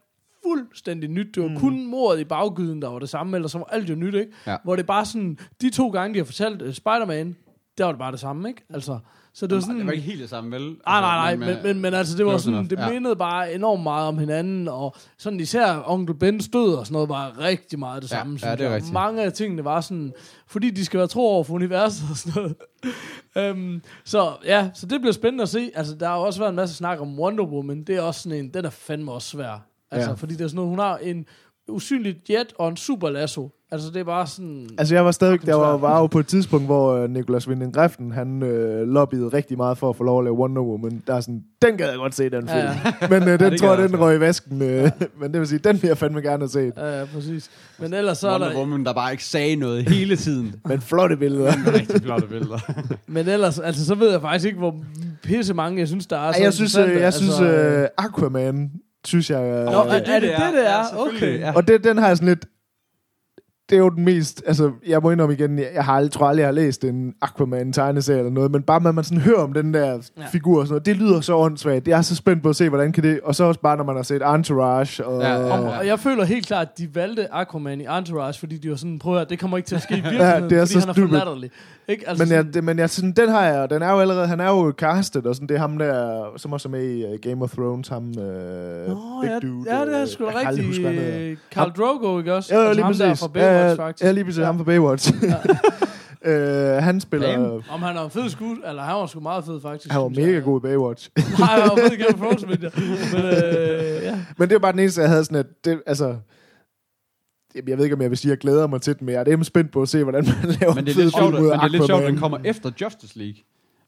fuldstændig 0.47 1.11
nyt. 1.11 1.35
Det 1.35 1.43
var 1.43 1.49
mm. 1.49 1.57
kun 1.57 1.87
mordet 1.87 2.21
i 2.21 2.25
baggyden, 2.25 2.83
der 2.83 2.89
var 2.89 2.99
det 2.99 3.09
samme, 3.09 3.37
eller 3.37 3.49
så 3.49 3.59
var 3.59 3.65
alt 3.65 3.91
jo 3.91 3.95
nyt, 3.95 4.15
ikke? 4.15 4.33
Ja. 4.47 4.57
Hvor 4.65 4.77
det 4.77 4.87
bare 4.87 5.07
sådan, 5.07 5.39
de 5.61 5.71
to 5.71 5.89
gange, 5.89 6.15
de 6.15 6.19
har 6.19 6.25
fortalt 6.25 6.63
uh, 6.63 6.73
Spider-Man, 6.73 7.37
der 7.79 7.85
var 7.85 7.93
det 7.93 7.99
bare 7.99 8.13
det 8.13 8.21
samme, 8.21 8.49
ikke? 8.49 8.65
Altså, 8.75 8.99
så 9.35 9.47
det 9.47 9.55
var 9.55 9.61
sådan... 9.61 9.77
Det 9.79 9.87
var 9.87 9.93
ikke 9.93 10.05
helt 10.05 10.21
det 10.21 10.31
samme, 10.31 10.51
vel? 10.51 10.63
Nej, 10.63 11.01
nej, 11.01 11.37
nej, 11.37 11.37
men, 11.37 11.63
men, 11.63 11.81
men 11.81 11.95
altså, 11.95 12.17
det 12.17 12.27
var 12.27 12.39
sådan, 12.39 12.65
det 12.67 12.79
ja. 12.79 12.91
mindede 12.91 13.17
bare 13.17 13.55
enormt 13.55 13.83
meget 13.83 14.09
om 14.09 14.19
hinanden, 14.19 14.69
og 14.69 14.95
sådan 15.19 15.41
især 15.41 15.83
Onkel 15.87 16.15
Bens 16.15 16.49
død 16.49 16.75
og 16.75 16.87
sådan 16.87 16.93
noget 16.93 17.09
var 17.09 17.39
rigtig 17.39 17.79
meget 17.79 18.03
det 18.03 18.11
Ja, 18.13 18.17
samme, 18.17 18.33
ja, 18.33 18.39
synes 18.39 18.59
det 18.59 18.67
er 18.67 18.75
rigtigt. 18.75 18.93
Mange 18.93 19.23
af 19.23 19.33
tingene 19.33 19.65
var 19.65 19.81
sådan, 19.81 20.13
fordi 20.47 20.71
de 20.71 20.85
skal 20.85 20.99
være 20.99 21.07
tro 21.09 21.21
over 21.29 21.45
for 21.45 21.55
universet 21.55 22.07
og 22.11 22.17
sådan 22.17 22.55
noget. 23.37 23.53
um, 23.55 23.83
så 24.05 24.33
ja, 24.45 24.71
så 24.75 24.87
det 24.87 25.01
bliver 25.01 25.13
spændende 25.13 25.43
at 25.43 25.49
se. 25.49 25.71
Altså, 25.75 25.95
der 25.95 26.09
har 26.09 26.17
også 26.17 26.39
været 26.41 26.51
en 26.51 26.57
masse 26.57 26.75
snak 26.75 27.01
om 27.01 27.19
Wonder 27.21 27.45
Woman, 27.45 27.85
det 27.85 27.97
er 27.97 28.01
også 28.03 28.21
sådan 28.23 28.39
en, 28.39 28.55
den 28.55 28.65
er 28.65 28.71
fandme 28.71 29.13
også 29.13 29.29
svær. 29.29 29.67
Altså, 29.91 30.07
Ja. 30.07 30.11
ja. 30.11 30.13
fordi 30.17 30.35
det 30.35 30.41
er 30.45 30.49
sådan 30.49 30.57
noget, 30.57 30.71
hun 30.71 30.79
har 30.79 30.97
en 30.97 31.27
usynlig 31.69 32.17
jet 32.31 32.53
og 32.59 32.69
en 32.69 32.77
super 32.77 33.11
lasso. 33.11 33.51
Altså, 33.73 33.89
det 33.91 33.97
er 33.97 34.05
bare 34.05 34.27
sådan... 34.27 34.69
Altså, 34.79 34.95
jeg 34.95 35.05
var 35.05 35.11
stadig, 35.11 35.47
der 35.47 35.55
var, 35.55 35.77
var 35.77 36.01
jo 36.01 36.07
på 36.07 36.19
et 36.19 36.27
tidspunkt, 36.27 36.67
hvor 36.67 36.95
øh, 36.95 37.11
Nicolas 37.11 37.49
Winding 37.49 37.77
Refn, 37.77 38.11
han 38.11 38.43
øh, 38.43 38.89
lobbyede 38.89 39.29
rigtig 39.29 39.57
meget 39.57 39.79
for 39.79 39.91
at 39.91 39.97
få 39.97 40.05
lov 40.05 40.19
at 40.19 40.25
lave 40.25 40.37
Wonder 40.37 40.63
Woman. 40.63 41.03
Der 41.07 41.15
er 41.15 41.21
sådan, 41.21 41.43
den 41.63 41.77
gad 41.77 41.89
jeg 41.89 41.97
godt 41.97 42.15
se, 42.15 42.25
den 42.25 42.49
film. 42.49 42.49
Ja, 42.49 42.81
Ja, 43.01 43.09
Men 43.19 43.29
øh, 43.29 43.41
den 43.41 43.53
det 43.53 43.61
tror 43.61 43.75
jeg, 43.75 43.89
den 43.89 44.01
røg 44.01 44.17
i 44.17 44.21
vasken. 44.21 44.63
Øh, 44.63 44.91
men 45.21 45.33
det 45.33 45.41
vil 45.41 45.49
sige, 45.49 45.59
den 45.59 45.83
vil 45.83 45.89
jeg 45.89 45.99
fandme 45.99 46.21
gerne 46.21 46.39
have 46.43 46.49
set. 46.49 46.73
Ja, 46.77 46.99
ja, 46.99 47.05
præcis. 47.05 47.51
Men 47.79 47.95
ellers 47.95 48.19
så 48.19 48.29
er 48.29 48.33
Wonder 48.33 48.49
der... 48.49 48.59
Woman, 48.59 48.85
der 48.85 48.93
bare 48.93 49.13
ikke 49.13 49.25
sagde 49.25 49.57
noget 49.57 49.89
hele 49.89 50.17
tiden. 50.17 50.55
Men 50.69 50.81
flotte 50.81 51.17
billeder. 51.17 51.53
Rigtig 51.75 52.03
flotte 52.03 52.27
billeder. 52.27 52.59
Men 53.07 53.29
ellers, 53.29 53.59
altså, 53.59 53.87
så 53.87 53.95
ved 53.95 54.11
jeg 54.11 54.21
faktisk 54.21 54.47
ikke, 54.47 54.59
hvor 54.59 54.77
pisse 55.23 55.55
mange, 55.55 55.79
jeg 55.79 55.89
synes, 55.89 56.07
der 56.07 56.17
er 56.19 56.33
så 56.33 56.39
Ej, 56.39 56.45
jeg 56.45 56.53
synes, 56.53 56.77
øh, 56.77 57.01
jeg 57.01 57.15
synes 57.15 57.41
altså, 57.41 57.45
øh, 57.45 57.89
Aquaman, 57.99 58.71
synes 59.07 59.31
jeg... 59.31 59.43
Øh, 59.43 59.65
Nå, 59.65 59.73
er, 59.73 59.85
er 59.85 59.99
det 59.99 60.23
det, 60.23 60.53
det 60.55 60.69
er? 60.69 60.97
Okay. 60.97 61.39
Ja. 61.41 61.53
Og 61.57 61.69
det, 61.69 61.85
den 61.85 61.99
har 61.99 62.09
jeg 62.09 62.17
sådan 62.17 62.29
lidt... 62.29 62.45
Det 63.73 63.79
er 63.79 63.83
jo 63.83 63.89
den 63.89 64.05
mest... 64.05 64.43
Altså, 64.47 64.71
jeg 64.89 65.01
må 65.03 65.11
indrømme 65.11 65.35
igen, 65.35 65.59
jeg, 65.59 65.69
jeg 65.75 65.85
har 65.85 65.93
aldrig, 65.93 66.11
tror 66.13 66.27
aldrig, 66.27 66.41
jeg 66.41 66.49
har 66.49 66.53
læst 66.53 66.85
en 66.85 67.15
Aquaman-tegneserie 67.23 68.19
eller 68.19 68.31
noget, 68.33 68.51
men 68.51 68.63
bare 68.63 68.83
når 68.83 68.93
man 68.93 69.05
sådan 69.05 69.21
hører 69.21 69.39
om 69.43 69.53
den 69.53 69.75
der 69.75 69.87
Ja. 69.93 69.93
ja. 70.19 70.27
figur 70.33 70.61
og 70.61 70.67
sådan 70.67 70.73
noget, 70.73 70.87
det 70.87 70.97
lyder 70.97 71.21
så 71.21 71.37
åndssvagt. 71.37 71.89
Jeg 71.89 71.99
er 71.99 72.03
så 72.03 72.17
spændt 72.17 72.43
på 72.43 72.49
at 72.49 72.57
se, 72.57 72.69
hvordan 72.69 72.93
kan 72.93 73.03
det... 73.05 73.21
Og 73.25 73.35
så 73.35 73.45
også 73.45 73.61
bare, 73.61 73.77
når 73.77 73.85
man 73.85 73.97
har 73.97 74.03
set 74.03 74.23
Entourage 74.35 75.07
og... 75.07 75.23
Ja, 75.23 75.37
Og, 75.37 75.65
ja. 75.65 75.79
og 75.79 75.87
jeg 75.87 75.99
føler 75.99 76.25
helt 76.25 76.47
klart, 76.47 76.69
at 76.73 76.79
de 76.79 76.95
valgte 76.95 77.35
Aquaman 77.35 77.81
i 77.81 77.85
Entourage, 77.99 78.39
fordi 78.41 78.59
de 78.59 78.71
var 78.71 78.77
sådan, 78.77 78.99
prøv 78.99 79.17
at 79.19 79.31
det 79.31 79.39
kommer 79.39 79.57
ikke 79.57 79.67
til 79.67 79.75
at 79.77 79.83
ske 79.83 79.95
i 79.97 80.01
virkeligheden, 80.11 80.51
det 80.51 80.59
er 80.59 80.61
fordi 80.61 80.73
så 80.73 80.79
han 80.81 80.89
er 80.89 80.93
for 80.93 81.01
stupid. 81.01 81.17
latterlig. 81.19 81.51
Ikke? 81.89 82.09
Altså, 82.09 82.23
Men, 82.23 82.29
sådan, 82.29 82.47
jeg, 82.47 82.55
det, 82.55 82.65
men 82.65 82.79
jeg, 82.79 82.91
sådan, 82.91 83.13
den 83.13 83.29
har 83.29 83.43
jeg, 83.47 83.71
den 83.71 83.83
er 83.83 83.91
jo 83.93 84.01
allerede, 84.01 84.27
han 84.27 84.41
er 84.41 84.49
jo 84.49 84.73
castet, 84.79 85.27
og 85.27 85.35
sådan, 85.35 85.49
det 85.49 85.55
er 85.55 85.59
ham 85.59 85.79
der, 85.79 86.25
som 86.37 86.53
også 86.53 86.69
er 86.69 86.71
med 86.71 86.85
i 86.85 87.05
uh, 87.05 87.11
Game 87.23 87.43
of 87.45 87.51
Thrones, 87.53 87.89
ham 87.89 88.05
uh, 88.09 88.15
Nå, 88.15 88.97
big 89.23 89.31
ja, 89.31 89.39
dude. 89.49 89.77
ja, 89.77 89.85
det 89.85 89.97
er 89.97 90.03
øh, 90.03 90.09
sgu 90.09 90.25
da 90.25 90.31
rigtigt. 90.51 91.39
Khal 91.51 91.71
Drogo, 91.79 92.19
ikke 92.19 92.35
også? 92.35 92.55
Ja, 92.55 92.61
ja, 92.61 92.69
altså, 92.69 92.75
lige 92.75 92.85
ham 92.85 92.95
der 92.95 93.09
præcis. 93.09 93.21
fra 93.23 93.29
Baywatch, 93.29 93.55
ja, 93.55 93.62
faktisk. 93.77 94.05
Ja, 94.05 94.13
lige 94.13 94.25
præcis, 94.25 94.41
ja. 94.41 94.45
ham 94.45 94.57
fra 94.57 94.65
Baywatch. 94.65 95.13
Ja. 96.25 96.77
uh, 96.77 96.83
han 96.89 97.01
spiller... 97.01 97.37
Bam. 97.37 97.63
Om 97.71 97.83
han 97.83 97.97
er 97.97 98.05
en 98.05 98.11
fed 98.11 98.29
skud, 98.29 98.57
eller 98.69 98.83
han 98.83 98.95
var 98.95 99.07
sgu 99.07 99.21
meget 99.21 99.45
fed, 99.45 99.61
faktisk. 99.61 99.93
Han 99.93 100.03
var 100.03 100.09
synes 100.09 100.19
jeg. 100.19 100.27
mega 100.27 100.41
god 100.41 100.61
i 100.61 100.63
Baywatch. 100.63 101.11
Nej, 101.39 101.49
han 101.49 101.71
var 101.71 101.77
fed 101.77 101.93
i 101.93 102.03
Game 102.03 102.15
of 102.15 102.21
Thrones, 102.21 102.47
men, 102.51 103.25
øh, 103.25 104.03
ja. 104.03 104.19
Men 104.37 104.49
det 104.49 104.55
var 104.55 104.59
bare 104.59 104.73
den 104.73 104.81
eneste, 104.81 105.01
jeg 105.01 105.11
havde 105.11 105.25
sådan, 105.25 105.39
at 105.39 105.65
det, 105.65 105.83
altså... 105.87 106.17
Jamen, 107.55 107.69
Jeg 107.69 107.77
ved 107.79 107.85
ikke, 107.85 107.97
om 107.97 108.03
jeg 108.03 108.11
vil 108.11 108.19
sige, 108.19 108.33
at 108.33 108.37
jeg 108.37 108.41
glæder 108.41 108.67
mig 108.67 108.81
til 108.81 108.99
den, 108.99 109.07
men 109.07 109.13
jeg 109.13 109.21
er 109.21 109.25
dem 109.25 109.45
spændt 109.45 109.73
på 109.73 109.83
at 109.83 109.89
se, 109.89 110.03
hvordan 110.03 110.25
man 110.25 110.57
laver 110.61 110.75
Men 110.75 110.87
det 110.87 110.97
er 110.97 111.03
lidt 111.03 111.15
sjovt, 111.17 111.35
men 111.35 111.45
det 111.45 111.53
er 111.53 111.69
lidt 111.69 111.87
sjovt, 111.87 112.03
at 112.03 112.09
den 112.09 112.19
kommer 112.19 112.39
efter 112.45 112.71
Justice 112.81 113.19
League. 113.19 113.37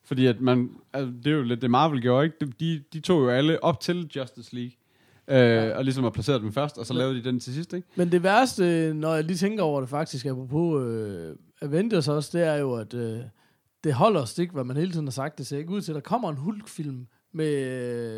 Fordi 0.05 0.27
at 0.27 0.41
man, 0.41 0.71
altså, 0.93 1.13
det 1.25 1.33
er 1.33 1.37
jo 1.37 1.43
lidt 1.43 1.63
det 1.63 1.71
Marvel 1.71 2.03
gjorde, 2.03 2.25
ikke? 2.25 2.37
De, 2.41 2.53
de, 2.61 2.83
de 2.93 3.01
tog 3.01 3.21
jo 3.21 3.29
alle 3.29 3.65
op 3.65 3.81
til 3.81 4.11
Justice 4.17 4.55
League. 4.55 4.73
Øh, 5.29 5.77
og 5.77 5.85
ligesom 5.85 6.05
har 6.05 6.11
placeret 6.11 6.43
dem 6.43 6.53
først, 6.53 6.79
og 6.79 6.87
så 6.87 6.95
lavede 6.95 7.15
de 7.15 7.25
den 7.25 7.41
til 7.41 7.55
sidst, 7.55 7.73
ikke? 7.73 7.89
Men 7.97 8.13
det 8.13 8.23
værste, 8.23 8.95
når 8.95 9.15
jeg 9.15 9.25
lige 9.25 9.37
tænker 9.37 9.63
over 9.63 9.81
det 9.81 9.89
faktisk, 9.89 10.27
apropos 10.27 10.83
øh, 10.87 11.37
Avengers 11.63 12.09
også, 12.09 12.39
det 12.39 12.47
er 12.47 12.55
jo, 12.55 12.75
at 12.75 12.95
øh, 12.95 13.19
det 13.85 13.95
holder 13.95 14.21
os 14.21 14.39
ikke, 14.39 14.53
hvad 14.53 14.65
man 14.65 14.77
hele 14.77 14.93
tiden 14.93 15.07
har 15.07 15.13
sagt. 15.13 15.39
Det 15.39 15.47
ser 15.47 15.59
ikke 15.59 15.71
ud 15.71 15.81
til, 15.81 15.93
at 15.93 15.95
der 15.95 16.01
kommer 16.01 16.31
en 16.31 16.37
Hulk-film 16.37 17.07
med, 17.33 17.53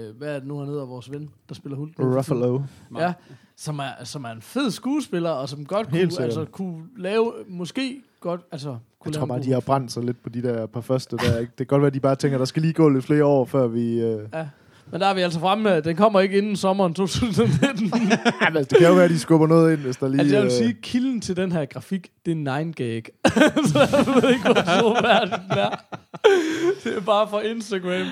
øh, 0.09 0.17
hvad 0.17 0.35
er 0.35 0.39
det 0.39 0.49
nu, 0.49 0.59
han 0.59 0.69
hedder, 0.69 0.87
vores 0.87 1.11
ven, 1.13 1.31
der 1.49 1.55
spiller 1.55 1.79
Hulk? 1.79 1.95
Ruffalo. 1.99 2.61
Ja, 2.99 3.13
som 3.57 3.79
er, 3.79 4.05
som 4.05 4.25
er 4.25 4.29
en 4.31 4.43
fed 4.43 4.71
skuespiller, 4.71 5.31
og 5.31 5.49
som 5.49 5.67
godt 5.67 5.91
Helt 5.91 6.17
kunne, 6.17 6.25
altså, 6.25 6.45
kunne 6.45 6.85
lave, 6.97 7.33
måske 7.49 8.03
godt, 8.21 8.41
altså... 8.53 8.69
Kunne 8.99 9.13
Jeg 9.13 9.15
tror 9.15 9.27
bare, 9.27 9.43
de 9.43 9.53
har 9.53 9.61
brændt 9.61 9.93
sig 9.93 10.05
lidt 10.05 10.23
på 10.23 10.29
de 10.29 10.43
der 10.43 10.67
par 10.67 10.81
første 10.81 11.17
der. 11.17 11.39
Ikke? 11.39 11.51
Det 11.51 11.57
kan 11.57 11.67
godt 11.67 11.83
være, 11.83 11.87
at 11.87 11.95
de 11.95 12.01
bare 12.01 12.17
tænker, 12.17 12.37
at 12.37 12.39
der 12.39 12.45
skal 12.45 12.63
lige 12.63 12.75
gå 12.75 12.89
lidt 12.89 13.05
flere 13.05 13.25
år, 13.25 13.45
før 13.45 13.67
vi... 13.67 14.01
Øh... 14.01 14.29
Ja. 14.33 14.49
Men 14.93 15.01
der 15.01 15.07
er 15.07 15.15
vi 15.15 15.21
altså 15.21 15.41
fremme 15.41 15.65
med, 15.65 15.73
at 15.73 15.85
den 15.85 15.97
kommer 15.97 16.21
ikke 16.21 16.39
inden 16.39 16.57
sommeren 16.57 16.95
2019. 16.95 17.93
Ja, 18.43 18.51
men 18.53 18.65
det 18.65 18.79
kan 18.79 18.87
jo 18.89 18.95
være, 18.95 19.05
at 19.05 19.11
de 19.11 19.19
skubber 19.19 19.47
noget 19.47 19.73
ind, 19.73 19.81
hvis 19.81 19.97
der 19.97 20.09
lige... 20.09 20.21
altså 20.21 20.35
jeg 20.37 20.43
vil 20.45 20.53
øh, 20.53 20.57
sige, 20.59 20.77
kilden 20.83 21.21
til 21.21 21.37
den 21.37 21.53
her 21.53 21.65
grafik, 21.65 22.11
det 22.27 22.33
er 22.33 22.63
9gag. 22.63 23.29
så 23.71 23.79
jeg 23.79 24.07
ved 24.23 24.31
ikke, 24.31 24.43
hvor 24.45 24.53
den 24.55 25.59
er. 25.59 25.71
det 26.85 26.97
er 26.97 27.01
bare 27.01 27.29
fra 27.29 27.41
Instagram. 27.41 28.07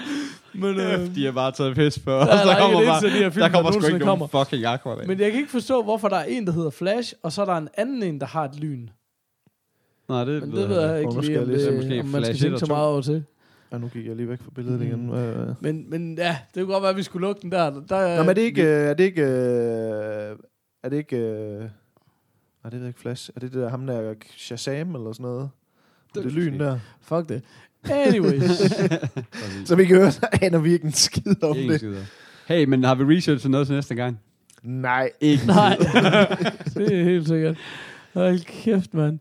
Men, 0.55 0.81
øh, 0.81 1.15
De 1.15 1.25
har 1.25 1.33
bare 1.33 1.53
taget 1.53 1.75
pis 1.77 1.99
på. 1.99 2.11
der 2.11 2.17
er 2.17 2.67
ikke 2.67 2.79
et 2.83 2.89
eneste 2.89 3.07
af 3.07 3.13
de 3.13 3.19
her 3.19 3.31
film, 3.31 3.43
der 3.43 3.49
kommer 3.49 3.71
der 3.71 3.81
sgu 3.81 3.87
ikke 3.87 3.99
nogen 4.07 4.19
kommer. 4.29 4.45
fucking 4.45 4.65
Aquaman. 4.67 5.07
men 5.09 5.21
jeg 5.21 5.31
kan 5.31 5.41
ikke 5.41 5.51
forstå, 5.53 5.83
hvorfor 5.83 6.09
der 6.09 6.17
er 6.17 6.25
en, 6.25 6.47
der 6.47 6.53
hedder 6.53 6.71
Flash, 6.71 7.15
og 7.23 7.33
så 7.33 7.41
er 7.43 7.47
der 7.47 7.57
en 7.57 7.69
anden 7.77 8.03
en, 8.03 8.21
der 8.21 8.27
har 8.27 8.45
et 8.45 8.57
lyn. 8.61 8.89
Nej, 10.09 10.25
det, 10.25 10.43
Men 10.43 10.57
det 10.57 10.69
ved 10.69 10.81
jeg 10.81 10.91
Åh, 10.91 10.99
ikke 11.01 11.27
lige, 11.27 11.41
om, 11.41 11.51
jeg 11.51 11.59
det, 11.59 11.75
Måske 11.77 12.01
om 12.01 12.07
man 12.07 12.25
skal 12.25 12.35
Flash 12.37 12.43
tænke 12.43 12.55
1 12.55 12.61
så 12.61 12.65
og 12.65 12.69
2. 12.69 12.75
meget 12.75 12.89
over 12.89 13.01
til. 13.01 13.25
Ja, 13.75 13.79
nu 13.79 13.89
gik 13.89 14.07
jeg 14.07 14.17
lige 14.17 14.29
væk 14.29 14.39
fra 14.43 14.51
billedet 14.55 14.83
igen. 14.83 15.15
Øh. 15.15 15.49
Men, 15.61 15.91
men 15.91 16.19
ja, 16.19 16.39
det 16.55 16.63
kunne 16.63 16.73
godt 16.73 16.83
være, 16.83 16.91
at 16.91 16.97
vi 16.97 17.03
skulle 17.03 17.27
lukke 17.27 17.43
den 17.43 17.53
der. 17.53 17.71
der 17.89 18.17
Nå, 18.17 18.23
men 18.23 18.29
er 18.31 18.33
det 18.35 18.43
ikke... 18.43 18.63
øh, 18.63 18.89
Er 18.89 18.95
det 18.95 19.05
ikke... 19.05 19.23
øh, 19.23 20.37
Er 20.83 20.89
det 20.89 20.97
ikke... 20.97 21.17
øh, 21.17 21.61
Nej, 21.61 22.71
det 22.71 22.73
ved 22.73 22.79
jeg 22.81 22.89
ikke, 22.89 23.01
Flash. 23.01 23.31
Er 23.37 23.41
det 23.41 23.53
det 23.53 23.61
der, 23.63 23.69
ham 23.69 23.87
der 23.87 24.15
Shazam 24.37 24.95
eller 24.95 25.13
sådan 25.13 25.25
noget? 25.25 25.51
Det, 26.15 26.25
det 26.25 26.33
lyn 26.33 26.59
der. 26.61 26.79
Fuck 27.03 27.29
det. 27.29 27.43
Anyways. 27.91 28.43
Så 29.69 29.77
vi 29.77 29.85
kan 29.85 29.97
høre, 29.97 30.13
så 30.13 30.27
aner 30.43 30.59
vi 30.59 30.73
ikke 30.73 30.85
en 30.85 30.93
skid 30.93 31.43
om 31.45 31.57
Ingen 31.57 31.71
det. 31.71 31.81
skider. 31.81 32.05
Hey, 32.49 32.65
men 32.65 32.85
har 32.85 32.95
vi 32.95 33.17
researchet 33.17 33.51
noget 33.51 33.67
til 33.67 33.75
næste 33.75 33.95
gang? 33.95 34.21
Nej. 34.63 35.11
Ikke. 35.21 35.47
Nej, 35.47 35.77
det 36.75 37.01
er 37.01 37.05
helt 37.05 37.29
sikkert. 37.29 37.57
Hold 38.15 38.41
kæft, 38.45 38.95
mand. 38.95 39.19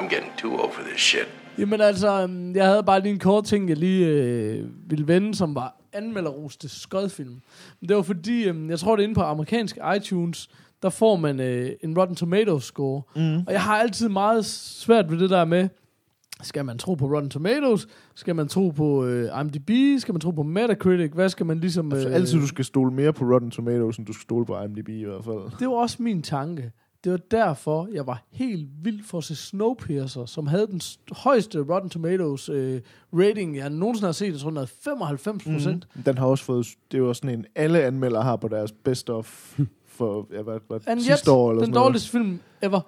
I'm 0.00 0.14
getting 0.14 0.32
too 0.38 0.52
old 0.62 0.72
for 0.72 0.82
this 0.90 1.00
shit. 1.00 1.28
Jamen 1.58 1.80
altså, 1.80 2.22
øhm, 2.22 2.54
jeg 2.54 2.66
havde 2.66 2.82
bare 2.82 3.00
lige 3.00 3.12
en 3.12 3.18
kort 3.18 3.44
ting, 3.44 3.68
jeg 3.68 3.76
lige 3.76 4.06
øh, 4.06 4.68
ville 4.90 5.08
vende, 5.08 5.34
som 5.34 5.54
var 5.54 5.80
anmelderros 5.92 6.56
til 6.56 6.70
skodfilm. 6.70 7.40
Men 7.80 7.88
det 7.88 7.96
var 7.96 8.02
fordi, 8.02 8.48
øh, 8.48 8.68
jeg 8.68 8.78
tror 8.78 8.96
det 8.96 9.02
er 9.02 9.04
inde 9.04 9.14
på 9.14 9.22
amerikansk 9.22 9.78
iTunes, 9.96 10.48
der 10.82 10.90
får 10.90 11.16
man 11.16 11.40
øh, 11.40 11.70
en 11.80 11.98
Rotten 11.98 12.16
Tomatoes 12.16 12.64
score. 12.64 13.02
Mm. 13.16 13.36
Og 13.36 13.52
jeg 13.52 13.62
har 13.62 13.76
altid 13.76 14.08
meget 14.08 14.44
svært 14.44 15.10
ved 15.10 15.18
det 15.18 15.30
der 15.30 15.44
med, 15.44 15.68
skal 16.42 16.64
man 16.64 16.78
tro 16.78 16.94
på 16.94 17.06
Rotten 17.06 17.30
Tomatoes? 17.30 17.88
Skal 18.14 18.36
man 18.36 18.48
tro 18.48 18.70
på 18.70 19.04
øh, 19.04 19.40
IMDb? 19.40 20.00
Skal 20.00 20.14
man 20.14 20.20
tro 20.20 20.30
på 20.30 20.42
Metacritic? 20.42 21.10
Hvad 21.14 21.28
skal 21.28 21.46
man 21.46 21.58
ligesom... 21.58 21.92
Altså, 21.92 22.08
altid 22.08 22.40
du 22.40 22.46
skal 22.46 22.64
stole 22.64 22.92
mere 22.92 23.12
på 23.12 23.24
Rotten 23.24 23.50
Tomatoes, 23.50 23.96
end 23.96 24.06
du 24.06 24.12
skal 24.12 24.22
stole 24.22 24.46
på 24.46 24.62
IMDb 24.62 24.88
i 24.88 25.04
hvert 25.04 25.24
fald. 25.24 25.58
Det 25.58 25.68
var 25.68 25.74
også 25.74 26.02
min 26.02 26.22
tanke. 26.22 26.72
Det 27.06 27.12
var 27.12 27.20
derfor, 27.30 27.88
jeg 27.92 28.06
var 28.06 28.22
helt 28.32 28.68
vild 28.82 29.04
for 29.04 29.18
at 29.18 29.24
se 29.24 29.36
Snowpiercer, 29.36 30.24
som 30.26 30.46
havde 30.46 30.66
den 30.66 30.80
st- 30.82 31.22
højeste 31.22 31.60
Rotten 31.60 31.90
Tomatoes 31.90 32.48
øh, 32.48 32.80
rating, 33.12 33.56
jeg 33.56 33.70
nogensinde 33.70 34.06
har 34.06 34.12
set. 34.12 34.32
Jeg 34.32 34.40
tror, 34.40 34.50
den 34.50 34.56
havde 34.56 34.70
95 34.84 35.44
procent. 35.44 35.86
Mm. 35.94 36.02
Den 36.02 36.18
har 36.18 36.26
også 36.26 36.44
fået... 36.44 36.66
Det 36.92 36.98
er 36.98 37.02
jo 37.02 37.14
sådan 37.14 37.30
en, 37.30 37.44
alle 37.54 37.82
anmeldere 37.82 38.22
har 38.22 38.36
på 38.36 38.48
deres 38.48 38.72
best 38.72 39.10
of 39.10 39.58
for 39.96 40.26
ja, 40.34 40.42
hvad, 40.42 40.58
hvad, 40.68 40.80
And 40.86 41.00
sidste 41.00 41.30
år 41.30 41.50
eller 41.50 41.60
den 41.60 41.66
sådan 41.66 41.74
noget. 41.74 41.84
dårligste 41.86 42.10
film 42.10 42.40
ever. 42.62 42.80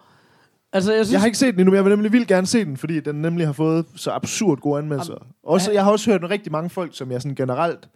Altså, 0.72 0.92
jeg 0.92 1.04
synes... 1.06 1.12
Jeg 1.12 1.20
har 1.20 1.26
ikke 1.26 1.38
set 1.38 1.52
den 1.54 1.60
endnu, 1.60 1.70
men 1.70 1.76
jeg 1.76 1.84
vil 1.84 1.90
nemlig 1.90 2.12
vildt 2.12 2.28
gerne 2.28 2.46
se 2.46 2.64
den, 2.64 2.76
fordi 2.76 3.00
den 3.00 3.14
nemlig 3.22 3.46
har 3.46 3.52
fået 3.52 3.86
så 3.96 4.10
absurd 4.10 4.58
gode 4.58 4.78
anmeldelser. 4.78 5.26
Også, 5.42 5.72
jeg 5.72 5.84
har 5.84 5.92
også 5.92 6.10
hørt 6.10 6.30
rigtig 6.30 6.52
mange 6.52 6.70
folk, 6.70 6.96
som 6.96 7.10
jeg 7.12 7.22
sådan 7.22 7.34
generelt 7.34 7.88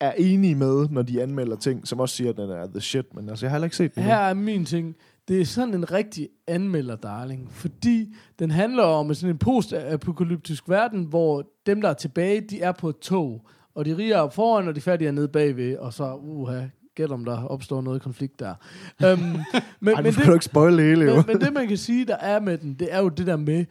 er 0.00 0.12
enige 0.12 0.54
med, 0.54 0.88
når 0.88 1.02
de 1.02 1.22
anmelder 1.22 1.56
ting, 1.56 1.88
som 1.88 2.00
også 2.00 2.16
siger, 2.16 2.30
at 2.30 2.36
den 2.36 2.50
er 2.50 2.66
the 2.66 2.80
shit, 2.80 3.14
men 3.14 3.28
altså, 3.28 3.46
jeg 3.46 3.50
har 3.50 3.56
heller 3.56 3.66
ikke 3.66 3.76
set 3.76 3.94
den. 3.94 4.02
Her 4.02 4.28
endnu. 4.28 4.40
er 4.40 4.44
min 4.44 4.64
ting. 4.64 4.96
Det 5.28 5.40
er 5.40 5.44
sådan 5.44 5.74
en 5.74 5.92
rigtig 5.92 6.28
anmelder, 6.46 6.96
darling. 6.96 7.48
Fordi 7.50 8.14
den 8.38 8.50
handler 8.50 8.82
om 8.82 9.14
sådan 9.14 9.34
en 9.34 9.38
post-apokalyptisk 9.38 10.68
verden, 10.68 11.04
hvor 11.04 11.46
dem, 11.66 11.80
der 11.80 11.88
er 11.88 11.94
tilbage, 11.94 12.40
de 12.40 12.60
er 12.60 12.72
på 12.72 12.88
et 12.88 12.98
tog. 12.98 13.46
Og 13.74 13.84
de 13.84 13.96
rige 13.96 14.12
er 14.12 14.20
op 14.20 14.34
foran, 14.34 14.68
og 14.68 14.74
de 14.74 14.80
fattige 14.80 15.08
er 15.08 15.12
nede 15.12 15.28
bagved. 15.28 15.76
Og 15.76 15.92
så, 15.92 16.14
uha, 16.14 16.62
gæt 16.94 17.10
om 17.10 17.24
der 17.24 17.44
opstår 17.44 17.80
noget 17.80 18.02
konflikt 18.02 18.40
der. 18.40 18.54
um, 19.12 19.18
men, 19.80 19.94
Ej, 19.94 20.02
men, 20.02 20.12
skal 20.12 20.26
du 20.26 20.32
ikke 20.32 20.44
spoil 20.44 20.78
det 20.78 20.84
hele, 20.84 21.04
jo. 21.04 21.14
men, 21.14 21.24
men 21.26 21.40
det, 21.40 21.52
man 21.52 21.68
kan 21.68 21.76
sige, 21.76 22.04
der 22.04 22.16
er 22.16 22.40
med 22.40 22.58
den, 22.58 22.74
det 22.74 22.88
er 22.90 23.00
jo 23.00 23.08
det 23.08 23.26
der 23.26 23.36
med, 23.36 23.64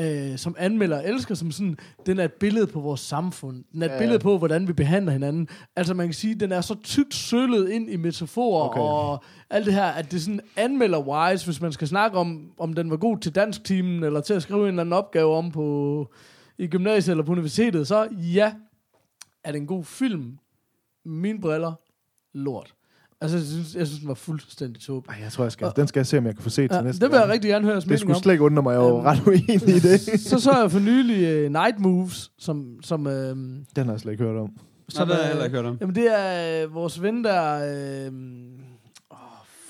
øh, 0.00 0.38
som 0.38 0.54
anmelder 0.58 1.00
elsker, 1.00 1.34
som 1.34 1.50
sådan, 1.50 1.76
den 2.06 2.18
er 2.18 2.24
et 2.24 2.32
billede 2.32 2.66
på 2.66 2.80
vores 2.80 3.00
samfund. 3.00 3.64
Den 3.72 3.82
er 3.82 3.86
et 3.86 3.92
Ja, 3.92 3.98
billede 3.98 4.18
på, 4.18 4.38
hvordan 4.38 4.68
vi 4.68 4.72
behandler 4.72 5.12
hinanden. 5.12 5.48
Altså 5.76 5.94
man 5.94 6.06
kan 6.06 6.14
sige, 6.14 6.34
den 6.34 6.52
er 6.52 6.60
så 6.60 6.74
tykt 6.82 7.14
sølet 7.14 7.70
ind 7.70 7.90
i 7.90 7.96
metaforer 7.96 8.68
Okay. 8.68 8.80
og 8.80 9.24
alt 9.50 9.66
det 9.66 9.74
her, 9.74 9.84
at 9.86 10.12
det 10.12 10.22
sådan 10.22 10.40
anmelder-wise, 10.56 11.44
hvis 11.44 11.60
man 11.60 11.72
skal 11.72 11.88
snakke 11.88 12.18
om, 12.18 12.52
om 12.58 12.72
den 12.74 12.90
var 12.90 12.96
god 12.96 13.18
til 13.18 13.34
dansk 13.34 13.64
timen, 13.64 14.04
eller 14.04 14.20
til 14.20 14.34
at 14.34 14.42
skrive 14.42 14.60
en 14.62 14.68
eller 14.68 14.80
anden 14.82 14.92
opgave 14.92 15.34
om 15.36 15.50
på 15.50 16.08
i 16.58 16.66
gymnasiet 16.66 17.12
eller 17.12 17.24
på 17.24 17.32
universitetet, 17.32 17.86
så 17.88 18.08
ja, 18.12 18.52
er 19.44 19.52
det 19.52 19.60
en 19.60 19.66
god 19.66 19.84
film. 19.84 20.38
Mine 21.04 21.40
briller, 21.40 21.72
lort. 22.32 22.74
Altså, 23.24 23.36
jeg 23.38 23.46
synes, 23.46 23.74
jeg 23.74 23.86
synes 23.86 24.00
den 24.00 24.08
var 24.08 24.14
fuldstændig 24.14 24.82
tåb. 24.82 25.06
Ej, 25.08 25.16
jeg 25.22 25.32
tror, 25.32 25.44
jeg 25.44 25.52
skal, 25.52 25.72
den 25.76 25.86
skal 25.86 26.00
jeg 26.00 26.06
se, 26.06 26.18
om 26.18 26.26
jeg 26.26 26.34
kan 26.34 26.42
få 26.42 26.50
set 26.50 26.70
til 26.70 26.76
Ja, 26.76 26.82
næste 26.82 27.04
det 27.04 27.12
vil 27.12 27.18
jeg 27.18 27.28
rigtig 27.28 27.48
gerne 27.50 27.64
høre 27.64 27.80
Det 27.80 27.98
skulle 28.00 28.14
om. 28.16 28.22
slet 28.22 28.32
ikke 28.32 28.44
undre 28.44 28.62
mig, 28.62 28.72
jeg 28.72 28.80
er 28.82 28.88
jo 28.88 28.96
Øhm, 28.96 29.04
ret 29.04 29.26
uenig 29.26 29.68
i 29.68 29.78
det. 29.88 30.00
så 30.20 30.40
så 30.40 30.60
jeg 30.60 30.70
for 30.70 30.80
nylig 30.80 31.46
uh, 31.46 31.52
Night 31.52 31.78
Moves, 31.80 32.30
som, 32.38 32.66
som, 32.82 33.06
uh, 33.06 33.12
Den 33.12 33.66
har 33.76 33.90
jeg 33.90 34.00
slet 34.00 34.12
ikke 34.12 34.24
hørt 34.24 34.36
om. 34.36 34.50
som 34.88 35.06
det 35.08 35.16
har 35.16 35.22
jeg 35.22 35.28
er- 35.28 35.32
heller 35.32 35.44
ikke 35.44 35.56
hørt 35.56 35.66
om. 35.66 35.76
Jamen, 35.80 35.94
det 35.94 36.06
er 36.20 36.66
uh, 36.66 36.74
vores 36.74 37.02
ven 37.02 37.24
der... 37.24 37.56
Uh, 38.08 38.14
oh, 39.10 39.16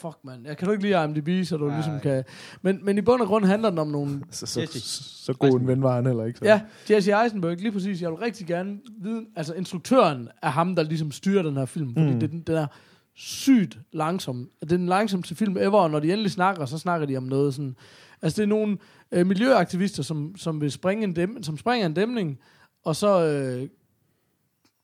fuck, 0.01 0.17
man. 0.25 0.39
Jeg 0.47 0.57
kan 0.57 0.67
du 0.67 0.73
ikke 0.73 0.85
lide 0.85 1.05
IMDb, 1.05 1.47
så 1.47 1.57
du 1.57 1.67
Nej. 1.67 1.77
ligesom 1.77 2.01
kan... 2.01 2.25
Men, 2.63 2.79
men 2.83 2.99
i 2.99 3.01
bund 3.01 3.23
og 3.23 3.27
grund 3.29 3.45
handler 3.45 3.71
den 3.71 3.79
om 3.79 3.89
nogle... 3.89 4.21
Så, 4.31 4.47
så, 4.47 4.61
Jesse. 4.61 4.81
så 5.25 5.33
god 5.33 5.61
en 5.61 5.67
ven 5.67 5.83
var 5.83 5.95
han 5.95 6.07
heller 6.07 6.25
ikke. 6.25 6.39
Så. 6.39 6.45
Ja, 6.45 6.61
Jesse 6.91 7.13
Eisenberg, 7.25 7.57
lige 7.61 7.73
præcis. 7.73 8.03
Jeg 8.03 8.11
vil 8.11 8.19
rigtig 8.19 8.47
gerne 8.47 8.79
vide... 9.03 9.25
Altså, 9.37 9.55
instruktøren 9.55 10.29
er 10.43 10.51
ham, 10.51 10.77
der 10.77 10.83
ligesom 10.83 11.11
styrer 11.13 11.43
den 11.43 11.57
her 11.57 11.67
film. 11.67 11.93
Fordi 11.95 12.13
mm. 12.13 12.21
det, 12.21 12.31
den, 12.31 12.41
den 12.47 12.57
er 12.57 12.67
sygt 13.15 13.79
langsom. 13.93 14.51
Det 14.61 14.73
er 14.73 14.77
den 14.77 14.87
langsomste 14.87 15.35
film 15.35 15.57
ever, 15.57 15.79
og 15.79 15.91
når 15.91 16.01
de 16.01 16.13
endelig 16.13 16.31
snakker, 16.31 16.67
så 16.67 16.79
snakker 16.79 17.07
de 17.07 17.17
om 17.17 17.23
noget 17.23 17.55
sådan... 17.55 17.77
Altså, 18.23 18.37
det 18.37 18.43
er 18.43 18.49
nogle 18.49 18.79
øh, 19.13 19.27
miljøaktivister, 19.27 20.03
som, 20.03 20.37
som 20.37 20.61
vil 20.61 20.73
springe 20.73 21.05
en 21.05 21.13
dæm, 21.13 21.43
som 21.43 21.59
springer 21.59 21.87
en 21.87 21.95
dæmning, 21.95 22.39
og 22.85 22.97
så... 22.97 23.27
Øh, 23.27 23.69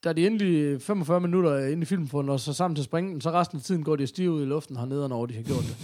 da 0.05 0.12
de 0.12 0.26
endelig 0.26 0.83
45 0.83 1.20
minutter 1.20 1.66
inde 1.66 1.83
i 1.83 1.85
filmen 1.85 2.09
får 2.09 2.22
når 2.22 2.37
så 2.37 2.53
sammen 2.53 2.74
til 2.74 2.83
at 2.83 2.85
springe 2.85 3.22
så 3.22 3.31
resten 3.31 3.59
af 3.59 3.62
tiden 3.62 3.85
går 3.85 3.97
de 3.97 4.07
stive 4.07 4.31
ud 4.31 4.43
i 4.43 4.45
luften 4.45 4.76
hernede, 4.76 5.09
når 5.09 5.26
de 5.26 5.35
har 5.35 5.43
gjort 5.43 5.62
det. 5.62 5.76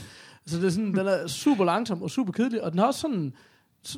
Så 0.46 0.56
det 0.56 0.64
er 0.64 0.70
sådan, 0.70 0.94
den 0.94 1.06
er 1.06 1.26
super 1.26 1.64
langsom 1.64 2.02
og 2.02 2.10
super 2.10 2.32
kedelig, 2.32 2.62
og 2.62 2.70
den 2.70 2.78
har 2.78 2.86
også 2.86 3.00
sådan, 3.00 3.32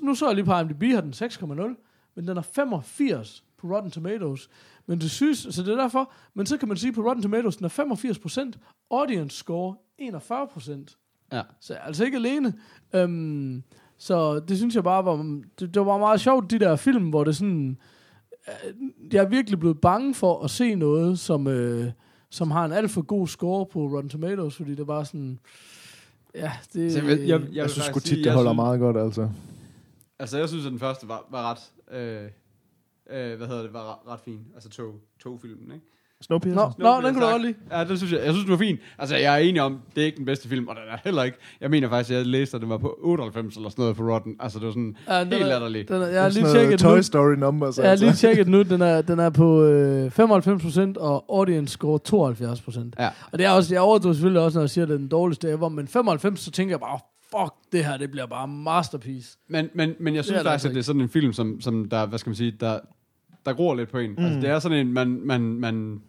nu 0.02 0.14
så 0.14 0.26
jeg 0.26 0.34
lige 0.34 0.44
på 0.44 0.58
IMDb, 0.58 0.82
har 0.82 1.00
den 1.00 1.12
6,0, 1.12 2.12
men 2.14 2.28
den 2.28 2.36
er 2.36 2.42
85 2.42 3.44
på 3.58 3.66
Rotten 3.66 3.90
Tomatoes. 3.90 4.48
Men 4.88 5.00
det 5.00 5.10
synes, 5.10 5.38
så 5.50 5.62
det 5.62 5.72
er 5.72 5.76
derfor, 5.76 6.12
men 6.34 6.46
så 6.46 6.56
kan 6.56 6.68
man 6.68 6.76
sige 6.76 6.92
på 6.92 7.00
Rotten 7.00 7.22
Tomatoes, 7.22 7.56
den 7.56 7.64
er 7.64 8.52
85%, 8.54 8.58
audience 8.90 9.36
score 9.36 9.74
41%. 10.00 11.28
Ja. 11.32 11.42
Så 11.60 11.74
altså 11.74 12.04
ikke 12.04 12.16
alene. 12.16 12.54
Øhm, 12.92 13.62
så 13.98 14.38
det 14.40 14.56
synes 14.56 14.74
jeg 14.74 14.84
bare 14.84 15.04
var, 15.04 15.16
det, 15.60 15.74
det 15.74 15.86
var 15.86 15.98
meget 15.98 16.20
sjovt, 16.20 16.50
de 16.50 16.58
der 16.58 16.76
film, 16.76 17.08
hvor 17.08 17.24
det 17.24 17.36
sådan, 17.36 17.78
øh, 18.48 18.80
jeg 19.12 19.24
er 19.24 19.28
virkelig 19.28 19.58
blevet 19.60 19.80
bange 19.80 20.14
for 20.14 20.44
at 20.44 20.50
se 20.50 20.74
noget, 20.74 21.18
som, 21.18 21.46
øh, 21.46 21.90
som 22.30 22.50
har 22.50 22.64
en 22.64 22.72
alt 22.72 22.90
for 22.90 23.02
god 23.02 23.26
score 23.28 23.66
på 23.66 23.78
Rotten 23.86 24.10
Tomatoes, 24.10 24.56
fordi 24.56 24.74
det 24.74 24.86
var 24.86 25.04
sådan, 25.04 25.38
ja, 26.34 26.52
det... 26.72 26.92
Så 26.92 26.98
jeg, 26.98 27.08
jeg, 27.08 27.18
jeg, 27.18 27.40
Jeg, 27.40 27.48
jeg 27.54 27.70
synes 27.70 27.84
sgu 27.86 27.98
tit, 27.98 28.08
sige, 28.08 28.24
det 28.24 28.32
holder 28.32 28.50
synes- 28.50 28.56
meget 28.56 28.80
godt, 28.80 28.96
altså. 28.96 29.28
Altså, 30.18 30.38
jeg 30.38 30.48
synes, 30.48 30.66
at 30.66 30.70
den 30.72 30.78
første 30.80 31.08
var, 31.08 31.26
var 31.30 31.50
ret... 31.50 31.94
Øh, 31.98 32.30
øh, 33.12 33.36
hvad 33.36 33.46
hedder 33.46 33.62
det? 33.62 33.72
Var 33.72 34.12
ret, 34.12 34.20
fin. 34.24 34.40
Altså, 34.54 34.68
tog, 34.68 34.94
tog-filmen, 35.22 35.72
ikke? 35.74 35.84
Snowpiercer? 36.20 36.72
Nå, 36.78 37.00
nå, 37.00 37.06
den 37.06 37.14
kunne 37.14 37.26
du 37.26 37.30
godt 37.30 37.42
lide. 37.42 37.54
Ja, 37.72 37.84
det 37.84 37.98
synes 37.98 38.12
jeg. 38.12 38.20
Jeg 38.24 38.32
synes, 38.32 38.44
den 38.44 38.50
var 38.50 38.56
fin. 38.58 38.78
Altså, 38.98 39.16
jeg 39.16 39.34
er 39.34 39.38
enig 39.38 39.62
om, 39.62 39.78
det 39.94 40.00
er 40.02 40.06
ikke 40.06 40.16
den 40.16 40.24
bedste 40.24 40.48
film, 40.48 40.68
og 40.68 40.74
den 40.76 40.82
er 40.92 40.96
heller 41.04 41.22
ikke. 41.22 41.38
Jeg 41.60 41.70
mener 41.70 41.88
faktisk, 41.88 42.10
jeg 42.16 42.26
læste, 42.26 42.54
at 42.54 42.60
den 42.60 42.70
var 42.70 42.78
på 42.78 42.98
98 43.02 43.56
eller 43.56 43.68
sådan 43.68 43.82
noget 43.82 43.96
på 43.96 44.02
Rotten. 44.02 44.36
Altså, 44.40 44.58
det 44.58 44.66
var 44.66 44.72
sådan 44.72 44.96
Ja, 45.08 45.18
helt 45.24 45.34
er- 45.42 45.46
latterligt. 45.46 45.88
Den 45.88 45.96
er, 45.96 46.06
jeg 46.06 46.12
Det 46.14 46.20
har 46.22 46.28
lige 46.30 46.52
tjekket 46.60 46.78
Toy 46.80 46.96
nu. 46.96 47.02
Story 47.02 47.34
numbers, 47.34 47.76
Jeg 47.78 47.84
har 47.84 47.90
altså. 47.90 48.04
lige 48.06 48.14
tjekket 48.14 48.48
nu, 48.48 48.62
den 48.62 48.82
er, 48.82 49.02
den 49.02 49.18
er 49.18 49.30
på 49.30 49.62
øh, 49.64 50.06
95% 50.06 50.96
og 50.98 51.24
audience 51.28 51.72
score 51.72 52.00
72%. 52.06 52.90
Ja. 52.98 53.08
Og 53.32 53.38
det 53.38 53.46
er 53.46 53.50
også, 53.50 53.74
jeg 53.74 53.80
overdriver 53.82 54.12
selvfølgelig 54.14 54.42
også, 54.42 54.58
når 54.58 54.62
jeg 54.62 54.70
siger, 54.70 54.82
at 54.84 54.88
det 54.88 54.94
er 54.94 54.98
den 54.98 55.08
dårligste 55.08 55.48
ever, 55.50 55.68
men 55.68 55.88
95, 55.88 56.40
så 56.40 56.50
tænker 56.50 56.72
jeg 56.72 56.80
bare, 56.80 56.98
fuck, 57.30 57.54
det 57.72 57.84
her, 57.84 57.96
det 57.96 58.10
bliver 58.10 58.26
bare 58.26 58.48
masterpiece. 58.48 59.38
Men, 59.48 59.68
men, 59.74 59.94
men 60.00 60.14
jeg 60.14 60.18
Det 60.18 60.24
synes 60.24 60.36
faktisk, 60.42 60.52
altså 60.52 60.68
at 60.68 60.74
det 60.74 60.80
er 60.80 60.84
sådan 60.84 61.02
en 61.02 61.08
film, 61.08 61.32
som, 61.32 61.60
som 61.60 61.88
der, 61.88 62.06
hvad 62.06 62.18
skal 62.18 62.30
man 62.30 62.34
sige, 62.36 62.50
der, 62.60 62.78
der 63.46 63.52
gror 63.52 63.74
lidt 63.74 63.90
på 63.90 63.98
en. 63.98 64.10
Mm. 64.10 64.24
Altså, 64.24 64.40
det 64.40 64.48
er 64.48 64.58
sådan 64.58 64.86
en, 64.86 64.92
man, 64.92 65.08
man, 65.24 65.40
man, 65.40 66.00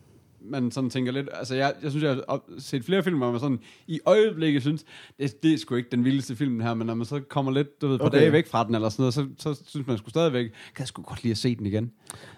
man 0.42 0.72
sådan 0.72 0.90
tænker 0.90 1.12
lidt, 1.12 1.30
altså 1.34 1.56
jeg, 1.56 1.74
jeg 1.84 1.92
synes, 1.92 2.04
jeg 2.04 2.20
har 2.30 2.42
set 2.60 2.86
flere 2.86 3.04
film, 3.04 3.18
hvor 3.18 3.32
man 3.32 3.40
sådan 3.40 3.60
i 3.88 4.00
øjeblikket 4.06 4.62
synes, 4.62 4.84
det, 5.20 5.44
det 5.44 5.54
er 5.54 5.58
sgu 5.58 5.76
ikke 5.76 5.90
den 5.92 6.06
vildeste 6.06 6.36
film 6.36 6.60
her, 6.60 6.74
men 6.74 6.88
når 6.88 6.94
man 6.94 7.06
så 7.06 7.22
kommer 7.30 7.52
lidt, 7.52 7.82
du 7.82 7.88
ved, 7.88 8.00
på 8.00 8.06
Okay. 8.06 8.20
dage 8.20 8.32
væk 8.32 8.48
fra 8.48 8.64
den 8.64 8.76
eller 8.76 8.90
sådan 8.90 9.02
noget, 9.02 9.14
så, 9.14 9.28
så 9.38 9.64
synes 9.68 9.88
man 9.88 9.98
sgu 9.98 10.10
stadigvæk, 10.10 10.46
kan 10.46 10.80
jeg 10.80 10.88
sgu 10.88 11.02
godt 11.02 11.24
lide 11.24 11.32
at 11.32 11.38
se 11.38 11.56
den 11.56 11.66
igen. 11.66 11.92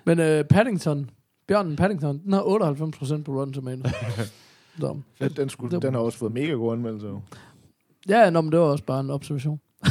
Men 0.05 0.19
øh, 0.19 0.43
Paddington, 0.43 1.09
Bjørnen 1.47 1.75
Paddington, 1.75 2.21
den 2.25 2.33
har 2.33 2.41
98% 2.41 3.23
på 3.23 3.39
Rotten 3.39 3.53
Tomatoes. 3.53 3.93
så. 4.79 4.97
Ja, 5.19 5.27
den, 5.27 5.49
skulle, 5.49 5.81
den 5.81 5.93
har 5.93 6.01
også 6.01 6.17
fået 6.17 6.33
mega 6.33 6.51
gode 6.51 6.73
anmeldelser. 6.73 7.21
Ja, 8.09 8.29
nå, 8.29 8.41
men 8.41 8.51
det 8.51 8.59
var 8.59 8.65
også 8.65 8.83
bare 8.83 8.99
en 8.99 9.09
observation. 9.09 9.59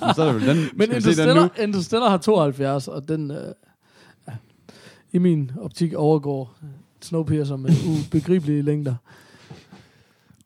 Men 0.00 0.14
så 0.14 0.22
er 0.22 0.32
det 0.32 0.34
vel 0.34 0.46
den, 0.46 0.56
Men? 0.74 0.92
Interstellar, 0.92 1.50
Interstellar 1.60 2.08
har 2.08 2.18
72, 2.18 2.88
og 2.88 3.08
den 3.08 3.30
øh, 3.30 3.36
i 5.16 5.18
min 5.18 5.50
optik 5.60 5.94
overgår 5.94 6.58
Snowpiercer 7.00 7.56
med 7.56 7.70
ubegribelige 7.88 8.62
længder. 8.62 8.94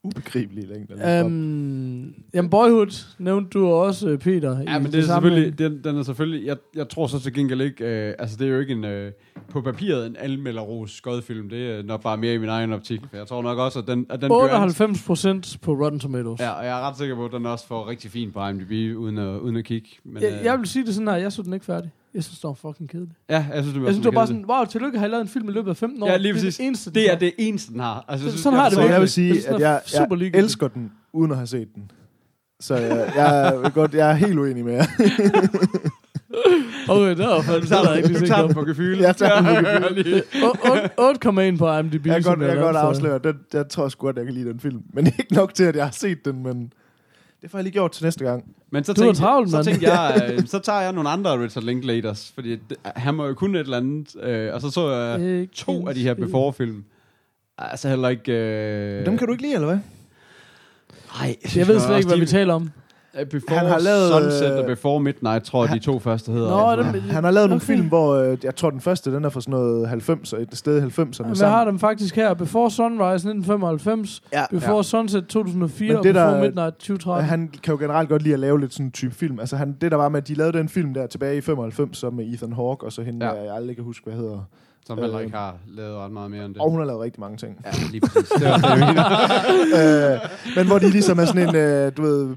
Ubegribelige 0.02 0.66
længder. 0.66 1.24
Um, 1.24 2.14
jamen, 2.34 2.50
Boyhood 2.50 3.06
nævnte 3.18 3.50
du 3.50 3.66
også, 3.66 4.08
øh, 4.08 4.18
Peter. 4.18 4.58
Ja, 4.58 4.76
i 4.78 4.82
men 4.82 4.92
det 4.92 4.98
er 4.98 5.02
sammenhæng. 5.02 5.44
selvfølgelig, 5.44 5.58
den, 5.58 5.84
den 5.84 5.98
er 5.98 6.02
selvfølgelig, 6.02 6.46
jeg, 6.46 6.56
jeg 6.76 6.88
tror 6.88 7.06
så 7.06 7.20
til 7.20 7.32
gengæld 7.34 7.60
ikke, 7.60 8.08
øh, 8.08 8.14
altså 8.18 8.36
det 8.36 8.46
er 8.46 8.50
jo 8.50 8.60
ikke 8.60 8.72
en, 8.72 8.84
øh, 8.84 9.12
på 9.50 9.60
papiret 9.60 10.06
en 10.06 10.16
almelderos 10.18 10.90
skodfilm, 10.90 11.48
det 11.48 11.70
er 11.70 11.82
nok 11.82 12.02
bare 12.02 12.16
mere 12.16 12.34
i 12.34 12.38
min 12.38 12.48
egen 12.48 12.72
optik, 12.72 13.00
for 13.10 13.16
jeg 13.16 13.26
tror 13.26 13.42
nok 13.42 13.58
også, 13.58 13.78
at 13.78 13.86
den, 13.86 14.06
at 14.10 14.20
den 14.20 14.28
bliver 14.28 14.44
98 14.44 15.02
procent 15.06 15.58
på 15.62 15.72
Rotten 15.72 16.00
Tomatoes. 16.00 16.40
Ja, 16.40 16.50
og 16.50 16.64
jeg 16.64 16.78
er 16.80 16.88
ret 16.88 16.96
sikker 16.96 17.14
på, 17.14 17.24
at 17.24 17.32
den 17.32 17.46
også 17.46 17.66
får 17.66 17.88
rigtig 17.88 18.10
fint 18.10 18.34
på 18.34 18.46
IMDb, 18.46 18.96
uden 18.98 19.18
at, 19.18 19.38
uden 19.38 19.56
at 19.56 19.64
kigge. 19.64 19.88
Men, 20.04 20.22
Jeg, 20.22 20.32
øh, 20.38 20.44
jeg 20.44 20.58
vil 20.58 20.66
sige 20.66 20.86
det 20.86 20.94
sådan 20.94 21.08
her, 21.08 21.16
jeg 21.16 21.32
så 21.32 21.42
den 21.42 21.52
ikke 21.52 21.66
færdig. 21.66 21.90
Jeg 22.14 22.24
synes, 22.24 22.38
det 22.40 22.48
var 22.48 22.54
fucking 22.54 22.90
kedeligt. 22.90 23.12
ja, 23.30 23.46
jeg 23.54 23.62
synes, 23.62 23.72
det 23.72 23.82
var, 23.82 23.88
Jeg 23.88 23.94
synes, 23.94 24.04
det 24.06 24.14
var 24.14 24.20
bare 24.20 24.26
sådan, 24.26 24.44
wow, 24.48 24.64
tillykke, 24.64 24.98
har 24.98 25.06
I 25.06 25.08
lavet 25.10 25.22
en 25.22 25.28
film 25.28 25.48
i 25.48 25.52
løbet 25.52 25.70
af 25.70 25.76
15 25.76 26.02
år. 26.02 26.06
Ja, 26.06 26.16
lige 26.16 26.32
det 26.32 26.34
præcis. 26.42 26.56
er 26.58 26.62
det 26.62 26.66
eneste, 26.66 26.90
Det 26.90 27.06
er 27.10 27.14
den 27.14 27.20
det 27.20 27.32
eneste, 27.38 27.72
den 27.72 27.80
har. 27.80 28.04
Altså, 28.08 28.26
jeg 28.26 28.32
Så- 28.32 28.42
sådan 28.42 28.58
har 28.58 28.64
det 28.68 28.74
så 28.74 28.80
jeg 28.82 29.00
vil 29.00 29.08
sige, 29.08 29.26
Jeg 29.28 29.34
synes, 29.34 29.46
at 29.46 29.54
den 29.54 29.62
er 29.62 29.70
jeg, 29.70 29.80
super 29.86 30.06
jeg 30.10 30.18
ligegyldig. 30.18 30.44
elsker 30.44 30.68
den, 30.68 30.92
uden 31.12 31.30
at 31.30 31.36
have 31.36 31.46
set 31.46 31.68
den. 31.74 31.90
Så 32.60 32.76
jeg, 32.76 33.12
jeg, 33.16 33.48
er, 33.64 33.70
godt, 33.70 33.94
jeg 33.94 34.10
er 34.10 34.14
helt 34.14 34.38
uenig 34.38 34.64
med 34.64 34.72
jer. 34.72 34.84
Okay, 36.88 37.10
det 37.16 37.18
var 37.26 37.42
fandme, 37.42 37.66
så 37.66 37.76
er 37.76 37.82
der 37.82 37.94
ikke 37.94 38.08
lige 38.08 38.14
Du 38.20 38.26
set 38.26 38.28
tager 38.28 38.40
den. 38.40 38.48
den 38.48 38.54
på 38.54 38.64
gefyl. 38.64 38.98
Jeg 38.98 39.16
tager 39.16 39.36
den 39.36 39.44
på 39.44 39.70
gefyl. 39.70 40.04
Lige. 40.04 40.22
8,1 41.52 41.58
på 41.58 41.78
IMDb. 41.78 42.06
Jeg 42.06 42.14
kan 42.14 42.22
som 42.22 42.34
godt, 42.38 42.48
jeg 42.48 42.56
kan 42.56 42.62
godt 42.64 42.74
lavede, 42.74 42.74
så- 42.74 42.78
afsløre, 42.78 43.18
den, 43.18 43.34
jeg 43.52 43.68
tror 43.68 43.88
sgu 43.88 44.06
godt, 44.06 44.16
jeg 44.16 44.24
kan 44.24 44.34
lide 44.34 44.48
den 44.48 44.60
film. 44.60 44.82
Men 44.92 45.06
ikke 45.06 45.34
nok 45.34 45.54
til, 45.54 45.64
at 45.64 45.76
jeg 45.76 45.84
har 45.84 45.92
set 45.92 46.24
den, 46.24 46.42
men 46.42 46.72
det 47.42 47.50
får 47.50 47.58
jeg 47.58 47.62
lige 47.62 47.72
gjort 47.72 47.92
til 47.92 48.04
næste 48.04 48.24
gang. 48.24 48.44
Men 48.70 48.84
så 48.84 48.92
Du 48.92 49.00
er 49.00 49.04
tænkte, 49.04 49.20
travlt, 49.22 49.50
så 49.50 49.62
tænkte 49.62 49.92
jeg, 49.92 50.22
øh, 50.38 50.46
så 50.46 50.58
tager 50.58 50.80
jeg 50.80 50.92
nogle 50.92 51.08
andre 51.08 51.42
Richard 51.44 51.64
Linklaters, 51.64 52.32
fordi 52.34 52.50
det, 52.50 52.76
han 52.84 53.14
må 53.14 53.26
jo 53.26 53.34
kun 53.34 53.54
et 53.54 53.60
eller 53.60 53.76
andet. 53.76 54.22
Øh, 54.22 54.54
og 54.54 54.60
så 54.60 54.70
så 54.70 54.90
jeg 54.90 55.20
Ikke 55.40 55.54
to 55.54 55.88
af 55.88 55.94
de 55.94 56.02
her. 56.02 56.14
Before-film. 56.14 56.84
Altså 57.58 57.88
heller 57.88 58.08
ikke... 58.08 58.32
Øh, 58.32 59.06
Dem 59.06 59.18
kan 59.18 59.26
du 59.26 59.32
ikke 59.32 59.42
lide, 59.42 59.54
eller 59.54 59.66
hvad? 59.66 59.78
Nej, 61.20 61.36
Jeg 61.56 61.68
ved 61.68 61.80
slet 61.80 61.96
ikke, 61.96 62.08
hvad 62.08 62.18
vi 62.18 62.26
taler 62.26 62.54
om. 62.54 62.70
Before 63.30 63.58
Han 63.58 63.66
har 63.66 63.78
lavet, 63.78 64.08
Sunset 64.12 64.52
øh, 64.52 64.58
og 64.58 64.64
Before 64.66 65.00
Midnight, 65.00 65.44
tror 65.44 65.66
jeg, 65.66 65.74
de 65.74 65.78
to 65.78 65.98
første 65.98 66.32
hedder. 66.32 66.48
Nå, 66.50 66.70
Altså. 66.70 66.92
dem, 66.92 67.00
Han 67.02 67.24
har 67.24 67.30
lavet 67.30 67.48
nogle 67.50 67.62
Okay. 67.64 67.74
film, 67.74 67.88
hvor 67.88 68.14
øh, 68.14 68.38
jeg 68.44 68.56
tror, 68.56 68.70
den 68.70 68.80
første, 68.80 69.12
den 69.14 69.24
er 69.24 69.28
fra 69.28 69.40
sådan 69.40 69.52
noget 69.52 69.86
90'er, 69.86 70.36
et 70.42 70.48
sted 70.52 70.78
i 70.78 70.80
90'erne. 70.80 71.06
Jeg 71.08 71.14
sammen. 71.14 71.36
har 71.52 71.64
dem 71.64 71.78
faktisk 71.78 72.16
her. 72.16 72.34
Before 72.34 72.70
Sunrise 72.70 73.28
1995, 73.28 74.22
Ja, 74.32 74.44
Before 74.50 74.76
Ja. 74.76 74.82
Sunset 74.82 75.26
2004 75.26 75.88
Men 75.88 75.96
og 75.96 76.04
det, 76.04 76.14
Before 76.14 76.34
der- 76.34 76.40
Midnight 76.40 76.74
2013. 76.76 77.28
Han 77.28 77.48
kan 77.62 77.74
jo 77.74 77.78
generelt 77.80 78.08
godt 78.08 78.22
lide 78.22 78.34
at 78.34 78.40
lave 78.40 78.60
lidt 78.60 78.72
sådan 78.72 78.86
en 78.86 78.92
type 78.92 79.14
film. 79.14 79.40
Altså 79.40 79.56
han, 79.56 79.76
det 79.80 79.90
der 79.90 79.96
var 79.96 80.08
med, 80.08 80.20
at 80.22 80.28
de 80.28 80.34
lavede 80.34 80.58
den 80.58 80.68
film 80.68 80.94
der 80.94 81.06
tilbage 81.06 81.36
i 81.36 81.40
95, 81.40 81.98
så 81.98 82.10
med 82.10 82.24
Ethan 82.34 82.52
Hawke, 82.52 82.86
og 82.86 82.92
så 82.92 83.02
hende, 83.02 83.26
Ja. 83.26 83.34
ja. 83.34 83.42
jeg 83.44 83.54
aldrig 83.54 83.76
kan 83.76 83.84
huske, 83.84 84.04
hvad 84.04 84.14
hedder. 84.14 84.38
Som 84.86 84.98
heller 84.98 85.16
Øh, 85.18 85.24
ikke 85.24 85.36
har 85.36 85.54
lavet 85.68 85.96
ret 85.98 86.10
meget 86.12 86.30
mere 86.30 86.44
end 86.44 86.54
det. 86.54 86.62
Og 86.62 86.70
hun 86.70 86.78
har 86.80 86.86
lavet 86.86 87.00
rigtig 87.02 87.20
mange 87.20 87.36
ting. 87.36 87.56
Ja, 87.64 87.70
lige 87.90 88.00
præcis. 88.00 88.28
Det 88.28 88.44
var 88.50 88.56
det, 88.56 88.64
jeg 88.68 88.78
mener. 88.88 90.12
øh, 90.12 90.18
men 90.56 90.66
hvor 90.66 90.78
de 90.78 90.90
ligesom 90.90 91.18
er 91.18 91.24
sådan 91.24 91.48
en, 91.48 91.56
øh, 91.56 91.92
du 91.96 92.02
ved, 92.02 92.28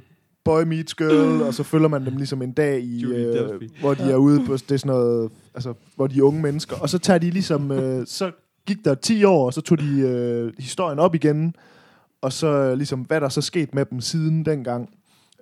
boy 0.45 0.63
meets 0.63 0.95
girl, 0.95 1.41
og 1.41 1.53
så 1.53 1.63
følger 1.63 1.87
man 1.87 2.05
dem 2.05 2.17
ligesom 2.17 2.41
en 2.41 2.51
dag 2.51 2.79
i, 2.81 3.05
øh, 3.05 3.61
hvor 3.79 3.93
de 3.93 4.11
er 4.11 4.15
ude 4.15 4.45
på, 4.45 4.53
det 4.53 4.71
er 4.71 4.77
sådan 4.77 4.95
noget, 4.95 5.31
altså, 5.55 5.73
hvor 5.95 6.07
de 6.07 6.19
er 6.19 6.23
unge 6.23 6.41
mennesker, 6.41 6.75
og 6.75 6.89
så 6.89 6.97
tager 6.97 7.17
de 7.19 7.29
ligesom, 7.29 7.71
øh, 7.71 8.07
så 8.07 8.31
gik 8.67 8.85
der 8.85 8.95
10 8.95 9.23
år, 9.23 9.45
og 9.45 9.53
så 9.53 9.61
tog 9.61 9.79
de 9.79 9.99
øh, 9.99 10.53
historien 10.59 10.99
op 10.99 11.15
igen, 11.15 11.55
og 12.21 12.33
så 12.33 12.47
øh, 12.47 12.77
ligesom, 12.77 13.01
hvad 13.01 13.21
der 13.21 13.29
så 13.29 13.41
sket 13.41 13.75
med 13.75 13.85
dem 13.85 14.01
siden 14.01 14.45
dengang. 14.45 14.89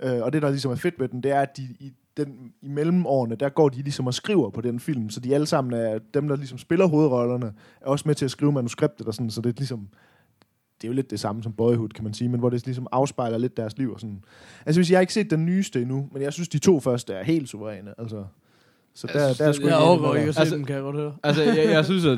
Øh, 0.02 0.22
og 0.22 0.34
det, 0.34 0.41
der 0.41 0.49
ligesom 0.49 0.72
er 0.72 0.76
fedt 0.76 0.99
ved 0.99 1.08
den, 1.08 1.24
det 1.24 1.32
er, 1.32 1.41
at 1.41 1.58
de 1.58 1.64
i, 1.80 1.93
den, 2.18 2.52
i 2.62 2.68
mellemårene, 2.68 3.36
der 3.36 3.49
går 3.49 3.70
de 3.70 3.82
ligesom 3.82 4.08
og 4.08 4.14
skriver 4.14 4.49
på 4.49 4.62
den 4.62 4.80
film, 4.80 5.10
så 5.10 5.20
de 5.20 5.34
alle 5.34 5.47
sammen 5.47 5.74
er, 5.74 5.99
dem 6.14 6.28
der 6.28 6.36
ligesom 6.36 6.58
spiller 6.58 6.86
hovedrollerne, 6.86 7.54
er 7.82 7.86
også 7.86 8.08
med 8.08 8.16
til 8.16 8.26
at 8.26 8.32
skrive 8.32 8.52
manuskriptet 8.52 9.08
og 9.08 9.14
sådan, 9.14 9.30
så 9.30 9.41
det 9.41 9.49
er 9.49 9.54
ligesom, 9.58 9.88
det 10.82 10.88
er 10.88 10.88
jo 10.88 10.93
lidt 10.95 11.11
det 11.11 11.19
samme 11.19 11.43
som 11.43 11.53
Boyhood, 11.53 11.89
kan 11.89 12.03
man 12.03 12.13
sige, 12.13 12.29
men 12.29 12.39
hvor 12.39 12.49
det 12.49 12.65
ligesom 12.65 12.88
afspejler 12.91 13.38
lidt 13.38 13.57
deres 13.57 13.77
liv 13.77 13.93
og 13.93 13.99
sådan. 13.99 14.23
Altså 14.65 14.79
hvis 14.79 14.91
jeg 14.91 14.97
har 14.97 15.01
ikke 15.01 15.13
set 15.13 15.29
den 15.29 15.45
nyeste 15.45 15.82
endnu, 15.82 16.09
men 16.13 16.21
jeg 16.21 16.34
synes 16.34 16.49
de 16.49 16.59
to 16.59 16.79
første 16.79 17.13
er 17.13 17.23
helt 17.23 17.49
suveræne, 17.49 17.93
altså. 17.97 18.23
Så 18.93 19.07
der, 19.13 19.25
synes, 19.25 19.38
der 19.38 19.45
er 19.47 19.51
sgu 19.51 19.61
Jeg 19.67 19.69
ikke 19.77 19.77
overgår 19.88 20.15
ikke 20.15 20.29
at 20.29 20.36
se 20.36 20.39
Altså- 20.39 20.55
dem, 20.55 20.65
kan 20.65 20.75
jeg 20.75 20.84
godt 20.84 20.95
høre. 20.95 21.13
Altså, 21.23 21.43
jeg, 21.43 21.65
jeg 21.71 21.86
synes, 21.86 22.05
at 22.05 22.17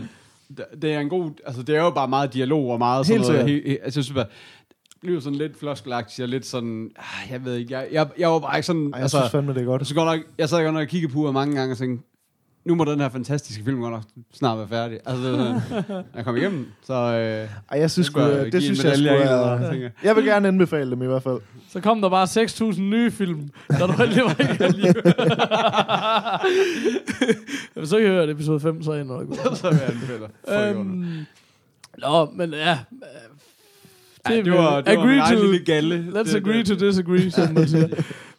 det 0.81 0.93
er 0.93 0.99
en 0.99 1.09
god... 1.09 1.31
Altså, 1.45 1.63
det 1.63 1.75
er 1.75 1.83
jo 1.83 1.89
bare 1.89 2.07
meget 2.07 2.33
dialog 2.33 2.71
og 2.71 2.77
meget 2.79 3.05
sådan 3.05 3.21
Helt 3.21 3.31
noget. 3.33 3.49
He, 3.49 3.61
he, 3.69 3.77
altså, 3.83 3.99
jeg 3.99 4.03
synes 4.05 4.13
bare, 4.15 4.25
det 4.89 4.97
bliver 5.01 5.19
sådan 5.19 5.37
lidt 5.37 5.59
floskelagtigt 5.59 6.23
og 6.23 6.29
lidt 6.29 6.45
sådan... 6.45 6.89
ah, 6.97 7.31
Jeg 7.31 7.45
ved 7.45 7.55
ikke, 7.55 7.73
jeg, 7.73 7.87
jeg, 7.91 8.07
jeg 8.19 8.29
var 8.29 8.39
bare 8.39 8.57
ikke 8.57 8.65
sådan... 8.67 8.81
Ej, 8.85 8.91
jeg 8.93 9.01
altså, 9.01 9.17
synes 9.17 9.31
fandme, 9.31 9.53
det 9.53 9.61
er 9.61 9.65
godt. 9.65 9.87
så 9.87 9.95
godt 9.95 10.05
nok, 10.05 10.19
jeg 10.37 10.49
sad 10.49 10.63
godt 10.63 10.73
nok 10.73 10.81
og 10.81 10.87
kiggede 10.87 11.13
på 11.13 11.19
uret 11.19 11.33
mange 11.33 11.55
gange 11.55 11.73
og 11.73 11.77
tænkte, 11.77 12.07
nu 12.65 12.75
må 12.75 12.83
den 12.85 12.99
her 12.99 13.09
fantastiske 13.09 13.63
film 13.63 13.79
godt 13.81 13.93
nok 13.93 14.03
snart 14.33 14.57
være 14.57 14.67
færdig. 14.67 14.99
Altså, 15.05 15.31
det, 15.31 15.61
sådan, 15.69 16.03
jeg 16.15 16.25
kom 16.25 16.37
igennem, 16.37 16.67
så... 16.83 16.93
Øh, 16.93 17.49
Ej, 17.71 17.79
jeg 17.79 17.91
synes, 17.91 18.07
sgu, 18.07 18.11
skulle 18.19 18.27
jeg 18.35 18.45
det, 18.45 18.53
det 18.53 18.57
en 18.57 18.61
synes 18.61 18.83
jeg 18.83 18.95
skulle 18.95 19.21
en 19.21 19.27
er, 19.27 19.71
jeg. 19.73 19.91
Jeg 20.03 20.15
vil 20.15 20.25
gerne 20.25 20.47
anbefale 20.47 20.91
dem 20.91 21.01
i 21.01 21.05
hvert 21.05 21.23
fald. 21.23 21.39
Så 21.69 21.79
kom 21.81 22.01
der 22.01 22.09
bare 22.09 22.71
6.000 22.73 22.81
nye 22.81 23.11
film, 23.11 23.49
da 23.69 23.77
du 23.87 23.93
aldrig 23.99 24.23
var 24.23 24.35
ikke 24.51 24.63
alligevel. 24.63 25.03
Så 27.87 27.95
kan 27.97 28.05
jeg 28.05 28.11
høre 28.13 28.29
episode 28.31 28.59
5, 28.59 28.83
så 28.83 28.91
er 28.91 28.95
jeg 28.95 29.05
nok. 29.05 29.25
så 29.55 29.69
vil 29.69 29.79
jeg 29.79 29.89
anbefale. 29.89 30.27
Øhm, 30.69 30.79
Øhm, 31.03 31.25
Nå, 31.97 32.29
men 32.35 32.53
ja. 32.53 32.79
ja, 34.29 34.35
det 34.35 34.51
var, 34.53 34.81
det 34.81 34.97
var 34.97 35.03
agree 35.03 35.07
min 35.07 35.19
egen 35.19 35.37
to, 35.37 35.43
lille 35.43 35.65
galle. 35.65 36.05
Let's 36.09 36.17
Det- 36.23 36.35
agree 36.35 36.57
det- 36.63 36.79
to 36.79 36.85
disagree, 36.87 37.31
som 37.31 37.53
man 37.53 37.67
siger. 37.67 37.87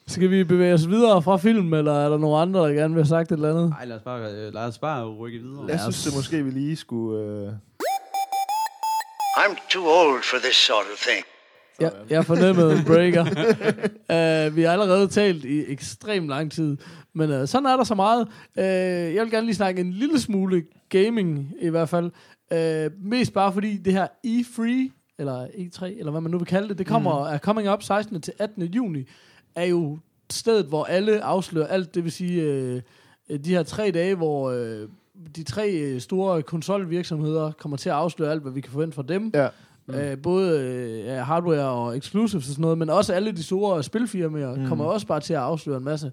Skal 0.07 0.31
vi 0.31 0.45
bevæge 0.45 0.75
os 0.75 0.89
videre 0.89 1.23
fra 1.23 1.37
film, 1.37 1.75
eller 1.75 1.93
er 1.93 2.09
der 2.09 2.19
nogen 2.19 2.49
andre, 2.49 2.69
der 2.69 2.75
gerne 2.75 2.95
vil 2.95 3.03
have 3.03 3.09
sagt 3.09 3.33
et 3.33 3.37
eller 3.37 3.51
andet? 3.51 3.75
Ej, 3.79 3.85
lad 3.85 3.97
os 3.97 4.03
bare, 4.03 4.33
øh, 4.33 4.55
lad 4.55 4.63
os 4.63 4.79
bare 4.79 5.07
rykke 5.07 5.39
videre. 5.39 5.67
Jeg 5.69 5.81
synes, 5.81 6.05
det 6.05 6.15
måske 6.17 6.45
vi 6.45 6.51
lige 6.51 6.77
skulle... 6.77 7.25
Øh, 7.25 7.53
I'm 9.37 9.69
too 9.71 9.85
old 9.87 10.23
for 10.23 10.37
this 10.39 10.57
sort 10.57 10.87
of 10.93 10.99
thing. 10.99 11.25
Jeg, 11.81 11.93
jeg 12.11 12.25
fornemmede 12.25 12.79
en 12.79 12.85
breaker. 12.85 13.25
uh, 14.49 14.57
vi 14.57 14.63
har 14.63 14.73
allerede 14.73 15.09
talt 15.09 15.45
i 15.45 15.73
ekstrem 15.73 16.29
lang 16.29 16.53
tid, 16.53 16.77
men 17.15 17.41
uh, 17.41 17.49
sådan 17.49 17.67
er 17.67 17.77
der 17.77 17.85
så 17.85 17.95
meget. 17.95 18.29
Uh, 18.57 19.15
jeg 19.15 19.23
vil 19.23 19.31
gerne 19.31 19.47
lige 19.47 19.57
snakke 19.57 19.81
en 19.81 19.93
lille 19.93 20.21
smule 20.21 20.65
gaming 20.89 21.53
i 21.61 21.69
hvert 21.69 21.89
fald. 21.89 22.11
Uh, 22.55 23.07
mest 23.11 23.33
bare 23.33 23.53
fordi 23.53 23.77
det 23.77 23.93
her 23.93 24.07
E3, 24.27 24.63
eller 25.19 25.47
E3, 25.47 25.85
eller 25.85 26.11
hvad 26.11 26.21
man 26.21 26.31
nu 26.31 26.39
vil 26.39 26.47
kalde 26.47 26.69
det, 26.69 26.79
det 26.79 26.87
kommer, 26.87 27.29
mm. 27.29 27.35
er 27.35 27.39
coming 27.39 27.71
up 27.71 27.83
16. 27.83 28.21
til 28.21 28.33
18. 28.39 28.63
juni, 28.63 29.05
er 29.55 29.65
jo 29.65 29.99
stedet, 30.31 30.67
hvor 30.67 30.85
alle 30.85 31.23
afslører 31.23 31.67
alt, 31.67 31.95
det 31.95 32.05
vil 32.05 32.13
sige 32.13 32.83
uh, 33.31 33.37
de 33.37 33.51
her 33.51 33.63
tre 33.63 33.91
dage, 33.91 34.15
hvor 34.15 34.51
uh, 34.53 34.89
de 35.37 35.43
tre 35.43 35.71
øh, 35.71 36.01
store 36.01 36.43
konsolvirksomheder 36.43 37.53
kommer 37.53 37.77
til 37.77 37.89
at 37.89 37.95
afsløre 37.95 38.31
alt, 38.31 38.43
hvad 38.43 38.53
vi 38.53 38.61
kan 38.61 38.73
forvente 38.73 38.95
fra 38.95 39.05
dem. 39.09 39.31
ja. 39.35 39.49
Mm. 39.87 39.95
Øh, 39.95 40.19
både 40.19 40.61
øh, 40.61 41.17
hardware 41.17 41.71
og 41.71 41.97
exclusives 41.97 42.45
og 42.47 42.51
sådan 42.51 42.63
noget, 42.63 42.79
men 42.79 42.91
også 42.91 43.13
alle 43.13 43.33
de 43.33 43.43
store 43.43 43.83
spilfirmaer 43.83 44.55
mm. 44.55 44.67
kommer 44.67 44.85
også 44.85 45.07
bare 45.07 45.21
til 45.21 45.35
at 45.35 45.41
afsløre 45.41 45.77
en 45.77 45.85
masse. 45.85 46.13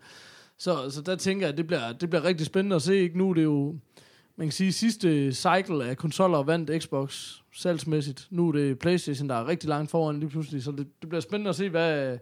Så, 0.58 0.89
så 0.89 1.02
der 1.02 1.16
tænker 1.16 1.46
jeg, 1.46 1.52
at 1.52 1.58
det 1.58 1.68
bliver, 1.68 1.92
det 1.92 2.10
bliver 2.10 2.24
rigtig 2.24 2.46
spændende 2.46 2.76
at 2.76 2.82
se. 2.82 2.96
Ikke? 2.96 3.18
Nu 3.18 3.30
er 3.30 3.34
det 3.34 3.44
jo, 3.44 3.76
man 4.36 4.48
kan 4.48 4.52
sige, 4.52 4.72
sidste 4.72 5.34
cycle 5.34 5.86
af 5.86 5.98
konsoller 5.98 6.44
vandt 6.44 6.84
Xbox 6.84 7.28
salgsmæssigt. 7.54 8.28
Nu 8.30 8.48
er 8.48 8.52
det 8.52 8.80
Playstation, 8.80 9.30
der 9.30 9.36
er 9.36 9.48
rigtig 9.48 9.70
langt 9.70 9.92
foran 9.92 10.20
lige 10.20 10.30
pludselig, 10.30 10.64
så 10.64 10.72
det, 10.72 10.88
det 11.02 11.10
bliver 11.10 11.22
spændende 11.22 11.50
at 11.50 11.56
se, 11.56 11.70
hvad, 11.70 12.18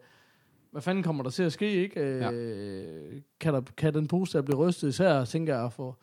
hvad 0.72 0.82
fanden 0.82 1.04
kommer 1.04 1.24
der 1.24 1.30
til 1.30 1.44
at 1.44 1.54
ske, 1.54 1.72
ikke? 1.72 2.02
Øh, 2.02 2.24
kan, 3.40 3.54
der, 3.54 3.62
kan 3.78 3.94
den 3.94 4.08
pose 4.08 4.38
der 4.38 4.44
blive 4.44 4.58
rystet, 4.58 4.90
især 4.90 5.26
tænker 5.26 5.60
jeg 5.60 5.72
for 5.72 5.98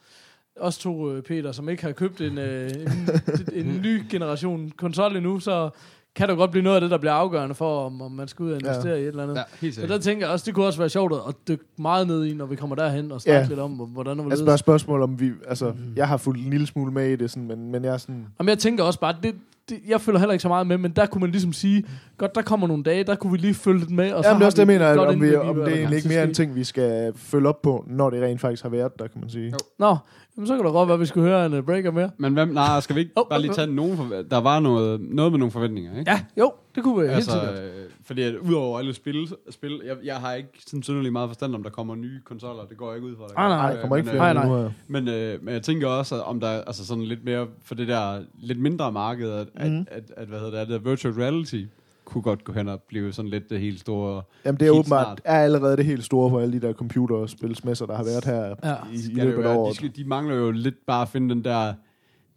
os 0.60 0.78
to, 0.78 1.12
øh, 1.12 1.22
Peter, 1.22 1.52
som 1.52 1.68
ikke 1.68 1.82
har 1.82 1.92
købt 1.92 2.20
en, 2.20 2.38
øh, 2.38 2.70
en, 2.70 3.08
en 3.66 3.80
ny 3.82 4.02
generation 4.10 4.70
konsol 4.70 5.16
endnu, 5.16 5.40
så 5.40 5.70
kan 6.16 6.28
det 6.28 6.36
godt 6.36 6.50
blive 6.50 6.62
noget 6.62 6.76
af 6.76 6.80
det, 6.80 6.90
der 6.90 6.98
bliver 6.98 7.12
afgørende 7.12 7.54
for, 7.54 7.86
om, 7.86 8.02
om 8.02 8.12
man 8.12 8.28
skal 8.28 8.42
ud 8.42 8.50
og 8.50 8.58
investere 8.60 8.92
ja. 8.92 8.98
i 8.98 9.02
et 9.02 9.08
eller 9.08 9.22
andet. 9.22 9.34
Ja, 9.34 9.42
helt 9.60 9.74
Så 9.74 9.86
der 9.86 9.98
tænker 9.98 10.26
jeg 10.26 10.32
også, 10.32 10.44
det 10.46 10.54
kunne 10.54 10.66
også 10.66 10.78
være 10.78 10.88
sjovt 10.88 11.12
at 11.28 11.34
dykke 11.48 11.64
meget 11.78 12.06
ned 12.06 12.24
i, 12.24 12.34
når 12.34 12.46
vi 12.46 12.56
kommer 12.56 12.76
derhen 12.76 13.12
og 13.12 13.20
snakke 13.20 13.40
Ja. 13.40 13.48
lidt 13.48 13.60
om, 13.60 13.72
hvordan 13.72 14.20
og 14.20 14.26
Altså 14.26 14.44
bare 14.46 14.58
spørgsmål 14.58 15.02
om 15.02 15.20
vi... 15.20 15.30
Altså, 15.48 15.72
jeg 15.96 16.08
har 16.08 16.16
fulgt 16.16 16.44
en 16.44 16.50
lille 16.50 16.66
smule 16.66 16.92
med 16.92 17.08
i 17.08 17.16
det, 17.16 17.30
sådan, 17.30 17.48
men, 17.48 17.70
men 17.72 17.84
jeg 17.84 17.92
er 17.92 17.96
sådan... 17.96 18.26
Jamen, 18.38 18.48
jeg 18.48 18.58
tænker 18.58 18.84
også 18.84 19.00
bare, 19.00 19.16
det, 19.22 19.34
det, 19.68 19.78
jeg 19.88 20.00
følger 20.00 20.18
heller 20.18 20.32
ikke 20.32 20.42
så 20.42 20.48
meget 20.48 20.66
med, 20.66 20.78
men 20.78 20.90
der 20.90 21.06
kunne 21.06 21.20
man 21.20 21.30
ligesom 21.30 21.52
sige, 21.52 21.84
godt, 22.18 22.34
der 22.34 22.42
kommer 22.42 22.66
nogle 22.66 22.82
dage, 22.82 23.04
der 23.04 23.14
kunne 23.14 23.32
vi 23.32 23.38
lige 23.38 23.54
følge 23.54 23.78
lidt 23.78 23.90
med, 23.90 24.12
og 24.12 24.24
så 24.24 24.28
Jamen, 24.28 24.38
det 24.40 24.44
er 24.44 24.46
også 24.46 24.56
det, 24.56 24.72
jeg 24.72 24.78
mener, 24.80 25.06
om, 25.06 25.20
vi, 25.20 25.34
om 25.36 25.54
det 25.56 25.64
der 25.66 25.70
er 25.72 25.76
egentlig 25.76 25.96
ikke 25.96 26.08
mere 26.08 26.24
en 26.24 26.34
ting, 26.34 26.54
vi 26.54 26.64
skal 26.64 27.12
følge 27.16 27.48
op 27.48 27.62
på, 27.62 27.84
når 27.88 28.10
det 28.10 28.22
rent 28.22 28.40
faktisk 28.40 28.62
har 28.62 28.70
været 28.70 28.98
der, 28.98 29.06
kan 29.06 29.20
man 29.20 29.30
sige. 29.30 29.50
Jo. 29.50 29.56
Nå, 29.78 29.96
jamen, 30.36 30.46
så 30.46 30.56
kan 30.56 30.64
det 30.64 30.72
godt 30.72 30.88
være, 30.88 30.94
at 30.94 31.00
vi 31.00 31.06
skulle 31.06 31.28
høre 31.28 31.46
en 31.46 31.52
uh, 31.54 31.64
breaker 31.64 31.90
mere. 31.90 32.10
Men 32.18 32.32
hvem, 32.32 32.48
nej, 32.48 32.80
skal 32.80 32.96
vi 32.96 33.00
ikke 33.00 33.12
Åh, 33.16 33.24
bare 33.30 33.40
lige 33.42 33.54
tage 33.54 33.66
nogen 33.74 33.96
for, 33.96 34.04
Der 34.30 34.40
var 34.40 34.60
noget, 34.60 35.00
noget 35.00 35.32
med 35.32 35.38
nogle 35.38 35.52
forventninger, 35.52 35.98
ikke? 35.98 36.10
Ja, 36.10 36.20
jo, 36.38 36.52
det 36.74 36.82
kunne 36.84 36.94
vi 36.96 37.00
helt 37.00 37.14
Altså, 37.14 37.30
sikkert. 37.30 37.62
øh, 37.64 37.70
fordi 38.04 38.22
at 38.22 38.34
udover 38.36 38.78
alle 38.78 38.94
spil, 38.94 39.28
spil 39.50 39.80
jeg, 39.86 39.96
jeg 40.04 40.16
har 40.16 40.32
ikke 40.34 40.48
sådan 40.66 40.82
synderligt 40.82 41.12
meget 41.12 41.28
forstand 41.30 41.54
om, 41.54 41.62
der 41.62 41.70
kommer 41.70 41.94
nye 41.94 42.20
konsoller. 42.24 42.64
Det 42.64 42.76
går 42.76 42.88
jeg 42.88 42.96
ikke 42.96 43.08
ud 43.08 43.16
fra. 43.16 43.26
der 43.26 43.34
Nej, 43.34 43.42
gør. 43.44 43.48
nej, 43.48 43.62
Nej, 43.62 43.72
der 43.72 43.80
kommer 43.80 43.96
ikke 43.96 44.06
men, 44.06 44.16
flere 44.16 44.34
nej, 44.34 44.46
her. 44.62 44.70
Men, 44.88 45.08
øh, 45.08 45.44
men 45.44 45.54
jeg 45.54 45.62
tænker 45.62 45.88
også, 45.88 46.14
at 46.14 46.22
om 46.22 46.40
der 46.40 46.48
er 46.48 46.62
altså 46.66 46.86
sådan 46.86 47.04
lidt 47.04 47.24
mere 47.24 47.46
for 47.64 47.74
det 47.74 47.88
der 47.88 48.20
lidt 48.42 48.60
mindre 48.60 48.92
marked, 48.92 49.30
at, 49.30 49.46
mm. 49.54 49.62
Mhm. 49.70 49.86
at, 49.90 49.96
at, 49.96 50.10
at, 50.16 50.28
hvad 50.28 50.38
hedder 50.40 50.64
det, 50.64 50.74
at 50.74 50.84
virtual 50.84 51.14
reality 51.14 51.62
kunne 52.06 52.22
godt 52.22 52.44
gå 52.44 52.52
hen 52.52 52.68
og 52.68 52.80
blive 52.88 53.12
sådan 53.12 53.30
lidt 53.30 53.50
det 53.50 53.60
helt 53.60 53.80
store... 53.80 54.22
Jamen, 54.44 54.60
det 54.60 54.68
er 54.68 54.72
Helt 54.72 54.80
åbenbart 54.80 55.06
snart. 55.06 55.20
er 55.24 55.38
allerede 55.38 55.76
det 55.76 55.84
helt 55.84 56.04
store 56.04 56.30
for 56.30 56.40
alle 56.40 56.60
de 56.60 56.66
der 56.66 56.72
computerspilsmesser, 56.72 57.86
der 57.86 57.96
har 57.96 58.04
været 58.04 58.24
her 58.24 58.54
Ja. 58.70 58.74
i, 58.92 58.94
i 58.96 58.98
det 58.98 59.16
løbet 59.16 59.32
af 59.32 59.44
være, 59.44 59.52
de, 59.52 59.58
året. 59.58 59.76
skal, 59.76 59.96
de 59.96 60.04
mangler 60.04 60.34
jo 60.36 60.50
lidt 60.50 60.86
bare 60.86 61.02
at 61.02 61.08
finde 61.08 61.34
den 61.34 61.44
der 61.44 61.74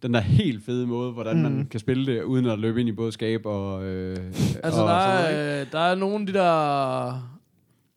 den 0.02 0.14
der 0.14 0.20
helt 0.20 0.64
fede 0.64 0.86
måde, 0.86 1.12
hvordan 1.12 1.36
mm. 1.36 1.42
man 1.42 1.68
kan 1.70 1.80
spille 1.80 2.06
det, 2.14 2.22
uden 2.22 2.46
at 2.46 2.58
løbe 2.58 2.80
ind 2.80 2.88
i 2.88 2.92
både 2.92 3.12
skab 3.12 3.46
og... 3.46 3.84
Øh, 3.84 4.16
Altså, 4.16 4.42
og 4.62 4.62
der 4.62 4.70
sådan 4.70 4.84
noget, 4.86 5.56
er, 5.56 5.60
øh, 5.60 5.66
der 5.72 5.78
er 5.78 5.94
nogle 5.94 6.20
af 6.20 6.26
de 6.26 6.32
der 6.32 7.30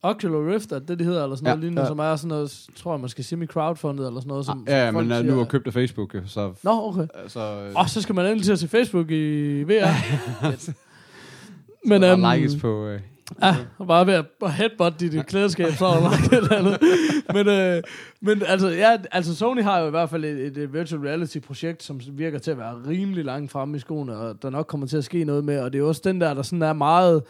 Ocular 0.06 0.54
Rift, 0.54 0.72
er 0.72 0.80
det 0.80 1.00
de 1.00 1.04
hedder, 1.04 1.24
eller 1.24 1.36
sådan 1.36 1.46
Ja, 1.48 1.52
noget 1.52 1.62
lignende, 1.62 1.82
ja. 1.82 1.88
som 1.88 2.00
er 2.00 2.16
sådan 2.16 2.28
noget, 2.28 2.66
tror 2.76 2.94
jeg, 2.94 3.00
man 3.00 3.10
skal 3.10 3.24
semi-crowdfundet, 3.24 4.08
eller 4.08 4.20
sådan 4.20 4.28
noget. 4.28 4.46
Som, 4.46 4.66
Ja, 4.68 4.88
som 4.88 4.94
men 4.94 5.10
folk 5.10 5.12
er 5.20 5.24
nu 5.24 5.30
siger- 5.32 5.42
er 5.42 5.46
købt 5.46 5.68
af 5.68 5.74
Facebook, 5.74 6.16
så... 6.26 6.54
Nå, 6.64 6.72
okay. 6.88 7.08
Altså, 7.24 7.40
øh, 7.40 7.72
Og 7.76 7.90
så 7.90 8.02
skal 8.02 8.16
man 8.16 8.26
endelig 8.26 8.46
til 8.46 8.52
at 8.52 8.60
se 8.60 8.68
Facebook 8.68 9.12
i 9.12 9.64
VR. 9.64 9.94
men, 11.86 12.02
der 12.02 12.14
øhm, 12.14 12.24
likes 12.34 12.56
på... 12.62 12.88
Øh, 12.88 13.00
Ja, 13.42 13.56
og 13.78 13.88
bare 13.88 14.08
ved 14.08 14.14
at 14.14 14.52
headbutt 14.52 15.00
dit 15.00 15.26
klædeskab, 15.26 15.72
så 15.72 15.86
der 15.86 16.02
nok 16.02 16.34
et 16.34 16.38
eller 16.38 16.58
andet. 16.58 16.78
Men, 17.34 17.48
øh, 17.48 17.84
men 18.22 18.44
altså, 18.48 18.70
ja, 18.70 18.98
altså 19.12 19.36
Sony 19.36 19.64
har 19.64 19.80
jo 19.80 19.88
i 19.88 19.90
hvert 19.90 20.10
fald 20.10 20.26
et, 20.26 20.58
et 20.58 20.74
virtual 20.74 21.02
reality 21.02 21.40
projekt, 21.40 21.84
som 21.84 22.02
virker 22.12 22.40
til 22.40 22.52
at 22.52 22.58
være 22.58 22.76
rimelig 22.88 23.26
langt 23.26 23.52
fremme 23.52 23.78
i 23.78 23.80
skoene, 23.80 24.18
og 24.18 24.42
der 24.42 24.50
nok 24.50 24.68
kommer 24.68 24.88
til 24.88 24.98
at 24.98 25.04
ske 25.04 25.24
noget 25.24 25.44
med, 25.44 25.60
og 25.60 25.74
det 25.74 25.80
er 25.80 25.84
også 25.84 26.02
den 26.04 26.22
der, 26.22 26.34
der 26.34 26.42
sådan 26.42 26.62
er 26.62 26.74
meget... 26.74 27.24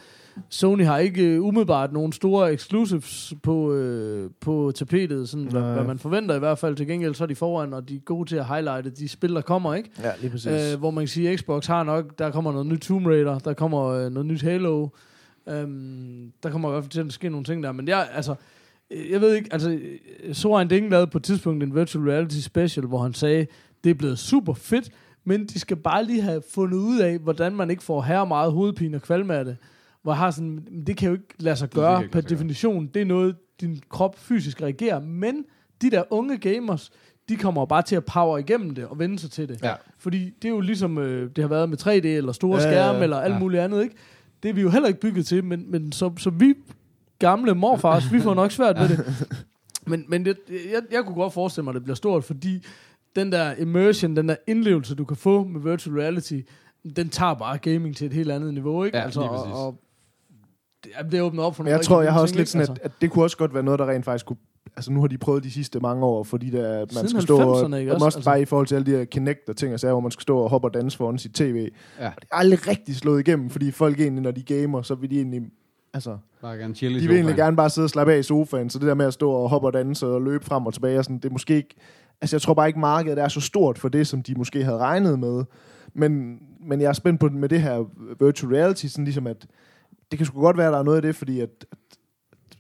Sony 0.49 0.85
har 0.85 0.97
ikke 0.97 1.23
øh, 1.23 1.43
umiddelbart 1.43 1.93
nogle 1.93 2.13
store 2.13 2.53
exclusives 2.53 3.33
på, 3.43 3.73
øh, 3.73 4.29
på 4.41 4.71
tapetet, 4.75 5.29
sådan, 5.29 5.45
hvad, 5.45 5.61
hvad 5.61 5.83
man 5.83 5.99
forventer 5.99 6.35
i 6.35 6.39
hvert 6.39 6.57
fald. 6.57 6.75
Til 6.75 6.87
gengæld 6.87 7.15
så 7.15 7.23
er 7.23 7.27
de 7.27 7.35
foran, 7.35 7.73
og 7.73 7.89
de 7.89 7.95
er 7.95 7.99
gode 7.99 8.29
til 8.29 8.35
at 8.35 8.45
highlighte 8.45 8.89
de 8.89 9.07
spil, 9.07 9.35
der 9.35 9.41
kommer, 9.41 9.73
ikke? 9.73 9.89
Ja, 10.03 10.11
lige 10.21 10.31
præcis. 10.31 10.73
Øh, 10.73 10.79
hvor 10.79 10.91
man 10.91 11.01
kan 11.01 11.07
sige, 11.07 11.29
at 11.29 11.39
Xbox 11.39 11.65
har 11.65 11.83
nok, 11.83 12.19
der 12.19 12.31
kommer 12.31 12.51
noget 12.51 12.67
nyt 12.67 12.79
Tomb 12.79 13.07
Raider, 13.07 13.39
der 13.39 13.53
kommer 13.53 13.87
øh, 13.87 14.11
noget 14.11 14.25
nyt 14.25 14.41
Halo, 14.41 14.87
øhm, 15.47 16.31
der 16.43 16.49
kommer 16.49 16.69
i 16.69 16.71
hvert 16.71 16.83
fald 16.83 16.91
til 16.91 17.01
at 17.01 17.13
ske 17.13 17.29
nogle 17.29 17.43
ting 17.43 17.63
der, 17.63 17.71
men 17.71 17.87
jeg, 17.87 18.07
altså, 18.13 18.35
øh, 18.91 19.11
jeg 19.11 19.21
ved 19.21 19.35
ikke, 19.35 19.49
altså, 19.51 19.79
øh, 20.23 20.33
Soren 20.33 20.67
Ding 20.67 20.89
lavede 20.89 21.07
på 21.07 21.17
et 21.17 21.23
tidspunkt 21.23 21.63
en 21.63 21.75
virtual 21.75 22.05
reality 22.05 22.39
special, 22.39 22.85
hvor 22.85 22.99
han 23.03 23.13
sagde, 23.13 23.47
det 23.83 23.89
er 23.89 23.93
blevet 23.93 24.19
super 24.19 24.53
fedt, 24.53 24.89
men 25.25 25.45
de 25.45 25.59
skal 25.59 25.77
bare 25.77 26.05
lige 26.05 26.21
have 26.21 26.41
fundet 26.49 26.77
ud 26.77 26.99
af, 26.99 27.17
hvordan 27.17 27.55
man 27.55 27.69
ikke 27.69 27.83
får 27.83 28.01
her 28.01 28.25
meget 28.25 28.51
hovedpine 28.51 28.97
og 28.97 29.01
kvalme 29.01 29.35
af 29.35 29.45
det. 29.45 29.57
Hvor 30.03 30.11
jeg 30.11 30.17
har 30.17 30.31
sådan, 30.31 30.49
"Men 30.71 30.87
det 30.87 30.97
kan 30.97 31.07
jo 31.07 31.13
ikke 31.13 31.27
lade 31.39 31.55
sig 31.55 31.69
gøre 31.69 31.95
per 31.99 32.03
sig 32.03 32.11
gøre. 32.11 32.21
definition. 32.21 32.87
Det 32.87 33.01
er 33.01 33.05
noget, 33.05 33.35
din 33.61 33.81
krop 33.89 34.19
fysisk 34.19 34.61
reagerer. 34.61 34.99
Men 34.99 35.45
de 35.81 35.91
der 35.91 36.03
unge 36.09 36.37
gamers, 36.37 36.91
de 37.29 37.35
kommer 37.35 37.65
bare 37.65 37.81
til 37.81 37.95
at 37.95 38.05
power 38.05 38.37
igennem 38.37 38.75
det 38.75 38.85
og 38.85 38.99
vende 38.99 39.19
sig 39.19 39.31
til 39.31 39.49
det. 39.49 39.61
Ja. 39.63 39.73
Fordi 39.97 40.25
det 40.29 40.45
er 40.45 40.49
jo 40.49 40.59
ligesom 40.59 40.97
øh, 40.97 41.29
det 41.35 41.43
har 41.43 41.49
været 41.49 41.69
med 41.69 41.77
3D 41.77 42.05
eller 42.17 42.31
store 42.31 42.61
ja. 42.61 42.71
skærme 42.71 42.99
eller 43.03 43.17
alt 43.17 43.33
Ja. 43.33 43.39
muligt 43.39 43.61
andet. 43.63 43.83
Ikke? 43.83 43.95
Det 44.43 44.49
er 44.49 44.53
vi 44.53 44.61
jo 44.61 44.69
heller 44.69 44.87
ikke 44.87 44.99
bygget 44.99 45.25
til, 45.25 45.43
men, 45.43 45.71
men 45.71 45.91
så, 45.91 46.11
så 46.17 46.29
vi 46.29 46.53
gamle 47.19 47.55
morfars, 47.55 48.11
vi 48.13 48.19
får 48.19 48.33
nok 48.33 48.51
svært 48.51 48.79
ved 48.79 48.89
det. 48.89 49.05
Men, 49.87 50.05
men 50.07 50.25
det, 50.25 50.37
jeg, 50.49 50.81
jeg 50.91 51.03
kunne 51.05 51.15
godt 51.15 51.33
forestille 51.33 51.63
mig, 51.63 51.71
at 51.71 51.75
det 51.75 51.83
bliver 51.83 51.95
stort, 51.95 52.23
fordi 52.23 52.65
den 53.15 53.31
der 53.31 53.55
immersion, 53.55 54.15
den 54.15 54.29
der 54.29 54.35
indlevelse, 54.47 54.95
du 54.95 55.05
kan 55.05 55.17
få 55.17 55.43
med 55.43 55.61
virtual 55.71 55.95
reality, 55.99 56.39
den 56.95 57.09
tager 57.09 57.33
bare 57.33 57.57
gaming 57.57 57.95
til 57.95 58.07
et 58.07 58.13
helt 58.13 58.31
andet 58.31 58.53
niveau, 58.53 58.83
ikke? 58.83 58.97
Ja, 58.97 59.03
præcis. 59.03 59.17
og, 59.17 59.65
og 59.67 59.79
det, 60.83 61.11
det 61.11 61.21
åbner 61.21 61.43
op 61.43 61.55
for 61.55 61.63
nogle 61.63 61.75
jeg 61.77 61.85
tror, 61.85 62.01
jeg 62.01 62.13
har 62.13 62.21
også 62.21 62.35
lidt 62.35 62.49
sådan, 62.49 62.61
ikke? 62.71 62.81
at, 62.83 62.85
at 62.85 62.91
det 63.01 63.11
kunne 63.11 63.25
også 63.25 63.37
godt 63.37 63.53
være 63.53 63.63
noget, 63.63 63.79
der 63.79 63.89
rent 63.89 64.05
faktisk 64.05 64.25
kunne... 64.25 64.37
Altså 64.75 64.91
nu 64.91 64.99
har 65.01 65.07
de 65.07 65.17
prøvet 65.17 65.43
de 65.43 65.51
sidste 65.51 65.79
mange 65.79 66.05
år, 66.05 66.23
fordi 66.23 66.49
der, 66.49 66.73
at 66.73 66.79
man 66.79 66.89
Siden 66.89 67.09
skal 67.09 67.21
stå 67.21 67.37
og, 67.39 67.61
90'erne, 67.61 67.75
ikke 67.75 67.91
og 67.91 67.95
også? 67.95 68.05
også 68.05 68.17
Altså- 68.17 68.29
bare 68.29 68.41
i 68.41 68.45
forhold 68.45 68.67
til 68.67 68.75
alle 68.75 68.91
de 68.91 68.97
her 68.97 69.05
Kinect 69.05 69.49
og 69.49 69.57
ting 69.57 69.73
og 69.73 69.79
sager, 69.79 69.91
hvor 69.93 70.01
man 70.01 70.11
skal 70.11 70.21
stå 70.21 70.37
og 70.37 70.49
hoppe 70.49 70.67
og 70.67 70.73
danse 70.73 70.97
foran 70.97 71.17
sit 71.17 71.33
tv. 71.33 71.55
Ja. 71.99 72.03
Det 72.05 72.27
er 72.31 72.35
aldrig 72.35 72.67
rigtig 72.67 72.95
slået 72.95 73.19
igennem, 73.27 73.49
fordi 73.49 73.71
folk 73.71 73.99
egentlig, 73.99 74.23
når 74.23 74.31
de 74.31 74.43
gamer, 74.43 74.81
så 74.81 74.95
vil 74.95 75.09
de 75.09 75.15
egentlig... 75.17 75.41
Altså, 75.93 76.17
Bare 76.41 76.57
gerne 76.57 76.75
chill 76.75 76.95
i 76.95 76.99
de 76.99 77.07
vil 77.07 77.15
egentlig 77.15 77.33
sofaen. 77.33 77.45
gerne 77.45 77.55
bare 77.57 77.69
sidde 77.69 77.85
og 77.85 77.89
slappe 77.89 78.13
af 78.13 78.19
i 78.19 78.23
sofaen, 78.23 78.69
så 78.69 78.79
det 78.79 78.87
der 78.87 78.93
med 78.93 79.05
at 79.05 79.13
stå 79.13 79.31
og 79.31 79.49
hoppe 79.49 79.67
og 79.67 79.73
danse 79.73 80.07
og 80.07 80.21
løbe 80.21 80.45
frem 80.45 80.65
og 80.65 80.73
tilbage, 80.73 80.99
og 80.99 81.03
sådan, 81.03 81.17
det 81.17 81.25
er 81.25 81.29
måske 81.31 81.55
ikke... 81.55 81.75
Altså, 82.21 82.35
jeg 82.35 82.41
tror 82.41 82.53
bare 82.53 82.67
ikke, 82.67 82.79
markedet 82.79 83.19
er 83.19 83.27
så 83.27 83.41
stort 83.41 83.77
for 83.77 83.89
det, 83.89 84.07
som 84.07 84.23
de 84.23 84.35
måske 84.35 84.63
havde 84.63 84.77
regnet 84.77 85.19
med. 85.19 85.43
Men, 85.93 86.39
men 86.67 86.81
jeg 86.81 86.89
er 86.89 86.93
spændt 86.93 87.19
på 87.19 87.29
med 87.29 87.49
det 87.49 87.61
her 87.61 87.83
virtual 88.25 88.53
reality, 88.53 88.85
sådan 88.85 89.05
ligesom 89.05 89.27
at 89.27 89.45
det 90.11 90.19
kan 90.19 90.25
sgu 90.25 90.41
godt 90.41 90.57
være, 90.57 90.67
at 90.67 90.73
der 90.73 90.79
er 90.79 90.83
noget 90.83 90.97
af 90.97 91.01
det, 91.01 91.15
fordi 91.15 91.39
at, 91.39 91.65
at, 91.71 91.77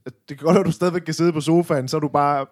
at 0.05 0.13
det 0.29 0.37
kan 0.37 0.45
godt 0.45 0.53
være, 0.53 0.61
at 0.61 0.65
du 0.65 0.71
stadigvæk 0.71 1.01
kan 1.01 1.13
sidde 1.13 1.33
på 1.33 1.41
sofaen, 1.41 1.87
så 1.87 1.97
er 1.97 2.01
du 2.01 2.07
bare 2.07 2.45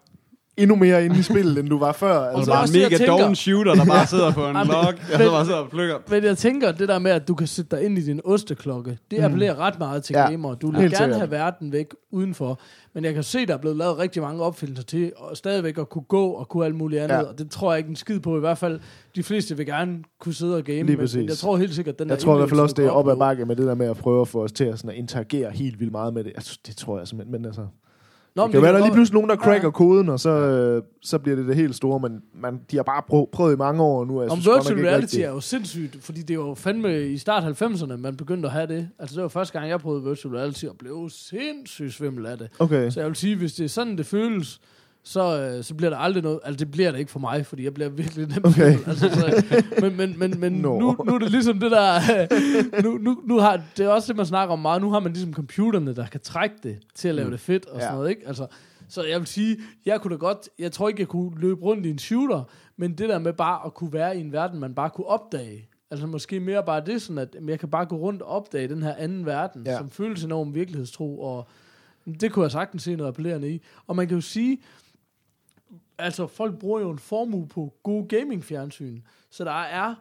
endnu 0.56 0.76
mere 0.76 1.04
inde 1.04 1.18
i 1.18 1.22
spillet, 1.22 1.58
end 1.58 1.68
du 1.68 1.78
var 1.78 1.92
før. 1.92 2.12
Og 2.18 2.28
Altså, 2.28 2.44
så 2.44 2.50
bare 2.50 2.66
mega 2.72 2.96
tænker. 2.96 3.16
doven 3.18 3.34
shooter, 3.36 3.74
der 3.74 3.84
bare 3.84 4.06
sidder 4.06 4.32
på 4.32 4.46
en 4.46 4.52
log, 4.56 4.62
og 4.64 4.94
så 5.12 5.18
men- 5.18 5.28
bare 5.28 5.44
sidder 5.44 5.58
og 5.58 5.70
plukker. 5.70 5.96
Men 6.10 6.24
jeg 6.24 6.38
tænker, 6.38 6.72
det 6.72 6.88
der 6.88 6.98
med, 6.98 7.10
at 7.10 7.28
du 7.28 7.34
kan 7.34 7.46
sætte 7.46 7.76
dig 7.76 7.84
ind 7.84 7.98
i 7.98 8.00
din 8.04 8.20
osteklokke, 8.24 8.98
det 9.10 9.18
Mm. 9.18 9.24
appellerer 9.24 9.58
ret 9.58 9.78
meget 9.78 10.04
til 10.04 10.14
Ja, 10.14 10.30
gamere. 10.30 10.54
Du 10.54 10.70
vil 10.70 10.80
helt 10.80 10.94
gerne 10.96 11.14
have 11.14 11.30
verden 11.30 11.72
væk 11.72 11.86
udenfor. 12.10 12.60
Men 12.94 13.04
jeg 13.04 13.14
kan 13.14 13.22
se, 13.22 13.46
der 13.46 13.54
er 13.54 13.58
blevet 13.58 13.76
lavet 13.76 13.98
rigtig 13.98 14.22
mange 14.22 14.42
opfindelser 14.42 14.84
til, 14.84 15.12
og 15.16 15.36
stadigvæk 15.36 15.78
at 15.78 15.88
kunne 15.88 16.04
gå 16.08 16.26
og 16.30 16.48
kunne 16.48 16.64
alt 16.64 16.74
muligt 16.74 17.02
andet. 17.02 17.14
Ja. 17.14 17.20
Ja. 17.20 17.26
Og 17.26 17.38
det 17.38 17.50
tror 17.50 17.72
jeg 17.72 17.78
ikke 17.78 17.90
en 17.90 17.96
skid 17.96 18.20
på. 18.20 18.36
I 18.36 18.40
hvert 18.40 18.58
fald, 18.58 18.80
de 19.16 19.22
fleste 19.22 19.56
vil 19.56 19.66
gerne 19.66 19.98
kunne 20.20 20.34
sidde 20.34 20.56
og 20.56 20.62
game. 20.64 20.76
Lige 20.76 20.84
men- 20.86 20.96
præcis. 20.98 21.16
Men 21.16 21.28
jeg 21.28 21.36
tror 21.36 21.56
helt 21.56 21.74
sikkert, 21.74 21.98
den 21.98 22.08
jeg 22.08 22.18
tror 22.18 22.34
i 22.34 22.36
hvert 22.38 22.48
fald 22.48 22.60
også, 22.60 22.74
det 22.78 22.84
er 22.86 22.90
op 22.90 23.08
ad 23.08 23.16
bakke 23.16 23.44
med 23.46 23.56
det 23.56 23.66
der 23.66 23.74
med 23.74 23.86
at 23.86 23.96
prøve 23.96 24.20
at 24.20 24.28
få 24.28 24.42
os 24.44 24.52
til 24.52 24.64
at, 24.64 24.78
sådan 24.78 24.90
at 24.90 24.96
interagere 24.96 25.50
helt 25.50 25.80
vildt 25.80 25.92
meget 25.92 26.14
med 26.14 26.24
det. 26.24 26.32
Altså, 26.36 26.58
det 26.66 26.76
tror 26.76 26.98
jeg 26.98 27.08
simpelthen, 27.08 27.32
men 27.32 27.44
altså... 27.46 27.62
Nå, 28.36 28.42
det 28.42 28.52
kan 28.52 28.62
være, 28.62 28.72
der 28.72 28.78
er 28.78 28.82
lige 28.84 28.94
pludselig 28.94 29.14
nogen, 29.14 29.30
der 29.30 29.36
cracker 29.36 29.66
Ja. 29.68 29.70
koden, 29.70 30.08
og 30.08 30.20
så, 30.20 30.30
øh, 30.30 30.82
så 31.02 31.18
bliver 31.18 31.36
det 31.36 31.46
det 31.46 31.56
helt 31.56 31.74
store, 31.74 32.00
men 32.00 32.20
man, 32.34 32.60
de 32.70 32.76
har 32.76 32.82
bare 32.82 33.02
prøvet, 33.08 33.28
prøvet 33.32 33.54
i 33.54 33.56
mange 33.56 33.82
år 33.82 34.04
nu. 34.04 34.22
Jeg 34.22 34.30
Om 34.30 34.40
synes 34.40 34.56
virtual 34.68 34.86
reality 34.86 35.16
er 35.18 35.28
jo 35.30 35.40
sindssygt, 35.40 35.96
fordi 36.00 36.22
det 36.22 36.38
var 36.38 36.54
fandme 36.54 37.08
i 37.08 37.18
start 37.18 37.44
90'erne, 37.62 37.96
man 37.96 38.16
begyndte 38.16 38.46
at 38.48 38.52
have 38.52 38.66
det. 38.66 38.88
Altså 38.98 39.14
det 39.16 39.22
var 39.22 39.28
første 39.28 39.58
gang, 39.58 39.70
jeg 39.70 39.80
prøvede 39.80 40.04
virtual 40.04 40.34
reality, 40.34 40.64
og 40.64 40.76
blev 40.78 41.08
sindssygt 41.10 41.92
svimmel 41.92 42.26
af 42.26 42.38
det. 42.38 42.48
Okay. 42.58 42.90
Så 42.90 43.00
jeg 43.00 43.08
vil 43.08 43.16
sige, 43.16 43.36
hvis 43.36 43.52
det 43.52 43.64
er 43.64 43.68
sådan, 43.68 43.98
det 43.98 44.06
føles, 44.06 44.60
så, 45.04 45.40
øh, 45.40 45.64
så 45.64 45.74
bliver 45.74 45.90
der 45.90 45.96
aldrig 45.96 46.22
noget... 46.22 46.40
Altså, 46.44 46.56
det 46.64 46.70
bliver 46.70 46.92
det 46.92 46.98
ikke 46.98 47.10
for 47.10 47.18
mig, 47.20 47.46
fordi 47.46 47.64
jeg 47.64 47.74
bliver 47.74 47.88
virkelig 47.90 48.26
nemt 48.28 48.46
Okay. 48.46 48.78
Altså, 48.86 49.10
så, 49.10 49.44
men 49.82 49.96
men, 49.96 50.18
men, 50.18 50.40
men 50.40 50.52
Nå. 50.52 50.78
nu, 50.80 50.96
nu 51.06 51.14
er 51.14 51.18
det 51.18 51.30
ligesom 51.30 51.58
det 51.58 51.70
der... 51.70 51.94
øh, 51.94 52.84
nu, 52.84 52.98
nu, 52.98 53.22
nu 53.26 53.38
har, 53.38 53.62
det 53.76 53.84
er 53.86 53.88
også 53.88 54.08
det, 54.12 54.16
man 54.16 54.26
snakker 54.26 54.52
om 54.52 54.58
meget. 54.58 54.82
Nu 54.82 54.90
har 54.90 55.00
man 55.00 55.12
ligesom 55.12 55.34
computerne, 55.34 55.96
der 55.96 56.06
kan 56.06 56.20
trække 56.20 56.56
det 56.62 56.78
til 56.94 57.08
at 57.08 57.14
lave 57.14 57.30
det 57.30 57.40
fedt 57.40 57.66
og 57.66 57.80
sådan 57.80 57.92
Ja. 57.92 57.94
noget, 57.96 58.10
ikke? 58.10 58.22
Altså, 58.26 58.46
så 58.88 59.02
jeg 59.04 59.18
vil 59.18 59.26
sige, 59.26 59.56
jeg 59.86 60.00
kunne 60.00 60.10
da 60.10 60.18
godt... 60.18 60.48
Jeg 60.58 60.72
tror 60.72 60.88
ikke, 60.88 61.00
jeg 61.00 61.08
kunne 61.08 61.40
løbe 61.40 61.60
rundt 61.62 61.86
i 61.86 61.90
en 61.90 61.98
shooter, 61.98 62.42
men 62.76 62.92
det 62.98 63.08
der 63.08 63.18
med 63.18 63.32
bare 63.32 63.66
at 63.66 63.74
kunne 63.74 63.92
være 63.92 64.16
i 64.16 64.20
en 64.20 64.32
verden, 64.32 64.60
man 64.60 64.74
bare 64.74 64.90
kunne 64.90 65.06
opdage. 65.06 65.68
Altså 65.90 66.06
måske 66.06 66.40
mere 66.40 66.62
bare 66.66 66.82
det, 66.86 67.02
sådan 67.02 67.18
at 67.18 67.36
jeg 67.48 67.58
kan 67.60 67.68
bare 67.70 67.86
gå 67.86 67.96
rundt 67.96 68.22
og 68.22 68.28
opdage 68.28 68.68
den 68.68 68.82
her 68.82 68.94
anden 68.94 69.26
verden, 69.26 69.62
ja. 69.66 69.76
som 69.78 69.90
føles 69.90 70.24
enormt 70.24 70.54
virkelighedstro, 70.54 71.20
og 71.20 71.48
det 72.20 72.32
kunne 72.32 72.42
jeg 72.42 72.50
sagtens 72.52 72.82
se 72.82 72.96
noget 72.96 73.08
appellerende 73.08 73.50
i. 73.50 73.62
Og 73.86 73.96
man 73.96 74.08
kan 74.08 74.14
jo 74.14 74.20
sige, 74.20 74.58
altså 75.98 76.26
folk 76.26 76.58
bruger 76.58 76.80
jo 76.80 76.90
en 76.90 76.98
formue 76.98 77.48
på 77.48 77.72
gode 77.82 78.06
gaming-fjernsyn, 78.08 79.00
så 79.30 79.44
der 79.44 79.60
er, 79.62 79.94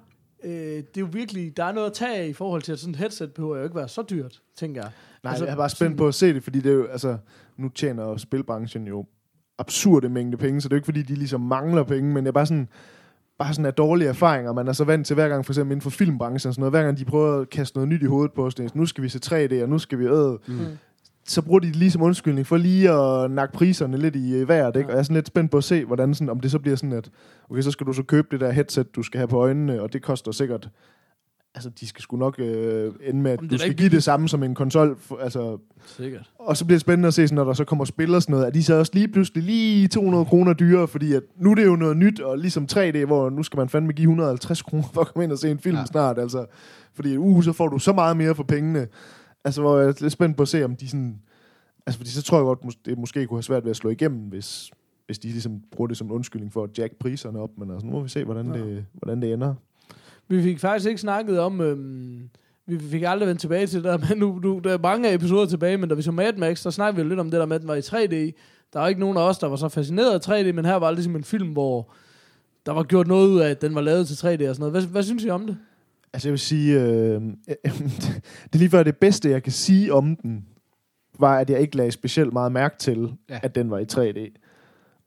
øh, 0.43 0.51
det 0.51 0.97
er 0.97 1.01
jo 1.01 1.07
virkelig, 1.11 1.57
der 1.57 1.63
er 1.63 1.71
noget 1.71 1.87
at 1.87 1.93
tage 1.93 2.15
af 2.17 2.27
i 2.27 2.33
forhold 2.33 2.61
til, 2.61 2.71
at 2.71 2.79
sådan 2.79 2.93
et 2.93 2.97
headset 2.99 3.33
behøver 3.33 3.57
jo 3.57 3.63
ikke 3.63 3.75
være 3.75 3.87
så 3.87 4.01
dyrt, 4.01 4.41
tænker 4.55 4.81
jeg. 4.81 4.91
Nej, 5.23 5.31
Altså, 5.31 5.45
jeg 5.45 5.51
er 5.51 5.55
bare 5.57 5.69
spændt 5.69 5.97
på 5.97 6.07
at 6.07 6.15
se 6.15 6.33
det, 6.33 6.43
fordi 6.43 6.59
det 6.61 6.71
er 6.71 6.75
jo, 6.75 6.85
altså, 6.85 7.17
nu 7.57 7.69
tjener 7.69 8.17
spilbranchen 8.17 8.87
jo 8.87 9.05
absurde 9.59 10.09
mængde 10.09 10.37
penge, 10.37 10.61
så 10.61 10.67
det 10.69 10.73
er 10.73 10.75
jo 10.75 10.79
ikke, 10.79 10.85
fordi 10.85 11.01
de 11.01 11.15
ligesom 11.15 11.41
mangler 11.41 11.83
penge, 11.83 12.13
men 12.13 12.23
jeg 12.23 12.27
er 12.29 12.33
bare 12.33 12.45
sådan, 12.45 12.67
bare 13.39 13.53
sådan 13.53 13.65
af 13.65 13.73
dårlige 13.73 14.07
erfaringer, 14.09 14.53
man 14.53 14.67
er 14.67 14.73
så 14.73 14.83
vant 14.83 15.07
til 15.07 15.13
hver 15.13 15.27
gang, 15.29 15.45
for 15.45 15.53
eksempel 15.53 15.71
inden 15.71 15.81
for 15.81 15.89
filmbranchen, 15.89 16.49
og 16.49 16.53
sådan 16.53 16.61
noget, 16.61 16.71
hver 16.73 16.83
gang 16.83 16.97
de 16.97 17.05
prøver 17.05 17.41
at 17.41 17.49
kaste 17.49 17.77
noget 17.77 17.87
nyt 17.89 18.01
i 18.01 18.05
hovedet 18.05 18.31
på 18.33 18.45
os, 18.45 18.55
det 18.55 18.65
er, 18.65 18.69
nu 18.73 18.85
skal 18.85 19.03
vi 19.03 19.09
se 19.09 19.19
3D, 19.25 19.63
og 19.63 19.69
nu 19.69 19.79
skal 19.79 19.99
vi 19.99 20.05
æde, 20.05 20.39
Mm. 20.47 20.57
Så 21.27 21.41
bruger 21.41 21.59
de 21.59 21.67
det 21.67 21.75
lige 21.75 21.91
som 21.91 22.01
undskyldning 22.01 22.47
for 22.47 22.57
lige 22.57 22.91
at 22.91 23.31
nakke 23.31 23.53
priserne 23.53 23.97
lidt 23.97 24.15
i 24.15 24.47
vejret, 24.47 24.75
ikke? 24.75 24.89
og 24.89 24.91
jeg 24.91 24.99
er 24.99 25.03
sådan 25.03 25.15
lidt 25.15 25.27
spændt 25.27 25.51
på 25.51 25.57
at 25.57 25.63
se, 25.63 25.85
hvordan 25.85 26.13
sådan, 26.13 26.29
om 26.29 26.39
det 26.39 26.51
så 26.51 26.59
bliver 26.59 26.75
sådan, 26.75 26.93
at 26.93 27.09
okay, 27.49 27.61
så 27.61 27.71
skal 27.71 27.87
du 27.87 27.93
så 27.93 28.03
købe 28.03 28.27
det 28.31 28.39
der 28.39 28.51
headset, 28.51 28.95
du 28.95 29.03
skal 29.03 29.17
have 29.17 29.27
på 29.27 29.37
øjnene, 29.37 29.81
og 29.81 29.93
det 29.93 30.01
koster 30.01 30.31
sikkert 30.31 30.69
Altså, 31.55 31.69
de 31.69 31.87
skal 31.87 32.01
sgu 32.01 32.17
nok 32.17 32.39
øh, 32.39 32.93
ende 33.03 33.21
med, 33.21 33.31
at 33.31 33.39
det 33.39 33.51
du 33.51 33.57
skal 33.57 33.73
give 33.73 33.89
det 33.89 34.03
samme 34.03 34.29
som 34.29 34.43
en 34.43 34.55
konsol. 34.55 34.97
For, 34.99 35.17
altså, 35.17 35.57
Sikkert. 35.85 36.29
og 36.39 36.57
så 36.57 36.65
bliver 36.65 36.75
det 36.75 36.81
spændende 36.81 37.07
at 37.07 37.13
se, 37.13 37.27
sådan, 37.27 37.35
når 37.35 37.43
der 37.43 37.53
så 37.53 37.65
kommer 37.65 37.85
spil 37.85 38.15
og 38.15 38.21
sådan 38.21 38.33
noget, 38.33 38.45
at 38.45 38.53
de 38.53 38.63
så 38.63 38.75
også 38.75 38.91
lige 38.95 39.07
pludselig 39.07 39.43
lige 39.43 39.87
200 39.87 40.25
kroner 40.25 40.53
dyrere, 40.53 40.87
fordi 40.87 41.13
at 41.13 41.23
nu 41.39 41.51
er 41.51 41.55
det 41.55 41.65
jo 41.65 41.75
noget 41.75 41.97
nyt, 41.97 42.19
og 42.19 42.37
ligesom 42.37 42.67
3D, 42.71 43.05
hvor 43.05 43.29
nu 43.29 43.43
skal 43.43 43.57
man 43.57 43.69
fandme 43.69 43.93
give 43.93 44.03
150 44.03 44.61
kroner 44.61 44.83
for 44.93 45.01
at 45.01 45.07
komme 45.07 45.23
ind 45.23 45.31
og 45.31 45.37
se 45.37 45.51
en 45.51 45.59
film 45.59 45.77
ja. 45.77 45.85
snart, 45.85 46.19
altså. 46.19 46.45
Fordi 46.93 47.17
uh, 47.17 47.43
så 47.43 47.53
får 47.53 47.67
du 47.67 47.79
så 47.79 47.93
meget 47.93 48.17
mere 48.17 48.35
for 48.35 48.43
pengene. 48.43 48.87
Altså, 49.45 49.61
hvor 49.61 49.77
jeg 49.79 49.87
er 49.89 49.93
lidt 50.01 50.13
spændt 50.13 50.37
på 50.37 50.43
at 50.43 50.47
se, 50.49 50.63
om 50.65 50.75
de 50.75 50.89
sådan... 50.89 51.21
Altså, 51.85 51.97
fordi 51.97 52.09
så 52.09 52.21
tror 52.21 52.37
jeg 52.37 52.43
godt, 52.43 52.85
det 52.85 52.97
måske 52.97 53.27
kunne 53.27 53.37
have 53.37 53.43
svært 53.43 53.63
ved 53.63 53.69
at 53.71 53.75
slå 53.75 53.89
igennem, 53.89 54.19
hvis, 54.19 54.71
hvis 55.05 55.19
de 55.19 55.27
ligesom 55.27 55.61
bruger 55.71 55.87
det 55.87 55.97
som 55.97 56.07
en 56.07 56.13
undskyldning 56.13 56.53
for 56.53 56.63
at 56.63 56.77
jack 56.77 56.95
priserne 56.95 57.39
op. 57.39 57.49
Men 57.57 57.71
altså, 57.71 57.85
nu 57.85 57.91
må 57.91 57.99
vi 58.01 58.09
se, 58.09 58.23
hvordan, 58.23 58.55
Ja. 58.55 58.59
det, 58.59 58.85
hvordan 58.93 59.21
det 59.21 59.33
ender. 59.33 59.53
Vi 60.27 60.43
fik 60.43 60.59
faktisk 60.59 60.89
ikke 60.89 61.01
snakket 61.01 61.39
om... 61.39 61.61
Øhm, 61.61 62.29
vi 62.65 62.79
fik 62.79 63.03
aldrig 63.03 63.27
vendt 63.27 63.41
tilbage 63.41 63.67
til 63.67 63.83
det 63.83 63.83
der, 63.83 63.97
men 64.09 64.17
nu, 64.17 64.39
nu, 64.43 64.59
der 64.63 64.73
er 64.73 64.77
mange 64.77 65.13
episoder 65.13 65.45
tilbage, 65.45 65.77
men 65.77 65.89
da 65.89 65.95
vi 65.95 66.01
så 66.01 66.11
Mad 66.11 66.33
Max, 66.33 66.59
så 66.59 66.71
snakkede 66.71 67.03
vi 67.03 67.09
lidt 67.09 67.19
om 67.19 67.31
det 67.31 67.39
der 67.39 67.45
med, 67.45 67.55
at 67.55 67.61
den 67.61 67.67
var 67.67 67.75
i 67.75 67.79
3D. 67.79 68.15
Der 68.73 68.79
var 68.79 68.87
ikke 68.87 68.99
nogen 68.99 69.17
af 69.17 69.21
os, 69.21 69.37
der 69.37 69.47
var 69.47 69.55
så 69.55 69.69
fascineret 69.69 70.29
af 70.29 70.41
3D, 70.43 70.51
men 70.51 70.65
her 70.65 70.75
var 70.75 70.87
det 70.87 70.95
ligesom 70.95 71.15
en 71.15 71.23
film, 71.23 71.49
hvor 71.49 71.91
der 72.65 72.71
var 72.71 72.83
gjort 72.83 73.07
noget 73.07 73.27
ud 73.29 73.39
af, 73.39 73.49
at 73.49 73.61
den 73.61 73.75
var 73.75 73.81
lavet 73.81 74.07
til 74.07 74.13
3D 74.13 74.49
og 74.49 74.55
sådan 74.55 74.55
noget. 74.59 74.71
Hvad, 74.73 74.81
hvad 74.81 75.03
synes 75.03 75.23
I 75.23 75.29
om 75.29 75.47
det? 75.47 75.57
Altså, 76.13 76.27
jeg 76.27 76.31
vil 76.31 76.39
sige, 76.39 76.81
øh, 76.81 77.21
det 78.43 78.53
er 78.53 78.57
lige 78.57 78.69
før 78.69 78.83
det 78.83 78.97
bedste, 78.97 79.29
jeg 79.29 79.43
kan 79.43 79.51
sige 79.51 79.93
om 79.93 80.15
den, 80.15 80.45
var, 81.19 81.37
at 81.39 81.49
jeg 81.49 81.59
ikke 81.59 81.77
lagde 81.77 81.91
specielt 81.91 82.33
meget 82.33 82.51
mærke 82.51 82.75
til, 82.79 83.13
Ja. 83.29 83.39
at 83.43 83.55
den 83.55 83.69
var 83.71 83.77
i 83.79 83.85
3D. 83.93 84.37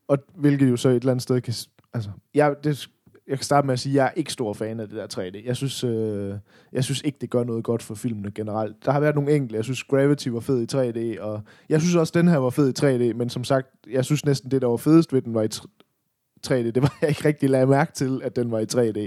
Og 0.09 0.19
hvilket 0.35 0.71
jo 0.71 0.77
så 0.77 0.89
et 0.89 0.95
eller 0.95 1.11
andet 1.11 1.23
sted 1.23 1.41
kan... 1.41 1.55
Altså, 1.95 2.11
jeg, 2.35 2.55
det, 2.65 2.89
jeg 3.29 3.39
kan 3.39 3.45
starte 3.45 3.67
med 3.67 3.73
at 3.73 3.79
sige, 3.81 3.93
at 3.93 3.97
jeg 3.97 4.07
er 4.07 4.11
ikke 4.17 4.33
stor 4.33 4.53
fan 4.53 4.81
af 4.81 4.89
det 4.89 4.97
der 4.97 5.07
3D. 5.21 5.47
Jeg 5.47 5.57
synes, 5.57 5.85
øh, 5.85 6.35
jeg 6.73 6.85
synes 6.85 7.03
ikke, 7.05 7.19
det 7.21 7.31
gør 7.31 7.45
noget 7.45 7.65
godt 7.65 7.83
for 7.83 7.95
filmene 7.95 8.31
generelt. 8.31 8.77
Der 8.85 8.93
har 8.93 9.01
været 9.01 9.15
nogle 9.15 9.33
enkelte. 9.35 9.57
Jeg 9.57 9.65
synes, 9.65 9.85
Gravity 9.85 10.29
var 10.29 10.41
fed 10.41 10.63
i 10.63 10.77
3D, 10.77 11.23
og 11.23 11.43
jeg 11.69 11.81
synes 11.81 11.95
også, 11.95 12.13
den 12.17 12.29
her 12.29 12.37
var 12.37 12.51
fed 12.51 12.69
i 12.83 12.85
3D, 13.13 13.17
men 13.17 13.29
som 13.29 13.45
sagt, 13.45 13.67
jeg 13.91 14.05
synes 14.05 14.25
næsten, 14.25 14.51
det, 14.51 14.63
der 14.63 14.69
var 14.69 14.77
fedest 14.77 15.13
ved 15.13 15.23
den, 15.23 15.35
var 15.35 15.43
i 15.43 15.49
3D. 16.47 16.71
Det 16.71 16.83
var 16.83 16.97
jeg 17.01 17.09
ikke 17.09 17.25
rigtig 17.25 17.51
lagde 17.51 17.67
mærke 17.67 17.93
til, 17.93 18.21
at 18.25 18.37
den 18.37 18.51
var 18.51 18.59
i 18.59 18.65
3D. 18.65 18.99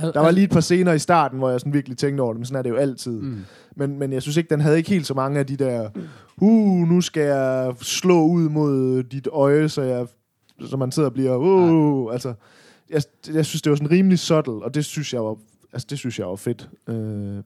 Der 0.00 0.20
var 0.20 0.30
lige 0.30 0.44
et 0.44 0.50
par 0.50 0.60
scener 0.60 0.92
i 0.92 0.98
starten, 0.98 1.38
hvor 1.38 1.50
jeg 1.50 1.60
sådan 1.60 1.72
virkelig 1.72 1.98
tænkte 1.98 2.22
over 2.22 2.32
det, 2.32 2.38
men 2.38 2.46
sådan 2.46 2.58
er 2.58 2.62
det 2.62 2.70
jo 2.70 2.76
altid. 2.76 3.20
Mm. 3.20 3.44
Men, 3.76 3.98
men 3.98 4.12
jeg 4.12 4.22
synes 4.22 4.36
ikke, 4.36 4.50
den 4.50 4.60
havde 4.60 4.76
ikke 4.76 4.90
helt 4.90 5.06
så 5.06 5.14
mange 5.14 5.38
af 5.38 5.46
de 5.46 5.56
der, 5.56 5.90
uh, 6.36 6.88
nu 6.88 7.00
skal 7.00 7.22
jeg 7.22 7.74
slå 7.80 8.26
ud 8.26 8.48
mod 8.48 9.02
dit 9.02 9.28
øje, 9.32 9.68
så, 9.68 9.82
jeg, 9.82 10.06
så 10.60 10.76
man 10.76 10.92
sidder 10.92 11.08
og 11.08 11.12
bliver, 11.12 11.36
uh, 11.36 12.12
altså, 12.12 12.34
jeg, 12.90 13.02
jeg 13.34 13.46
synes, 13.46 13.62
det 13.62 13.70
var 13.70 13.76
sådan 13.76 13.90
rimelig 13.90 14.18
subtle, 14.18 14.52
og 14.52 14.74
det 14.74 14.84
synes 14.84 15.14
jeg 15.14 15.24
var, 15.24 15.36
altså, 15.72 15.86
det 15.90 15.98
synes 15.98 16.18
jeg 16.18 16.26
var 16.26 16.36
fedt. 16.36 16.70
Uh, 16.88 16.94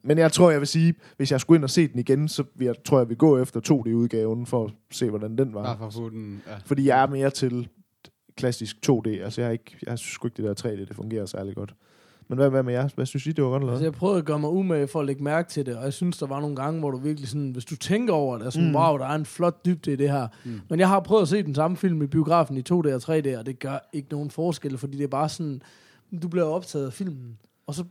men 0.09 0.19
jeg 0.19 0.33
tror, 0.33 0.51
jeg 0.51 0.61
vil 0.61 0.69
sige, 0.69 0.95
hvis 1.17 1.33
jeg 1.33 1.41
skulle 1.41 1.57
ind 1.59 1.65
og 1.65 1.71
se 1.71 1.89
den 1.89 1.99
igen, 1.99 2.29
så 2.29 2.45
jeg, 2.61 2.75
tror 2.85 2.99
jeg, 2.99 3.05
jeg 3.05 3.09
vil 3.09 3.17
gå 3.17 3.39
efter 3.39 3.61
2D-udgaven, 3.61 4.47
for 4.47 4.65
at 4.65 4.71
se, 4.91 5.11
hvordan 5.11 5.39
den 5.39 5.55
var. 5.55 5.63
Bare 5.63 5.79
for 5.79 5.87
at 5.87 5.95
få 5.95 6.11
den... 6.11 6.43
Ja. 6.47 6.53
Fordi 6.65 6.87
jeg 6.87 7.03
er 7.03 7.07
mere 7.07 7.31
til 7.31 7.69
klassisk 8.39 8.77
2D. 8.91 9.09
Altså, 9.09 9.41
jeg, 9.41 9.49
er 9.49 9.53
ikke, 9.53 9.77
jeg 9.87 9.99
synes 9.99 10.19
ikke, 10.25 10.43
det 10.43 10.45
der 10.65 10.69
3D, 10.69 10.81
det 10.89 10.97
fungerer 10.97 11.27
særlig 11.27 11.55
godt. 11.55 11.75
Men 12.31 12.39
hvad, 12.39 12.51
hvad 12.51 12.63
med 12.63 12.73
jer? 12.73 12.89
Hvad 12.95 13.07
synes 13.07 13.27
I, 13.27 13.33
det 13.33 13.45
var 13.45 13.51
godt 13.51 13.63
eller 13.63 13.73
Altså, 13.73 13.85
jeg 13.85 13.93
prøvede 13.93 14.19
at 14.19 14.25
gøre 14.25 14.39
mig 14.39 14.51
umage 14.51 14.89
for 14.89 15.01
at 15.01 15.07
lægge 15.07 15.23
mærke 15.25 15.49
til 15.51 15.67
det, 15.67 15.77
og 15.77 15.85
jeg 15.85 15.93
synes, 15.93 16.19
der 16.19 16.27
var 16.27 16.41
nogle 16.41 16.57
gange, 16.57 16.81
hvor 16.81 16.91
du 16.91 16.99
virkelig 16.99 17.29
sådan, 17.29 17.51
hvis 17.51 17.65
du 17.65 17.77
tænker 17.77 18.13
over 18.15 18.39
det, 18.39 18.47
er 18.47 18.51
sådan, 18.51 18.69
mm. 18.69 18.75
Wow, 18.77 18.97
der 18.99 19.05
er 19.07 19.15
en 19.15 19.25
flot 19.27 19.65
dybde 19.65 19.93
i 19.93 19.97
det 19.97 20.11
her. 20.11 20.29
Mm. 20.45 20.61
Men 20.71 20.81
jeg 20.81 20.89
har 20.89 21.01
prøvet 21.01 21.23
at 21.23 21.29
se 21.29 21.43
den 21.43 21.55
samme 21.55 21.77
film 21.77 22.03
i 22.03 22.07
biografen 22.07 22.57
i 22.57 22.63
2D 22.71 22.73
og 22.75 23.01
3D, 23.03 23.39
og 23.39 23.47
det 23.47 23.59
gør 23.59 23.89
ikke 23.93 24.09
nogen 24.11 24.31
forskel, 24.31 24.79
fordi 24.79 24.97
det 24.97 25.05
er 25.05 25.09
bare 25.09 25.29
sådan, 25.29 25.63
du 26.23 26.29
bliver 26.29 26.47
optaget 26.47 26.87
af 26.87 26.93
filmen, 26.93 27.39
og 27.67 27.75
så, 27.75 27.85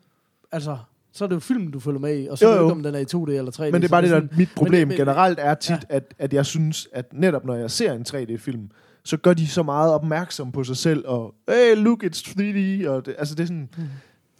altså, 0.52 0.78
så 1.12 1.24
er 1.24 1.28
det 1.28 1.36
jo 1.36 1.40
filmen, 1.40 1.72
du 1.72 1.80
følger 1.80 2.00
med 2.00 2.20
i, 2.24 2.28
og 2.28 2.38
så 2.38 2.46
Jo, 2.46 2.52
er 2.52 2.56
det 2.56 2.62
jo. 2.62 2.66
ikke, 2.68 2.72
om 2.78 2.84
den 2.84 2.96
er 2.96 3.00
i 3.00 3.04
2D 3.04 3.32
eller 3.38 3.52
3D. 3.60 3.64
Men 3.72 3.74
det 3.74 3.84
er 3.84 3.90
bare 3.90 4.02
det, 4.02 4.10
der 4.10 4.16
sådan, 4.16 4.30
mit 4.38 4.50
problem 4.56 4.88
men- 4.88 4.98
generelt 4.98 5.40
er 5.42 5.54
tit, 5.54 5.72
ja. 5.72 5.96
at, 5.96 6.14
at 6.20 6.34
jeg 6.34 6.46
synes, 6.46 6.88
at 6.94 7.14
netop 7.14 7.46
når 7.46 7.56
jeg 7.56 7.72
ser 7.72 7.94
en 7.94 8.06
3D-film, 8.10 8.70
så 9.08 9.18
gør 9.18 9.34
de 9.34 9.48
så 9.48 9.64
meget 9.64 9.94
opmærksom 9.94 10.52
på 10.52 10.64
sig 10.64 10.78
selv, 10.78 11.04
og 11.08 11.34
hey, 11.50 11.76
look, 11.84 12.04
it's 12.04 12.22
3D, 12.30 12.90
og 12.90 13.06
det, 13.06 13.16
altså 13.18 13.36
det 13.36 13.44
er 13.44 13.48
sådan, 13.48 13.70
Mm. 13.78 13.84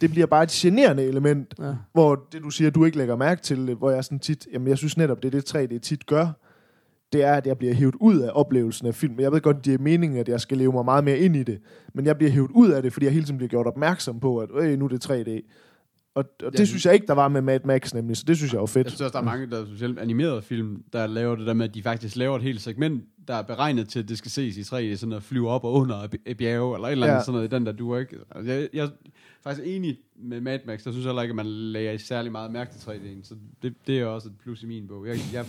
det 0.00 0.10
bliver 0.10 0.26
bare 0.26 0.42
et 0.42 0.48
generende 0.50 1.02
element, 1.04 1.54
Ja. 1.58 1.72
hvor 1.92 2.26
det 2.32 2.42
du 2.42 2.50
siger, 2.50 2.70
du 2.70 2.84
ikke 2.84 2.98
lægger 2.98 3.16
mærke 3.16 3.42
til, 3.42 3.66
det, 3.66 3.76
hvor 3.76 3.90
jeg 3.90 4.04
sådan 4.04 4.18
tit, 4.18 4.46
jamen 4.52 4.68
jeg 4.68 4.78
synes 4.78 4.96
netop, 4.96 5.22
det 5.22 5.34
er 5.34 5.40
det 5.40 5.54
3D 5.56 5.78
tit 5.78 6.06
gør, 6.06 6.28
det 7.12 7.22
er, 7.24 7.32
at 7.34 7.46
jeg 7.46 7.58
bliver 7.58 7.74
hævet 7.74 7.94
ud 8.00 8.18
af 8.20 8.30
oplevelsen 8.34 8.86
af 8.86 8.94
film. 8.94 9.20
Jeg 9.20 9.32
ved 9.32 9.40
godt, 9.40 9.64
det 9.64 9.74
er 9.74 9.78
meningen, 9.78 10.18
at 10.18 10.28
jeg 10.28 10.40
skal 10.40 10.58
leve 10.58 10.72
mig 10.72 10.84
meget 10.84 11.04
mere 11.04 11.18
ind 11.18 11.36
i 11.36 11.42
det, 11.42 11.58
men 11.94 12.06
jeg 12.06 12.16
bliver 12.16 12.30
hævet 12.32 12.50
ud 12.54 12.70
af 12.70 12.82
det, 12.82 12.92
fordi 12.92 13.06
jeg 13.06 13.12
hele 13.12 13.24
tiden 13.24 13.36
bliver 13.36 13.48
gjort 13.48 13.66
opmærksom 13.66 14.20
på, 14.20 14.38
at 14.38 14.48
øh, 14.60 14.78
nu 14.78 14.84
er 14.84 14.88
det 14.88 15.10
3D. 15.10 15.40
Og, 16.18 16.24
og 16.46 16.52
det 16.52 16.58
Ja. 16.60 16.64
synes 16.64 16.86
jeg 16.86 16.94
ikke, 16.94 17.06
der 17.06 17.12
var 17.12 17.28
med 17.28 17.42
Mad 17.42 17.60
Max 17.64 17.94
nemlig, 17.94 18.16
så 18.16 18.24
det 18.26 18.36
synes 18.36 18.52
jeg 18.52 18.58
var 18.58 18.62
Jeg 18.62 18.68
fedt. 18.68 18.88
synes 18.90 19.00
også, 19.00 19.12
der 19.12 19.18
er 19.18 19.24
mange, 19.24 19.50
der 19.50 19.66
specielt 19.66 19.98
animerede 19.98 20.42
film, 20.42 20.82
der 20.92 21.06
laver 21.06 21.36
det 21.36 21.46
der 21.46 21.52
med, 21.54 21.68
at 21.68 21.74
de 21.74 21.82
faktisk 21.82 22.16
laver 22.16 22.36
et 22.36 22.42
helt 22.42 22.60
segment, 22.60 23.04
der 23.28 23.34
er 23.34 23.42
beregnet 23.42 23.88
til, 23.88 23.98
at 23.98 24.08
det 24.08 24.18
skal 24.18 24.30
ses 24.30 24.56
i 24.56 24.60
3D, 24.62 24.96
sådan 24.96 25.12
at 25.12 25.22
flyve 25.22 25.48
op 25.50 25.64
og 25.64 25.72
under 25.72 26.06
bjerge, 26.38 26.74
eller 26.76 26.88
et 26.88 26.92
eller 26.92 27.06
andet 27.06 27.16
Ja. 27.18 27.22
sådan 27.24 27.32
noget 27.32 27.52
i 27.52 27.54
den 27.56 27.66
der 27.66 27.72
duer, 27.72 27.98
ikke? 27.98 28.16
Altså, 28.34 28.52
jeg, 28.52 28.68
jeg 28.72 28.84
er 28.84 28.88
faktisk 29.42 29.66
enig 29.68 29.98
med 30.22 30.40
Mad 30.40 30.58
Max, 30.66 30.84
der 30.84 30.90
synes 30.90 31.04
jeg 31.04 31.10
heller 31.10 31.22
ikke, 31.22 31.32
at 31.32 31.36
man 31.36 31.46
lægger 31.46 31.98
særlig 31.98 32.32
meget 32.32 32.52
mærke 32.52 32.70
til 32.72 32.78
3D'en, 32.90 33.24
så 33.28 33.34
det, 33.62 33.74
det 33.86 34.00
er 34.00 34.06
også 34.06 34.28
et 34.28 34.34
plus 34.42 34.62
i 34.62 34.66
min 34.66 34.88
bog. 34.88 35.06
Jeg, 35.06 35.16
jeg, 35.32 35.44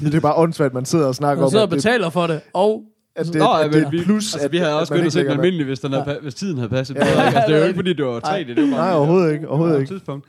Det 0.00 0.14
er 0.14 0.20
bare 0.20 0.34
åndssvagt, 0.36 0.70
at 0.70 0.74
man 0.74 0.84
sidder 0.84 1.06
og 1.06 1.14
snakker 1.14 1.40
Man 1.40 1.44
om, 1.44 1.50
sidder 1.50 1.64
at 1.64 1.68
og 1.68 1.70
det, 1.70 1.76
betaler 1.78 2.10
for 2.10 2.26
det, 2.26 2.40
og 2.52 2.84
at 3.16 3.26
det, 3.26 3.34
Nå, 3.34 3.52
at 3.52 3.72
det 3.72 3.82
er 3.82 3.86
et 3.88 4.04
plus, 4.04 4.34
altså, 4.34 4.48
vi 4.48 4.56
havde 4.56 4.70
at, 4.70 4.76
også 4.80 4.94
at 4.94 4.98
og 5.00 5.04
ikke 5.04 5.10
set 5.10 5.18
den 5.18 5.26
lægger 5.26 5.32
mærke- 5.36 5.46
almindelig, 5.46 5.66
hvis, 5.66 5.80
den 5.80 5.92
havde, 5.92 6.18
hvis 6.22 6.34
tiden 6.34 6.56
havde 6.56 6.68
passet. 6.68 6.94
Ja. 6.94 7.00
Altså, 7.00 7.42
det 7.48 7.54
er 7.54 7.58
jo 7.58 7.64
ikke, 7.64 7.78
fordi 7.78 7.92
det 7.92 8.04
var 8.04 8.20
3D. 8.20 8.38
Det 8.38 8.56
var 8.56 8.62
bare 8.62 8.70
Nej, 8.70 8.92
overhovedet 8.94 9.32
ikke, 9.32 9.48
overhovedet 9.48 9.80
ikke. 9.80 9.94
tidspunkt. 9.94 10.26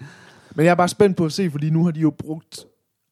Men 0.55 0.65
jeg 0.65 0.71
er 0.71 0.75
bare 0.75 0.87
spændt 0.87 1.17
på 1.17 1.25
at 1.25 1.31
se, 1.31 1.51
fordi 1.51 1.69
nu 1.69 1.83
har 1.83 1.91
de 1.91 1.99
jo 1.99 2.09
brugt 2.09 2.65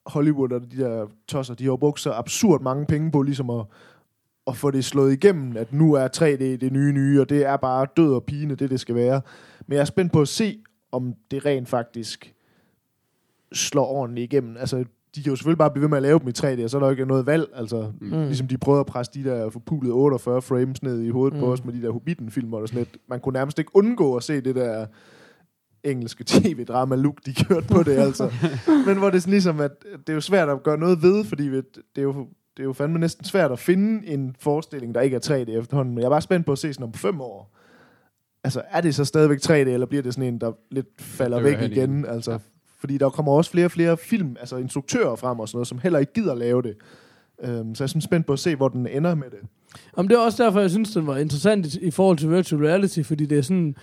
Hollywood 0.05 0.51
og 0.51 0.61
de 0.71 0.77
der 0.77 1.05
tosser, 1.27 1.53
de 1.53 1.65
har 1.65 1.75
brugt 1.75 1.99
så 1.99 2.11
absurd 2.11 2.61
mange 2.61 2.85
penge 2.85 3.11
på 3.11 3.21
ligesom 3.21 3.49
at, 3.49 3.65
at 4.47 4.57
få 4.57 4.71
det 4.71 4.85
slået 4.85 5.13
igennem, 5.13 5.57
at 5.57 5.73
nu 5.73 5.93
er 5.93 6.07
3D 6.17 6.43
det 6.43 6.71
nye 6.71 6.93
nye, 6.93 7.21
og 7.21 7.29
det 7.29 7.45
er 7.45 7.57
bare 7.57 7.87
død 7.97 8.13
og 8.13 8.23
pine, 8.23 8.55
det 8.55 8.69
det 8.69 8.79
skal 8.79 8.95
være. 8.95 9.21
Men 9.67 9.75
jeg 9.75 9.81
er 9.81 9.85
spændt 9.85 10.13
på 10.13 10.21
at 10.21 10.27
se, 10.27 10.57
om 10.91 11.13
det 11.31 11.45
rent 11.45 11.69
faktisk 11.69 12.33
slår 13.53 13.85
ordentligt 13.85 14.33
igennem. 14.33 14.57
Altså, 14.57 14.85
de 15.15 15.23
kan 15.23 15.29
jo 15.29 15.35
selvfølgelig 15.35 15.57
bare 15.57 15.71
blive 15.71 15.81
ved 15.81 15.89
med 15.89 15.97
at 15.97 16.03
lave 16.03 16.19
dem 16.19 16.27
i 16.27 16.31
3D, 16.37 16.63
og 16.63 16.69
så 16.69 16.77
er 16.77 16.79
der 16.79 16.87
jo 16.87 16.91
ikke 16.91 17.05
noget 17.05 17.25
valg. 17.25 17.49
Altså, 17.53 17.91
mm. 18.01 18.09
Ligesom 18.09 18.47
de 18.47 18.57
prøvede 18.57 18.79
at 18.79 18.85
presse 18.85 19.11
de 19.13 19.23
der 19.23 19.49
forpulede 19.49 19.93
48 19.93 20.41
frames 20.41 20.83
ned 20.83 21.01
i 21.01 21.09
hovedet 21.09 21.33
mm. 21.33 21.39
på 21.39 21.51
os 21.51 21.65
med 21.65 21.73
de 21.73 21.81
der 21.81 21.91
Hobbiten-film, 21.91 22.53
og 22.53 22.67
sådan 22.67 22.79
lidt. 22.79 22.97
Man 23.09 23.19
kunne 23.19 23.33
nærmest 23.33 23.59
ikke 23.59 23.71
undgå 23.73 24.15
at 24.15 24.23
se 24.23 24.41
det 24.41 24.55
der 24.55 24.85
engelske 25.83 26.23
tv-drama 26.27 26.95
look, 26.95 27.25
de 27.25 27.33
kørte 27.33 27.67
på 27.67 27.83
det, 27.83 27.97
altså. 27.97 28.31
Men 28.87 28.97
hvor 28.97 29.09
det 29.09 29.15
er 29.15 29.19
sådan 29.19 29.31
ligesom, 29.31 29.59
at 29.59 29.71
det 29.81 30.09
er 30.09 30.13
jo 30.13 30.21
svært 30.21 30.49
at 30.49 30.63
gøre 30.63 30.77
noget 30.77 31.01
ved, 31.01 31.25
fordi 31.25 31.47
det 31.55 31.63
er 31.97 32.01
jo, 32.01 32.27
det 32.57 32.63
er 32.63 32.63
jo 32.63 32.73
fandme 32.73 32.99
næsten 32.99 33.25
svært 33.25 33.51
at 33.51 33.59
finde 33.59 34.07
en 34.07 34.35
forestilling, 34.39 34.95
der 34.95 35.01
ikke 35.01 35.15
er 35.15 35.45
3D 35.45 35.51
efterhånden. 35.51 35.93
Men 35.95 36.01
jeg 36.01 36.05
er 36.05 36.11
bare 36.11 36.21
spændt 36.21 36.45
på 36.45 36.51
at 36.51 36.57
se 36.57 36.73
sådan 36.73 36.83
om 36.83 36.93
fem 36.93 37.21
år. 37.21 37.57
Altså, 38.43 38.61
er 38.69 38.81
det 38.81 38.95
så 38.95 39.05
stadigvæk 39.05 39.39
3D, 39.39 39.51
eller 39.51 39.85
bliver 39.85 40.03
det 40.03 40.13
sådan 40.13 40.33
en, 40.33 40.41
der 40.41 40.51
lidt 40.71 40.87
falder 40.99 41.41
væk 41.41 41.61
igen? 41.61 41.71
igen. 41.71 42.05
Altså, 42.05 42.31
Ja. 42.31 42.37
Fordi 42.81 42.97
der 42.97 43.09
kommer 43.09 43.31
også 43.31 43.51
flere 43.51 43.65
og 43.65 43.71
flere 43.71 43.97
film, 43.97 44.35
altså 44.39 44.57
instruktører 44.57 45.15
frem 45.15 45.39
og 45.39 45.47
sådan 45.47 45.57
noget, 45.57 45.67
som 45.67 45.79
heller 45.83 45.99
ikke 45.99 46.13
gider 46.13 46.35
lave 46.35 46.61
det. 46.61 46.73
Um, 47.43 47.75
så 47.75 47.83
jeg 47.83 47.85
er 47.85 47.87
sådan 47.87 48.01
spændt 48.01 48.25
på 48.27 48.33
at 48.33 48.39
se, 48.39 48.55
hvor 48.55 48.67
den 48.69 48.87
ender 48.87 49.15
med 49.15 49.29
det. 49.31 49.39
Om 49.93 50.07
det 50.07 50.15
er 50.15 50.19
også 50.19 50.43
derfor, 50.43 50.59
jeg 50.59 50.69
synes, 50.69 50.91
den 50.91 51.07
var 51.07 51.17
interessant 51.17 51.73
i, 51.75 51.79
i 51.79 51.91
forhold 51.91 52.17
til 52.17 52.31
virtual 52.31 52.61
reality, 52.65 53.01
fordi 53.03 53.25
det 53.25 53.37
er 53.37 53.41
sådan... 53.41 53.75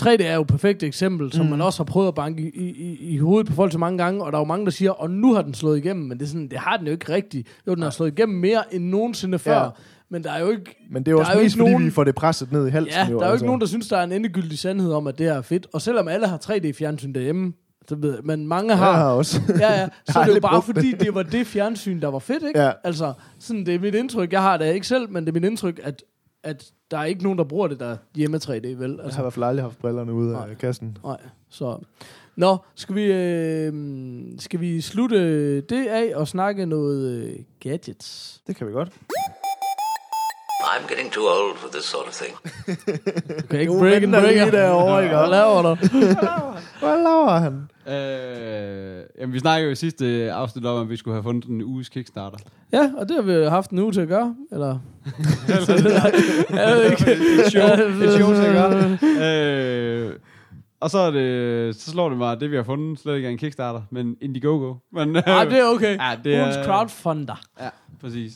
3D 0.00 0.22
er 0.22 0.34
jo 0.34 0.40
et 0.40 0.46
perfekt 0.46 0.82
eksempel, 0.82 1.32
som 1.32 1.44
Mm. 1.44 1.50
man 1.50 1.60
også 1.60 1.78
har 1.78 1.84
prøvet 1.84 2.08
at 2.08 2.14
banke 2.14 2.42
i, 2.42 2.70
i, 2.70 2.96
i- 3.14 3.18
hovedet 3.18 3.46
på 3.46 3.52
folk 3.54 3.72
så 3.72 3.78
mange 3.78 3.98
gange, 4.04 4.24
og 4.24 4.32
der 4.32 4.38
er 4.38 4.40
jo 4.40 4.44
mange, 4.44 4.64
der 4.66 4.70
siger, 4.72 4.90
og 4.90 5.10
nu 5.10 5.34
har 5.34 5.42
den 5.42 5.54
slået 5.54 5.78
igennem, 5.78 6.04
men 6.06 6.18
det, 6.18 6.24
er 6.24 6.28
sådan, 6.28 6.48
det 6.48 6.58
har 6.58 6.76
den 6.76 6.86
jo 6.86 6.92
ikke 6.92 7.12
rigtigt. 7.12 7.48
Jo, 7.66 7.74
den 7.74 7.82
har 7.82 7.90
slået 7.90 8.12
igennem 8.12 8.38
mere 8.38 8.74
end 8.74 8.84
nogensinde 8.84 9.38
før, 9.38 9.62
Ja. 9.62 9.68
men 10.08 10.24
der 10.24 10.30
er 10.32 10.40
jo 10.40 10.50
ikke, 10.50 10.86
Men 10.90 11.02
det 11.02 11.08
er 11.08 11.12
jo 11.12 11.18
også 11.18 11.32
er 11.32 11.36
jo 11.36 11.42
mest, 11.42 11.54
ikke 11.56 11.60
fordi 11.62 11.70
nogen- 11.72 11.86
vi 11.86 11.90
får 11.90 12.04
det 12.04 12.14
presset 12.14 12.52
ned 12.52 12.66
i 12.66 12.70
halsen. 12.70 12.92
ja, 12.92 12.98
der 13.00 13.06
er 13.06 13.10
jo 13.12 13.20
altså. 13.20 13.34
ikke 13.34 13.46
nogen, 13.46 13.60
der 13.60 13.66
synes, 13.66 13.88
der 13.88 13.96
er 13.96 14.04
en 14.04 14.12
endegyldig 14.12 14.58
sandhed 14.58 14.92
om, 14.92 15.06
at 15.06 15.18
det 15.18 15.26
her 15.26 15.34
er 15.34 15.42
fedt. 15.42 15.66
Og 15.72 15.82
selvom 15.82 16.08
alle 16.08 16.26
har 16.26 16.36
3D-fjernsyn 16.38 17.12
derhjemme, 17.12 17.52
så 17.88 17.94
ved, 17.94 18.22
men 18.22 18.46
mange 18.46 18.70
Jeg 18.70 18.78
har, 18.78 18.92
har 18.92 19.10
også. 19.10 19.40
ja, 19.48 19.72
ja, 19.72 19.80
har 20.08 20.12
så 20.12 20.18
er 20.20 20.24
det 20.24 20.34
jo 20.34 20.40
bare 20.40 20.62
fordi, 20.62 20.92
det 20.92 21.14
var 21.14 21.22
det 21.22 21.46
fjernsyn, 21.46 22.00
der 22.00 22.08
var 22.08 22.18
fedt, 22.18 22.42
ikke? 22.42 22.60
Ja. 22.62 22.72
Altså, 22.84 23.12
sådan, 23.38 23.66
det 23.66 23.74
er 23.74 23.78
mit 23.78 23.94
indtryk. 23.94 24.32
Jeg 24.32 24.42
har 24.42 24.56
det 24.56 24.74
ikke 24.74 24.86
selv, 24.86 25.10
men 25.10 25.24
det 25.24 25.28
er 25.28 25.32
mit 25.40 25.44
indtryk, 25.44 25.80
at, 25.82 26.02
at 26.42 26.64
der 26.90 26.98
er 26.98 27.04
ikke 27.04 27.22
nogen, 27.22 27.38
der 27.38 27.44
bruger 27.44 27.68
det 27.68 27.80
der 27.80 27.96
hjemme 28.14 28.36
3D, 28.44 28.50
vel? 28.50 28.66
Jeg 28.66 28.88
har 28.88 28.88
i 28.88 29.04
Altså, 29.04 29.20
hvert 29.20 29.32
fald 29.32 29.44
aldrig 29.44 29.64
haft 29.64 29.78
brillerne 29.78 30.12
ude 30.12 30.32
Nej. 30.32 30.50
af 30.50 30.58
kassen. 30.58 30.98
nej, 31.04 31.16
så... 31.48 31.78
Nå, 32.36 32.56
skal 32.74 32.94
vi, 32.94 33.02
øh, 33.12 33.72
skal 34.38 34.60
vi 34.60 34.80
slutte 34.80 35.60
det 35.60 35.86
af 35.86 36.12
og 36.14 36.28
snakke 36.28 36.66
noget 36.66 37.10
øh, 37.10 37.32
gadgets? 37.60 38.40
Det 38.46 38.56
kan 38.56 38.66
vi 38.66 38.72
godt. 38.72 38.92
I'm 40.60 40.86
getting 40.88 41.12
too 41.12 41.26
old 41.28 41.56
for 41.58 41.68
this 41.68 41.84
sort 41.84 42.06
of 42.06 42.12
thing. 42.14 42.34
Du 43.40 43.46
kan 43.50 43.60
ikke 43.60 43.72
Nu 43.72 43.78
break 43.80 43.92
and 43.94 44.00
venter 44.02 44.20
break 44.20 44.34
lige 44.34 44.46
it. 44.46 44.52
derovre, 44.52 45.02
ikke? 45.04 45.16
Hvad 45.16 45.28
laver 45.28 45.62
du? 45.62 45.74
Hvad 46.86 46.96
laver 47.02 47.38
han? 47.38 47.68
Øh, 47.94 49.04
jamen, 49.20 49.32
vi 49.32 49.38
snakkede 49.38 49.66
jo 49.66 49.72
i 49.72 49.74
sidste 49.74 50.32
afsnit 50.32 50.66
om, 50.66 50.80
at 50.82 50.88
vi 50.90 50.96
skulle 50.96 51.14
have 51.14 51.22
fundet 51.22 51.44
en 51.50 51.62
uges 51.62 51.88
Kickstarter. 51.88 52.38
Ja, 52.72 52.90
og 52.98 53.08
det 53.08 53.16
har 53.16 53.22
vi 53.22 53.48
haft 53.48 53.70
en 53.70 53.78
uge 53.78 53.92
til 53.92 54.00
at 54.00 54.08
gøre, 54.08 54.34
eller? 54.52 54.78
jeg 55.48 56.76
ved 56.76 56.90
ikke. 56.90 57.12
et 57.44 57.50
show, 57.50 57.66
et 58.02 58.12
show 58.18 58.34
til 58.34 58.42
at 58.42 58.52
gøre. 58.54 58.98
Øh, 60.08 60.12
og 60.80 60.90
så, 60.90 60.98
er 60.98 61.10
det, 61.10 61.76
så 61.76 61.90
slår 61.90 62.08
det 62.08 62.18
mig, 62.18 62.32
at 62.32 62.40
det 62.40 62.50
vi 62.50 62.56
har 62.56 62.62
fundet 62.62 62.98
slet 63.00 63.16
ikke 63.16 63.26
er 63.26 63.32
en 63.32 63.38
Kickstarter, 63.38 63.82
men 63.90 64.16
Indiegogo. 64.20 64.74
Men, 64.92 65.08
Nej, 65.08 65.44
det 65.44 65.58
er 65.58 65.64
okay. 65.74 65.96
Ja, 65.98 66.16
det 66.24 66.34
er- 66.34 66.40
Ugens 66.42 66.56
crowdfunder. 66.66 67.40
Ja, 67.60 67.68
præcis. 68.00 68.32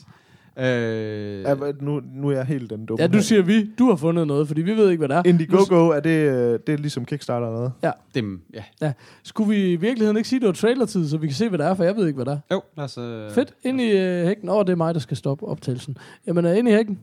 Øh, 0.57 1.41
Ja, 1.43 1.55
nu, 1.81 2.01
nu 2.15 2.27
er 2.29 2.35
jeg 2.35 2.45
helt 2.45 2.69
den 2.69 2.85
dumme. 2.85 3.01
Ja, 3.03 3.07
du 3.07 3.21
siger 3.21 3.41
vi. 3.41 3.69
Du 3.79 3.89
har 3.89 3.95
fundet 3.95 4.27
noget, 4.27 4.47
fordi 4.47 4.61
vi 4.61 4.71
ved 4.77 4.89
ikke, 4.89 4.99
hvad 5.07 5.09
det 5.09 5.17
er. 5.17 5.29
Indiegogo, 5.29 5.89
er 5.89 5.99
det, 5.99 6.09
øh, 6.09 6.59
det 6.67 6.73
er 6.73 6.77
ligesom 6.77 7.05
Kickstarter 7.05 7.47
eller 7.47 7.59
noget? 7.81 7.93
dem, 8.15 8.41
ja. 8.53 8.63
Ja. 8.81 8.93
Skulle 9.23 9.49
vi 9.49 9.71
i 9.71 9.75
virkeligheden 9.75 10.17
ikke 10.17 10.29
sige, 10.29 10.37
at 10.37 10.41
det 10.41 10.47
var 10.47 10.53
trailertid, 10.53 11.09
så 11.09 11.17
vi 11.17 11.27
kan 11.27 11.35
se, 11.35 11.49
hvad 11.49 11.59
det 11.59 11.65
er, 11.67 11.73
for 11.75 11.83
jeg 11.83 11.95
ved 11.95 12.07
ikke, 12.07 12.15
hvad 12.23 12.25
det 12.25 12.41
er. 12.49 12.55
Jo, 12.55 12.61
lad 12.77 12.85
os... 12.85 12.97
Øh, 12.97 13.31
Fedt. 13.31 13.53
Ind 13.63 13.81
i 13.81 13.91
øh, 13.97 14.25
hækken. 14.25 14.49
Åh, 14.49 14.55
oh, 14.55 14.65
det 14.65 14.71
er 14.71 14.75
mig, 14.75 14.93
der 14.93 14.99
skal 14.99 15.17
stoppe 15.17 15.47
optagelsen. 15.47 15.97
Jamen, 16.27 16.45
uh, 16.45 16.57
ind 16.57 16.67
i 16.69 16.71
hækken. 16.71 16.99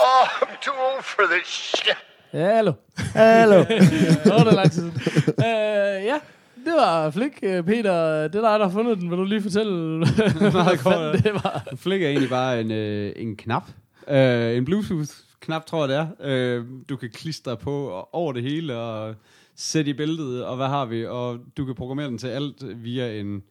Oh, 0.00 0.26
I'm 0.42 0.60
too 0.64 0.74
old 0.94 1.02
for 1.02 1.22
this 1.32 1.46
shit. 1.76 1.96
Ja, 2.32 2.54
hallo. 2.54 2.72
Hallo. 3.14 3.58
Åh, 3.58 3.64
det 3.64 4.26
er 4.26 4.54
lang 4.54 4.70
tid 4.72 4.90
siden. 4.90 5.32
uh, 5.38 6.04
ja, 6.04 6.18
det 6.64 6.72
var 6.76 7.10
Flik. 7.10 7.32
Øh, 7.42 7.64
Peter, 7.64 8.28
det 8.28 8.34
er 8.34 8.40
dig, 8.40 8.42
der 8.42 8.62
har 8.62 8.68
fundet 8.68 9.00
den. 9.00 9.10
Vil 9.10 9.18
du 9.18 9.24
lige 9.24 9.42
fortælle, 9.42 9.98
hvad 10.38 10.78
fanden 10.78 11.00
ja. 11.00 11.12
det 11.12 11.34
var? 11.34 11.68
Flik 11.76 12.02
er 12.02 12.08
egentlig 12.08 12.30
bare 12.30 12.60
en, 12.60 12.70
øh, 12.70 13.12
en 13.16 13.36
knap. 13.36 13.68
Øh, 14.08 14.56
en 14.56 14.64
Bluetooth-knap, 14.64 15.66
tror 15.66 15.86
jeg 15.86 15.88
det 15.88 15.96
er. 15.96 16.06
Øh, 16.20 16.64
du 16.88 16.96
kan 16.96 17.10
klistre 17.10 17.56
på 17.56 18.06
over 18.12 18.32
det 18.32 18.42
hele 18.42 18.76
og 18.76 19.14
sætte 19.56 19.90
i 19.90 19.94
bæltet, 19.94 20.44
og 20.44 20.56
hvad 20.56 20.66
har 20.66 20.84
vi? 20.84 21.06
Og 21.06 21.38
du 21.56 21.64
kan 21.64 21.74
programmere 21.74 22.06
den 22.06 22.18
til 22.18 22.26
alt 22.26 22.84
via 22.84 23.20
en 23.20 23.42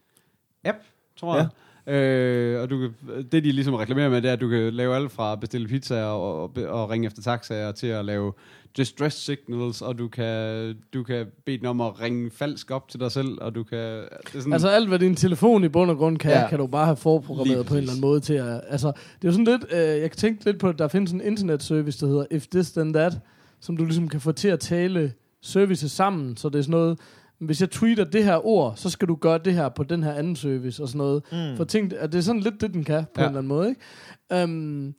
app, 0.64 0.78
tror 1.18 1.36
jeg. 1.36 1.48
Øh, 1.88 2.62
og 2.62 2.70
du 2.70 2.80
kan, 2.80 2.94
det 3.32 3.44
de 3.44 3.52
ligesom 3.52 3.74
reklamerer 3.74 4.10
med, 4.10 4.22
det 4.22 4.30
er, 4.30 4.34
at 4.34 4.42
du 4.42 4.50
kan 4.50 4.74
lave 4.74 4.96
alt 4.96 5.12
fra 5.12 5.32
at 5.32 5.40
bestille 5.40 5.68
pizzaer 5.68 6.06
og, 6.06 6.44
og, 6.44 6.52
og 6.68 6.90
ringe 6.90 7.08
efter 7.08 7.22
taxaer 7.22 7.72
til 7.72 7.88
at 7.88 8.06
lave 8.06 8.34
distress 8.78 9.18
signals, 9.26 9.82
og 9.82 9.98
du 9.98 10.08
kan, 10.08 10.76
du 10.94 11.04
kan 11.04 11.26
bede 11.46 11.58
den 11.58 11.66
om 11.66 11.82
at 11.82 12.02
ringe 12.02 12.32
falsk 12.32 12.72
op 12.72 12.90
til 12.90 13.00
dig 13.00 13.12
selv, 13.12 13.38
og 13.42 13.56
du 13.56 13.64
kan... 13.64 13.80
Det 13.80 14.08
er 14.36 14.40
sådan, 14.40 14.54
Altså 14.54 14.68
alt, 14.68 14.88
hvad 14.88 15.00
din 15.00 15.16
telefon 15.16 15.64
i 15.64 15.68
bund 15.68 15.92
og 15.92 15.98
grund 15.98 16.18
kan, 16.18 16.32
Ja. 16.32 16.50
kan 16.50 16.60
du 16.60 16.68
bare 16.68 16.86
have 16.86 16.96
forprogrammeret 16.98 17.66
på 17.66 17.74
en 17.74 17.78
eller 17.78 17.92
anden 17.92 18.02
måde 18.02 18.20
til 18.20 18.34
at... 18.34 18.62
Altså, 18.68 18.88
det 18.88 19.28
er 19.28 19.28
jo 19.28 19.32
sådan 19.32 19.46
lidt... 19.46 19.66
Øh, 19.72 19.80
jeg 19.80 20.12
kan 20.12 20.18
tænke 20.18 20.46
lidt 20.46 20.60
på, 20.60 20.70
at 20.70 20.80
der 20.80 20.88
findes 20.88 21.12
en 21.12 21.22
internetservice, 21.22 22.00
der 22.06 22.08
hedder 22.12 22.26
If 22.32 22.48
This 22.48 22.72
Then 22.72 22.94
That, 22.94 23.14
som 23.60 23.78
du 23.78 23.86
ligesom 23.86 24.08
kan 24.10 24.22
få 24.22 24.32
til 24.32 24.48
at 24.48 24.60
tale 24.60 25.14
services 25.42 25.92
sammen, 25.92 26.38
så 26.38 26.50
det 26.50 26.60
er 26.60 26.62
sådan 26.64 26.72
noget... 26.72 27.00
Hvis 27.40 27.62
jeg 27.62 27.70
tweeter 27.72 28.04
det 28.04 28.24
her 28.24 28.46
ord, 28.48 28.74
så 28.76 28.90
skal 28.90 29.08
du 29.08 29.16
gøre 29.16 29.38
det 29.46 29.54
her 29.54 29.70
på 29.70 29.84
den 29.84 30.04
her 30.04 30.14
anden 30.14 30.36
service 30.36 30.84
og 30.84 30.88
sådan 30.88 30.98
noget. 30.98 31.24
Mm. 31.32 31.58
For 31.58 31.64
tænk, 31.64 31.94
at 31.98 32.12
det 32.12 32.18
er 32.18 32.22
sådan 32.22 32.42
lidt 32.42 32.62
det, 32.62 32.74
den 32.74 32.84
kan 32.84 33.04
på 33.04 33.22
ja. 33.22 33.22
en 33.22 33.28
eller 33.30 33.38
anden 33.40 33.48
måde, 33.48 33.70
ikke? 33.70 34.44
Um, 34.44 34.94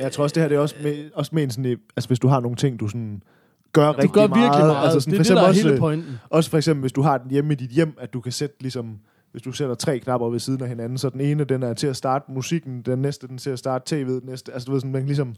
Jeg 0.00 0.12
tror 0.12 0.22
også, 0.24 0.34
det 0.34 0.42
her 0.42 0.48
det 0.48 0.56
er 0.56 0.60
også, 0.60 0.74
med, 0.82 1.10
også 1.14 1.30
med 1.34 1.42
en 1.42 1.50
sådan, 1.50 1.76
altså 1.96 2.08
hvis 2.08 2.18
du 2.18 2.28
har 2.28 2.40
nogle 2.40 2.56
ting, 2.56 2.80
du 2.80 2.88
sådan 2.88 3.22
gør 3.72 3.86
du 3.86 3.92
rigtig 3.92 4.10
gør 4.10 4.20
virkelig 4.20 4.40
meget. 4.48 4.66
meget. 4.66 4.84
Altså 4.84 5.00
sådan, 5.00 5.12
det 5.12 5.30
er 5.30 5.34
for 5.34 5.34
det, 5.34 5.40
eksempel 5.40 5.40
der 5.40 5.42
er 5.42 5.48
også, 5.48 5.62
hele 5.62 5.72
øh, 5.74 5.78
pointen. 5.78 6.18
også 6.30 6.50
for 6.50 6.56
eksempel, 6.56 6.80
hvis 6.80 6.92
du 6.92 7.02
har 7.02 7.18
den 7.18 7.30
hjemme 7.30 7.52
i 7.52 7.56
dit 7.56 7.70
hjem, 7.70 7.94
at 8.00 8.12
du 8.12 8.20
kan 8.20 8.32
sætte 8.32 8.56
ligesom, 8.60 8.98
hvis 9.32 9.42
du 9.42 9.52
sætter 9.52 9.74
tre 9.74 9.98
knapper 9.98 10.28
ved 10.30 10.38
siden 10.38 10.62
af 10.62 10.68
hinanden, 10.68 10.98
så 10.98 11.08
den 11.08 11.20
ene, 11.20 11.44
den 11.44 11.62
er 11.62 11.74
til 11.74 11.86
at 11.86 11.96
starte 11.96 12.24
musikken, 12.32 12.82
den 12.82 12.98
næste, 12.98 13.26
den 13.26 13.34
er 13.34 13.38
til 13.38 13.50
at 13.50 13.58
starte 13.58 13.96
tv'et, 13.96 14.08
den 14.10 14.20
næste, 14.24 14.52
altså 14.52 14.66
du 14.66 14.72
ved 14.72 14.80
sådan, 14.80 14.92
man 14.92 15.00
kan 15.00 15.06
ligesom 15.06 15.34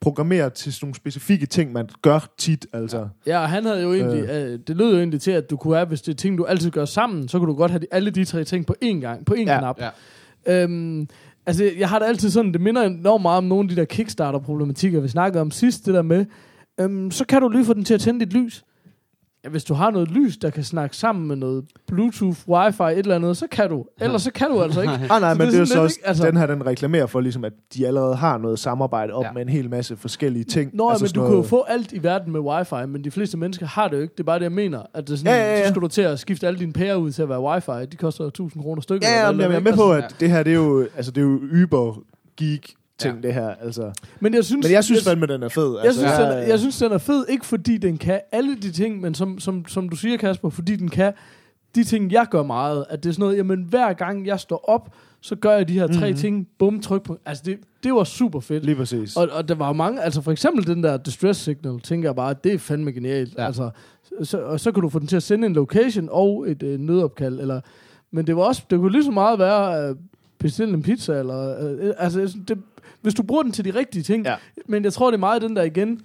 programmere 0.00 0.50
til 0.50 0.72
sådan 0.72 0.84
nogle 0.86 0.94
specifikke 0.94 1.46
ting, 1.46 1.72
man 1.72 1.88
gør 2.02 2.28
tit, 2.38 2.66
altså. 2.72 3.08
Ja, 3.26 3.38
og 3.40 3.48
han 3.48 3.64
havde 3.64 3.82
jo 3.82 3.92
egentlig, 3.92 4.22
øh. 4.30 4.58
det 4.66 4.76
lød 4.76 4.90
jo 4.92 4.98
egentlig 4.98 5.20
til, 5.20 5.30
at 5.30 5.50
du 5.50 5.56
kunne 5.56 5.74
have, 5.76 5.86
hvis 5.86 6.02
det 6.02 6.12
er 6.12 6.16
ting, 6.16 6.38
du 6.38 6.44
altid 6.44 6.70
gør 6.70 6.84
sammen, 6.84 7.28
så 7.28 7.38
kunne 7.38 7.48
du 7.48 7.56
godt 7.56 7.70
have 7.70 7.80
de, 7.80 7.86
alle 7.90 8.10
de 8.10 8.24
tre 8.24 8.44
ting 8.44 8.66
på 8.66 8.74
én 8.84 9.00
gang, 9.00 9.26
på 9.26 9.34
én 9.34 9.44
Ja. 9.46 9.58
knap. 9.58 9.80
Ja. 9.80 9.90
Øhm, 10.46 11.08
altså, 11.50 11.70
jeg 11.78 11.88
har 11.88 11.98
det 11.98 12.06
altid 12.06 12.30
sådan, 12.30 12.52
det 12.52 12.60
minder 12.60 12.82
enormt 12.82 13.22
meget 13.22 13.38
om 13.38 13.44
nogle 13.44 13.64
af 13.64 13.68
de 13.68 13.76
der 13.76 13.84
Kickstarter-problematikker, 13.84 15.00
vi 15.00 15.08
snakkede 15.08 15.40
om 15.40 15.50
sidst, 15.50 15.86
det 15.86 15.94
der 15.94 16.02
med, 16.02 16.26
øhm, 16.80 17.10
så 17.10 17.26
kan 17.26 17.42
du 17.42 17.48
lige 17.48 17.64
få 17.64 17.74
den 17.74 17.84
til 17.84 17.94
at 17.94 18.00
tænde 18.00 18.20
dit 18.20 18.32
lys. 18.32 18.64
Ja, 19.44 19.48
hvis 19.48 19.64
du 19.64 19.74
har 19.74 19.90
noget 19.90 20.10
lys, 20.10 20.36
der 20.36 20.50
kan 20.50 20.64
snakke 20.64 20.96
sammen 20.96 21.28
med 21.28 21.36
noget 21.36 21.64
Bluetooth, 21.86 22.38
Wi-Fi, 22.48 22.82
et 22.82 22.98
eller 22.98 23.14
andet, 23.14 23.36
så 23.36 23.46
kan 23.50 23.68
du. 23.70 23.84
Ellers 24.00 24.22
så 24.22 24.32
kan 24.32 24.50
du 24.50 24.62
altså 24.62 24.80
ikke. 24.80 24.92
Ah, 25.10 25.20
nej, 25.20 25.32
Så 25.34 25.38
men 25.38 25.46
det 25.46 25.54
er 25.54 25.58
jo 25.58 25.66
sådan 25.66 25.66
så 25.66 25.82
også, 25.82 25.96
ikke? 25.98 26.08
Altså- 26.08 26.26
den 26.26 26.36
her, 26.36 26.46
den 26.46 26.66
reklamerer 26.66 27.06
for 27.06 27.20
ligesom, 27.20 27.44
at 27.44 27.52
de 27.74 27.86
allerede 27.86 28.14
har 28.16 28.38
noget 28.38 28.58
samarbejde 28.58 29.12
op 29.12 29.22
Ja. 29.22 29.28
ja. 29.28 29.32
med 29.32 29.42
en 29.42 29.48
hel 29.48 29.70
masse 29.70 29.96
forskellige 29.96 30.44
ting. 30.44 30.70
Nå, 30.76 30.88
altså, 30.90 31.04
men 31.04 31.12
du 31.12 31.20
kan 31.20 31.26
jo 31.28 31.32
noget- 31.34 31.46
få 31.48 31.62
alt 31.68 31.92
i 31.92 32.02
verden 32.02 32.32
med 32.32 32.40
wifi, 32.40 32.86
men 32.88 33.04
de 33.04 33.10
fleste 33.10 33.36
mennesker 33.38 33.66
har 33.66 33.88
det 33.88 33.96
jo 33.96 34.02
ikke. 34.02 34.12
Det 34.12 34.20
er 34.20 34.24
bare 34.24 34.38
det, 34.38 34.42
jeg 34.44 34.52
mener. 34.52 34.82
At 34.94 35.06
det 35.06 35.12
er 35.12 35.16
sådan, 35.18 35.32
Ja, 35.32 35.38
ja, 35.42 35.58
ja. 35.58 35.64
Så 35.64 35.68
skal 35.70 35.82
du 35.82 35.88
til 35.88 36.02
at 36.02 36.18
skifte 36.18 36.46
alle 36.46 36.58
dine 36.58 36.72
pærer 36.72 36.94
ud 36.96 37.10
til 37.12 37.22
at 37.22 37.28
være 37.28 37.40
wifi. 37.42 37.86
De 37.92 37.96
koster 37.96 38.24
1000 38.24 38.62
kroner 38.62 38.82
stykket. 38.82 39.06
Ja, 39.06 39.12
ja, 39.12 39.18
eller 39.18 39.32
men 39.32 39.40
jeg 39.40 39.46
er 39.46 39.48
noget, 39.50 39.64
med 39.64 39.72
på, 39.72 39.92
Altså, 39.92 40.14
at 40.14 40.20
det 40.20 40.30
her, 40.30 40.42
det 40.42 40.50
er 40.50 40.56
jo, 40.56 40.86
altså, 40.96 41.10
det 41.12 41.20
er 41.20 41.24
jo 41.24 41.40
Uber 41.62 42.02
Geek 42.36 42.74
ting, 43.00 43.14
Ja. 43.22 43.26
det 43.26 43.34
her. 43.34 43.48
Altså. 43.60 43.92
Men 44.20 44.34
jeg 44.34 44.44
synes, 44.44 44.66
Men 44.66 44.72
jeg 44.72 44.84
synes 44.84 45.04
fandme, 45.04 45.26
den 45.26 45.42
er 45.42 45.48
fed. 45.48 45.76
jeg, 45.84 45.92
synes, 45.92 46.08
jeg, 46.10 46.20
den, 46.20 46.38
er- 46.38 46.42
jeg 46.46 46.58
synes, 46.58 46.78
den 46.78 46.92
er 46.92 46.98
fed, 46.98 47.24
ikke 47.28 47.46
fordi 47.46 47.78
den 47.78 47.98
kan 47.98 48.20
alle 48.32 48.56
de 48.56 48.72
ting, 48.72 49.00
men 49.00 49.14
som, 49.14 49.38
som, 49.38 49.64
som 49.68 49.88
du 49.88 49.96
siger, 49.96 50.16
Kasper, 50.16 50.50
fordi 50.50 50.76
den 50.76 50.88
kan 50.88 51.12
de 51.74 51.84
ting, 51.84 52.12
jeg 52.12 52.26
gør 52.30 52.42
meget. 52.42 52.84
At 52.90 53.02
det 53.02 53.08
er 53.08 53.12
sådan 53.12 53.22
noget, 53.22 53.36
jamen 53.36 53.62
hver 53.62 53.92
gang 53.92 54.26
jeg 54.26 54.40
står 54.40 54.64
op, 54.70 54.94
så 55.20 55.36
gør 55.36 55.52
jeg 55.52 55.68
de 55.68 55.72
her 55.72 55.86
tre 55.86 55.92
Mhm. 55.94 56.00
mm-hmm. 56.00 56.16
ting, 56.16 56.48
bum, 56.58 56.80
tryk 56.80 57.02
på. 57.02 57.16
Altså 57.26 57.42
det, 57.46 57.58
det 57.84 57.92
var 57.94 58.04
super 58.04 58.40
fedt. 58.40 58.64
Lige 58.64 58.76
præcis. 58.76 59.16
Og, 59.16 59.28
og 59.32 59.48
der 59.48 59.54
var 59.54 59.72
mange, 59.72 60.02
altså 60.02 60.22
for 60.22 60.32
eksempel 60.32 60.66
den 60.66 60.82
der 60.82 60.96
distress 60.96 61.40
signal, 61.40 61.80
tænker 61.80 62.08
jeg 62.08 62.16
bare, 62.16 62.34
det 62.44 62.54
er 62.54 62.58
fandme 62.58 62.92
genialt. 62.92 63.34
Ja. 63.34 63.40
Ja. 63.42 63.46
Altså, 63.46 63.70
så, 64.22 64.38
og 64.42 64.60
så 64.60 64.72
kan 64.72 64.82
du 64.82 64.88
få 64.88 64.98
den 64.98 65.06
til 65.06 65.16
at 65.16 65.22
sende 65.22 65.46
en 65.46 65.52
location 65.52 66.08
og 66.12 66.50
et 66.50 66.62
øh, 66.62 66.80
nødopkald. 66.80 67.40
Eller, 67.40 67.60
men 68.10 68.26
det 68.26 68.36
var 68.36 68.42
også, 68.42 68.62
det 68.70 68.78
kunne 68.78 68.92
lige 68.92 69.04
så 69.04 69.10
meget 69.10 69.38
være 69.38 69.88
øh, 69.88 69.96
bestille 70.40 70.74
en 70.74 70.82
pizza. 70.82 71.18
Eller, 71.18 71.70
øh, 71.80 71.92
altså, 71.98 72.38
det, 72.48 72.58
hvis 73.02 73.14
du 73.14 73.22
bruger 73.22 73.42
den 73.42 73.52
til 73.52 73.64
de 73.64 73.70
rigtige 73.74 74.02
ting. 74.02 74.24
Ja. 74.24 74.34
Men 74.68 74.84
jeg 74.84 74.92
tror, 74.92 75.10
det 75.10 75.16
er 75.16 75.20
meget 75.20 75.42
den 75.42 75.56
der 75.56 75.62
igen. 75.62 76.00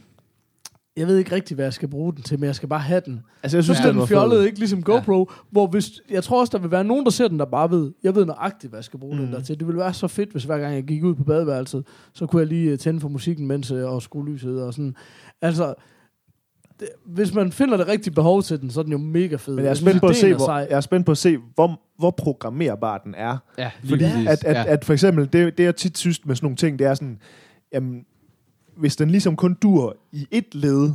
Jeg 0.97 1.07
ved 1.07 1.17
ikke 1.17 1.35
rigtig, 1.35 1.55
hvad 1.55 1.65
jeg 1.65 1.73
skal 1.73 1.89
bruge 1.89 2.13
den 2.13 2.23
til, 2.23 2.39
men 2.39 2.47
jeg 2.47 2.55
skal 2.55 2.69
bare 2.69 2.79
have 2.79 3.01
den. 3.05 3.21
altså, 3.43 3.57
jeg 3.57 3.63
synes, 3.63 3.79
ja, 3.83 3.89
den 3.89 4.07
fjollede, 4.07 4.45
ikke 4.45 4.59
ligesom 4.59 4.83
GoPro, 4.83 5.19
ja. 5.29 5.35
hvor 5.51 5.67
hvis, 5.67 6.01
jeg 6.09 6.23
tror 6.23 6.39
også, 6.39 6.51
der 6.51 6.61
vil 6.61 6.71
være 6.71 6.83
nogen, 6.83 7.05
der 7.05 7.11
ser 7.11 7.27
den, 7.27 7.39
der 7.39 7.45
bare 7.45 7.71
ved, 7.71 7.91
jeg 8.03 8.15
ved 8.15 8.25
nøjagtigt, 8.25 8.71
hvad 8.71 8.77
jeg 8.77 8.83
skal 8.83 8.99
bruge 8.99 9.15
mm. 9.15 9.21
den 9.23 9.33
der 9.33 9.41
til. 9.41 9.59
Det 9.59 9.67
ville 9.67 9.79
være 9.79 9.93
så 9.93 10.07
fedt, 10.07 10.31
hvis 10.31 10.43
hver 10.43 10.57
gang 10.57 10.75
jeg 10.75 10.83
gik 10.83 11.03
ud 11.03 11.15
på 11.15 11.23
badeværelset, 11.23 11.87
så 12.13 12.25
kunne 12.25 12.39
jeg 12.39 12.47
lige 12.47 12.71
øh, 12.71 12.77
tænde 12.77 12.99
for 12.99 13.09
musikken, 13.09 13.47
mens 13.47 13.71
jeg 13.71 13.85
og 13.85 14.01
skrue 14.01 14.25
lyset 14.25 14.63
og 14.63 14.73
sådan. 14.73 14.95
Altså, 15.41 15.73
hvis 17.05 17.33
man 17.33 17.51
finder 17.51 17.77
det 17.77 17.87
rigtige 17.87 18.13
behov 18.13 18.43
til 18.43 18.61
den, 18.61 18.71
så 18.71 18.79
er 18.79 18.83
den 18.83 18.91
jo 18.91 18.97
mega 18.97 19.35
fed. 19.35 19.55
Men 19.55 19.65
jeg 19.65 19.71
er 19.71 19.75
spændt 19.75 20.01
på 20.01 20.07
at 20.07 20.15
se, 20.15 20.33
hvor, 20.33 20.57
jeg 20.57 20.67
er 20.69 20.81
spændt 20.81 21.05
på 21.05 21.11
at 21.11 21.17
se, 21.17 21.37
hvor, 21.55 21.81
hvor 21.97 22.11
programmerbar 22.11 22.97
den 22.97 23.15
er. 23.17 23.37
Ja, 23.57 23.71
Fordi 23.89 24.03
at, 24.03 24.45
at, 24.45 24.55
ja. 24.55 24.63
at 24.67 24.85
for 24.85 24.93
eksempel, 24.93 25.33
det, 25.33 25.57
det 25.57 25.63
jeg 25.63 25.75
tit 25.75 25.97
synes 25.97 26.25
med 26.25 26.35
sådan 26.35 26.45
nogle 26.45 26.57
ting, 26.57 26.79
det 26.79 26.87
er 26.87 26.93
sådan, 26.93 27.19
jamen, 27.73 28.05
hvis 28.77 28.95
den 28.95 29.09
ligesom 29.09 29.35
kun 29.35 29.53
dur 29.53 29.97
i 30.11 30.27
et 30.31 30.55
led, 30.55 30.91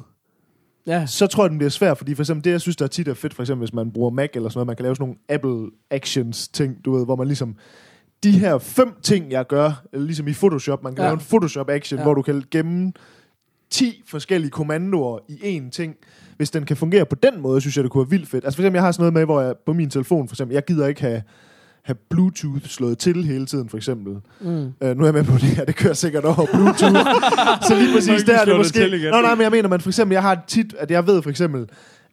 Ja, 0.87 1.07
så 1.07 1.27
tror 1.27 1.45
jeg, 1.45 1.51
den 1.51 1.59
bliver 1.59 1.71
svær, 1.71 1.95
fordi 1.95 2.15
for 2.15 2.23
eksempel 2.23 2.45
det, 2.45 2.51
jeg 2.51 2.61
synes, 2.61 2.77
der 2.77 2.85
er 2.85 2.89
tit 2.89 3.09
er 3.09 3.15
fedt, 3.15 3.35
for 3.35 3.43
eksempel 3.43 3.61
hvis 3.61 3.75
man 3.75 3.91
bruger 3.93 4.11
Mac 4.11 4.31
eller 4.35 4.49
sådan 4.49 4.59
noget, 4.59 4.67
man 4.67 4.77
kan 4.77 4.83
lave 4.83 4.97
sådan 4.97 5.03
nogle 5.03 5.19
Apple 5.29 5.77
Actions 5.91 6.49
ting, 6.49 6.85
du 6.85 6.93
ved, 6.97 7.05
hvor 7.05 7.17
man 7.17 7.27
ligesom, 7.27 7.57
de 8.23 8.31
her 8.31 8.59
fem 8.59 8.95
ting, 9.03 9.31
jeg 9.31 9.47
gør, 9.47 9.83
eller 9.93 10.07
ligesom 10.07 10.29
i 10.29 10.33
Photoshop, 10.33 10.83
man 10.83 10.95
kan 10.95 11.03
ja. 11.03 11.09
Lave 11.09 11.15
en 11.15 11.21
Photoshop 11.21 11.71
Action. 11.71 11.99
Ja. 11.99 12.05
hvor 12.05 12.15
du 12.15 12.23
kan 12.23 12.43
gemme 12.51 12.93
10 13.71 14.03
forskellige 14.07 14.51
kommandoer 14.51 15.19
i 15.29 15.59
én 15.59 15.71
ting. 15.71 15.95
Hvis 16.37 16.51
den 16.51 16.65
kan 16.65 16.77
fungere 16.77 17.07
på 17.07 17.15
den 17.15 17.41
måde, 17.41 17.61
synes 17.61 17.77
jeg, 17.77 17.85
det 17.85 17.93
kunne 17.93 18.05
være 18.05 18.11
vildt 18.11 18.29
fedt. 18.29 18.45
Altså 18.45 18.57
for 18.57 18.63
eksempel, 18.63 18.77
jeg 18.77 18.85
har 18.85 18.93
sådan 18.93 19.03
noget 19.03 19.13
med, 19.13 19.25
hvor 19.25 19.41
jeg 19.41 19.55
på 19.67 19.73
min 19.73 19.91
telefon, 19.91 20.29
for 20.29 20.35
eksempel, 20.35 20.55
jeg 20.55 20.65
gider 20.65 20.87
ikke 20.87 21.01
have, 21.01 21.23
have 21.83 21.97
Bluetooth 22.11 22.67
slået 22.67 22.99
til 22.99 23.25
hele 23.25 23.47
tiden, 23.47 23.69
for 23.69 23.77
eksempel. 23.77 24.17
mm. 24.41 24.73
Øh, 24.83 24.97
nu 24.97 25.03
er 25.03 25.07
jeg 25.07 25.15
med 25.15 25.25
på 25.25 25.33
det 25.33 25.43
her, 25.43 25.65
det 25.65 25.77
kører 25.77 25.95
sikkert 25.95 26.25
over 26.25 26.47
Bluetooth. 26.53 27.07
så 27.69 27.75
lige 27.75 27.95
præcis 27.95 28.23
der 28.23 28.39
er 28.39 28.45
det 28.45 28.57
måske... 28.57 29.11
Nå, 29.11 29.21
nej, 29.21 29.35
men 29.35 29.43
jeg 29.43 29.51
mener, 29.51 29.69
man 29.69 29.81
for 29.81 29.91
eksempel, 29.91 30.15
jeg 30.15 30.23
har 30.23 30.45
tit, 30.47 30.75
at 30.79 30.91
jeg 30.91 31.07
ved 31.07 31.23
for 31.23 31.31
eksempel, 31.31 31.67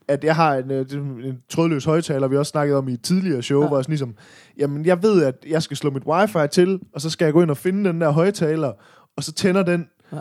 at 0.07 0.23
jeg 0.23 0.35
har 0.35 0.55
en, 0.55 0.71
øh, 0.71 0.85
en 1.25 1.37
trådløs 1.49 1.85
højtaler, 1.85 2.27
vi 2.27 2.37
også 2.37 2.49
snakket 2.49 2.75
om 2.75 2.87
i 2.87 2.93
et 2.93 3.01
tidligere 3.01 3.41
show. 3.43 3.61
Ja. 3.61 3.67
hvor 3.67 3.77
jeg 3.77 3.83
sådan 3.83 3.91
ligesom, 3.91 4.15
jamen 4.57 4.85
jeg 4.85 5.03
ved, 5.03 5.23
at 5.23 5.35
jeg 5.49 5.63
skal 5.63 5.77
slå 5.77 5.89
mit 5.89 6.03
wifi 6.05 6.47
til, 6.51 6.79
og 6.93 7.01
så 7.01 7.09
skal 7.09 7.25
jeg 7.25 7.33
gå 7.33 7.41
ind 7.41 7.51
og 7.51 7.57
finde 7.57 7.89
den 7.89 8.01
der 8.01 8.09
højtaler, 8.09 8.71
og 9.15 9.23
så 9.23 9.31
tænder 9.31 9.63
den, 9.63 9.87
ja. 10.13 10.17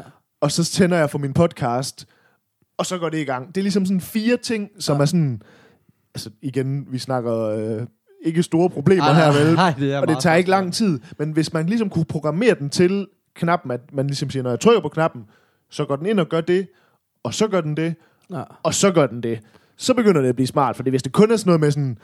Og 0.47 0.53
så 0.53 0.65
tænder 0.65 0.97
jeg 0.97 1.11
for 1.11 1.19
min 1.19 1.33
podcast, 1.33 2.07
og 2.79 2.87
så 2.87 2.99
går 2.99 3.09
det 3.09 3.19
i 3.19 3.25
gang. 3.25 3.49
Det 3.49 3.57
er 3.57 3.63
ligesom 3.63 3.87
sådan 3.87 4.01
fire 4.01 4.37
ting, 4.37 4.71
som 4.79 4.97
ja. 4.97 5.03
er 5.03 5.07
sådan, 5.07 5.43
altså 6.15 6.31
igen, 6.43 6.87
vi 6.91 6.99
snakker 6.99 7.39
øh, 7.39 7.87
ikke 8.25 8.43
store 8.43 8.71
problemer 8.71 9.05
Ej, 9.05 9.15
her, 9.15 9.45
vel? 9.45 9.55
nej, 9.55 9.75
det 9.79 9.93
er 9.93 10.01
og 10.01 10.09
det 10.09 10.19
tager 10.19 10.37
ikke 10.37 10.51
lang 10.51 10.75
tid. 10.75 11.01
Men 11.19 11.33
hvis 11.33 11.53
man 11.53 11.67
ligesom 11.67 11.91
kunne 11.91 12.05
programmere 12.05 12.55
den 12.55 12.71
til 12.71 13.07
knappen, 13.35 13.71
at 13.71 13.81
man 13.93 14.07
ligesom 14.07 14.31
siger, 14.31 14.43
når 14.43 14.51
jeg 14.51 14.61
trykker 14.61 14.81
på 14.81 14.89
knappen, 14.89 15.25
så 15.71 15.85
går 15.85 15.97
den 15.97 16.07
ind 16.07 16.21
og 16.21 16.29
gør 16.29 16.41
det, 16.41 16.69
og 17.23 17.35
så 17.35 17.49
gør 17.49 17.61
den 17.61 17.77
det, 17.77 17.95
ja. 18.31 18.43
og 18.63 18.75
så 18.75 18.91
gør 18.91 19.07
den 19.07 19.23
det. 19.23 19.41
Så 19.77 19.95
begynder 19.95 20.21
det 20.21 20.29
at 20.29 20.37
blive 20.37 20.47
smart, 20.47 20.77
fordi 20.77 20.91
hvis 20.91 21.03
det 21.03 21.13
kun 21.13 21.31
er 21.31 21.37
sådan 21.37 21.49
noget 21.49 21.61
med 21.61 21.71
sådan, 21.71 21.99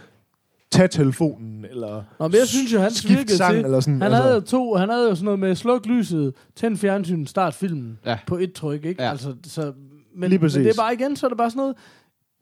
tag 0.72 0.90
telefonen, 0.90 1.64
eller 1.70 2.02
Nå, 2.18 2.28
men 2.28 2.36
jeg 2.38 2.46
synes 2.46 2.72
jo, 2.72 2.78
han 2.80 2.90
skift 2.90 3.18
virkede 3.18 3.36
sang, 3.36 3.54
til, 3.54 3.64
eller 3.64 3.80
sådan. 3.80 4.02
Han 4.02 4.12
havde 4.12 4.34
jo 4.34 4.40
to, 4.40 4.74
han 4.74 4.88
havde 4.88 5.08
jo 5.08 5.14
sådan 5.14 5.24
noget 5.24 5.40
med 5.40 5.54
sluk 5.54 5.86
lyset, 5.86 6.34
tænd 6.56 6.76
fjernsyn, 6.76 7.26
start 7.26 7.54
filmen 7.54 7.98
Ja. 8.06 8.18
på 8.26 8.36
et 8.36 8.52
tryk, 8.52 8.84
ikke? 8.84 9.02
Ja. 9.02 9.10
Altså, 9.10 9.34
så, 9.46 9.72
men, 10.16 10.30
Lige 10.30 10.38
men 10.38 10.50
det 10.50 10.66
er 10.66 10.74
bare 10.76 10.94
igen, 10.94 11.16
så 11.16 11.26
er 11.26 11.28
det 11.28 11.38
bare 11.38 11.50
sådan 11.50 11.60
noget, 11.60 11.74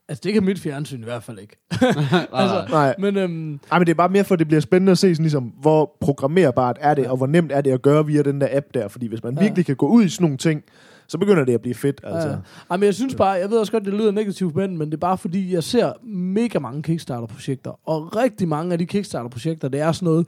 altså 0.09 0.21
det 0.25 0.33
kan 0.33 0.45
mit 0.45 0.59
fjernsyn 0.61 1.01
i 1.01 1.05
hvert 1.05 1.23
fald 1.23 1.39
ikke. 1.39 1.57
altså, 2.33 2.65
Nej, 2.71 2.95
Men 2.99 3.17
øhm, 3.17 3.61
Ej, 3.73 3.79
men 3.79 3.87
det 3.87 3.93
er 3.93 3.97
bare 3.97 4.09
mere 4.09 4.25
for, 4.25 4.35
at 4.35 4.39
det 4.39 4.47
bliver 4.47 4.61
spændende 4.61 4.93
at 4.93 4.99
se, 4.99 5.15
sådan 5.15 5.23
ligesom, 5.25 5.45
hvor 5.45 5.97
programmerbart 6.01 6.77
er 6.81 6.95
det, 6.95 7.07
og 7.07 7.17
hvor 7.17 7.27
nemt 7.27 7.53
er 7.53 7.61
det 7.61 7.71
at 7.71 7.83
gøre 7.83 8.07
via 8.07 8.23
den 8.23 8.41
der 8.41 8.49
app 8.51 8.67
der. 8.75 8.89
Fordi 8.89 9.07
hvis 9.07 9.23
man 9.23 9.35
Ja. 9.35 9.41
virkelig 9.43 9.67
kan 9.67 9.77
gå 9.77 9.87
ud 9.89 10.05
i 10.05 10.09
sådan 10.09 10.25
nogle 10.25 10.39
ting, 10.39 10.63
så 11.11 11.19
begynder 11.19 11.45
det 11.45 11.55
at 11.55 11.61
blive 11.61 11.75
fedt. 11.75 12.01
Altså. 12.05 12.29
ja. 12.29 12.37
Ej, 12.71 12.77
men 12.77 12.83
jeg 12.83 12.95
synes 12.95 13.15
bare, 13.15 13.31
jeg 13.31 13.51
ved 13.51 13.59
også 13.59 13.73
godt, 13.73 13.85
det 13.85 13.95
lyder 13.95 14.11
negativt 14.11 14.55
den, 14.55 14.79
men 14.79 14.89
det 14.89 14.95
er 14.95 14.99
bare 14.99 15.19
fordi, 15.19 15.55
jeg 15.55 15.65
ser 15.65 15.93
mega 16.07 16.59
mange 16.59 16.83
Kickstarter-projekter, 16.83 17.89
og 17.89 18.17
rigtig 18.17 18.49
mange 18.49 18.73
af 18.73 18.79
de 18.79 18.87
Kickstarter-projekter, 18.87 19.69
det 19.69 19.81
er 19.81 19.93
sådan 19.93 20.07
noget, 20.07 20.27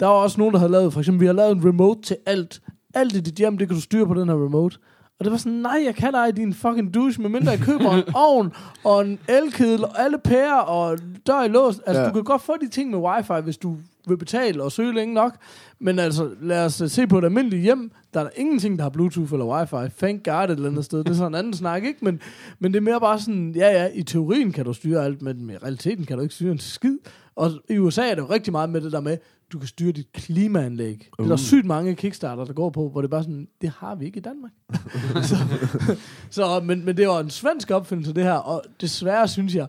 der 0.00 0.06
er 0.06 0.10
også 0.10 0.38
nogen, 0.38 0.54
der 0.54 0.60
har 0.60 0.68
lavet, 0.68 0.92
for 0.92 1.00
eksempel, 1.00 1.20
vi 1.20 1.26
har 1.26 1.32
lavet 1.32 1.56
en 1.56 1.64
remote 1.64 2.02
til 2.02 2.16
alt. 2.26 2.60
Alt 2.94 3.16
i 3.16 3.20
dit 3.20 3.34
hjem, 3.34 3.58
det 3.58 3.68
kan 3.68 3.74
du 3.74 3.80
styre 3.80 4.06
på 4.06 4.14
den 4.14 4.28
her 4.28 4.44
remote. 4.44 4.76
Og 5.18 5.24
det 5.24 5.32
var 5.32 5.38
sådan, 5.38 5.58
nej, 5.58 5.82
jeg 5.84 5.94
kan 5.94 6.14
ej, 6.14 6.30
din 6.30 6.54
fucking 6.54 6.94
douche, 6.94 7.22
medmindre 7.22 7.50
jeg 7.50 7.60
køber 7.60 7.92
en 7.92 8.04
ovn, 8.28 8.52
og 8.84 9.00
en 9.00 9.18
elkedel, 9.28 9.84
og 9.84 10.00
alle 10.00 10.18
pærer, 10.18 10.58
og 10.58 10.98
dør 11.26 11.42
i 11.42 11.48
lås. 11.48 11.80
Altså, 11.86 12.02
ja. 12.02 12.08
du 12.08 12.12
kan 12.12 12.24
godt 12.24 12.42
få 12.42 12.52
de 12.60 12.68
ting 12.68 12.90
med 12.90 12.98
wifi, 12.98 13.42
hvis 13.44 13.56
du 13.56 13.76
vil 14.08 14.16
betale 14.16 14.62
og 14.62 14.72
søge 14.72 14.94
længe 14.94 15.14
nok. 15.14 15.36
Men 15.78 15.98
altså, 15.98 16.30
lad 16.40 16.64
os 16.64 16.80
øh, 16.80 16.88
se 16.88 17.06
på 17.06 17.18
et 17.18 17.24
almindeligt 17.24 17.62
hjem. 17.62 17.90
Der 18.14 18.20
er 18.20 18.24
der 18.24 18.30
ingenting, 18.36 18.78
der 18.78 18.82
har 18.82 18.90
Bluetooth 18.90 19.32
eller 19.32 19.46
wifi. 19.46 19.94
Thank 19.98 20.24
God 20.24 20.44
et 20.44 20.50
eller 20.50 20.68
andet 20.68 20.84
sted. 20.84 20.98
Det 20.98 21.10
er 21.10 21.14
sådan 21.14 21.32
en 21.32 21.38
anden 21.38 21.54
snak, 21.54 21.84
ikke? 21.84 22.04
Men, 22.04 22.20
men 22.58 22.72
det 22.72 22.78
er 22.78 22.82
mere 22.82 23.00
bare 23.00 23.20
sådan, 23.20 23.54
ja 23.56 23.82
ja, 23.82 23.88
i 23.94 24.02
teorien 24.02 24.52
kan 24.52 24.64
du 24.64 24.72
styre 24.72 25.04
alt, 25.04 25.22
men 25.22 25.50
i 25.50 25.56
realiteten 25.56 26.04
kan 26.04 26.16
du 26.16 26.22
ikke 26.22 26.34
styre 26.34 26.52
en 26.52 26.58
skid. 26.58 26.98
Og 27.36 27.50
i 27.70 27.78
USA 27.78 28.10
er 28.10 28.14
det 28.14 28.22
jo 28.22 28.26
rigtig 28.26 28.52
meget 28.52 28.70
med 28.70 28.80
det 28.80 28.92
der 28.92 29.00
med, 29.00 29.18
du 29.52 29.58
kan 29.58 29.68
styre 29.68 29.92
dit 29.92 30.12
klimaanlæg. 30.12 31.08
Uh. 31.18 31.24
Det 31.24 31.30
er 31.30 31.36
der 31.36 31.42
sygt 31.42 31.66
mange 31.66 31.94
kickstarter, 31.94 32.44
der 32.44 32.52
går 32.52 32.70
på, 32.70 32.88
hvor 32.88 33.00
det 33.00 33.08
er 33.08 33.10
bare 33.10 33.22
sådan, 33.22 33.48
det 33.60 33.72
har 33.78 33.94
vi 33.94 34.04
ikke 34.04 34.18
i 34.18 34.20
Danmark. 34.20 34.50
så, 35.28 35.36
så, 36.30 36.60
men, 36.64 36.84
men 36.84 36.96
det 36.96 37.08
var 37.08 37.20
en 37.20 37.30
svensk 37.30 37.70
opfindelse, 37.70 38.12
det 38.12 38.24
her, 38.24 38.32
og 38.32 38.62
desværre 38.80 39.28
synes 39.28 39.54
jeg, 39.54 39.66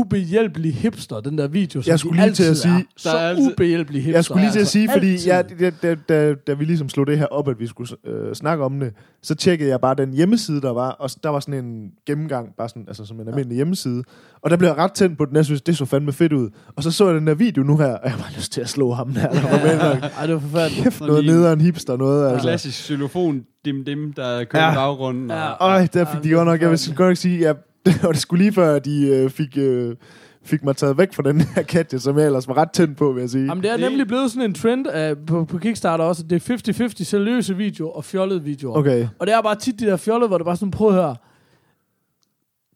ubehjælpelig 0.00 0.74
hipster, 0.74 1.20
den 1.20 1.38
der 1.38 1.48
video, 1.48 1.82
som 1.82 1.90
Jeg 1.90 1.98
skulle 1.98 2.22
lige 2.22 2.32
til 2.34 2.44
at 2.44 2.56
sige- 2.56 2.72
er. 2.74 2.78
Der 2.78 2.84
Så 2.96 3.10
er 3.10 3.28
altid- 3.28 3.52
ubehjælpelig 3.52 4.02
hipster. 4.02 4.16
Jeg 4.16 4.24
skulle 4.24 4.40
lige 4.40 4.50
til 4.52 4.58
at 4.58 4.60
altså. 4.60 4.72
sige, 4.72 4.88
fordi 4.92 5.12
Altid. 5.12 5.26
jeg, 5.60 5.72
da, 5.82 5.94
da, 5.94 5.94
da, 6.08 6.34
da 6.46 6.52
vi 6.54 6.64
ligesom 6.64 6.88
slog 6.88 7.06
det 7.06 7.18
her 7.18 7.26
op, 7.26 7.48
at 7.48 7.60
vi 7.60 7.66
skulle 7.66 7.96
øh, 8.06 8.34
snakke 8.34 8.64
om 8.64 8.80
det, 8.80 8.92
så 9.22 9.34
tjekkede 9.34 9.70
jeg 9.70 9.80
bare 9.80 9.94
den 9.94 10.12
hjemmeside, 10.12 10.60
der 10.60 10.70
var, 10.72 10.90
og 10.90 11.10
der 11.22 11.28
var 11.28 11.40
sådan 11.40 11.64
en 11.64 11.90
gennemgang, 12.06 12.48
bare 12.58 12.68
sådan, 12.68 12.84
altså 12.88 13.04
som 13.04 13.20
en 13.20 13.28
almindelig 13.28 13.56
hjemmeside. 13.56 14.02
Og 14.42 14.50
der 14.50 14.56
blev 14.56 14.68
jeg 14.68 14.76
ret 14.76 14.92
tændt 14.92 15.18
på 15.18 15.24
den, 15.24 15.36
jeg 15.36 15.44
synes, 15.44 15.62
det 15.62 15.76
så 15.76 15.84
fandme 15.84 16.12
fedt 16.12 16.32
ud. 16.32 16.48
Og 16.76 16.82
så 16.82 16.90
så 16.90 17.06
jeg 17.06 17.14
den 17.14 17.26
der 17.26 17.34
video 17.34 17.62
nu 17.62 17.76
her, 17.76 17.86
og 17.86 18.10
jeg 18.10 18.14
bare 18.18 18.32
lyst 18.36 18.52
til 18.52 18.60
at 18.60 18.68
slå 18.68 18.92
ham 18.92 19.12
der. 19.12 19.28
der 19.30 19.42
var 19.42 19.64
med, 19.66 19.78
nok. 19.94 20.10
Ej, 20.18 20.26
det 20.26 20.34
var 20.34 20.40
forfærdeligt. 20.40 20.82
Kæft, 20.84 21.00
noget 21.00 21.24
de- 21.24 21.28
nederen 21.28 21.60
hipster, 21.60 21.96
noget. 21.96 22.30
Altså. 22.30 22.42
klassisk 22.48 22.84
xylofon 22.86 23.42
dim 23.64 23.84
dim, 23.84 24.12
der 24.12 24.44
kører 24.44 24.62
Ja. 24.62 24.68
ja. 24.68 24.74
baggrunden. 24.74 25.30
Ja. 25.30 25.48
Og, 25.50 25.70
Øj, 25.70 25.86
der 25.94 26.04
fik 26.04 26.14
Ja, 26.24 26.28
de 26.28 26.30
godt 26.34 26.46
nok, 26.46 26.60
jeg 26.60 26.70
vil 26.70 26.80
godt 26.96 27.08
nok 27.08 27.16
sige, 27.16 27.38
ja, 27.38 27.52
det 27.94 28.02
var 28.02 28.12
det 28.12 28.20
skulle 28.20 28.44
lige 28.44 28.52
før, 28.52 28.78
de 28.78 29.06
øh, 29.08 29.30
fik, 29.30 29.58
øh, 29.58 29.96
fik 30.42 30.64
mig 30.64 30.76
taget 30.76 30.98
væk 30.98 31.14
fra 31.14 31.22
den 31.22 31.40
her 31.40 31.62
Katja, 31.62 31.98
som 31.98 32.18
jeg 32.18 32.26
ellers 32.26 32.48
var 32.48 32.56
ret 32.56 32.70
tændt 32.70 32.98
på, 32.98 33.12
vil 33.12 33.20
jeg 33.20 33.30
sige. 33.30 33.44
Jamen, 33.44 33.62
det 33.64 33.70
er 33.70 33.76
nemlig 33.76 34.06
blevet 34.06 34.30
sådan 34.30 34.50
en 34.50 34.54
trend 34.54 34.86
uh, 34.86 35.26
på, 35.26 35.44
på 35.44 35.58
Kickstarter 35.58 36.04
også, 36.04 36.22
at 36.24 36.30
det 36.30 36.50
er 36.50 36.88
50-50 36.88 37.04
seriøse 37.04 37.56
videoer 37.56 37.92
og 37.92 38.04
fjollede 38.04 38.42
videoer. 38.42 38.78
Okay. 38.78 39.08
Og 39.18 39.26
det 39.26 39.34
er 39.34 39.42
bare 39.42 39.56
tit 39.56 39.80
de 39.80 39.86
der 39.86 39.96
fjollede, 39.96 40.28
hvor 40.28 40.38
det 40.38 40.44
bare 40.44 40.56
sådan, 40.56 40.70
prøv 40.70 40.88
at 40.88 40.94
høre, 40.94 41.16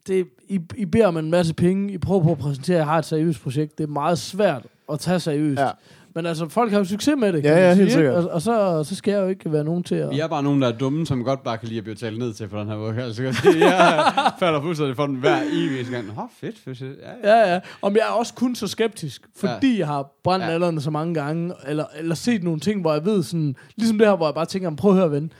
det, 0.07 0.27
I, 0.47 0.59
I 0.75 0.85
beder 0.85 1.07
om 1.07 1.17
en 1.17 1.31
masse 1.31 1.53
penge, 1.53 1.93
I 1.93 1.97
prøver 1.97 2.23
på 2.23 2.31
at 2.31 2.37
præsentere, 2.37 2.75
at 2.75 2.79
jeg 2.79 2.85
har 2.85 2.97
et 2.97 3.05
seriøst 3.05 3.41
projekt. 3.41 3.77
Det 3.77 3.83
er 3.83 3.87
meget 3.87 4.17
svært 4.17 4.65
at 4.91 4.99
tage 4.99 5.19
seriøst. 5.19 5.61
Ja. 5.61 5.69
Men 6.15 6.25
altså, 6.25 6.49
folk 6.49 6.71
har 6.71 6.77
jo 6.79 6.83
succes 6.85 7.15
med 7.17 7.33
det, 7.33 7.43
Ja, 7.43 7.47
kan 7.47 7.51
man 7.53 7.63
ja, 7.63 7.73
sige, 7.73 7.77
helt 7.77 7.81
ikke? 7.81 7.93
sikkert. 7.93 8.15
Og, 8.15 8.31
og 8.31 8.41
så, 8.41 8.83
så 8.83 8.95
skal 8.95 9.11
jeg 9.11 9.21
jo 9.21 9.27
ikke 9.27 9.51
være 9.51 9.63
nogen 9.63 9.83
til 9.83 9.95
at... 9.95 10.09
Vi 10.09 10.19
er 10.19 10.27
bare 10.27 10.43
nogen, 10.43 10.61
der 10.61 10.67
er 10.67 10.71
dumme, 10.77 11.05
som 11.05 11.23
godt 11.23 11.43
bare 11.43 11.57
kan 11.57 11.67
lide 11.67 11.77
at 11.77 11.83
blive 11.83 11.95
talt 11.95 12.19
ned 12.19 12.33
til 12.33 12.47
på 12.47 12.59
den 12.59 12.67
her 12.67 12.77
måde. 12.77 13.01
Altså, 13.01 13.23
jeg 13.23 13.33
kan 13.33 13.53
sige, 13.53 13.65
jeg 13.65 14.13
falder 14.39 14.61
fuldstændig 14.61 14.95
for 14.95 15.07
den 15.07 15.15
hver 15.15 15.37
evig 15.53 15.85
gang. 15.91 16.09
Åh, 16.09 16.23
fedt, 16.41 16.59
fedt. 16.59 16.81
Ja, 16.81 17.31
ja. 17.31 17.39
Ja, 17.39 17.53
ja. 17.53 17.59
Om 17.81 17.93
jeg 17.95 18.01
er 18.09 18.11
også 18.13 18.33
kun 18.33 18.55
så 18.55 18.67
skeptisk, 18.67 19.21
fordi 19.35 19.71
ja. 19.73 19.77
jeg 19.79 19.87
har 19.87 20.11
brændt 20.23 20.43
Ja. 20.43 20.47
ja. 20.49 20.53
alderne 20.53 20.81
så 20.81 20.91
mange 20.91 21.13
gange, 21.13 21.53
eller, 21.67 21.85
eller 21.97 22.15
set 22.15 22.43
nogle 22.43 22.59
ting, 22.59 22.81
hvor 22.81 22.93
jeg 22.93 23.05
ved 23.05 23.23
sådan, 23.23 23.55
ligesom 23.77 23.97
det 23.97 24.07
her, 24.07 24.15
hvor 24.15 24.27
jeg 24.27 24.33
bare 24.35 24.45
tænker, 24.45 24.75
prøv 24.75 24.91
at 24.91 24.97
høre, 24.97 25.11
ven, 25.11 25.31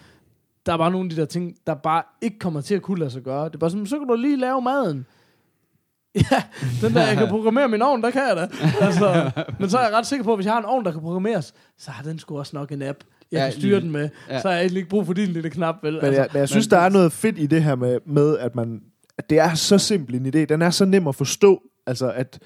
der 0.66 0.74
er 0.74 0.78
bare 0.78 0.92
nogle 0.92 1.06
af 1.06 1.10
de 1.10 1.16
der 1.16 1.26
ting, 1.26 1.56
der 1.68 1.74
bare 1.74 2.04
ikke 2.22 2.40
kommer 2.40 2.62
til 2.62 2.76
at 2.76 2.82
kunne 2.82 3.00
lade 3.00 3.12
sig 3.12 3.22
gøre. 3.22 3.46
Det 3.46 3.54
er 3.56 3.60
bare 3.60 3.70
sådan, 3.70 3.86
så 3.88 3.98
kan 3.98 4.08
du 4.08 4.16
lige 4.16 4.38
lave 4.40 4.62
maden. 4.62 5.06
Ja, 6.32 6.44
den 6.82 6.94
der, 6.94 7.08
jeg 7.08 7.18
kan 7.18 7.28
programmere 7.28 7.68
min 7.68 7.82
ovn, 7.82 8.02
der 8.04 8.12
kan 8.12 8.22
jeg 8.22 8.36
da. 8.38 8.48
Altså, 8.86 9.32
men 9.60 9.70
så 9.70 9.78
er 9.78 9.84
jeg 9.88 9.94
ret 9.98 10.06
sikker 10.08 10.24
på, 10.24 10.32
at 10.32 10.38
hvis 10.38 10.46
jeg 10.46 10.54
har 10.54 10.60
en 10.60 10.66
ovn, 10.66 10.86
der 10.86 10.92
kan 10.92 11.02
programmeres, 11.02 11.54
så 11.78 11.92
har 11.92 12.04
den 12.04 12.20
sgu 12.20 12.38
også 12.40 12.56
nok 12.56 12.72
en 12.72 12.82
app, 12.82 12.98
jeg 13.32 13.38
Ja, 13.40 13.44
kan 13.44 13.52
styre 13.52 13.64
lige- 13.72 13.82
den 13.82 13.92
med. 13.92 14.10
ja. 14.30 14.42
Så 14.42 14.48
har 14.48 14.56
jeg 14.56 14.62
egentlig 14.62 14.78
ikke 14.80 14.90
brug 14.90 15.06
for 15.06 15.14
din 15.14 15.28
lille 15.30 15.50
knap, 15.50 15.76
vel? 15.84 16.00
Men, 16.02 16.14
jeg, 16.14 16.28
men 16.34 16.40
jeg 16.40 16.50
synes, 16.50 16.68
der 16.68 16.78
er 16.78 16.90
noget 16.90 17.12
fedt 17.12 17.40
i 17.40 17.46
det 17.46 17.64
her 17.64 17.76
med, 17.76 18.00
med 18.06 18.38
at 18.38 18.56
man 18.56 18.82
at 19.18 19.30
det 19.30 19.40
er 19.40 19.54
så 19.54 19.78
simpel 19.78 20.16
en 20.16 20.26
idé. 20.26 20.46
Den 20.46 20.62
er 20.62 20.70
så 20.70 20.86
nem 20.86 21.08
at 21.08 21.16
forstå. 21.16 21.62
Altså, 21.88 22.12
at 22.12 22.40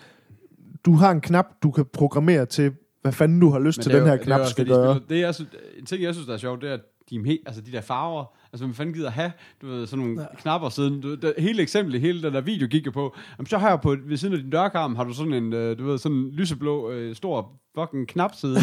du 0.85 0.93
har 0.95 1.11
en 1.11 1.21
knap, 1.21 1.45
du 1.63 1.71
kan 1.71 1.85
programmere 1.93 2.45
til, 2.45 2.71
hvad 3.01 3.11
fanden 3.11 3.39
du 3.39 3.49
har 3.49 3.59
lyst 3.59 3.77
Men 3.77 3.83
til, 3.83 3.91
er 3.91 3.97
den 3.99 4.05
her 4.07 4.11
det 4.15 4.21
er 4.21 4.25
knap 4.25 4.45
skal 4.45 4.65
gøre. 4.67 4.99
Det, 5.09 5.19
jeg 5.19 5.35
synes, 5.35 5.49
en 5.79 5.85
ting, 5.85 6.03
jeg 6.03 6.13
synes, 6.13 6.27
der 6.27 6.33
er 6.33 6.37
sjovt, 6.37 6.61
det 6.61 6.69
er, 6.69 6.73
at 6.73 6.79
de, 7.09 7.15
er 7.15 7.35
altså 7.45 7.61
de 7.61 7.71
der 7.71 7.81
farver, 7.81 8.35
altså 8.55 8.65
hvem 8.65 8.73
fanden 8.73 8.95
gider 8.95 9.09
have, 9.09 9.31
du 9.61 9.67
ved, 9.67 9.87
sådan 9.87 10.05
nogle 10.05 10.21
ja. 10.21 10.27
knapper 10.37 10.69
siden, 10.69 11.01
du, 11.01 11.15
der, 11.15 11.33
hele 11.37 11.61
eksemplet, 11.61 12.01
hele 12.01 12.21
den 12.21 12.33
der 12.33 12.41
video 12.41 12.67
gik 12.67 12.85
jeg 12.85 12.93
på, 12.93 13.15
jamen, 13.37 13.47
så 13.47 13.57
her 13.57 13.75
på, 13.75 13.95
ved 14.05 14.17
siden 14.17 14.33
af 14.33 14.39
din 14.41 14.49
dørkarm, 14.49 14.95
har 14.95 15.03
du 15.03 15.13
sådan 15.13 15.33
en, 15.33 15.53
øh, 15.53 15.79
du 15.79 15.85
ved, 15.85 15.97
sådan 15.97 16.17
en 16.17 16.31
lyseblå, 16.31 16.91
øh, 16.91 17.15
stor 17.15 17.61
fucking 17.79 18.07
knapside. 18.07 18.57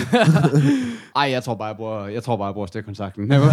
Ej, 1.16 1.22
jeg 1.30 1.42
tror 1.44 1.54
bare, 1.54 1.66
jeg 1.68 1.76
bruger, 1.76 2.06
jeg 2.06 2.22
tror 2.22 2.36
bare, 2.36 2.46
jeg 2.46 2.54
bruger 2.54 2.66
stikkontakten. 2.66 3.32
altså, 3.32 3.46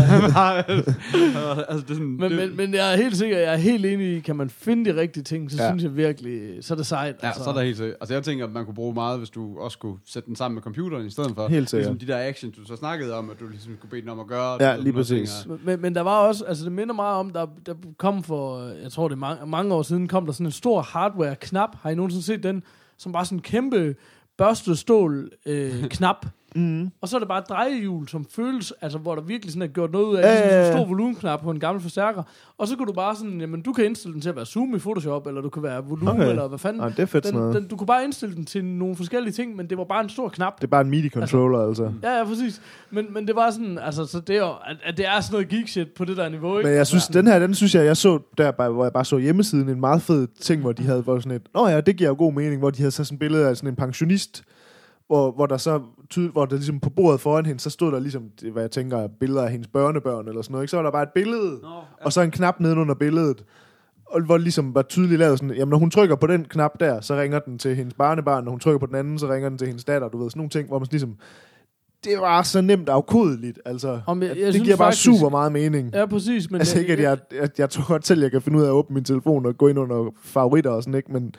det 1.87 1.89
er 1.89 1.93
sådan, 1.93 2.05
Men, 2.07 2.31
det, 2.31 2.37
men, 2.37 2.57
men 2.57 2.73
jeg 2.73 2.93
er 2.93 2.97
helt 2.97 3.17
sikker, 3.17 3.37
jeg 3.37 3.53
er 3.53 3.57
helt 3.57 3.85
enig 3.85 4.15
i, 4.17 4.19
kan 4.19 4.35
man 4.35 4.49
finde 4.49 4.91
de 4.93 4.99
rigtige 5.01 5.23
ting, 5.23 5.51
så 5.51 5.63
Ja. 5.63 5.69
synes 5.69 5.83
jeg 5.83 5.95
virkelig, 5.97 6.63
så 6.63 6.73
er 6.73 6.75
det 6.75 6.85
sejt. 6.85 7.15
Ja, 7.23 7.31
så 7.33 7.49
er 7.49 7.53
der 7.53 7.61
helt 7.61 7.77
sikkert. 7.77 7.97
Altså 8.01 8.13
jeg 8.13 8.23
tænker, 8.23 8.45
at 8.45 8.51
man 8.51 8.65
kunne 8.65 8.75
bruge 8.75 8.93
meget, 8.93 9.17
hvis 9.17 9.29
du 9.29 9.59
også 9.59 9.75
skulle 9.75 9.99
sætte 10.05 10.27
den 10.27 10.35
sammen 10.35 10.55
med 10.55 10.63
computeren 10.63 11.05
i 11.05 11.09
stedet 11.09 11.31
for. 11.35 11.47
Helt 11.47 11.69
sikkert. 11.69 11.91
Ligesom 11.91 12.07
de 12.07 12.13
der 12.13 12.27
actions, 12.27 12.57
du 12.57 12.65
så 12.65 12.75
snakkede 12.75 13.13
om, 13.17 13.29
at 13.29 13.39
du 13.39 13.47
ligesom 13.47 13.73
skulle 13.77 13.89
bede 13.91 14.01
den 14.01 14.09
om 14.09 14.19
at 14.19 14.27
gøre. 14.27 14.57
Ja, 14.63 14.75
lige 14.77 14.93
præcis. 14.93 15.31
ting, 15.43 15.59
Men, 15.65 15.81
men 15.81 15.95
der 15.95 16.01
var 16.01 16.17
også, 16.19 16.45
altså 16.45 16.63
det 16.65 16.71
minder 16.71 16.93
meget 16.93 17.15
om, 17.15 17.29
der, 17.29 17.45
der 17.65 17.73
kom 17.97 18.23
for, 18.23 18.61
jeg 18.83 18.91
tror 18.91 19.07
det 19.07 19.15
er 19.15 19.19
mange, 19.19 19.45
mange 19.47 19.73
år 19.73 19.81
siden, 19.81 20.07
kom 20.07 20.25
der 20.25 20.31
sådan 20.33 20.45
en 20.45 20.51
stor 20.51 20.81
hardware-knap. 20.81 21.69
Har 21.81 21.89
I 21.89 21.95
nogensinde 21.95 22.25
set 22.25 22.43
den? 22.43 22.63
Som 22.97 23.11
bare 23.11 23.25
sådan 23.25 23.37
en 23.37 23.41
kæmpe 23.41 23.95
børstet 24.39 24.79
stål 24.79 25.31
øh, 25.45 25.89
knap. 25.89 26.25
Mm. 26.55 26.89
Og 27.01 27.09
så 27.09 27.17
er 27.17 27.19
det 27.19 27.27
bare 27.27 27.39
et 27.39 27.49
drejehjul, 27.49 28.07
som 28.07 28.25
føles, 28.35 28.73
altså 28.81 28.97
hvor 28.97 29.15
der 29.15 29.21
virkelig 29.21 29.53
sådan 29.53 29.61
er 29.61 29.67
gjort 29.73 29.91
noget 29.91 30.05
ud 30.05 30.15
af, 30.15 30.21
Ja, 30.21 30.27
ja, 30.27 30.33
ja, 30.33 30.41
ligesom 30.41 30.59
ja. 30.59 30.67
en 30.67 30.73
stor 30.73 30.85
volumenknap 30.85 31.41
på 31.41 31.51
en 31.51 31.59
gammel 31.59 31.81
forstærker. 31.81 32.23
Og 32.57 32.67
så 32.67 32.75
kan 32.75 32.85
du 32.87 32.93
bare 32.93 33.15
sådan, 33.15 33.41
jamen 33.41 33.61
du 33.61 33.73
kan 33.73 33.85
indstille 33.85 34.13
den 34.13 34.21
til 34.21 34.29
at 34.29 34.35
være 34.35 34.45
zoom 34.45 34.75
i 34.75 34.79
Photoshop, 34.79 35.27
eller 35.27 35.41
du 35.41 35.49
kan 35.49 35.63
være 35.63 35.83
volumen, 35.83 36.07
Okay. 36.15 36.29
eller 36.29 36.47
hvad 36.47 36.59
fanden. 36.59 36.81
Ej, 36.81 36.89
det 36.89 36.99
er 36.99 37.05
fedt 37.05 37.25
sådan 37.25 37.39
den, 37.41 37.47
noget. 37.49 37.61
den, 37.61 37.69
du 37.69 37.75
kunne 37.77 37.87
bare 37.87 38.03
indstille 38.03 38.35
den 38.35 38.45
til 38.45 38.65
nogle 38.65 38.95
forskellige 38.95 39.33
ting, 39.33 39.55
men 39.55 39.69
det 39.69 39.77
var 39.77 39.83
bare 39.83 40.03
en 40.03 40.09
stor 40.09 40.29
knap. 40.29 40.57
Det 40.57 40.63
er 40.63 40.67
bare 40.67 40.81
en 40.81 40.89
MIDI-controller, 40.89 41.67
altså. 41.67 41.91
Ja, 42.03 42.17
ja, 42.17 42.23
præcis. 42.23 42.61
Men, 42.91 43.13
men 43.13 43.27
det 43.27 43.35
var 43.35 43.51
sådan, 43.51 43.77
altså, 43.77 44.05
så 44.05 44.19
det 44.19 44.35
er 44.35 44.39
jo, 44.39 44.49
at, 44.67 44.77
at 44.83 44.97
det 44.97 45.07
er 45.07 45.19
sådan 45.19 45.33
noget 45.33 45.49
geek 45.49 45.67
shit 45.67 45.87
på 45.91 46.05
det 46.05 46.17
der 46.17 46.29
niveau, 46.29 46.57
ikke? 46.57 46.67
Men 46.69 46.77
jeg 46.77 46.87
synes, 46.87 47.07
den 47.07 47.27
her, 47.27 47.39
den 47.39 47.55
synes 47.55 47.75
jeg, 47.75 47.85
jeg 47.85 47.97
så 47.97 48.19
der, 48.37 48.69
hvor 48.69 48.83
jeg 48.85 48.93
bare 48.93 49.05
så 49.05 49.17
hjemmesiden, 49.17 49.69
en 49.69 49.79
meget 49.79 50.01
fed 50.01 50.27
ting, 50.41 50.61
hvor 50.61 50.71
de 50.71 50.83
havde 50.83 51.01
hvor 51.01 51.19
sådan 51.19 51.31
et, 51.31 51.41
nå 51.53 51.67
ja, 51.67 51.81
det 51.81 51.95
giver 51.95 52.09
jo 52.09 52.15
god 52.17 52.33
mening, 52.33 52.59
hvor 52.59 52.69
de 52.69 52.77
havde 52.77 52.91
så 52.91 53.03
sådan 53.03 53.15
et 53.15 53.19
billede 53.19 53.47
af 53.47 53.57
sådan 53.57 53.69
en 53.69 53.75
pensionist, 53.75 54.43
hvor, 55.09 55.31
hvor 55.31 55.45
der 55.45 55.57
så 55.57 55.81
tyd, 56.09 56.29
hvor 56.29 56.45
der 56.45 56.55
ligesom 56.55 56.79
på 56.79 56.89
bordet 56.89 57.21
foran 57.21 57.45
hende, 57.45 57.59
så 57.59 57.69
stod 57.69 57.91
der 57.91 57.99
ligesom, 57.99 58.23
det, 58.41 58.51
hvad 58.51 58.63
jeg 58.63 58.71
tænker, 58.71 58.97
er 58.97 59.07
billeder 59.19 59.43
af 59.43 59.51
hendes 59.51 59.67
børnebørn 59.67 60.27
eller 60.27 60.41
sådan 60.41 60.51
noget, 60.51 60.63
ikke? 60.63 60.71
Så 60.71 60.77
var 60.77 60.83
der 60.83 60.91
bare 60.91 61.03
et 61.03 61.09
billede, 61.15 61.59
Nå, 61.61 61.67
ja. 61.99 62.05
og 62.05 62.13
så 62.13 62.21
en 62.21 62.31
knap 62.31 62.59
nede 62.59 62.75
under 62.75 62.95
billedet, 62.95 63.43
og 64.05 64.21
hvor 64.21 64.37
ligesom 64.37 64.75
var 64.75 64.81
tydeligt 64.81 65.19
lavet 65.19 65.39
sådan, 65.39 65.55
jamen 65.55 65.69
når 65.69 65.77
hun 65.77 65.91
trykker 65.91 66.15
på 66.15 66.27
den 66.27 66.45
knap 66.45 66.79
der, 66.79 67.01
så 67.01 67.15
ringer 67.15 67.39
den 67.39 67.57
til 67.57 67.75
hendes 67.75 67.93
barnebarn, 67.93 68.43
når 68.43 68.51
hun 68.51 68.59
trykker 68.59 68.79
på 68.79 68.85
den 68.85 68.95
anden, 68.95 69.19
så 69.19 69.27
ringer 69.33 69.49
den 69.49 69.57
til 69.57 69.67
hendes 69.67 69.85
datter, 69.85 70.07
du 70.09 70.17
ved, 70.17 70.29
sådan 70.29 70.39
nogle 70.39 70.49
ting, 70.49 70.67
hvor 70.67 70.79
man 70.79 70.87
ligesom, 70.91 71.15
det 72.03 72.17
var 72.19 72.41
så 72.43 72.61
nemt 72.61 72.89
afkodeligt, 72.89 73.59
altså. 73.65 74.01
Om 74.07 74.21
jeg- 74.21 74.27
jeg 74.29 74.35
det 74.45 74.53
synes 74.53 74.65
giver 74.65 74.77
bare 74.77 74.87
faktisk- 74.87 75.03
super 75.05 75.29
meget 75.29 75.51
mening. 75.51 75.91
Ja, 75.93 76.05
præcis. 76.05 76.51
Men 76.51 76.59
Altså 76.61 76.79
ikke, 76.79 76.93
at 76.93 76.99
jeg, 77.01 77.17
jeg, 77.41 77.49
jeg 77.57 77.69
tror 77.69 77.87
godt 77.87 78.07
selv, 78.07 78.21
jeg 78.21 78.31
kan 78.31 78.41
finde 78.41 78.57
ud 78.59 78.63
af 78.63 78.67
at 78.67 78.71
åbne 78.71 78.93
min 78.93 79.03
telefon 79.03 79.45
og 79.45 79.57
gå 79.57 79.67
ind 79.67 79.79
under 79.79 80.11
favoritter 80.23 80.71
og 80.71 80.83
sådan, 80.83 80.95
ikke? 80.95 81.11
Men, 81.13 81.35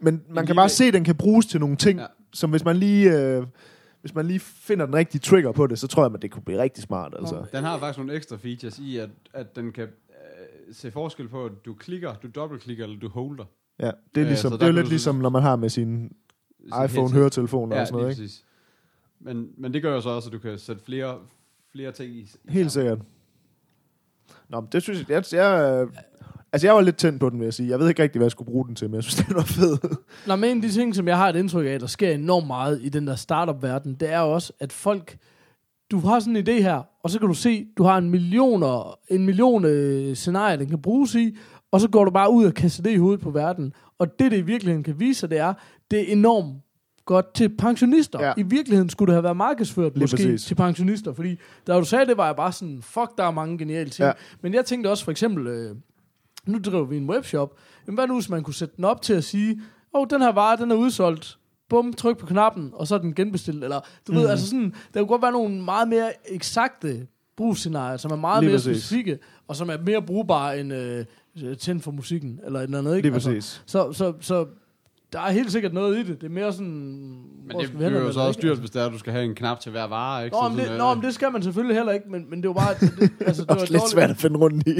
men 0.00 0.22
man 0.30 0.46
kan 0.46 0.56
bare 0.56 0.68
se, 0.68 0.84
at 0.84 0.94
den 0.94 1.04
kan 1.04 1.14
bruges 1.14 1.46
til 1.46 1.60
nogle 1.60 1.76
ting, 1.76 1.98
Ja. 1.98 2.06
Som 2.36 2.50
hvis 2.50 2.64
man 2.64 2.76
lige... 2.76 3.18
Øh, 3.20 3.46
hvis 4.00 4.14
man 4.14 4.26
lige 4.26 4.40
finder 4.40 4.86
den 4.86 4.94
rigtige 4.94 5.20
trigger 5.20 5.52
på 5.52 5.66
det, 5.66 5.78
så 5.78 5.86
tror 5.86 6.04
jeg, 6.06 6.14
at 6.14 6.22
det 6.22 6.30
kunne 6.30 6.42
blive 6.42 6.62
rigtig 6.62 6.82
smart. 6.82 7.14
Altså. 7.18 7.44
Den 7.52 7.64
har 7.64 7.78
faktisk 7.78 7.98
nogle 7.98 8.14
ekstra 8.14 8.36
features 8.36 8.78
i, 8.78 8.96
at, 8.98 9.10
at 9.34 9.56
den 9.56 9.72
kan 9.72 9.84
øh, 9.84 10.74
se 10.74 10.90
forskel 10.90 11.28
på, 11.28 11.44
at 11.44 11.52
du 11.64 11.74
klikker, 11.74 12.14
du 12.14 12.28
dobbeltklikker, 12.34 12.84
eller 12.84 12.98
du 12.98 13.08
holder. 13.08 13.44
Ja, 13.78 13.86
det 13.86 13.92
er, 14.14 14.20
Ja, 14.20 14.22
ligesom, 14.28 14.50
så 14.50 14.56
det 14.56 14.62
er 14.62 14.66
jo 14.66 14.72
lidt 14.72 14.88
ligesom, 14.88 15.14
når 15.16 15.28
man 15.28 15.42
har 15.42 15.56
med 15.56 15.68
sin 15.68 15.98
Sin 15.98 16.66
iPhone 16.68 16.84
headset. 16.84 17.12
høretelefoner 17.12 17.76
Ja, 17.76 17.80
og 17.82 17.86
sådan 17.86 18.00
noget, 18.00 18.16
lige 18.16 18.24
ikke? 18.24 18.28
præcis. 18.28 18.44
Men, 19.20 19.50
men 19.58 19.74
det 19.74 19.82
gør 19.82 19.94
jo 19.94 20.00
så 20.00 20.08
også, 20.08 20.28
at 20.28 20.32
du 20.32 20.38
kan 20.38 20.58
sætte 20.58 20.82
flere, 20.84 21.18
flere 21.72 21.92
ting 21.92 22.14
i. 22.14 22.18
i 22.20 22.28
Helt 22.48 22.72
sammen. 22.72 22.88
sikkert. 22.88 22.98
Nå, 24.48 24.60
men 24.60 24.68
det 24.72 24.82
synes 24.82 24.98
jeg... 25.08 25.10
jeg, 25.10 25.24
jeg 25.32 25.82
øh, 25.82 25.88
altså, 26.52 26.66
jeg 26.66 26.74
var 26.74 26.80
lidt 26.80 26.96
tændt 26.96 27.20
på 27.20 27.30
den, 27.30 27.38
vil 27.38 27.46
jeg 27.46 27.54
sige. 27.54 27.68
Jeg 27.68 27.78
ved 27.78 27.88
ikke 27.88 28.02
rigtig, 28.02 28.18
hvad 28.18 28.24
jeg 28.24 28.30
skulle 28.30 28.50
bruge 28.50 28.66
den 28.66 28.74
til, 28.74 28.90
men 28.90 28.94
jeg 28.94 29.04
synes, 29.04 29.16
den 29.26 29.36
var 29.36 29.42
fed. 29.42 29.78
Nå, 30.26 30.36
men 30.36 30.50
en 30.50 30.56
af 30.56 30.62
de 30.62 30.70
ting, 30.70 30.94
som 30.94 31.08
jeg 31.08 31.16
har 31.16 31.28
et 31.28 31.36
indtryk 31.36 31.66
af, 31.66 31.80
der 31.80 31.86
sker 31.86 32.10
enormt 32.10 32.46
meget 32.46 32.80
i 32.82 32.88
den 32.88 33.06
der 33.06 33.14
startup-verden, 33.14 33.94
det 33.94 34.12
er 34.12 34.20
også, 34.20 34.52
at 34.60 34.72
folk... 34.72 35.16
Du 35.90 35.98
har 35.98 36.20
sådan 36.20 36.36
en 36.36 36.48
idé 36.48 36.62
her, 36.62 36.82
og 37.02 37.10
så 37.10 37.18
kan 37.18 37.28
du 37.28 37.34
se, 37.34 37.66
du 37.78 37.82
har 37.82 37.98
en 37.98 38.10
millioner, 38.10 38.98
en 39.08 39.26
million 39.26 39.64
øh, 39.64 40.16
scenarier, 40.16 40.56
den 40.56 40.68
kan 40.68 40.82
bruges 40.82 41.14
i, 41.14 41.36
og 41.72 41.80
så 41.80 41.88
går 41.88 42.04
du 42.04 42.10
bare 42.10 42.32
ud 42.32 42.44
og 42.44 42.54
kaster 42.54 42.82
det 42.82 42.90
i 42.90 42.96
hovedet 42.96 43.20
på 43.20 43.30
verden. 43.30 43.72
Og 43.98 44.18
det, 44.18 44.30
det 44.30 44.38
i 44.38 44.40
virkeligheden 44.40 44.84
kan 44.84 45.00
vise 45.00 45.20
sig, 45.20 45.30
det 45.30 45.38
er, 45.38 45.54
det 45.90 46.00
er 46.00 46.12
enormt 46.12 46.54
godt 47.04 47.34
til 47.34 47.56
pensionister. 47.56 48.24
Ja. 48.24 48.32
I 48.36 48.42
virkeligheden 48.42 48.90
skulle 48.90 49.06
det 49.06 49.14
have 49.14 49.22
været 49.22 49.36
markedsført 49.36 49.92
Lige 49.92 50.02
måske 50.02 50.16
præcis. 50.16 50.44
til 50.44 50.54
pensionister, 50.54 51.12
fordi 51.12 51.38
da 51.66 51.78
du 51.78 51.84
sagde 51.84 52.06
det, 52.06 52.16
var 52.16 52.26
jeg 52.26 52.36
bare 52.36 52.52
sådan, 52.52 52.82
fuck, 52.82 53.10
der 53.18 53.24
er 53.24 53.30
mange 53.30 53.58
geniale 53.58 53.90
ting. 53.90 54.06
Ja. 54.06 54.12
Men 54.42 54.54
jeg 54.54 54.64
tænkte 54.64 54.88
også 54.88 55.04
for 55.04 55.10
eksempel, 55.10 55.46
øh, 55.46 55.76
nu 56.46 56.58
driver 56.58 56.84
vi 56.84 56.96
en 56.96 57.10
webshop, 57.10 57.54
men 57.86 57.94
hvad 57.94 58.06
nu, 58.06 58.14
hvis 58.14 58.28
man 58.28 58.42
kunne 58.42 58.54
sætte 58.54 58.76
den 58.76 58.84
op 58.84 59.02
til 59.02 59.12
at 59.12 59.24
sige, 59.24 59.60
åh, 59.94 60.00
oh, 60.00 60.06
den 60.10 60.22
her 60.22 60.32
vare, 60.32 60.56
den 60.56 60.70
er 60.70 60.74
udsolgt, 60.74 61.38
bum, 61.68 61.92
tryk 61.92 62.18
på 62.18 62.26
knappen, 62.26 62.70
og 62.74 62.86
så 62.86 62.94
er 62.94 62.98
den 62.98 63.14
genbestilt, 63.14 63.64
eller 63.64 63.80
du 64.06 64.12
mm. 64.12 64.18
ved, 64.18 64.28
altså 64.28 64.46
sådan, 64.46 64.74
der 64.94 65.00
kunne 65.00 65.08
godt 65.08 65.22
være 65.22 65.32
nogle 65.32 65.62
meget 65.62 65.88
mere 65.88 66.12
eksakte 66.28 67.06
brugsscenarier, 67.36 67.96
som 67.96 68.10
er 68.10 68.16
meget 68.16 68.42
Lige 68.42 68.50
mere 68.50 68.58
præcis. 68.58 68.76
specifikke, 68.76 69.18
og 69.48 69.56
som 69.56 69.70
er 69.70 69.78
mere 69.78 70.02
brugbare 70.02 70.60
end 70.60 70.72
øh, 70.72 71.56
tænd 71.56 71.80
for 71.80 71.90
musikken, 71.90 72.40
eller 72.44 72.60
et 72.60 72.64
eller 72.64 72.78
andet, 72.78 72.96
ikke? 72.96 73.08
Lige 73.08 73.12
præcis. 73.12 73.62
så, 73.66 73.92
så, 73.92 74.12
så 74.20 74.46
der 75.16 75.22
er 75.22 75.30
helt 75.30 75.52
sikkert 75.52 75.72
noget 75.72 75.96
i 75.96 76.02
det. 76.02 76.20
Det 76.20 76.26
er 76.26 76.30
mere 76.30 76.52
sådan... 76.52 77.16
Men 77.48 77.60
det 77.60 77.70
bliver 77.76 77.90
jo 77.90 78.12
så 78.12 78.20
også 78.20 78.40
dyrt, 78.42 78.58
hvis 78.58 78.70
det 78.70 78.82
er, 78.82 78.86
at 78.86 78.92
du 78.92 78.98
skal 78.98 79.12
have 79.12 79.24
en 79.24 79.34
knap 79.34 79.60
til 79.60 79.72
hver 79.72 79.86
vare, 79.86 80.24
ikke? 80.24 80.36
Nå, 80.36 80.42
Så 80.42 80.48
men 80.48 80.58
det, 80.58 80.78
nå, 80.78 80.90
øh, 80.90 80.96
men 80.96 81.04
det 81.06 81.14
skal 81.14 81.32
man 81.32 81.42
selvfølgelig 81.42 81.76
heller 81.76 81.92
ikke, 81.92 82.06
men, 82.10 82.30
men 82.30 82.42
det 82.42 82.48
var 82.48 82.54
bare... 82.54 82.74
Det, 82.80 82.92
det, 83.00 83.10
altså, 83.26 83.42
det 83.42 83.48
var 83.48 83.54
Også 83.54 83.72
lidt 83.72 83.80
dårligt. 83.80 83.90
svært 83.92 84.10
at 84.10 84.16
finde 84.16 84.38
rundt 84.38 84.66
i. 84.66 84.70
Nå, 84.74 84.76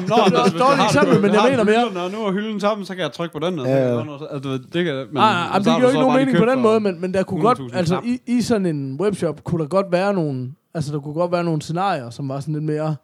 men, 0.00 0.08
nå, 0.08 0.16
Det 0.16 0.24
er 0.24 0.30
men 0.30 0.34
også 0.34 0.42
altså, 0.42 0.58
dårligt 0.64 0.84
eksempel, 0.84 1.20
men 1.22 1.30
jeg 1.34 1.42
mener 1.50 1.64
mere. 1.64 2.04
Og 2.04 2.10
nu 2.10 2.18
er 2.26 2.32
hylden 2.32 2.60
toppen, 2.60 2.86
så 2.86 2.94
kan 2.94 3.02
jeg 3.02 3.12
trykke 3.12 3.32
på 3.32 3.46
den. 3.46 3.58
Og 3.58 3.66
så 3.66 3.72
Ja, 3.72 3.94
ja. 3.94 4.34
Altså, 4.34 4.58
det 4.72 4.84
kan, 4.84 4.94
men, 4.94 5.06
nej, 5.14 5.46
så 5.52 5.58
det 5.58 5.64
giver 5.64 5.80
jo 5.80 5.88
ikke 5.88 6.00
nogen 6.00 6.16
mening 6.16 6.38
på 6.38 6.44
den 6.52 6.60
måde, 6.62 6.80
men, 6.80 7.00
men 7.00 7.14
der 7.14 7.22
kunne 7.22 7.40
godt, 7.42 7.58
100.000 7.58 7.76
altså 7.76 8.00
i, 8.04 8.18
i 8.26 8.42
sådan 8.42 8.66
en 8.66 9.00
webshop, 9.00 9.44
kunne 9.44 9.60
der 9.62 9.68
godt 9.68 9.86
være 9.92 10.14
nogle, 10.14 10.52
altså 10.74 10.92
der 10.92 11.00
kunne 11.00 11.14
godt 11.14 11.32
være 11.32 11.44
nogle 11.44 11.62
scenarier, 11.62 12.10
som 12.10 12.28
var 12.28 12.40
sådan 12.40 12.54
lidt 12.54 12.64
mere 12.64 12.96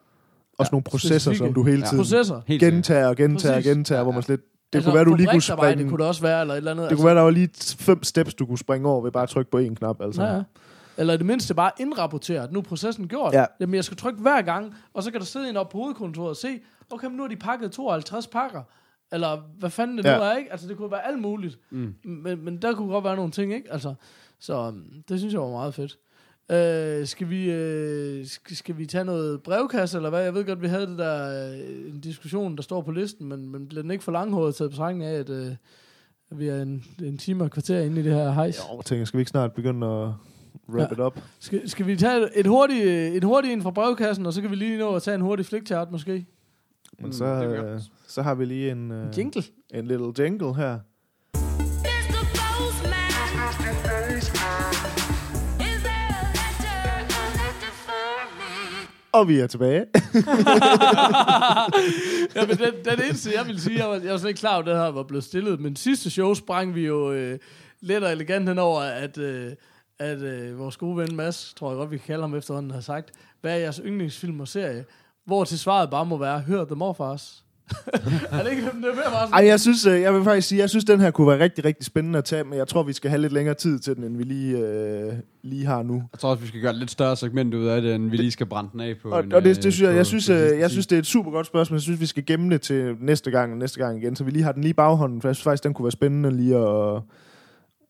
Også 0.59 0.71
nogle 0.73 0.85
processer, 0.85 1.19
specifikke. 1.19 1.47
som 1.47 1.55
du 1.55 1.63
hele 1.63 1.79
Ja. 1.79 1.85
tiden 1.87 1.99
processer. 1.99 2.41
Sikkert. 2.49 2.73
gentager 2.73 3.07
og 3.09 3.17
gentager 3.17 3.57
og 3.57 3.63
gentager, 3.63 4.03
hvor 4.03 4.13
man 4.13 4.23
slet... 4.23 4.41
Det 4.75 4.79
altså, 4.79 4.91
kunne 4.91 4.97
være, 4.97 5.05
du 5.05 5.15
lige 5.15 5.29
kunne 5.31 5.43
springe... 5.43 5.89
kunne 5.89 5.99
det 5.99 6.07
også 6.07 6.23
være, 6.23 6.41
eller 6.41 6.55
et 6.55 6.59
eller 6.59 6.71
andet. 6.71 6.91
Det 6.91 6.97
kunne 6.99 7.07
være, 7.07 7.15
der 7.15 7.23
var 7.23 7.31
lige 7.31 7.49
fem 7.79 8.03
steps, 8.03 8.35
du 8.35 8.47
kunne 8.47 8.59
springe 8.59 8.89
over 8.89 9.03
ved 9.03 9.11
bare 9.11 9.23
at 9.23 9.29
trykke 9.29 9.51
på 9.51 9.59
én 9.59 9.75
knap. 9.75 10.01
Altså. 10.01 10.23
Ja, 10.23 10.35
ja. 10.35 10.43
Eller 10.97 11.15
i 11.15 11.17
det 11.17 11.27
mindste 11.27 11.55
bare 11.55 11.71
indrapportere, 11.81 12.43
at 12.43 12.53
nu 12.53 12.59
er 12.59 12.63
processen 12.63 13.09
gjort. 13.09 13.33
Ja. 13.35 13.45
Jamen, 13.61 13.75
jeg 13.75 13.85
skal 13.85 13.97
trykke 13.97 14.21
hver 14.21 14.43
gang, 14.43 14.75
og 14.95 15.03
så 15.03 15.11
kan 15.11 15.21
der 15.21 15.27
sidde 15.27 15.51
en 15.51 15.57
op 15.57 15.69
på 15.69 15.79
hovedkontoret 15.79 16.31
og 16.31 16.37
se, 16.37 16.61
okay, 16.91 17.07
men 17.07 17.17
nu 17.17 17.23
har 17.23 17.29
de 17.29 17.37
pakket 17.37 17.73
52 17.73 18.27
pakker. 18.27 18.63
Eller 19.13 19.41
hvad 19.59 19.71
fanden 19.71 19.99
det 19.99 20.05
Ja. 20.05 20.17
nu 20.17 20.23
er, 20.23 20.37
ikke? 20.37 20.53
Altså, 20.53 20.69
det 20.69 20.77
kunne 20.77 20.91
være 20.91 21.07
alt 21.07 21.19
muligt. 21.19 21.59
Mm. 21.71 21.95
Men, 22.05 22.45
men 22.45 22.57
der 22.63 22.75
kunne 22.75 22.89
godt 22.89 23.05
være 23.05 23.17
nogle 23.17 23.31
ting, 23.31 23.55
ikke? 23.55 23.73
Altså, 23.73 23.95
så 24.41 24.69
um, 24.69 24.85
det 25.09 25.19
synes 25.19 25.33
jeg 25.35 25.41
var 25.43 25.51
meget 25.51 25.75
fedt. 25.75 25.99
Øh, 26.51 27.07
skal, 27.07 27.31
vi, 27.31 27.51
øh, 27.51 28.27
skal, 28.27 28.57
skal 28.57 28.79
vi 28.79 28.87
tage 28.87 29.05
noget 29.05 29.43
brevkasse, 29.43 29.99
eller 29.99 30.11
hvad? 30.11 30.23
Jeg 30.23 30.35
ved 30.35 30.45
godt, 30.45 30.63
vi 30.63 30.67
havde 30.67 30.87
det 30.87 30.99
der, 30.99 31.49
øh, 31.53 31.91
en 31.95 32.01
diskussion, 32.01 32.57
der 32.57 32.63
står 32.63 32.83
på 32.83 32.91
listen, 32.91 33.29
men, 33.29 33.49
men 33.53 33.69
bliver 33.69 33.83
den 33.83 33.91
ikke 33.91 34.05
for 34.05 34.13
langhåret 34.13 34.55
til 34.55 34.69
betragtning 34.69 35.05
af, 35.05 35.15
at, 35.19 35.31
øh, 35.31 35.47
at 36.31 36.39
vi 36.39 36.49
er 36.49 36.63
en, 36.63 36.85
en 37.03 37.19
time 37.19 37.45
og 37.45 37.51
kvarter 37.51 37.81
inde 37.81 38.01
i 38.01 38.05
det 38.05 38.13
her 38.15 38.31
hejs? 38.33 38.59
Jo, 38.73 38.77
jeg 38.77 38.85
tænker, 38.85 39.05
skal 39.05 39.19
vi 39.19 39.21
ikke 39.21 39.31
snart 39.31 39.53
begynde 39.53 39.87
at 39.87 40.09
wrap 40.69 40.89
Ja. 40.91 40.95
it 40.95 41.01
up? 41.01 41.21
Skal, 41.41 41.69
skal 41.69 41.87
vi 41.87 41.97
tage 41.97 42.39
et 42.39 42.47
hurtigt, 42.47 42.85
et 43.17 43.25
hurtigt 43.25 43.53
ind 43.53 43.63
fra 43.63 43.71
brevkassen, 43.71 44.27
og 44.27 44.33
så 44.33 44.41
kan 44.41 44.51
vi 44.51 44.57
lige 44.57 44.79
nå 44.79 44.95
at 44.95 45.03
tage 45.03 45.15
en 45.15 45.21
hurtig 45.21 45.47
flikchart 45.47 45.91
måske? 45.93 46.27
Men 46.99 47.07
Mm, 47.07 47.13
så, 47.13 47.25
øh, 47.25 47.65
godt. 47.65 47.83
så 48.09 48.23
har 48.23 48.35
vi 48.35 48.45
lige 48.45 48.71
en, 48.71 48.91
øh, 48.91 49.19
Jingle. 49.19 49.43
en 49.75 49.87
little 49.87 50.13
jingle 50.25 50.55
her. 50.55 50.79
Og 59.15 59.29
vi 59.29 59.39
er 59.39 59.47
tilbage. 59.47 59.79
ja, 62.35 62.47
men 62.47 62.57
den, 62.59 62.75
den 62.85 63.05
eneste, 63.05 63.31
jeg 63.37 63.47
vil 63.47 63.61
sige, 63.61 63.79
jeg 63.79 63.89
var, 63.89 63.95
jeg 63.95 64.13
var 64.13 64.19
slet 64.19 64.29
ikke 64.29 64.39
klar 64.39 64.53
over, 64.53 64.61
at 64.61 64.67
det 64.67 64.77
her 64.77 64.91
var 64.91 65.03
blevet 65.03 65.25
stillet, 65.25 65.61
men 65.61 65.77
sidste 65.77 66.11
show 66.11 66.35
sprang 66.35 66.75
vi 66.75 66.87
jo 66.87 67.13
øh, 67.13 67.39
let 67.81 68.05
og 68.05 68.13
elegant 68.13 68.49
henover, 68.49 68.81
at, 68.81 69.19
øh, 69.19 69.53
at 69.99 70.19
øh, 70.19 70.59
vores 70.59 70.77
gode 70.77 70.97
ven 70.97 71.17
Mads, 71.17 71.55
tror 71.57 71.71
jeg 71.71 71.77
godt, 71.77 71.91
vi 71.91 71.97
kan 71.97 72.07
kalde 72.07 72.23
ham 72.23 72.35
efterhånden, 72.35 72.71
har 72.71 72.81
sagt, 72.81 73.11
hvad 73.41 73.53
er 73.53 73.57
jeres 73.57 73.81
yndlingsfilm 73.85 74.41
og 74.41 74.49
serie? 74.49 74.85
Hvor 75.25 75.45
til 75.45 75.59
svaret 75.59 75.91
bare 75.91 76.07
må 76.07 76.17
være, 76.17 76.41
hør 76.41 76.65
The 76.65 76.75
Morfars. 76.75 77.45
er 78.33 78.43
det 78.43 78.51
ikke 78.51 78.63
det 78.63 78.69
er 78.71 78.75
mere 78.83 78.95
bare 78.95 79.27
sådan? 79.27 79.33
Ej, 79.45 79.47
jeg 79.47 79.61
synes, 79.61 79.87
øh, 79.87 80.01
jeg 80.01 80.15
vil 80.15 80.25
faktisk 80.25 80.49
sige, 80.49 80.59
jeg 80.61 80.71
synes, 80.71 80.85
den 80.85 81.01
her 81.01 81.11
kunne 81.11 81.29
være 81.29 81.39
rigtig, 81.39 81.65
rigtig 81.65 81.87
spændende 81.87 82.19
at 82.19 82.25
tage, 82.25 82.45
men 82.45 82.59
jeg 82.59 82.69
tror, 82.69 82.83
vi 82.83 82.93
skal 82.93 83.11
have 83.11 83.23
lidt 83.23 83.33
længere 83.33 83.55
tid 83.55 83.79
til 83.79 83.97
den, 83.97 84.05
end 84.05 84.17
vi 84.17 84.23
lige, 84.23 84.59
øh, 84.59 85.13
lige 85.43 85.67
har 85.67 85.83
nu. 85.83 86.03
Jeg 86.13 86.21
tror 86.21 86.31
også, 86.31 86.43
vi 86.43 86.49
skal 86.49 86.61
gøre 86.61 86.71
et 86.73 86.79
lidt 86.79 86.91
større 86.91 87.17
segment 87.17 87.55
ud 87.55 87.67
af 87.67 87.83
det, 87.83 87.95
end 87.95 88.11
vi 88.11 88.17
lige 88.17 88.31
skal 88.31 88.47
brænde 88.47 88.71
den 88.73 88.81
af 88.81 88.95
på. 89.03 89.09
Og, 89.11 89.25
en, 89.25 89.33
og 89.33 89.43
det, 89.43 89.49
øh, 89.51 89.55
det 89.63 89.73
synes 89.73 89.81
jeg, 89.81 89.91
på- 89.91 89.97
jeg 89.97 90.07
synes, 90.07 90.27
på 90.27 90.33
øh, 90.33 90.39
jeg 90.41 90.51
tid. 90.61 90.69
synes, 90.69 90.87
det 90.87 90.97
er 90.97 91.01
et 91.01 91.07
super 91.07 91.31
godt 91.31 91.47
spørgsmål. 91.47 91.77
Jeg 91.77 91.83
synes, 91.83 92.01
vi 92.01 92.07
skal 92.07 92.27
gemme 92.27 92.51
det 92.51 92.61
til 92.61 92.97
næste 93.01 93.31
gang 93.31 93.53
og 93.53 93.59
næste 93.59 93.79
gang 93.81 94.03
igen, 94.03 94.17
så 94.17 94.25
vi 94.25 94.31
lige 94.31 94.43
har 94.43 94.53
den 94.53 94.63
lige 94.63 94.71
i 94.71 94.75
baghånden, 94.75 95.21
for 95.21 95.29
jeg 95.29 95.37
synes 95.37 95.45
faktisk, 95.45 95.65
den 95.65 95.75
kunne 95.75 95.85
være 95.85 95.93
spændende 95.93 96.31
lige 96.37 96.57
at, 96.57 97.03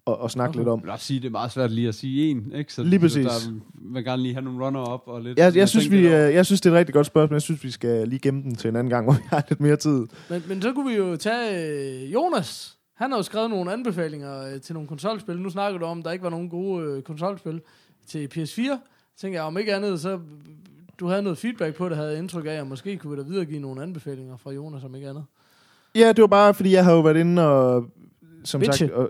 at, 0.07 0.17
at 0.25 0.31
snakke 0.31 0.57
lidt 0.57 0.69
om. 0.69 0.83
Lad 0.85 0.95
os 0.95 1.03
sige, 1.03 1.21
det 1.21 1.27
er 1.27 1.31
meget 1.31 1.53
svært 1.53 1.71
lige 1.71 1.89
at 1.89 1.95
sige 1.95 2.31
en, 2.31 2.53
ikke? 2.55 2.73
Så, 2.73 2.83
Lige 2.83 3.01
præcis. 3.01 3.27
Så 3.33 3.51
der 3.51 3.93
vil 3.93 4.05
gerne 4.05 4.23
lige 4.23 4.35
have 4.35 4.45
nogle 4.45 4.65
runner-up 4.65 5.01
og 5.07 5.23
lidt... 5.23 5.39
Jeg, 5.39 5.57
jeg, 5.57 5.69
synes, 5.69 5.91
vi, 5.91 6.09
jeg 6.09 6.47
synes, 6.47 6.61
det 6.61 6.71
er 6.71 6.75
et 6.75 6.79
rigtig 6.79 6.95
godt 6.95 7.07
spørgsmål. 7.07 7.35
Jeg 7.35 7.43
synes, 7.43 7.65
vi 7.65 7.71
skal 7.71 8.09
lige 8.09 8.19
gemme 8.19 8.43
den 8.43 8.55
til 8.55 8.69
en 8.69 8.77
anden 8.77 8.91
gang, 8.91 9.05
hvor 9.07 9.15
vi 9.15 9.23
har 9.29 9.45
lidt 9.49 9.61
mere 9.61 9.77
tid. 9.77 10.07
Men, 10.31 10.43
men 10.49 10.63
så 10.63 10.73
kunne 10.73 10.91
vi 10.91 10.97
jo 10.97 11.17
tage 11.17 12.05
øh, 12.05 12.13
Jonas. 12.13 12.77
Han 12.95 13.11
har 13.11 13.19
jo 13.19 13.23
skrevet 13.23 13.51
nogle 13.51 13.73
anbefalinger 13.73 14.55
øh, 14.55 14.61
til 14.61 14.75
nogle 14.75 14.89
konsolspil. 14.89 15.39
Nu 15.39 15.51
snakker 15.51 15.79
du 15.79 15.85
om, 15.85 15.99
at 15.99 16.05
der 16.05 16.13
ikke 16.13 16.25
var 16.25 16.31
nogen 16.31 16.49
gode 16.49 16.87
øh, 16.87 17.03
konsolspil 17.03 17.61
til 18.07 18.29
PS4. 18.35 18.79
Tænker 19.17 19.39
jeg, 19.39 19.47
om 19.47 19.59
ikke 19.59 19.75
andet, 19.75 20.01
så 20.01 20.19
du 21.01 21.07
havde 21.07 21.23
noget 21.23 21.39
feedback 21.39 21.77
på 21.77 21.89
det, 21.89 21.97
havde 21.97 22.11
jeg 22.11 22.19
indtryk 22.19 22.47
af, 22.47 22.61
og 22.61 22.67
måske 22.67 22.97
kunne 22.97 23.17
vi 23.17 23.23
da 23.23 23.29
videregive 23.29 23.61
nogle 23.61 23.83
anbefalinger 23.83 24.37
fra 24.37 24.51
Jonas, 24.51 24.85
om 24.85 24.95
ikke 24.95 25.09
andet. 25.09 25.25
Ja, 25.95 26.09
det 26.09 26.23
var 26.23 26.27
bare, 26.27 26.55
fordi 26.55 26.73
jeg 26.73 26.85
har 26.85 26.93
jo 26.93 27.01
været 27.01 27.17
inde 27.17 27.49
og 27.49 27.85
som 28.45 28.61
Bitche. 28.61 28.87
sagt, 28.87 28.93
og, 28.93 29.09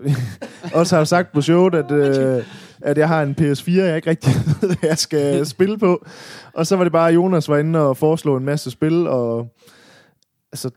også 0.80 0.96
har 0.96 1.04
sagt 1.04 1.32
på 1.32 1.40
showet, 1.40 1.74
at, 1.74 1.90
øh, 1.92 2.44
at 2.80 2.98
jeg 2.98 3.08
har 3.08 3.22
en 3.22 3.36
PS4, 3.40 3.80
jeg 3.80 3.96
ikke 3.96 4.10
rigtig 4.10 4.32
ved, 4.60 4.68
hvad 4.68 4.88
jeg 4.88 4.98
skal 4.98 5.46
spille 5.54 5.78
på. 5.78 6.06
Og 6.52 6.66
så 6.66 6.76
var 6.76 6.84
det 6.84 6.92
bare, 6.92 7.08
at 7.08 7.14
Jonas 7.14 7.48
var 7.48 7.58
inde 7.58 7.88
og 7.88 7.96
foreslå 7.96 8.36
en 8.36 8.44
masse 8.44 8.70
spil, 8.70 9.06
og 9.06 9.48
altså, 10.52 10.70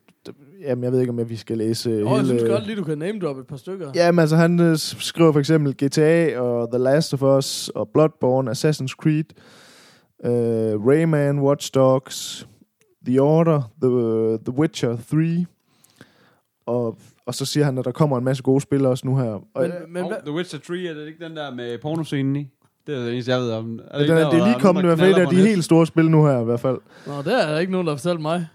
jamen, 0.61 0.83
jeg 0.83 0.91
ved 0.91 0.99
ikke, 0.99 1.11
om 1.11 1.29
vi 1.29 1.35
skal 1.35 1.57
læse 1.57 1.89
Og 1.89 1.95
jeg 1.97 2.09
hele... 2.09 2.27
synes 2.27 2.43
godt 2.49 2.65
lige, 2.65 2.75
du 2.75 2.83
kan 2.83 2.97
name 2.97 3.19
drop 3.19 3.37
et 3.37 3.47
par 3.47 3.57
stykker. 3.57 3.91
Jamen, 3.95 4.19
altså, 4.19 4.35
han 4.35 4.59
øh, 4.59 4.77
skriver 4.77 5.31
for 5.31 5.39
eksempel 5.39 5.73
GTA 5.85 6.39
og 6.39 6.71
The 6.71 6.83
Last 6.83 7.13
of 7.13 7.23
Us 7.23 7.69
og 7.69 7.89
Bloodborne, 7.93 8.51
Assassin's 8.51 8.95
Creed, 9.01 9.25
øh, 10.25 10.85
Rayman, 10.87 11.39
Watch 11.39 11.71
Dogs, 11.75 12.47
The 13.05 13.21
Order, 13.21 13.61
The, 13.81 14.37
The 14.45 14.59
Witcher 14.59 14.97
3, 15.11 15.45
og, 16.65 16.97
og 17.27 17.35
så 17.35 17.45
siger 17.45 17.65
han, 17.65 17.77
at 17.77 17.85
der 17.85 17.91
kommer 17.91 18.17
en 18.17 18.23
masse 18.23 18.43
gode 18.43 18.61
spil 18.61 18.85
også 18.85 19.07
nu 19.07 19.17
her. 19.17 19.29
Og, 19.29 19.43
Men, 19.61 19.71
men 19.89 20.03
Oh, 20.03 20.11
The 20.25 20.31
Witcher 20.31 20.59
3, 20.59 20.73
er 20.77 20.93
det 20.93 21.07
ikke 21.07 21.25
den 21.25 21.35
der 21.35 21.53
med 21.53 21.77
pornoscenen 21.77 22.35
i? 22.35 22.47
Det 22.87 22.95
er 22.95 22.99
det 22.99 23.13
eneste, 23.13 23.31
jeg 23.31 23.39
ved 23.39 23.51
om. 23.51 23.79
Er 23.91 23.97
det, 23.97 24.01
ikke 24.01 24.13
er, 24.13 24.19
der, 24.19 24.29
det 24.29 24.39
er 24.39 24.45
lige 24.45 24.59
kommet 24.59 24.83
i 24.83 24.85
hvert 24.85 24.99
fald 24.99 25.09
et 25.09 25.15
der 25.15 25.21
af 25.21 25.29
de 25.29 25.35
helt 25.35 25.63
store 25.63 25.87
spil 25.87 26.09
nu 26.11 26.25
her 26.25 26.41
i 26.41 26.43
hvert 26.43 26.59
fald. 26.59 26.77
Nå, 27.07 27.17
det 27.17 27.43
er 27.43 27.51
der 27.51 27.59
ikke 27.59 27.71
nogen, 27.71 27.87
der 27.87 27.93
har 27.93 27.97
fortalt 27.97 28.21
mig. 28.21 28.47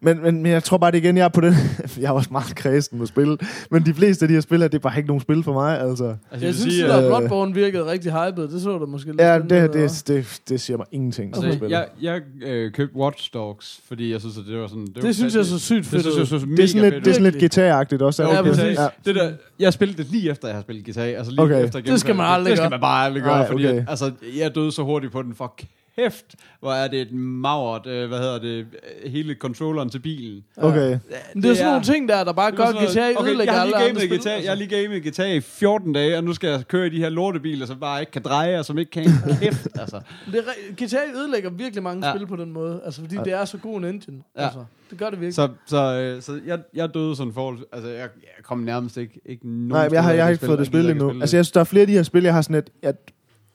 Men, 0.00 0.22
men, 0.22 0.42
men 0.42 0.52
jeg 0.52 0.64
tror 0.64 0.76
bare, 0.78 0.90
det 0.90 0.98
igen, 0.98 1.16
jeg 1.16 1.24
er 1.24 1.28
på 1.28 1.40
den... 1.40 1.54
jeg 2.00 2.04
er 2.08 2.10
også 2.10 2.28
meget 2.32 2.54
kredsen 2.56 2.98
med 2.98 3.06
spil. 3.06 3.38
Men 3.70 3.86
de 3.86 3.94
fleste 3.94 4.24
af 4.24 4.28
de 4.28 4.34
her 4.34 4.40
spil 4.40 4.60
her, 4.60 4.68
det 4.68 4.74
er 4.78 4.82
bare 4.82 4.96
ikke 4.96 5.06
nogen 5.06 5.20
spil 5.20 5.42
for 5.42 5.52
mig, 5.52 5.80
altså. 5.80 6.04
Altså, 6.04 6.16
jeg 6.32 6.42
Jeg 6.42 6.54
synes, 6.54 6.74
sige, 6.74 6.92
at 6.92 7.02
øh, 7.04 7.08
Bloodborne 7.08 7.54
virkede 7.54 7.86
rigtig 7.90 8.12
hyped. 8.12 8.48
Det 8.48 8.62
så 8.62 8.78
du 8.78 8.86
måske 8.86 9.10
lidt 9.10 9.20
Ja, 9.20 9.34
det, 9.38 9.68
ud, 9.68 9.72
det, 9.72 10.02
det, 10.06 10.40
det 10.48 10.60
siger 10.60 10.76
mig 10.76 10.86
ingenting. 10.92 11.36
Okay. 11.36 11.46
Altså, 11.46 11.58
Spil. 11.58 11.70
jeg, 11.70 11.86
jeg 12.02 12.20
øh, 12.46 12.72
købte 12.72 12.96
Watch 12.96 13.30
Dogs, 13.34 13.80
fordi 13.88 14.12
jeg 14.12 14.20
synes, 14.20 14.38
at 14.38 14.44
det 14.48 14.58
var 14.60 14.66
sådan... 14.66 14.86
Det, 14.86 14.96
var 14.96 15.02
Det 15.02 15.14
synes 15.16 15.34
jeg 15.34 15.44
så 15.44 15.58
sygt 15.58 15.78
det 15.78 15.86
fedt 15.86 16.02
synes 16.02 16.18
jeg 16.18 16.26
så 16.26 16.46
det 16.46 16.60
er 16.60 16.66
sådan 16.68 16.82
lidt, 16.90 17.04
det 17.04 17.10
er 17.10 17.14
sådan 17.14 17.32
lidt 17.32 17.36
guitar-agtigt 17.58 18.02
også. 18.04 18.22
Jo, 18.22 18.28
er 18.28 18.42
det 18.42 18.58
Ja, 18.58 18.66
det? 18.68 18.76
præcis. 18.76 18.78
Det 19.06 19.14
der, 19.14 19.30
jeg 19.58 19.72
spillede 19.72 20.02
det 20.02 20.10
lige 20.12 20.30
efter, 20.30 20.48
jeg 20.48 20.54
havde 20.54 20.62
spillet 20.64 20.84
GTA. 20.86 21.00
Altså 21.02 21.32
lige 21.32 21.40
Okay. 21.42 21.64
efter 21.64 21.80
Det 21.80 22.00
skal 22.00 22.16
man 22.16 22.26
aldrig 22.26 22.50
Det 22.50 22.56
skal 22.58 22.64
gøre. 22.64 22.70
man 22.70 22.80
bare 22.80 23.04
aldrig 23.06 23.22
gøre, 23.22 23.38
Nej, 23.38 23.46
fordi 23.50 23.66
okay. 23.66 23.76
at, 23.78 23.84
altså, 23.88 24.10
jeg 24.38 24.54
døde 24.54 24.72
så 24.72 24.82
hurtigt 24.82 25.12
på 25.12 25.22
den. 25.22 25.34
For 25.34 25.54
kæft, 25.98 26.34
hvor 26.60 26.72
er 26.72 26.88
det 26.88 27.00
et 27.00 27.12
magert, 27.12 27.86
øh, 27.86 28.08
hvad 28.08 28.18
hedder 28.18 28.38
det, 28.38 28.66
hele 29.06 29.34
controlleren 29.34 29.90
til 29.90 29.98
bilen. 29.98 30.44
Okay. 30.56 30.98
Men 31.34 31.42
det 31.42 31.50
er 31.50 31.54
sådan 31.54 31.68
nogle 31.68 31.84
ting 31.84 32.08
der, 32.08 32.24
der 32.24 32.32
bare 32.32 32.50
Det 32.50 32.58
gør 32.58 32.66
GTA 32.66 33.10
okay, 33.16 33.28
ødelægger 33.28 33.44
jeg 33.44 33.54
har 33.54 33.60
alle 33.60 33.70
lige 33.70 33.76
andre 33.76 33.86
gamet 33.86 34.02
spil. 34.02 34.18
GTA, 34.18 34.30
jeg 34.30 34.36
har 34.36 34.50
altså. 34.50 34.54
lige 34.54 34.82
gamet 34.82 35.02
GTA 35.02 35.32
i 35.34 35.40
14 35.40 35.92
dage, 35.92 36.16
og 36.16 36.24
nu 36.24 36.32
skal 36.32 36.50
jeg 36.50 36.68
køre 36.68 36.86
i 36.86 36.90
de 36.90 36.98
her 36.98 37.08
lortebiler, 37.08 37.66
som 37.66 37.80
bare 37.80 38.00
ikke 38.00 38.12
kan 38.12 38.22
dreje, 38.22 38.58
og 38.58 38.64
som 38.64 38.78
ikke 38.78 38.90
kan 38.90 39.04
kæft. 39.42 39.68
Altså. 39.74 40.00
Det 40.32 40.44
GTA 40.74 41.00
ødelægger 41.16 41.50
virkelig 41.50 41.82
mange 41.82 42.06
Ja. 42.06 42.14
spil 42.16 42.26
på 42.26 42.36
den 42.36 42.52
måde. 42.52 42.80
Altså, 42.84 43.00
fordi 43.00 43.16
det 43.24 43.32
er 43.32 43.44
så 43.44 43.58
god 43.58 43.78
en 43.78 43.84
engine. 43.84 44.22
Ja. 44.36 44.44
Altså, 44.44 44.64
det 44.90 44.98
gør 44.98 45.10
det 45.10 45.20
virkelig. 45.20 45.34
Så, 45.34 45.48
så, 45.66 45.76
øh, 45.76 46.22
så 46.22 46.40
jeg, 46.46 46.58
jeg 46.74 46.94
døde 46.94 47.16
sådan 47.16 47.32
forhold. 47.32 47.58
Altså, 47.72 47.88
jeg, 47.88 48.00
jeg 48.00 48.44
kom 48.44 48.58
nærmest 48.58 48.96
ikke, 48.96 49.20
ikke 49.26 49.46
nogen 49.48 49.68
Nej, 49.68 49.84
men 49.84 49.94
jeg 49.94 50.02
har, 50.02 50.12
jeg 50.12 50.24
har 50.24 50.30
ikke 50.30 50.46
fået 50.46 50.58
det 50.58 50.66
spillet 50.66 50.90
endnu. 50.90 51.10
Altså, 51.20 51.36
jeg 51.36 51.44
synes, 51.44 51.52
der 51.52 51.60
er 51.60 51.64
flere 51.64 51.80
af 51.80 51.86
de 51.86 51.92
her 51.92 52.02
spil, 52.02 52.22
jeg 52.22 52.34
har 52.34 52.42
sådan 52.42 52.56
et... 52.56 52.70
Jeg, 52.82 52.94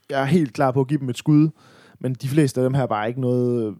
jeg 0.09 0.21
er 0.21 0.25
helt 0.25 0.53
klar 0.53 0.71
på 0.71 0.81
at 0.81 0.87
give 0.87 0.99
dem 0.99 1.09
et 1.09 1.17
skud, 1.17 1.49
men 2.03 2.13
de 2.13 2.27
fleste 2.29 2.61
af 2.61 2.65
dem 2.65 2.73
her 2.73 2.83
er 2.83 2.87
bare 2.87 3.07
ikke 3.07 3.21
noget... 3.21 3.75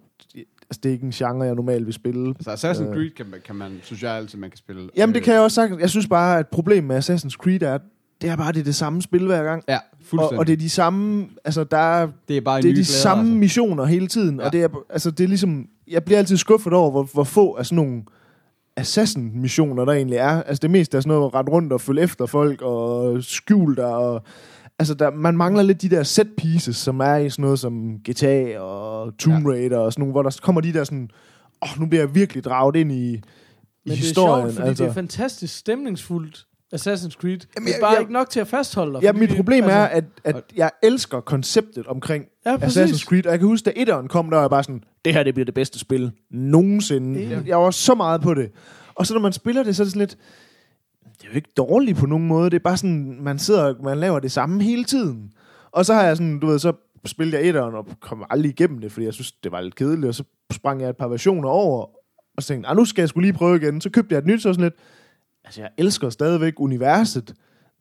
Altså, 0.70 0.80
det 0.84 0.90
er 0.90 0.94
ikke 0.94 1.06
en 1.06 1.12
genre, 1.12 1.44
jeg 1.46 1.56
normalt 1.56 1.86
vil 1.86 1.94
spille. 1.94 2.36
Altså, 2.46 2.52
Assassin's 2.72 2.88
Øh. 2.88 2.94
Creed 2.96 3.10
kan, 3.10 3.26
man- 3.32 3.40
kan 3.46 3.56
man, 3.56 3.80
synes 3.84 4.04
jeg 4.04 4.12
altid, 4.12 4.40
man 4.40 4.50
kan 4.50 4.58
spille. 4.58 4.90
Jamen, 4.98 5.14
det 5.14 5.20
Øh, 5.20 5.26
kan 5.26 5.34
jeg 5.34 5.42
også 5.42 5.56
sagt. 5.56 5.80
Jeg 5.80 5.90
synes 5.90 6.08
bare, 6.08 6.40
at 6.40 6.48
problemet 6.48 6.84
med 6.84 6.98
Assassin's 6.98 7.30
Creed 7.38 7.62
er, 7.62 7.74
at 7.76 7.82
det 8.22 8.30
er 8.30 8.36
bare 8.36 8.52
det, 8.52 8.60
er 8.60 8.64
det 8.64 8.76
samme 8.76 9.02
spil 9.02 9.26
hver 9.26 9.44
gang. 9.44 9.64
Ja, 9.68 9.76
Og, 9.76 9.82
fuldstændig. 10.04 10.40
og 10.40 10.48
det 10.48 10.54
er 10.54 10.58
de 10.58 10.70
samme... 10.70 11.28
Altså, 11.46 11.64
der 11.64 11.78
er, 11.78 12.08
det 12.28 12.38
er 12.38 12.42
bare 12.42 12.58
det 12.62 12.66
er 12.66 12.70
de 12.70 12.74
glæder, 12.74 12.84
samme 12.86 13.24
altså. 13.24 13.38
missioner 13.40 13.86
hele 13.86 14.08
tiden. 14.08 14.40
Ja. 14.40 14.46
Og 14.46 14.54
det 14.54 14.64
er, 14.64 14.68
altså, 14.90 15.12
det 15.12 15.24
er 15.24 15.28
ligesom... 15.28 15.68
Jeg 15.88 16.04
bliver 16.04 16.18
altid 16.20 16.38
skuffet 16.38 16.74
over, 16.74 16.92
hvor, 16.92 17.04
hvor 17.14 17.24
få 17.24 17.54
af 17.54 17.66
sådan 17.66 17.76
nogle 17.86 18.04
assassin-missioner, 18.78 19.86
der 19.86 19.94
egentlig 19.94 20.18
er. 20.18 20.44
Altså 20.44 20.60
det 20.62 20.72
meste 20.72 20.98
er 20.98 21.02
sådan 21.02 21.16
noget 21.18 21.26
at 21.30 21.34
rette 21.34 21.52
rundt 21.52 21.74
og 21.74 21.82
følge 21.82 22.02
efter 22.02 22.26
folk 22.26 22.62
og 22.62 23.24
skjule 23.24 23.76
dig. 23.76 23.86
Og, 23.96 24.24
altså 24.80 24.94
der, 24.94 25.12
man 25.12 25.38
mangler 25.38 25.64
lidt 25.64 25.82
de 25.82 25.90
der 25.90 26.04
set 26.04 26.30
pieces, 26.38 26.76
som 26.76 27.00
er 27.00 27.16
i 27.16 27.30
sådan 27.30 27.44
noget 27.44 27.60
som 27.60 27.98
GTA 28.10 28.60
og 28.60 29.18
Tomb 29.18 29.46
Raider 29.46 29.78
og 29.78 29.94
sådan 29.94 30.02
nogle, 30.02 30.12
hvor 30.12 30.24
der 30.24 30.40
kommer 30.42 30.62
de 30.62 30.74
der 30.74 30.84
sådan, 30.84 31.10
åh, 31.62 31.72
oh, 31.72 31.80
nu 31.80 31.86
bliver 31.86 32.02
jeg 32.04 32.16
virkelig 32.16 32.44
draget 32.44 32.76
ind 32.76 32.92
i, 32.92 33.14
i 33.14 33.22
Men 33.86 33.96
historien. 33.96 34.46
det 34.46 34.52
er 34.52 34.54
sjovt, 34.54 34.56
fordi 34.56 34.70
altså. 34.70 34.84
det 34.84 34.90
er 34.90 34.94
fantastisk 34.94 35.58
stemningsfuldt. 35.58 36.46
Assassin's 36.76 37.10
Creed. 37.22 37.40
Jamen, 37.56 37.68
det 37.68 37.76
er 37.76 37.80
bare 37.82 37.92
jeg- 37.92 38.00
ikke 38.00 38.14
nok 38.14 38.30
til 38.30 38.40
at 38.40 38.48
fastholde 38.48 38.94
dig. 38.94 39.02
Ja, 39.04 39.12
mit 39.14 39.30
problem 39.36 39.64
altså, 39.64 39.78
er, 39.78 39.86
at, 39.86 40.04
at 40.24 40.36
jeg 40.56 40.72
elsker 40.84 41.20
konceptet 41.20 41.88
omkring 41.88 42.26
Ja, 42.46 42.58
præcis. 42.58 42.78
Assassin's 42.78 43.06
Creed. 43.06 43.26
Og 43.26 43.32
jeg 43.32 43.40
kan 43.40 43.48
huske, 43.48 43.66
da 43.66 43.72
etteren 43.76 44.08
kom, 44.08 44.30
der 44.30 44.38
var 44.38 44.44
jeg 44.44 44.50
bare 44.50 44.64
sådan, 44.64 44.84
det 45.06 45.14
her 45.14 45.24
det 45.24 45.34
bliver 45.34 45.46
det 45.46 45.54
bedste 45.54 45.80
spil 45.80 46.12
nogensinde. 46.32 47.20
Ja. 47.22 47.30
Jeg, 47.30 47.48
jeg 47.48 47.58
var 47.58 47.72
så 47.72 47.96
meget 47.96 48.22
på 48.22 48.34
det. 48.34 48.52
Og 48.96 49.08
så 49.08 49.14
når 49.14 49.22
man 49.22 49.34
spiller 49.34 49.64
det, 49.64 49.76
så 49.76 49.84
er 49.84 49.86
det 49.86 49.92
sådan 49.92 50.00
lidt, 50.00 50.18
det 51.24 51.30
er 51.30 51.32
jo 51.34 51.36
ikke 51.36 51.54
dårligt 51.58 51.98
på 51.98 52.06
nogen 52.06 52.28
måde. 52.28 52.50
Det 52.50 52.56
er 52.56 52.60
bare 52.64 52.78
sådan, 52.78 53.18
man 53.22 53.40
sidder 53.40 53.76
man 53.84 53.98
laver 53.98 54.20
det 54.20 54.32
samme 54.32 54.64
hele 54.64 54.84
tiden. 54.84 55.34
Og 55.72 55.86
så 55.86 55.94
har 55.94 56.04
jeg 56.04 56.18
sådan, 56.18 56.40
du 56.40 56.48
ved, 56.48 56.60
så 56.60 56.74
spillede 57.06 57.38
jeg 57.38 57.48
etteren 57.48 57.76
og 57.76 57.88
kom 58.00 58.26
aldrig 58.30 58.50
igennem 58.50 58.80
det, 58.82 58.92
fordi 58.92 59.06
jeg 59.06 59.14
synes, 59.14 59.32
det 59.32 59.52
var 59.52 59.62
lidt 59.62 59.76
kedeligt. 59.76 60.06
Og 60.08 60.16
så 60.16 60.24
sprang 60.52 60.82
jeg 60.82 60.90
et 60.90 60.98
par 60.98 61.08
versioner 61.08 61.50
over, 61.50 61.86
og 62.38 62.44
så 62.44 62.48
tænkte 62.48 62.70
"Ah, 62.70 62.76
nu 62.78 62.86
skal 62.86 63.02
jeg 63.02 63.10
skulle 63.10 63.26
lige 63.28 63.38
prøve 63.38 63.58
igen. 63.58 63.82
Så 63.82 63.90
købte 63.90 64.14
jeg 64.14 64.20
et 64.20 64.26
nyt, 64.26 64.42
så 64.42 64.54
sådan 64.54 64.64
lidt, 64.64 64.74
altså 65.46 65.62
jeg 65.62 65.70
elsker 65.78 66.10
stadigvæk 66.10 66.54
universet. 66.60 67.34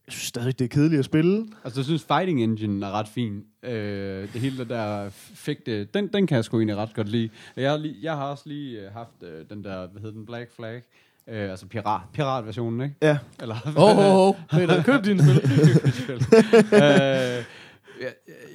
Jeg 0.07 0.13
synes 0.13 0.27
stadig, 0.29 0.59
det 0.59 0.65
er 0.65 0.69
kedeligt 0.69 0.99
at 0.99 1.05
spille. 1.05 1.47
Altså, 1.65 1.81
jeg 1.81 1.85
synes, 1.85 2.05
Fighting 2.05 2.43
Engine 2.43 2.87
er 2.87 2.91
ret 2.91 3.09
fin. 3.09 3.43
Øh, 3.63 4.33
det 4.33 4.41
hele 4.41 4.59
det 4.59 4.69
der 4.69 5.11
fægte, 5.35 5.85
den, 5.85 6.09
den 6.13 6.27
kan 6.27 6.37
jeg 6.37 6.45
sgu 6.45 6.57
egentlig 6.59 6.77
ret 6.77 6.95
godt 6.95 7.09
lide. 7.09 7.29
Jeg 7.57 7.71
har, 7.71 7.77
lige, 7.79 7.97
jeg 8.03 8.17
har 8.17 8.25
også 8.25 8.43
lige 8.47 8.81
øh, 8.87 8.93
haft 8.93 9.23
øh, 9.23 9.45
den 9.51 9.65
der, 9.65 9.87
hvad 9.87 10.01
hedder 10.03 10.17
den, 10.17 10.27
Black 10.27 10.51
Flag. 10.57 10.83
Øh, 11.31 11.51
altså 11.51 11.67
pirat, 11.67 12.01
piratversionen, 12.15 12.81
ikke? 12.81 12.95
Ja. 13.03 13.19
Eller, 13.43 13.57
Åh, 13.77 13.99
åh, 13.99 14.29
åh. 14.29 14.35
Peter, 14.51 14.83
køb 14.83 15.05
dine 15.05 15.23
spil. 15.23 16.15
øh, 16.73 17.45
ja, 18.01 18.09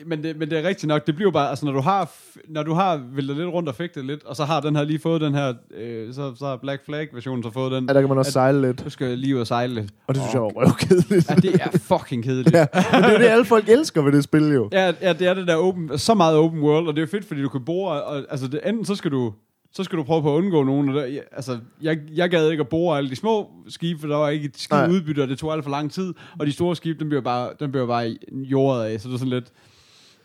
men, 0.05 0.23
det, 0.23 0.37
men 0.37 0.49
det 0.49 0.59
er 0.59 0.67
rigtigt 0.67 0.87
nok, 0.87 1.07
det 1.07 1.15
bliver 1.15 1.31
bare, 1.31 1.49
altså 1.49 1.65
når 1.65 1.71
du 1.71 1.79
har, 1.81 2.11
når 2.49 2.63
du 2.63 2.73
har 2.73 3.01
væltet 3.13 3.37
lidt 3.37 3.47
rundt 3.47 3.69
og 3.69 3.75
fægtet 3.75 4.05
lidt, 4.05 4.23
og 4.23 4.35
så 4.35 4.45
har 4.45 4.59
den 4.59 4.75
her 4.75 4.83
lige 4.83 4.99
fået 4.99 5.21
den 5.21 5.33
her, 5.35 5.53
øh, 5.77 6.13
så, 6.13 6.35
så 6.35 6.45
har 6.45 6.55
Black 6.57 6.85
Flag 6.85 7.07
versionen 7.13 7.43
så 7.43 7.51
fået 7.51 7.71
den, 7.71 7.85
Ja, 7.87 7.93
der 7.93 7.99
kan 8.01 8.09
man 8.09 8.17
også 8.17 8.29
At- 8.29 8.33
sejle 8.33 8.61
lidt. 8.61 8.83
du 8.85 8.89
skal 8.89 9.17
lige 9.17 9.35
ud 9.35 9.39
og 9.41 9.47
sejle 9.47 9.73
lidt. 9.73 9.91
Og 10.07 10.15
det 10.15 10.23
synes 10.23 10.33
jeg 10.33 10.41
var 10.41 10.47
røvkedeligt. 10.55 11.29
Ja, 11.29 11.35
det 11.35 11.61
er 11.61 11.77
fucking 11.77 12.23
kedeligt. 12.23 12.55
Ja, 12.55 12.65
men 12.93 13.03
det 13.03 13.13
er 13.13 13.17
det, 13.17 13.25
alle 13.25 13.45
folk 13.45 13.69
elsker 13.69 14.01
ved 14.01 14.11
det 14.11 14.23
spil 14.23 14.47
jo. 14.53 14.69
Ja, 14.71 14.93
ja, 15.01 15.13
det 15.13 15.27
er 15.27 15.33
det 15.33 15.47
der 15.47 15.55
open, 15.55 15.97
så 15.97 16.13
meget 16.13 16.37
open 16.37 16.59
world, 16.61 16.87
og 16.87 16.95
det 16.95 17.01
er 17.03 17.07
fedt, 17.07 17.25
fordi 17.25 17.41
du 17.41 17.49
kan 17.49 17.65
bore, 17.65 18.03
og, 18.03 18.23
altså 18.29 18.47
det, 18.47 18.59
enten 18.65 18.85
så 18.85 18.95
skal 18.95 19.11
du, 19.11 19.33
så 19.71 19.83
skal 19.83 19.97
du 19.97 20.03
prøve 20.03 20.21
på 20.21 20.33
at 20.33 20.37
undgå 20.37 20.63
nogen, 20.63 20.89
og 20.89 20.95
der, 20.95 21.05
ja, 21.05 21.19
altså, 21.31 21.57
jeg, 21.81 21.99
jeg 22.15 22.29
gad 22.29 22.49
ikke 22.49 22.61
at 22.61 22.67
bore 22.69 22.97
alle 22.97 23.09
de 23.09 23.15
små 23.15 23.49
skibe, 23.67 23.99
for 23.99 24.07
der 24.07 24.15
var 24.15 24.29
ikke 24.29 24.45
et 24.45 24.57
skib 24.57 24.71
Nej. 24.71 24.89
udbytte, 24.89 25.21
og 25.21 25.27
det 25.27 25.37
tog 25.39 25.53
alt 25.53 25.63
for 25.63 25.71
lang 25.71 25.91
tid, 25.91 26.13
og 26.39 26.45
de 26.47 26.51
store 26.51 26.75
skibe, 26.75 26.99
dem 26.99 27.09
bliver 27.09 27.21
bare, 27.21 27.49
dem 27.59 27.71
bliver 27.71 27.87
bare 27.87 28.17
jordet 28.33 28.83
af, 28.83 29.01
så 29.01 29.07
det 29.07 29.13
er 29.13 29.17
sådan 29.17 29.33
lidt, 29.33 29.51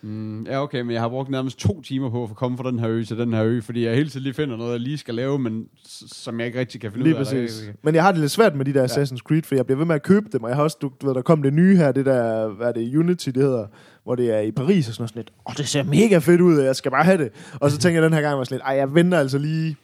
mm, 0.01 0.45
ja 0.45 0.61
okay, 0.63 0.81
men 0.81 0.91
jeg 0.91 1.01
har 1.01 1.09
brugt 1.09 1.29
nærmest 1.29 1.59
to 1.59 1.81
timer 1.81 2.09
på 2.09 2.23
at 2.23 2.29
få 2.29 2.35
komme 2.35 2.57
fra 2.57 2.71
den 2.71 2.79
her 2.79 2.89
ø 2.89 3.03
til 3.03 3.17
den 3.17 3.33
her 3.33 3.43
ø, 3.43 3.61
fordi 3.61 3.85
jeg 3.85 3.95
hele 3.95 4.09
tiden 4.09 4.23
lige 4.23 4.33
finder 4.33 4.57
noget, 4.57 4.71
jeg 4.71 4.79
lige 4.79 4.97
skal 4.97 5.15
lave, 5.15 5.39
men 5.39 5.67
som 6.07 6.39
jeg 6.39 6.47
ikke 6.47 6.59
rigtig 6.59 6.81
kan 6.81 6.91
finde 6.91 7.03
Lige 7.03 7.15
ud 7.15 7.19
af. 7.19 7.25
præcis. 7.25 7.69
Men 7.83 7.95
jeg 7.95 8.03
har 8.03 8.11
det 8.11 8.21
lidt 8.21 8.31
svært 8.31 8.55
med 8.55 8.65
de 8.65 8.73
der 8.73 8.87
Assassin's 8.87 9.17
Creed, 9.17 9.41
for 9.43 9.55
jeg 9.55 9.65
bliver 9.65 9.77
ved 9.77 9.85
med 9.85 9.95
at 9.95 10.03
købe 10.03 10.25
dem, 10.33 10.43
og 10.43 10.49
jeg 10.49 10.55
har 10.55 10.63
også, 10.63 10.77
du, 10.81 10.91
du 11.01 11.07
ved, 11.07 11.15
der 11.15 11.21
kom 11.21 11.43
det 11.43 11.53
nye 11.53 11.75
her, 11.75 11.91
det 11.91 12.05
der, 12.05 12.47
hvad 12.47 12.67
er 12.67 12.71
det, 12.71 12.95
Unity, 12.95 13.29
det 13.29 13.43
hedder, 13.43 13.67
hvor 14.03 14.15
det 14.15 14.31
er 14.35 14.39
i 14.39 14.51
Paris 14.51 14.87
og 14.87 14.93
sådan 14.93 15.01
noget, 15.01 15.09
sådan 15.09 15.19
lidt, 15.19 15.29
åh, 15.37 15.51
oh, 15.51 15.55
det 15.57 15.67
ser 15.67 15.83
mega 15.83 16.17
fedt 16.17 16.41
ud, 16.41 16.57
og 16.59 16.65
jeg 16.65 16.75
skal 16.75 16.91
bare 16.91 17.03
have 17.03 17.17
det. 17.17 17.31
Og 17.59 17.71
så 17.71 17.77
tænker 17.77 18.01
jeg 18.01 18.09
den 18.09 18.13
her 18.13 18.21
gang, 18.21 18.37
var 18.37 18.43
sådan 18.43 18.55
lidt, 18.55 18.63
ej, 18.65 18.75
jeg 18.75 18.95
venter 18.95 19.19
altså 19.19 19.37
lige, 19.37 19.77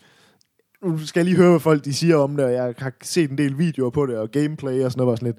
nu 0.83 0.97
skal 0.97 1.19
jeg 1.19 1.25
lige 1.25 1.37
høre, 1.37 1.49
hvad 1.49 1.59
folk 1.59 1.85
de 1.85 1.93
siger 1.93 2.15
om 2.17 2.35
det, 2.35 2.45
og 2.45 2.53
jeg 2.53 2.73
har 2.77 2.93
set 3.03 3.31
en 3.31 3.37
del 3.37 3.57
videoer 3.57 3.89
på 3.89 4.05
det, 4.05 4.17
og 4.17 4.31
gameplay 4.31 4.83
og 4.83 4.91
sådan 4.91 4.99
noget, 5.01 5.09
var 5.11 5.15
sådan 5.15 5.25
lidt, 5.25 5.37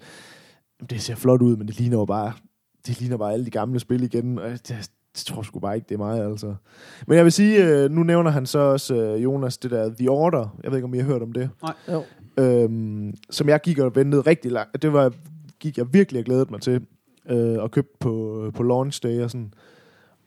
"Jamen, 0.81 0.89
det 0.91 1.03
ser 1.03 1.15
flot 1.15 1.43
ud, 1.43 1.57
men 1.57 1.67
det 1.69 1.79
ligner 1.79 1.99
jo 1.99 2.05
bare, 2.05 2.33
det 2.87 3.01
ligner 3.01 3.17
bare 3.17 3.33
alle 3.33 3.45
de 3.45 3.51
gamle 3.51 3.81
spil 3.81 4.03
igen, 4.03 4.39
og 4.39 4.45
jeg, 4.51 4.59
jeg, 4.69 4.77
jeg 4.79 4.85
tror 5.27 5.43
sgu 5.43 5.59
bare 5.59 5.75
ikke, 5.77 5.87
det 5.89 5.95
er 5.95 5.99
mig, 5.99 6.25
altså. 6.25 6.55
Men 7.07 7.17
jeg 7.17 7.25
vil 7.25 7.33
sige, 7.33 7.67
øh, 7.67 7.91
nu 7.91 8.03
nævner 8.03 8.31
han 8.31 8.47
så 8.47 8.59
også, 8.59 8.95
øh, 8.95 9.23
Jonas, 9.25 9.59
det 9.59 9.71
der 9.71 9.95
The 9.99 10.09
Order, 10.11 10.59
jeg 10.65 10.71
ved 10.71 10.79
ikke, 10.79 10.85
om 10.87 10.95
I 10.95 10.99
har 10.99 11.05
hørt 11.05 11.23
om 11.23 11.33
det 11.33 11.51
Jo. 11.89 12.05
øhm, 12.39 13.15
som 13.31 13.49
jeg 13.49 13.61
gik 13.61 13.79
og 13.79 13.97
ventede 13.97 14.23
rigtig 14.23 14.53
langt. 14.53 14.83
Det 14.83 14.93
var, 14.93 15.13
gik 15.61 15.79
jeg 15.79 15.87
virkelig 15.93 16.19
og 16.19 16.25
glædede 16.25 16.47
mig 16.51 16.61
til 16.61 16.81
øh, 17.29 17.59
og 17.63 17.71
købt 17.71 17.99
på, 17.99 18.45
på 18.55 18.63
launch 18.63 19.03
day 19.03 19.21
og 19.23 19.31
sådan. 19.31 19.53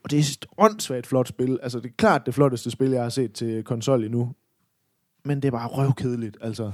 Og 0.04 0.10
det 0.10 0.16
er 0.18 0.20
et 0.20 0.46
åndssvagt 0.58 1.06
flot 1.06 1.28
spil. 1.28 1.58
Altså, 1.62 1.78
det 1.80 1.86
er 1.88 1.92
klart 1.96 2.26
det 2.26 2.34
flotteste 2.34 2.70
spil, 2.70 2.90
jeg 2.90 3.02
har 3.02 3.08
set 3.08 3.32
til 3.32 3.64
konsol 3.64 4.04
endnu. 4.04 4.32
Men 5.24 5.42
det 5.42 5.48
er 5.48 5.52
bare 5.52 5.68
røvkedeligt, 5.68 6.36
altså. 6.40 6.72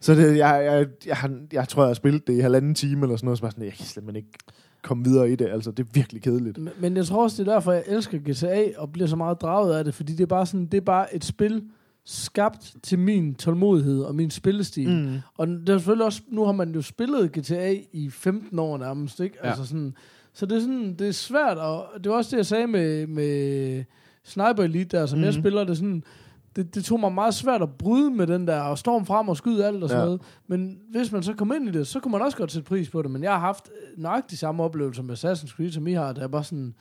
Så 0.00 0.14
det, 0.14 0.36
jeg, 0.36 0.62
jeg, 0.64 0.86
jeg, 1.06 1.16
har, 1.16 1.40
jeg 1.52 1.68
tror, 1.68 1.82
jeg 1.82 1.88
har 1.88 1.94
spillet 1.94 2.26
det 2.26 2.32
i 2.36 2.40
halvanden 2.40 2.74
time 2.74 3.02
eller 3.02 3.16
sådan 3.16 3.24
noget, 3.26 3.38
så 3.38 3.44
var 3.44 3.50
sådan, 3.50 3.64
jeg 3.64 3.72
kan 3.72 3.86
simpelthen 3.86 4.16
ikke 4.16 4.38
komme 4.82 5.04
videre 5.04 5.30
i 5.30 5.36
det. 5.36 5.46
Altså, 5.48 5.70
det 5.70 5.82
er 5.86 5.88
virkelig 5.94 6.22
kedeligt. 6.22 6.58
Men- 6.58 6.72
Men 6.80 6.96
jeg 6.96 7.06
tror 7.06 7.22
også, 7.22 7.42
det 7.42 7.48
er 7.48 7.52
derfor, 7.52 7.72
jeg 7.72 7.84
elsker 7.86 8.18
GTA 8.18 8.64
og 8.80 8.92
bliver 8.92 9.06
så 9.08 9.16
meget 9.16 9.40
draget 9.40 9.74
af 9.78 9.84
det, 9.84 9.94
fordi 9.94 10.12
det 10.12 10.20
er 10.22 10.26
bare 10.26 10.46
sådan, 10.46 10.66
det 10.66 10.76
er 10.76 10.80
bare 10.80 11.14
et 11.14 11.24
spil 11.24 11.62
skabt 12.08 12.74
til 12.82 12.98
min 12.98 13.34
tålmodighed 13.34 14.02
og 14.02 14.14
min 14.14 14.30
spillestil. 14.30 14.88
Mm. 14.90 15.18
Og 15.38 15.46
det 15.48 15.68
er 15.68 15.78
selvfølgelig 15.78 16.04
også, 16.06 16.22
nu 16.28 16.44
har 16.44 16.52
man 16.52 16.74
jo 16.74 16.82
spillet 16.82 17.32
GTA 17.32 17.74
i 17.92 18.10
15 18.10 18.58
år 18.58 18.78
nærmest, 18.78 19.20
ikke? 19.20 19.36
Ja. 19.42 19.48
Altså 19.48 19.66
sådan, 19.66 19.94
så 20.32 20.46
det 20.46 20.56
er 20.56 20.60
sådan, 20.60 20.94
det 20.98 21.08
er 21.08 21.12
svært, 21.12 21.58
og 21.58 21.86
det 22.04 22.10
var 22.10 22.16
også 22.16 22.30
det, 22.30 22.36
jeg 22.36 22.46
sagde 22.46 22.66
med, 22.66 23.06
med 23.06 23.84
Sniper 24.24 24.62
Elite 24.62 24.96
der, 24.98 25.06
som 25.06 25.18
mm. 25.18 25.24
jeg 25.24 25.34
spiller, 25.34 25.64
det 25.64 25.76
sådan, 25.76 26.02
det, 26.56 26.74
det 26.74 26.84
tog 26.84 27.00
mig 27.00 27.12
meget 27.12 27.34
svært 27.34 27.62
at 27.62 27.70
bryde 27.78 28.10
med 28.10 28.26
den 28.26 28.46
der, 28.46 28.60
og 28.60 28.78
storm 28.78 29.06
frem 29.06 29.28
og 29.28 29.36
skyde 29.36 29.66
alt 29.66 29.82
og 29.82 29.88
sådan 29.88 30.00
Ja. 30.00 30.04
noget. 30.04 30.20
Men 30.46 30.78
hvis 30.90 31.12
man 31.12 31.22
så 31.22 31.32
kommer 31.34 31.54
ind 31.54 31.68
i 31.68 31.72
det, 31.72 31.86
så 31.86 32.00
kunne 32.00 32.12
man 32.12 32.22
også 32.22 32.36
godt 32.36 32.52
sætte 32.52 32.68
pris 32.68 32.90
på 32.90 33.02
det. 33.02 33.10
Men 33.10 33.22
jeg 33.22 33.32
har 33.32 33.38
haft 33.38 33.68
nøjagtig 33.96 34.38
samme 34.38 34.62
oplevelse 34.62 35.02
med 35.02 35.14
Assassin's 35.24 35.56
Creed, 35.56 35.70
som 35.72 35.86
I 35.86 35.92
har. 35.92 36.12
Det 36.12 36.22
er 36.22 36.28
bare 36.28 36.44
sådan 36.44 36.74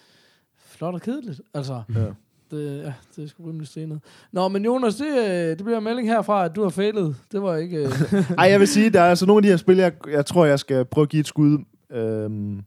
flot 0.65 0.93
og 0.93 1.02
kedeligt. 1.02 1.41
Altså, 1.53 1.81
Ja. 1.95 2.06
Det, 2.51 2.77
ja, 2.84 2.93
det 3.15 3.23
er 3.23 3.27
sgu 3.27 3.43
rimelig 3.47 3.67
stenet. 3.67 3.99
Nå, 4.31 4.47
men 4.47 4.65
Jonas, 4.65 4.95
det, 4.95 5.17
øh, 5.17 5.49
det 5.49 5.63
bliver 5.63 5.77
en 5.77 5.84
melding 5.84 6.07
herfra, 6.07 6.45
at 6.45 6.55
du 6.55 6.63
har 6.63 6.69
failet. 6.69 7.15
Det 7.31 7.41
var 7.41 7.55
ikke... 7.55 7.77
øh, 7.77 7.91
Ej, 8.39 8.49
jeg 8.49 8.59
vil 8.59 8.67
sige, 8.67 8.89
der 8.89 9.01
er 9.01 9.09
altså 9.09 9.26
nogle 9.26 9.38
af 9.38 9.43
de 9.43 9.49
her 9.49 9.57
spil, 9.57 9.77
jeg, 9.77 9.91
jeg 10.11 10.26
tror, 10.26 10.45
jeg 10.45 10.59
skal 10.59 10.85
prøve 10.85 11.03
at 11.03 11.09
give 11.09 11.19
et 11.19 11.27
skud. 11.27 11.57
Øhm, 11.91 12.61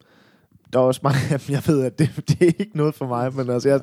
der 0.72 0.78
er 0.78 0.82
også 0.82 1.00
mange 1.02 1.18
af 1.30 1.40
dem, 1.40 1.54
jeg 1.54 1.62
ved, 1.66 1.84
at 1.84 1.98
det, 1.98 2.10
det 2.28 2.42
er 2.42 2.52
ikke 2.58 2.70
noget 2.76 2.94
for 2.94 3.06
mig, 3.06 3.34
men 3.34 3.50
altså, 3.50 3.68
jeg, 3.68 3.80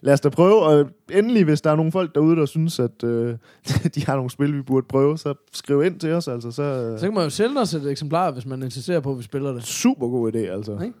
lad 0.00 0.12
os 0.12 0.20
da 0.20 0.28
prøve, 0.28 0.62
og 0.62 0.88
endelig, 1.12 1.44
hvis 1.44 1.60
der 1.60 1.70
er 1.70 1.76
nogle 1.76 1.92
folk 1.92 2.14
derude, 2.14 2.36
der 2.36 2.46
synes, 2.46 2.80
at 2.80 3.04
øh, 3.04 3.36
de 3.94 4.06
har 4.06 4.14
nogle 4.14 4.30
spil, 4.30 4.56
vi 4.56 4.62
burde 4.62 4.86
prøve, 4.88 5.18
så 5.18 5.34
skriv 5.52 5.82
ind 5.82 6.00
til 6.00 6.12
os, 6.12 6.28
altså, 6.28 6.50
så, 6.50 6.96
så 6.98 7.06
kan 7.06 7.14
man 7.14 7.24
jo 7.24 7.30
sælge 7.30 7.60
os 7.60 7.74
et 7.74 7.90
eksemplar, 7.90 8.30
hvis 8.30 8.46
man 8.46 8.62
insisterer 8.62 9.00
på, 9.00 9.10
at 9.12 9.18
vi 9.18 9.22
spiller 9.22 9.52
det. 9.52 9.62
super 9.62 10.08
god 10.08 10.34
idé, 10.34 10.38
altså. 10.38 10.72
Ikke? 10.72 10.94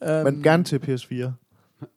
Men 0.00 0.26
Øhm, 0.26 0.42
gerne 0.42 0.64
til 0.64 0.76
PS4. 0.76 1.47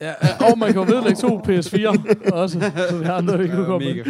Ja, 0.02 0.14
ja, 0.24 0.52
og 0.52 0.58
man 0.60 0.74
kan 0.74 0.82
jo 0.82 0.96
vedlægge 0.96 1.22
to 1.22 1.42
PS4 1.48 2.34
også, 2.34 2.72
så 2.90 2.98
vi 2.98 3.06
har 3.06 3.22
noget, 3.22 3.40
vi 3.40 3.48
kan 3.48 3.60
Ja, 3.60 3.66
komme 3.66 3.88
mega 3.94 4.04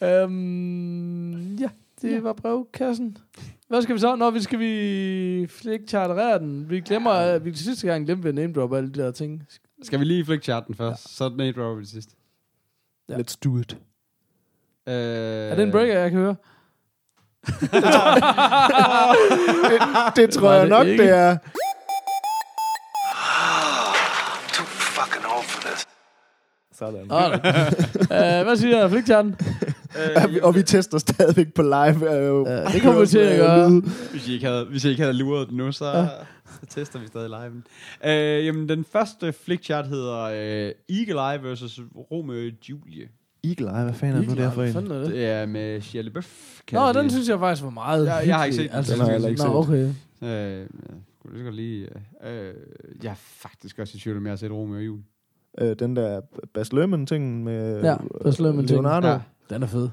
med. 0.00 0.22
Øhm, 0.22 1.56
ja, 1.56 1.68
det 2.02 2.24
var 2.24 2.32
brevkassen. 2.32 3.16
Hvad 3.68 3.82
skal 3.82 3.94
vi 3.94 4.00
så? 4.00 4.16
Nå, 4.16 4.30
vi 4.30 4.42
skal 4.42 4.58
vi 4.58 5.46
flik 5.50 5.80
charterere 5.88 6.38
den. 6.38 6.70
Vi 6.70 6.80
glemmer, 6.80 7.10
at 7.10 7.44
vi 7.44 7.54
sidste 7.54 7.86
gang 7.86 8.06
glemte 8.06 8.22
vi 8.22 8.28
at 8.28 8.34
name 8.34 8.52
drop 8.52 8.74
alle 8.74 8.92
de 8.92 9.00
der 9.02 9.10
ting. 9.10 9.42
Skal 9.82 10.00
vi 10.00 10.04
lige 10.04 10.24
flikke 10.24 10.44
charten 10.44 10.74
først? 10.74 11.04
Ja. 11.06 11.10
Så 11.16 11.24
er 11.24 11.28
den 11.28 11.40
et 11.40 11.56
drop 11.56 11.78
det 11.78 11.88
sidste. 11.88 12.12
Ja. 13.08 13.14
Let's 13.16 13.36
do 13.44 13.58
it. 13.58 13.76
Øh, 14.88 14.94
Er 14.94 15.54
det 15.54 15.62
en 15.62 15.70
breaker, 15.70 15.98
jeg 15.98 16.10
kan 16.10 16.20
høre? 16.20 16.36
Det 20.16 20.30
tror 20.30 20.48
Var 20.48 20.52
jeg 20.54 20.62
det 20.62 20.70
nok, 20.70 20.86
ikke? 20.86 21.02
det 21.02 21.10
er. 21.12 21.36
Too 24.52 24.66
fucking 24.66 25.24
old 25.36 25.44
for 25.44 25.60
this. 25.68 25.86
Sådan. 26.78 27.02
Uh, 27.02 28.44
hvad 28.46 28.56
siger? 28.56 28.84
Og 28.84 28.92
vi, 30.30 30.40
og 30.42 30.54
vi 30.54 30.62
tester 30.62 30.98
stadigvæk 30.98 31.54
på 31.54 31.62
live. 31.62 32.12
Jo 32.12 32.46
Ja, 32.48 32.64
det 32.64 32.82
kommer 32.84 33.00
vi 33.00 33.06
til 33.06 33.18
at 33.18 33.38
gøre. 33.38 33.70
Hvis 34.10 34.28
I 34.28 34.32
ikke 34.32 34.46
havde, 34.46 34.64
hvis 34.64 34.84
I 34.84 34.88
ikke 34.88 35.02
havde 35.02 35.14
luret 35.14 35.48
den 35.48 35.56
nu, 35.56 35.72
så, 35.72 35.86
ja. 35.86 36.06
så 36.60 36.66
tester 36.68 36.98
vi 36.98 37.06
stadig 37.06 37.28
live. 37.28 37.62
Øh, 38.12 38.46
jamen, 38.46 38.68
den 38.68 38.84
første 38.92 39.32
flickchart 39.32 39.86
hedder 39.86 40.18
øh, 40.22 40.72
Eagle 40.98 41.32
Eye 41.34 41.42
versus 41.48 41.80
Romeo 42.10 42.46
og 42.46 42.52
Julie. 42.70 43.08
Eagle 43.44 43.78
Eye, 43.78 43.84
hvad 43.84 43.94
fanden 43.94 44.16
er 44.16 44.20
det 44.20 44.28
nu 44.36 44.42
der 44.42 44.50
for 44.50 44.62
en? 44.62 44.76
er 44.76 44.98
det? 44.98 45.06
Det 45.10 45.26
er 45.26 45.46
med 45.46 45.80
Shia 45.80 46.00
LaBeouf. 46.02 46.60
kan 46.66 46.76
Nå, 46.78 46.92
den 46.92 46.94
sige. 47.02 47.10
synes 47.10 47.28
jeg 47.28 47.38
faktisk 47.38 47.64
var 47.64 47.70
meget 47.70 48.06
Jeg- 48.06 48.22
jeg 48.26 48.36
har 48.36 48.44
ikke 48.44 48.56
set 48.56 48.70
den. 48.72 48.84
Den 48.84 49.00
har 49.00 49.10
jeg 49.10 49.30
ikke 49.30 49.42
Nå, 49.42 49.62
set. 49.62 49.68
okay. 49.70 49.94
Øh, 50.22 50.58
jeg 50.60 50.66
kunne 51.22 51.36
lige 51.36 51.50
lige... 51.52 51.88
Øh, 52.26 52.54
jeg 53.02 53.10
er 53.10 53.14
faktisk 53.16 53.78
også 53.78 53.92
i 53.96 54.00
tvivl 54.00 54.16
om, 54.16 54.24
jeg 54.26 54.30
har 54.30 54.36
set 54.36 54.50
Romeo 54.50 54.76
og 54.76 54.86
Julie. 54.86 55.02
Øh, 55.60 55.76
den 55.78 55.96
der 55.96 56.20
Bas 56.54 56.72
Lerman-ting 56.72 57.44
med 57.44 57.82
Ja, 57.82 57.96
Baz 58.24 58.38
Luhrmann-ting. 58.38 58.82
Leonardo. 58.82 59.08
Ja. 59.08 59.18
Den 59.50 59.62
er 59.62 59.66
det 59.66 59.90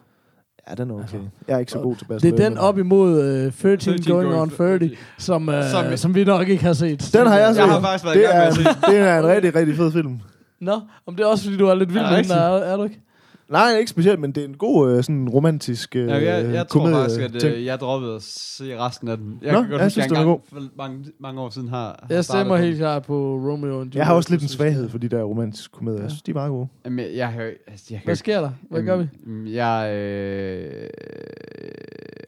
ja, 0.70 0.76
den 0.76 0.90
er 0.92 0.96
okay. 0.96 1.20
Jeg 1.48 1.56
er 1.56 1.60
ikke 1.60 1.72
så 1.72 1.80
god 1.80 1.96
til 1.96 2.06
Bas 2.06 2.22
Det 2.22 2.28
er 2.28 2.36
den 2.36 2.40
Luhrmann. 2.54 2.58
op 2.68 2.78
imod 2.78 3.46
uh, 3.48 3.54
13, 3.54 3.80
13 3.80 4.04
going, 4.14 4.34
on 4.34 4.50
30, 4.50 4.90
som, 5.18 5.48
uh, 5.48 5.54
Som- 5.72 5.98
som, 5.98 6.16
vi 6.16 6.24
nok 6.24 6.48
ikke 6.50 6.64
har 6.64 6.74
set. 6.74 7.10
Den 7.14 7.28
har 7.28 7.38
jeg 7.38 7.56
set. 7.56 7.62
Jeg 7.62 7.70
har 7.72 7.82
faktisk 7.82 8.06
været 8.06 8.16
i 8.16 8.20
det, 8.20 8.28
gang 8.30 8.38
med 8.38 8.44
er, 8.66 8.70
at 8.70 8.76
se 8.86 8.92
det 8.92 9.00
er 9.00 9.20
en 9.20 9.26
rigtig, 9.26 9.56
rigtig 9.56 9.76
fed 9.76 9.92
film. 9.92 10.20
Nå, 10.62 10.80
om 11.06 11.16
det 11.16 11.24
er 11.24 11.28
også 11.28 11.44
fordi, 11.44 11.58
du 11.58 11.68
er 11.68 11.76
lidt 11.76 11.94
vild 11.94 12.04
med 12.04 12.24
den, 12.24 12.32
er, 12.32 12.38
er 12.58 12.78
du 12.78 12.84
ikke? 12.84 13.02
Nej, 13.50 13.78
ikke 13.80 13.90
specielt, 13.92 14.20
men 14.20 14.32
det 14.32 14.44
er 14.44 14.48
en 14.48 14.58
god 14.58 14.92
øh, 14.92 15.04
sådan 15.04 15.30
romantisk 15.30 15.96
øh, 15.96 16.08
Ja, 16.08 16.16
jeg, 16.16 16.54
jeg 16.54 16.68
tror 16.68 16.90
faktisk, 16.90 17.22
at 17.22 17.44
øh, 17.44 17.66
jeg 17.66 17.80
droppede 17.80 18.16
at 18.16 18.22
se 18.24 18.78
resten 18.78 19.08
af 19.08 19.18
den. 19.18 19.40
Jeg 19.42 19.54
Nå, 19.54 19.62
kan 19.62 19.70
godt 19.72 19.82
jeg 19.82 19.92
synes, 19.92 20.08
jeg 20.08 20.16
var 20.16 20.22
engang 20.22 20.42
for 20.54 20.62
mange, 20.78 21.06
mange 21.20 21.42
år 21.42 21.50
siden 21.50 21.70
har, 21.70 22.06
Jeg 22.10 22.26
stemmer 22.26 22.58
helt 22.58 22.78
klart 22.78 23.04
på 23.04 23.14
Romeo 23.36 23.74
og 23.74 23.80
Juliet. 23.80 23.96
Jeg 23.96 24.06
har 24.06 24.14
også 24.14 24.30
lidt 24.32 24.42
en 24.42 24.48
svaghed 24.48 24.90
for 24.90 24.98
de 24.98 25.10
der 25.10 25.24
romantiske 25.24 25.72
komedier. 25.72 26.02
Jeg 26.02 26.12
synes, 26.12 26.22
de 26.22 26.32
er 26.32 26.36
meget 26.36 26.50
gode. 26.50 26.68
Jamen, 26.86 27.00
jeg, 27.06 27.16
jeg, 27.16 27.54
altså, 27.68 27.86
jeg, 27.92 28.02
Hvad 28.06 28.16
sker 28.16 28.42
der? 28.42 28.52
Hvad 28.70 28.84
gør 28.84 28.98
vi? 28.98 29.08
Jeg, 29.56 29.94
øh, 29.96 30.90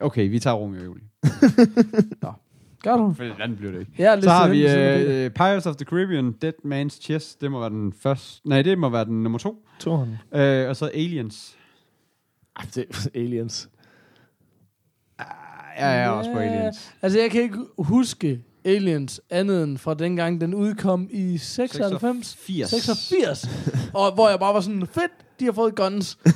okay, 0.02 0.30
vi 0.30 0.39
tager 0.39 0.56
Romeo 0.56 0.80
og 0.80 0.85
Julie. 0.85 1.03
Gør 2.88 2.97
du? 2.97 3.14
For 3.14 3.23
den 3.23 3.41
anden 3.41 3.57
blev 3.57 3.72
det 3.73 3.80
ikke. 3.80 3.91
Lidt 3.97 4.23
Så 4.23 4.30
har 4.30 4.49
vi 4.49 4.61
øh, 4.68 5.30
Pirates 5.31 5.65
of 5.65 5.76
the 5.76 5.85
Caribbean, 5.85 6.31
Dead 6.31 6.53
Man's 6.65 7.01
Chest. 7.01 7.41
Det 7.41 7.51
må 7.51 7.59
være 7.59 7.69
den 7.69 7.93
første. 7.93 8.49
Nej, 8.49 8.61
det 8.61 8.77
må 8.77 8.89
være 8.89 9.05
den 9.05 9.23
nummer 9.23 9.39
to. 9.39 9.65
Toren. 9.80 10.18
Øh, 10.34 10.69
og 10.69 10.76
så 10.76 10.85
Aliens. 10.93 11.57
Ej, 12.55 12.65
det 12.76 12.85
er 12.89 13.07
Aliens. 13.22 13.69
Jeg 15.77 16.01
er 16.03 16.09
også 16.09 16.31
på 16.31 16.38
Aliens. 16.39 16.95
Altså, 17.01 17.19
jeg 17.19 17.31
kan 17.31 17.41
ikke 17.41 17.59
huske 17.77 18.41
Aliens 18.68 19.22
andet 19.30 19.64
end 19.64 19.77
fra 19.77 19.94
dengang, 19.94 20.41
den 20.41 20.53
udkom 20.56 21.07
i 21.11 21.38
96. 21.38 22.27
86. 22.27 22.69
86. 22.69 23.49
og 23.94 24.14
hvor 24.14 24.30
jeg 24.30 24.39
bare 24.39 24.53
var 24.53 24.60
sådan, 24.61 24.88
fedt, 24.88 25.11
de 25.39 25.45
har 25.45 25.52
fået 25.52 25.76
guns. 25.76 26.18
um, 26.26 26.31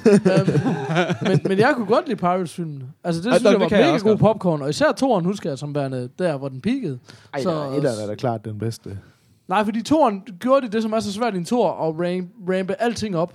men, 1.27 1.39
men 1.45 1.59
jeg 1.59 1.73
kunne 1.75 1.85
godt 1.87 2.07
lide 2.07 2.17
Pirates-filmen. 2.19 2.83
Altså, 3.03 3.21
det 3.21 3.27
Ja, 3.27 3.31
synes 3.31 3.43
det 3.43 3.51
jeg 3.51 3.59
var 3.59 3.67
jeg 3.77 3.79
mega 3.85 3.93
også 3.93 4.05
god 4.05 4.17
popcorn. 4.17 4.61
Og 4.61 4.69
især 4.69 4.91
toren 4.91 5.25
husker 5.25 5.49
jeg 5.49 5.57
som 5.59 5.75
værende 5.75 6.09
der, 6.19 6.37
hvor 6.37 6.49
den 6.49 6.61
peakede. 6.61 6.99
Ej, 7.33 7.41
Så- 7.43 7.49
så, 7.49 7.77
etteren 7.77 7.99
er 8.03 8.07
da 8.07 8.15
klart 8.15 8.45
den 8.45 8.59
bedste. 8.59 8.99
Nej, 9.47 9.63
fordi 9.65 9.81
toren 9.83 10.21
gjorde 10.39 10.67
de 10.67 10.71
det, 10.71 10.81
som 10.83 10.93
er 10.93 10.99
så 10.99 11.13
svært 11.13 11.33
i 11.33 11.37
en 11.37 11.45
tor, 11.45 11.67
og 11.69 11.99
ram, 11.99 12.29
rampe 12.49 12.75
alting 12.81 13.17
op. 13.17 13.33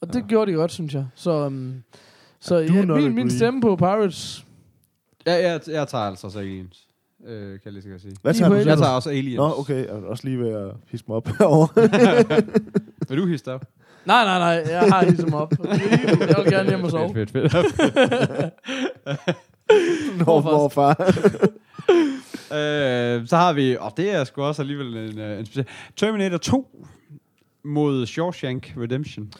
Og 0.00 0.12
det 0.12 0.24
gjorde 0.28 0.50
de 0.52 0.56
godt, 0.56 0.72
synes 0.72 0.94
jeg. 0.94 1.06
Så, 1.14 1.46
um, 1.46 1.74
så 2.40 2.56
ja, 2.56 2.84
min, 2.84 3.14
min 3.14 3.30
stemme 3.30 3.60
på 3.60 3.76
Pirates... 3.76 4.44
Ja, 5.26 5.50
jeg, 5.52 5.60
jeg 5.68 5.88
tager 5.88 6.04
altså 6.04 6.26
også 6.26 6.38
Aliens. 6.38 6.83
Øh, 7.26 7.50
kan 7.50 7.60
jeg 7.64 7.72
lige 7.72 7.82
så 7.82 7.88
godt 7.88 8.00
sige. 8.02 8.16
Hvad 8.22 8.34
tager 8.34 8.48
du? 8.48 8.54
Jeg 8.54 8.78
tager 8.78 8.90
også 8.90 9.10
Aliens. 9.10 9.36
Nå, 9.36 9.54
okay. 9.58 9.76
Jeg 9.76 9.84
er 9.86 10.02
også 10.06 10.24
lige 10.24 10.38
ved 10.38 10.48
at 10.54 10.70
hisse 10.88 11.04
mig 11.08 11.16
op 11.16 11.28
herovre. 11.38 11.82
Vil 13.08 13.18
du 13.18 13.26
hisse 13.26 13.44
dig 13.44 13.54
op? 13.54 13.64
Nej, 14.04 14.24
nej, 14.24 14.38
nej, 14.38 14.72
jeg 14.72 14.80
har 14.92 15.04
ligesom 15.04 15.34
op. 15.34 15.52
Jeg 16.30 16.34
vil 16.44 16.52
gerne 16.52 16.68
hjem 16.68 16.84
og 16.84 16.90
sove. 16.90 17.14
Fedt, 17.14 17.30
fedt, 17.30 17.52
fedt. 17.52 17.74
Nå, 20.26 20.40
morfar. 20.40 20.90
øh, 22.58 23.26
så 23.28 23.36
har 23.36 23.52
vi, 23.52 23.76
og 23.80 23.92
det 23.96 24.10
er 24.14 24.24
sgu 24.24 24.42
også 24.42 24.62
alligevel 24.62 24.96
en, 24.96 25.18
øh, 25.18 25.38
en 25.38 25.46
speciel... 25.46 25.66
Terminator 25.96 26.38
2 26.38 26.86
mod 27.64 28.06
Shawshank 28.06 28.74
Redemption. 28.76 29.32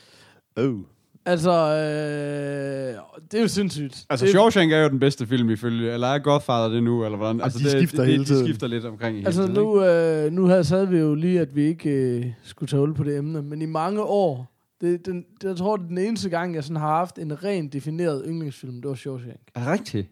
oh. 0.57 0.79
Altså, 1.27 1.51
øh, 1.51 3.21
det 3.31 3.39
er 3.39 3.43
jo 3.43 3.49
sindssygt. 3.49 4.07
Altså, 4.11 4.27
det, 4.27 4.33
Shawshank 4.33 4.73
er 4.73 4.79
jo 4.79 4.89
den 4.89 5.01
bedste 5.01 5.27
film 5.27 5.51
ifølge, 5.51 5.93
eller 5.93 6.07
er 6.07 6.19
Godfather 6.19 6.69
det 6.69 6.83
nu, 6.83 7.05
eller 7.05 7.17
hvordan? 7.17 7.41
Altså, 7.41 7.59
de 7.59 7.65
det, 7.65 7.73
skifter 7.73 7.99
det, 7.99 8.07
hele 8.07 8.19
det, 8.19 8.27
tiden. 8.27 8.43
De 8.43 8.49
skifter 8.49 8.67
lidt 8.67 8.85
omkring 8.85 9.17
i 9.17 9.19
hele 9.19 9.27
Altså, 9.27 9.43
tiden, 9.43 9.55
nu, 9.55 9.85
øh, 9.85 10.33
nu 10.33 10.47
havde, 10.47 10.65
sad 10.65 10.87
vi 10.87 10.99
jo 10.99 11.15
lige, 11.15 11.41
at 11.41 11.57
vi 11.57 11.63
ikke 11.63 11.91
øh, 11.91 12.27
skulle 12.43 12.69
tage 12.69 12.81
hul 12.81 12.95
på 12.95 13.05
det 13.05 13.17
emne, 13.17 13.43
men 13.43 13.63
i 13.63 13.67
mange 13.67 14.03
år, 14.03 14.53
det, 14.81 15.07
den, 15.07 15.25
det, 15.41 15.49
jeg 15.49 15.57
tror, 15.57 15.77
det 15.77 15.85
er 15.85 15.89
den 15.89 15.99
eneste 15.99 16.29
gang, 16.29 16.55
jeg 16.55 16.65
sådan 16.65 16.77
har 16.77 16.97
haft 16.97 17.19
en 17.19 17.45
rent 17.45 17.73
defineret 17.73 18.25
yndlingsfilm, 18.27 18.83
det 18.83 18.89
var 18.89 18.95
Shawshank. 18.95 19.41
Er 19.55 19.61
det 19.61 19.69
rigtigt? 19.69 20.09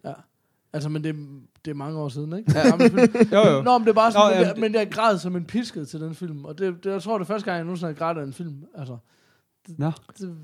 Altså, 0.72 0.88
men 0.88 1.04
det, 1.04 1.14
det 1.64 1.70
er 1.70 1.74
mange 1.74 1.98
år 1.98 2.08
siden, 2.08 2.38
ikke? 2.38 2.52
Ja, 2.54 2.88
film. 2.88 2.98
Jo, 3.32 3.48
jo. 3.50 3.62
Nå, 3.62 3.78
men 3.78 3.84
det 3.84 3.90
er 3.90 3.94
bare 3.94 4.12
sådan, 4.12 4.24
Nå, 4.26 4.30
men, 4.30 4.46
jamen, 4.46 4.62
jeg, 4.62 4.70
men 4.70 4.74
jeg 4.74 4.90
græd 4.90 5.18
som 5.18 5.36
en 5.36 5.44
pisket 5.44 5.88
til 5.88 6.00
den 6.00 6.14
film, 6.14 6.44
og 6.44 6.58
det, 6.58 6.84
det 6.84 6.90
jeg 6.90 7.02
tror, 7.02 7.18
det 7.18 7.24
er 7.24 7.26
første 7.26 7.44
gang, 7.44 7.56
jeg 7.56 7.64
nogensinde 7.64 7.92
har 7.92 7.98
grædt 7.98 8.18
af 8.18 8.22
en 8.22 8.32
film. 8.32 8.64
Altså, 8.74 8.96
det, 9.66 9.78
Nå. 9.78 9.92
det, 10.18 10.36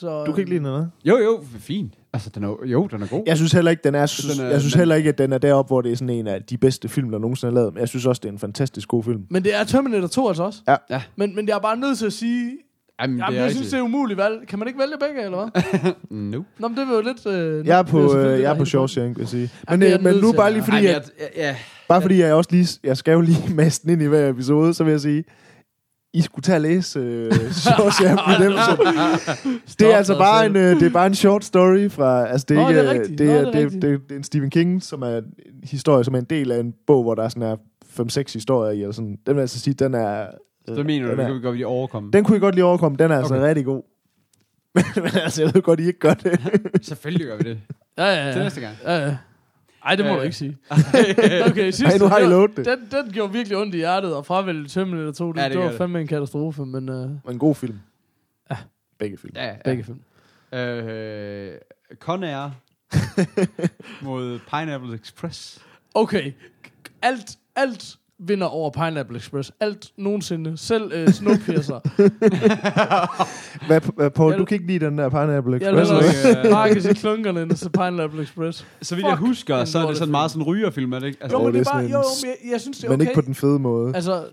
så, 0.00 0.24
Du 0.24 0.32
kan 0.32 0.38
ikke 0.40 0.50
lide 0.50 0.58
den, 0.58 0.66
eller 0.66 0.86
Jo, 1.04 1.16
jo, 1.18 1.40
fint. 1.58 1.92
Altså, 2.12 2.30
den 2.34 2.44
er, 2.44 2.56
jo, 2.66 2.86
den 2.86 3.02
er 3.02 3.06
god. 3.06 3.22
Jeg 3.26 3.36
synes 3.36 3.52
heller 3.52 3.70
ikke, 3.70 3.80
den 3.84 3.94
er, 3.94 4.30
Den 4.36 4.44
er- 4.44 4.50
jeg 4.50 4.60
synes 4.60 4.74
heller 4.74 4.94
ikke, 4.94 5.08
at 5.08 5.18
den 5.18 5.32
er 5.32 5.38
deroppe, 5.38 5.68
hvor 5.68 5.80
det 5.80 5.92
er 5.92 5.96
sådan 5.96 6.10
en 6.10 6.26
af 6.26 6.42
de 6.42 6.58
bedste 6.58 6.88
film, 6.88 7.10
der 7.10 7.18
nogensinde 7.18 7.50
er 7.50 7.54
lavet. 7.54 7.74
Men 7.74 7.80
jeg 7.80 7.88
synes 7.88 8.06
også, 8.06 8.20
det 8.22 8.28
er 8.28 8.32
en 8.32 8.38
fantastisk 8.38 8.88
god 8.88 9.04
film. 9.04 9.22
Men 9.30 9.44
det 9.44 9.54
er 9.54 9.64
Terminator 9.64 10.06
2 10.08 10.28
altså 10.28 10.42
også. 10.42 10.58
Ja. 10.68 10.76
Ja. 10.90 11.02
Men, 11.16 11.34
men 11.36 11.48
jeg 11.48 11.54
er 11.54 11.60
bare 11.60 11.76
nødt 11.76 11.98
til 11.98 12.06
at 12.06 12.12
sige, 12.12 12.52
Jamen, 13.00 13.18
jamen, 13.18 13.32
det 13.32 13.38
er 13.40 13.44
jeg 13.44 13.52
synes, 13.52 13.70
det 13.70 13.78
er 13.78 13.82
umuligt 13.82 14.18
valg. 14.18 14.46
Kan 14.48 14.58
man 14.58 14.68
ikke 14.68 14.80
vælge 14.80 14.92
begge, 15.00 15.24
eller 15.24 15.38
hvad? 15.38 15.92
No. 16.10 16.42
Nå, 16.58 16.68
men 16.68 16.76
det 16.76 16.88
er 16.88 16.94
jo 16.94 17.00
lidt... 17.00 17.26
Øh, 17.26 17.66
Jeg 17.66 17.78
er 17.78 17.82
på, 17.82 18.16
øh, 18.16 18.40
jeg 18.40 18.50
er 18.50 18.54
på 18.58 18.64
Shawshank, 18.64 19.16
vil 19.16 19.22
jeg 19.22 19.28
sige. 19.28 19.50
Jamen, 19.70 19.80
Men, 19.80 19.86
det 19.88 19.94
er 19.94 19.98
øh, 19.98 20.04
men 20.04 20.16
nu 20.22 20.32
bare 20.32 20.52
lige 20.52 20.62
fordi, 20.64 20.86
Ej, 20.86 20.92
at, 20.92 21.10
jeg, 21.20 21.28
ja, 21.36 21.56
bare 21.88 22.02
fordi 22.02 22.18
jeg 22.20 22.34
også 22.34 22.50
lige, 22.52 22.68
jeg 22.84 22.96
skal 22.96 23.12
jo 23.12 23.20
lige 23.20 23.54
maste 23.54 23.82
den 23.82 23.90
ind 23.92 24.02
i 24.02 24.06
hver 24.06 24.28
episode, 24.28 24.74
så 24.74 24.84
vil 24.84 24.90
jeg 24.90 25.00
sige, 25.00 25.24
I 26.12 26.20
skulle 26.20 26.42
tage 26.42 26.56
og 26.56 26.60
læse 26.60 27.00
uh, 27.26 27.50
Shawshank 27.50 28.18
Redemption. 28.28 28.86
det 29.78 29.92
er 29.92 29.96
altså 29.96 30.18
bare 30.18 30.46
en, 30.46 30.56
uh, 30.56 30.62
det 30.62 30.82
er 30.82 30.90
bare 30.90 31.06
en 31.06 31.14
short 31.14 31.44
story 31.44 31.88
fra... 31.90 32.26
Altså, 32.28 32.46
det 32.48 32.56
er, 32.58 32.62
Nå, 32.62 32.68
ikke, 32.68 32.80
det 32.80 32.86
er 32.88 32.94
øh, 32.94 33.00
rigtigt. 33.00 33.18
det, 33.18 33.26
Nå, 33.26 33.32
er, 33.32 33.38
det 33.38 33.46
er 33.48 33.50
det, 33.52 33.62
er, 33.64 33.68
det, 33.80 33.92
er, 33.94 33.98
det 33.98 34.12
er 34.12 34.16
en 34.16 34.22
Stephen 34.24 34.50
King, 34.50 34.82
som 34.82 35.02
er 35.02 35.16
en 35.16 35.24
historie, 35.64 36.04
som 36.04 36.14
er 36.14 36.18
en 36.18 36.24
del 36.24 36.52
af 36.52 36.60
en 36.60 36.74
bog, 36.86 37.02
hvor 37.02 37.14
der 37.14 37.22
er 37.22 37.28
sådan 37.28 37.42
er 37.42 37.56
5-6 38.00 38.32
historier 38.32 38.72
i. 38.72 38.80
Eller 38.80 38.92
sådan. 38.92 39.10
Den 39.10 39.18
vil 39.26 39.34
jeg 39.34 39.40
altså 39.40 39.60
sige, 39.60 39.74
den 39.74 39.94
er... 39.94 40.26
Så 40.68 40.82
mener 40.82 41.06
du, 41.06 41.12
den 41.12 41.20
er- 41.20 41.26
kunne 41.26 41.34
vi 41.36 41.42
godt 41.46 41.56
lige 41.56 41.66
overkomme. 41.66 42.10
Den 42.12 42.24
kunne 42.24 42.34
jeg 42.34 42.40
godt 42.40 42.54
lige 42.54 42.64
overkomme. 42.64 42.96
Den 42.98 43.10
er 43.10 43.16
altså 43.18 43.34
Okay. 43.34 43.44
rigtig 43.46 43.64
god. 43.64 43.82
Men 44.96 45.10
altså, 45.24 45.42
jeg 45.42 45.54
ved 45.54 45.62
godt, 45.62 45.80
I 45.80 45.86
ikke 45.86 45.98
gør 45.98 46.14
det. 46.14 46.40
Selvfølgelig 46.82 47.26
gør 47.26 47.36
vi 47.36 47.42
det. 47.42 47.58
Ja, 47.98 48.04
ja, 48.26 48.32
Til 48.32 48.38
ja. 48.38 48.44
næste 48.44 48.60
gang. 48.60 48.74
ja, 48.84 49.06
ja. 49.06 49.16
Ej, 49.86 49.94
det 49.96 50.04
må 50.04 50.10
Ja, 50.10 50.16
du 50.16 50.22
ikke 50.22 50.36
sige. 50.36 50.58
okay, 51.50 51.70
sidste, 51.70 51.86
Ej, 51.86 51.98
nu 51.98 52.06
har 52.06 52.18
I 52.18 52.26
lovet 52.26 52.56
det. 52.56 52.66
Den, 52.66 52.78
den 52.90 53.12
gjorde 53.12 53.32
virkelig 53.32 53.58
ondt 53.58 53.74
i 53.74 53.78
hjertet, 53.78 54.14
og 54.16 54.26
fravælge 54.26 54.68
Terminator 54.68 55.12
2, 55.12 55.32
det, 55.32 55.38
Ja, 55.40 55.44
det 55.44 55.52
det, 55.52 55.60
var 55.60 55.68
det. 55.68 55.76
fandme 55.78 56.00
en 56.00 56.06
katastrofe, 56.06 56.66
men 56.66 56.88
uh, 56.88 56.96
Men 57.10 57.20
en 57.28 57.38
god 57.38 57.54
film. 57.54 57.78
Ja. 58.50 58.56
Begge 58.98 59.16
film. 59.18 59.32
Ja, 59.36 59.46
ja. 59.46 59.54
begge 59.64 59.84
film. 59.84 60.00
Øh, 60.60 61.52
Conair 61.98 62.50
mod 64.04 64.38
Pineapple 64.50 64.94
Express. 64.94 65.62
Okay, 65.94 66.32
alt, 67.02 67.38
alt 67.56 67.96
vinder 68.18 68.46
over 68.46 68.70
Pineapple 68.70 69.16
Express. 69.16 69.52
Alt 69.60 69.90
nogensinde. 69.98 70.56
Selv 70.56 71.02
uh, 71.02 71.12
Snowpiercer. 71.12 71.80
Hvad, 73.66 73.80
hvad, 73.96 74.10
Paul, 74.10 74.30
Jeg- 74.32 74.38
du 74.38 74.44
kan 74.44 74.54
ikke 74.54 74.66
lide 74.66 74.84
den 74.86 74.98
der 74.98 75.08
Pineapple 75.08 75.58
Jeg 75.60 75.70
Express? 75.82 75.90
hvad? 75.90 76.30
ikke, 76.36 76.40
øh, 76.48 76.50
Marcus 76.52 76.84
i 76.84 76.92
klunkerne 76.94 77.42
ind 77.42 77.50
til 77.50 77.70
Pineapple 77.70 78.22
Express. 78.22 78.66
Så 78.82 78.94
vidt 78.94 79.06
jeg 79.06 79.16
husker, 79.16 79.64
så 79.64 79.78
er 79.78 79.86
det 79.88 79.96
sådan 79.96 80.10
meget 80.10 80.30
sådan 80.30 80.42
en 80.42 80.46
rygerfilm, 80.46 80.92
er 80.92 80.98
det 80.98 81.06
ikke? 81.06 81.18
Altså, 81.22 81.38
Jo, 81.38 81.44
men 81.44 81.54
det 81.54 81.60
er 81.60 81.64
bare, 81.72 81.82
sådan 81.82 81.90
jo, 81.90 81.98
en- 81.98 82.04
men 82.22 82.30
jeg, 82.44 82.50
jeg 82.52 82.60
synes, 82.60 82.78
det 82.78 82.84
er 82.84 82.88
Men 82.90 83.00
okay. 83.00 83.08
ikke 83.10 83.14
på 83.14 83.20
den 83.26 83.34
fede 83.34 83.58
måde. 83.58 83.94
Altså, 83.94 84.24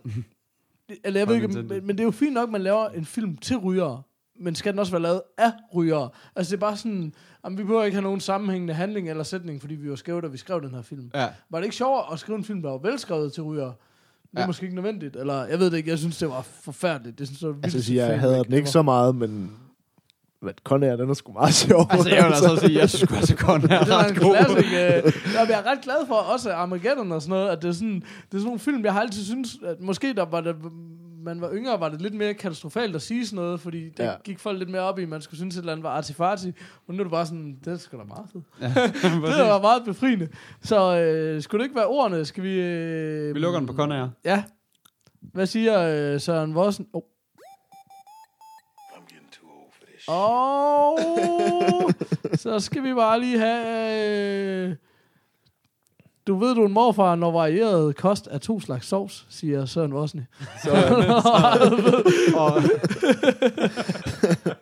eller 1.06 1.20
jeg 1.20 1.28
ved 1.28 1.36
ikke, 1.36 1.48
men, 1.48 1.68
men 1.68 1.90
det 1.90 2.00
er 2.00 2.04
jo 2.04 2.12
fint 2.12 2.34
nok, 2.34 2.44
at 2.48 2.52
man 2.52 2.62
laver 2.62 2.88
en 2.90 3.06
film 3.06 3.38
til 3.38 3.58
rygere, 3.58 4.02
men 4.40 4.56
skal 4.56 4.72
den 4.72 4.80
også 4.80 4.92
være 4.92 5.02
lavet 5.02 5.22
af 5.38 5.52
rygere? 5.76 6.10
Altså 6.36 6.52
det 6.52 6.58
er 6.58 6.60
bare 6.60 6.78
sådan, 6.78 7.14
jamen, 7.46 7.58
vi 7.58 7.64
behøver 7.64 7.84
ikke 7.84 7.96
have 7.96 8.04
nogen 8.04 8.20
sammenhængende 8.20 8.74
handling 8.74 9.10
eller 9.10 9.24
sætning, 9.24 9.62
fordi 9.62 9.76
vi 9.76 9.90
var 9.90 9.96
skæve, 9.96 10.22
da 10.22 10.28
vi 10.28 10.38
skrev 10.38 10.62
den 10.62 10.74
her 10.76 10.82
film. 10.82 11.12
Ja. 11.16 11.28
Var 11.50 11.58
det 11.60 11.64
ikke 11.66 11.76
sjovere 11.76 12.14
at 12.14 12.20
skrive 12.20 12.38
en 12.38 12.44
film, 12.44 12.62
der 12.62 12.70
var 12.70 12.78
velskrevet 12.78 13.34
til 13.34 13.44
rygere? 13.44 13.74
Det 14.32 14.38
er 14.38 14.42
Ja. 14.42 14.48
måske 14.48 14.64
ikke 14.64 14.76
nødvendigt, 14.76 15.16
eller 15.16 15.46
jeg 15.46 15.60
ved 15.60 15.72
det 15.72 15.78
ikke, 15.78 15.90
jeg 15.90 16.00
synes, 16.00 16.18
det 16.18 16.30
var 16.30 16.42
forfærdeligt. 16.42 17.20
Det 17.20 17.28
synes, 17.28 17.42
jeg, 17.42 17.50
var 17.50 17.56
Altså, 17.64 17.68
vildt 17.68 17.76
jeg, 17.76 17.84
siger, 17.84 18.02
jeg 18.06 18.12
fedt. 18.12 18.22
hader 18.22 18.44
den 18.44 18.54
ikke 18.54 18.66
Det 18.66 18.72
så 18.74 18.82
meget, 18.82 19.16
men... 19.16 19.52
Men 20.42 20.54
Conair, 20.64 20.96
den 20.96 21.10
er 21.10 21.14
sgu 21.14 21.32
meget 21.34 21.54
sjov. 21.54 21.88
Altså, 21.90 22.10
jeg 22.10 22.18
vil 22.26 22.34
altså 22.34 22.56
sige, 22.56 22.80
jeg 22.80 22.90
synes 22.90 23.12
også, 23.12 23.34
at 23.34 23.40
Conair 23.40 23.68
var- 23.68 23.76
er 23.76 23.84
det 23.84 23.94
ret 23.94 24.10
en 24.12 24.16
god. 24.22 24.36
classic. 24.36 24.66
Øh, 24.66 25.34
jeg 25.50 25.58
er 25.60 25.72
ret 25.72 25.82
glad 25.84 26.08
for 26.08 26.16
også 26.16 26.54
Armageddon 26.54 27.12
og 27.12 27.22
sådan 27.22 27.30
noget, 27.30 27.50
at 27.50 27.62
det 27.62 27.68
er 27.70 27.72
sådan, 27.72 27.96
det 27.96 28.02
er 28.06 28.06
sådan 28.32 28.44
nogle 28.44 28.60
film, 28.60 28.84
jeg 28.86 28.94
har 28.94 29.02
altid 29.02 29.24
synes, 29.24 29.58
at 29.66 29.82
måske 29.82 30.14
der 30.14 30.26
var 30.26 30.42
det, 30.42 30.56
man 31.24 31.42
var 31.42 31.50
yngre, 31.54 31.80
var 31.80 31.90
det 31.90 32.02
lidt 32.02 32.14
mere 32.14 32.34
katastrofalt 32.34 32.96
at 32.96 33.02
sige 33.02 33.26
sådan 33.28 33.44
noget, 33.44 33.60
fordi 33.60 33.90
det 33.90 34.00
Ja. 34.00 34.06
ja. 34.12 34.16
gik 34.24 34.40
folk 34.40 34.60
lidt 34.60 34.70
mere 34.70 34.82
op 34.82 35.00
i, 35.00 35.06
man 35.06 35.22
skulle 35.22 35.38
synes, 35.38 35.56
at 35.56 35.58
et 35.58 35.62
eller 35.62 35.72
andet 35.72 35.84
var 35.84 35.90
artifarti, 35.90 36.52
og 36.88 36.94
nu 36.94 37.00
er 37.00 37.04
det 37.04 37.12
bare 37.12 37.26
sådan, 37.26 37.58
det 37.66 37.74
er 37.74 37.78
sgu 37.78 37.98
da 37.98 38.04
meget 38.04 38.26
fedt. 38.34 38.44
det 39.38 39.46
var 39.46 39.62
meget 39.62 39.86
befriende. 39.86 40.28
Så 40.62 40.98
øh, 41.00 41.42
skulle 41.42 41.64
det 41.64 41.66
ikke 41.66 41.76
være 41.76 41.88
ordene, 41.88 42.26
skal 42.26 42.44
vi... 42.44 42.62
Øh, 42.62 43.36
Vi 43.36 43.40
lukker 43.40 43.60
den 43.60 43.68
på 43.68 43.74
Conair. 43.74 44.08
Ja. 44.26 44.44
Hvad 45.22 45.46
siger 45.46 45.80
øh, 46.14 46.22
Søren 46.22 46.56
Vossen? 46.56 46.88
Oh. 46.94 47.02
Og 50.08 51.00
så 52.34 52.60
skal 52.60 52.84
vi 52.84 52.94
bare 52.94 53.20
lige 53.20 53.40
have... 53.40 54.68
Øh, 54.70 54.76
du 56.28 56.36
ved, 56.40 56.56
du 56.56 56.62
er 56.62 56.68
en 56.68 56.74
morfar, 56.74 57.16
når 57.16 57.32
varieret 57.32 57.96
kost 57.96 58.28
er 58.32 58.38
to 58.38 58.60
slags 58.60 58.88
sovs, 58.88 59.26
siger 59.30 59.66
Søren 59.66 59.94
Vossen. 59.94 60.28
Så, 60.64 60.70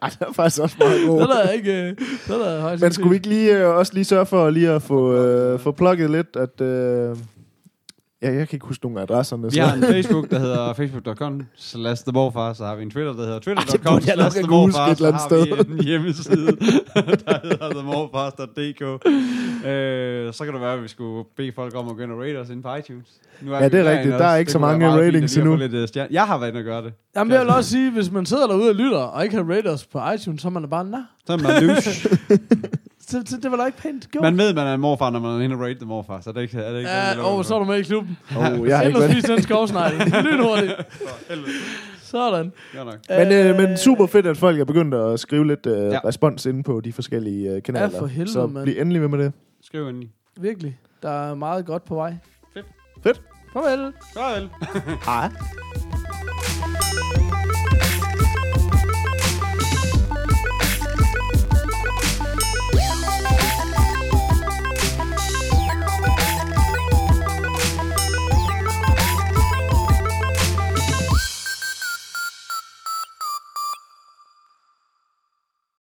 Ej, 0.01 0.09
det 0.09 0.27
er 0.27 0.33
faktisk 0.33 0.61
også 0.61 0.75
meget 0.79 1.07
god. 1.07 1.21
det 1.21 1.29
er 1.29 1.43
der 1.43 1.49
ikke... 1.49 1.71
øh, 1.71 1.95
Det 2.27 2.35
er 2.35 2.37
der 2.37 2.77
Men 2.79 2.93
skulle 2.93 3.09
vi 3.09 3.15
ikke 3.15 3.27
lige, 3.29 3.57
øh, 3.57 3.75
også 3.75 3.93
lige 3.93 4.05
sørge 4.05 4.25
for 4.25 4.49
lige 4.49 4.69
at 4.69 4.81
få, 4.81 5.13
øh, 5.13 5.59
få 5.59 5.71
plukket 5.71 6.09
lidt, 6.11 6.35
at... 6.35 6.61
Øh, 6.61 7.15
ja, 8.21 8.33
jeg 8.33 8.47
kan 8.47 8.55
ikke 8.55 8.65
huske 8.65 8.85
nogen 8.85 8.97
af 8.97 9.01
adresserne. 9.01 9.51
Vi 9.51 9.57
har 9.57 9.73
en 9.73 9.83
Facebook, 9.83 10.29
der 10.31 10.39
hedder 10.39 10.73
facebook.com 10.79 11.41
slash 11.55 12.03
the 12.03 12.11
morfar, 12.11 12.53
så 12.53 12.65
har 12.65 12.75
vi 12.75 12.83
en 12.83 12.91
Twitter, 12.91 13.13
der 13.13 13.23
hedder 13.23 13.39
twitter.com 13.39 14.01
slash 14.01 14.35
the 14.35 14.41
have 14.41 14.47
kunne 14.47 14.59
huske 14.59 14.77
morfar, 14.77 14.91
et 14.91 14.97
så 14.97 15.05
har 15.05 15.63
vi 15.63 15.71
en 15.71 15.83
hjemmeside, 15.83 16.45
der 17.25 17.39
hedder 17.43 17.69
themorfars.dk. 17.69 18.81
Øh, 19.65 20.33
så 20.33 20.45
kan 20.45 20.53
det 20.53 20.61
være, 20.61 20.73
at 20.73 20.83
vi 20.83 20.87
skulle 20.87 21.25
bede 21.37 21.51
folk 21.55 21.75
om 21.75 21.89
at 21.89 21.95
gå 21.95 22.03
ind 22.03 22.11
og 22.11 22.19
rate 22.19 22.37
os 22.37 22.49
inde 22.49 22.61
på 22.61 22.75
iTunes. 22.75 23.07
Nu 23.41 23.51
Ja, 23.53 23.59
vi 23.59 23.77
det 23.77 23.87
er 23.87 23.91
rigtigt. 23.91 24.13
Der 24.19 24.25
er 24.25 24.35
ikke 24.35 24.47
Det 24.47 24.53
så 24.53 24.59
mange 24.59 24.89
ratings 24.89 25.37
endnu. 25.37 25.55
Lidt, 25.55 25.73
øh, 25.73 25.87
jeg 26.11 26.23
har 26.27 26.37
været 26.37 26.49
inde 26.49 26.59
og 26.59 26.63
gøre 26.63 26.83
det. 26.83 26.93
Jamen, 27.15 27.33
jeg 27.33 27.41
vil 27.41 27.49
også 27.49 27.69
sige, 27.69 27.91
hvis 27.91 28.11
man 28.11 28.25
sidder 28.25 28.47
derude 28.47 28.69
og 28.69 28.75
lytter, 28.75 28.97
og 28.97 29.23
ikke 29.23 29.35
har 29.35 29.43
rated 29.43 29.71
os 29.71 29.85
på 29.85 29.99
iTunes, 30.15 30.41
så 30.41 30.47
er 30.47 30.51
man 30.51 30.63
da 30.63 30.67
bare, 30.67 30.85
nej, 30.85 30.99
Så 31.27 31.33
er 31.33 31.37
man 31.37 31.63
douche. 31.63 32.09
det, 33.11 33.29
det, 33.29 33.43
det 33.43 33.51
var 33.51 33.57
da 33.57 33.65
ikke 33.65 33.77
pænt 33.77 34.11
gjort. 34.11 34.23
Man 34.23 34.37
ved, 34.37 34.53
man 34.53 34.67
er 34.67 34.73
en 34.73 34.81
morfar, 34.81 35.09
når 35.09 35.19
man 35.19 35.39
er 35.41 35.43
inde 35.43 35.55
og 35.55 35.61
rate 35.61 35.85
morfar, 35.85 36.21
så 36.21 36.29
det 36.31 36.37
er 36.37 36.41
ikke, 36.41 36.57
er 36.57 36.71
det 36.71 36.77
ikke 36.77 36.89
ja, 36.91 37.13
lukker 37.13 37.31
og 37.31 37.45
så 37.45 37.55
er 37.55 37.59
du 37.59 37.65
med 37.65 37.77
i 37.79 37.83
klubben. 37.83 38.17
Oh, 38.37 38.67
jeg 38.67 38.77
har 38.77 38.83
ikke 38.87 38.99
Ellers 39.03 39.23
den 39.23 39.41
skovsnegle. 39.41 40.21
Lynhurtigt. 40.21 40.73
Sådan. 42.03 42.51
Godt 42.75 42.85
nok. 42.85 42.95
Men, 43.09 43.31
øh, 43.31 43.55
men 43.57 43.77
super 43.77 44.05
fedt, 44.05 44.25
at 44.27 44.37
folk 44.37 44.59
er 44.59 44.65
begyndt 44.65 44.93
at 44.93 45.19
skrive 45.19 45.47
lidt 45.47 45.65
øh, 45.65 45.77
Ja. 45.77 45.85
ja. 45.87 45.99
respons 46.05 46.45
inde 46.45 46.63
på 46.63 46.81
de 46.81 46.93
forskellige 46.93 47.51
øh, 47.51 47.63
kanaler. 47.63 47.89
Ja, 47.93 47.99
for 47.99 48.05
helvede, 48.05 48.31
så 48.33 48.47
mand. 48.47 48.65
bliv 48.65 48.75
endelig 48.81 49.01
ved 49.01 49.07
med 49.09 49.19
det. 49.19 49.33
Skriv 49.63 49.87
endelig. 49.87 50.09
Virkelig. 50.41 50.77
Der 51.01 51.09
er 51.29 51.35
meget 51.35 51.65
godt 51.65 51.85
på 51.85 51.95
vej. 51.95 52.15
Fedt. 52.53 52.65
Fedt. 53.03 53.21
Farvel. 53.53 53.93
Farvel. 54.13 54.49
Hej. 55.05 55.29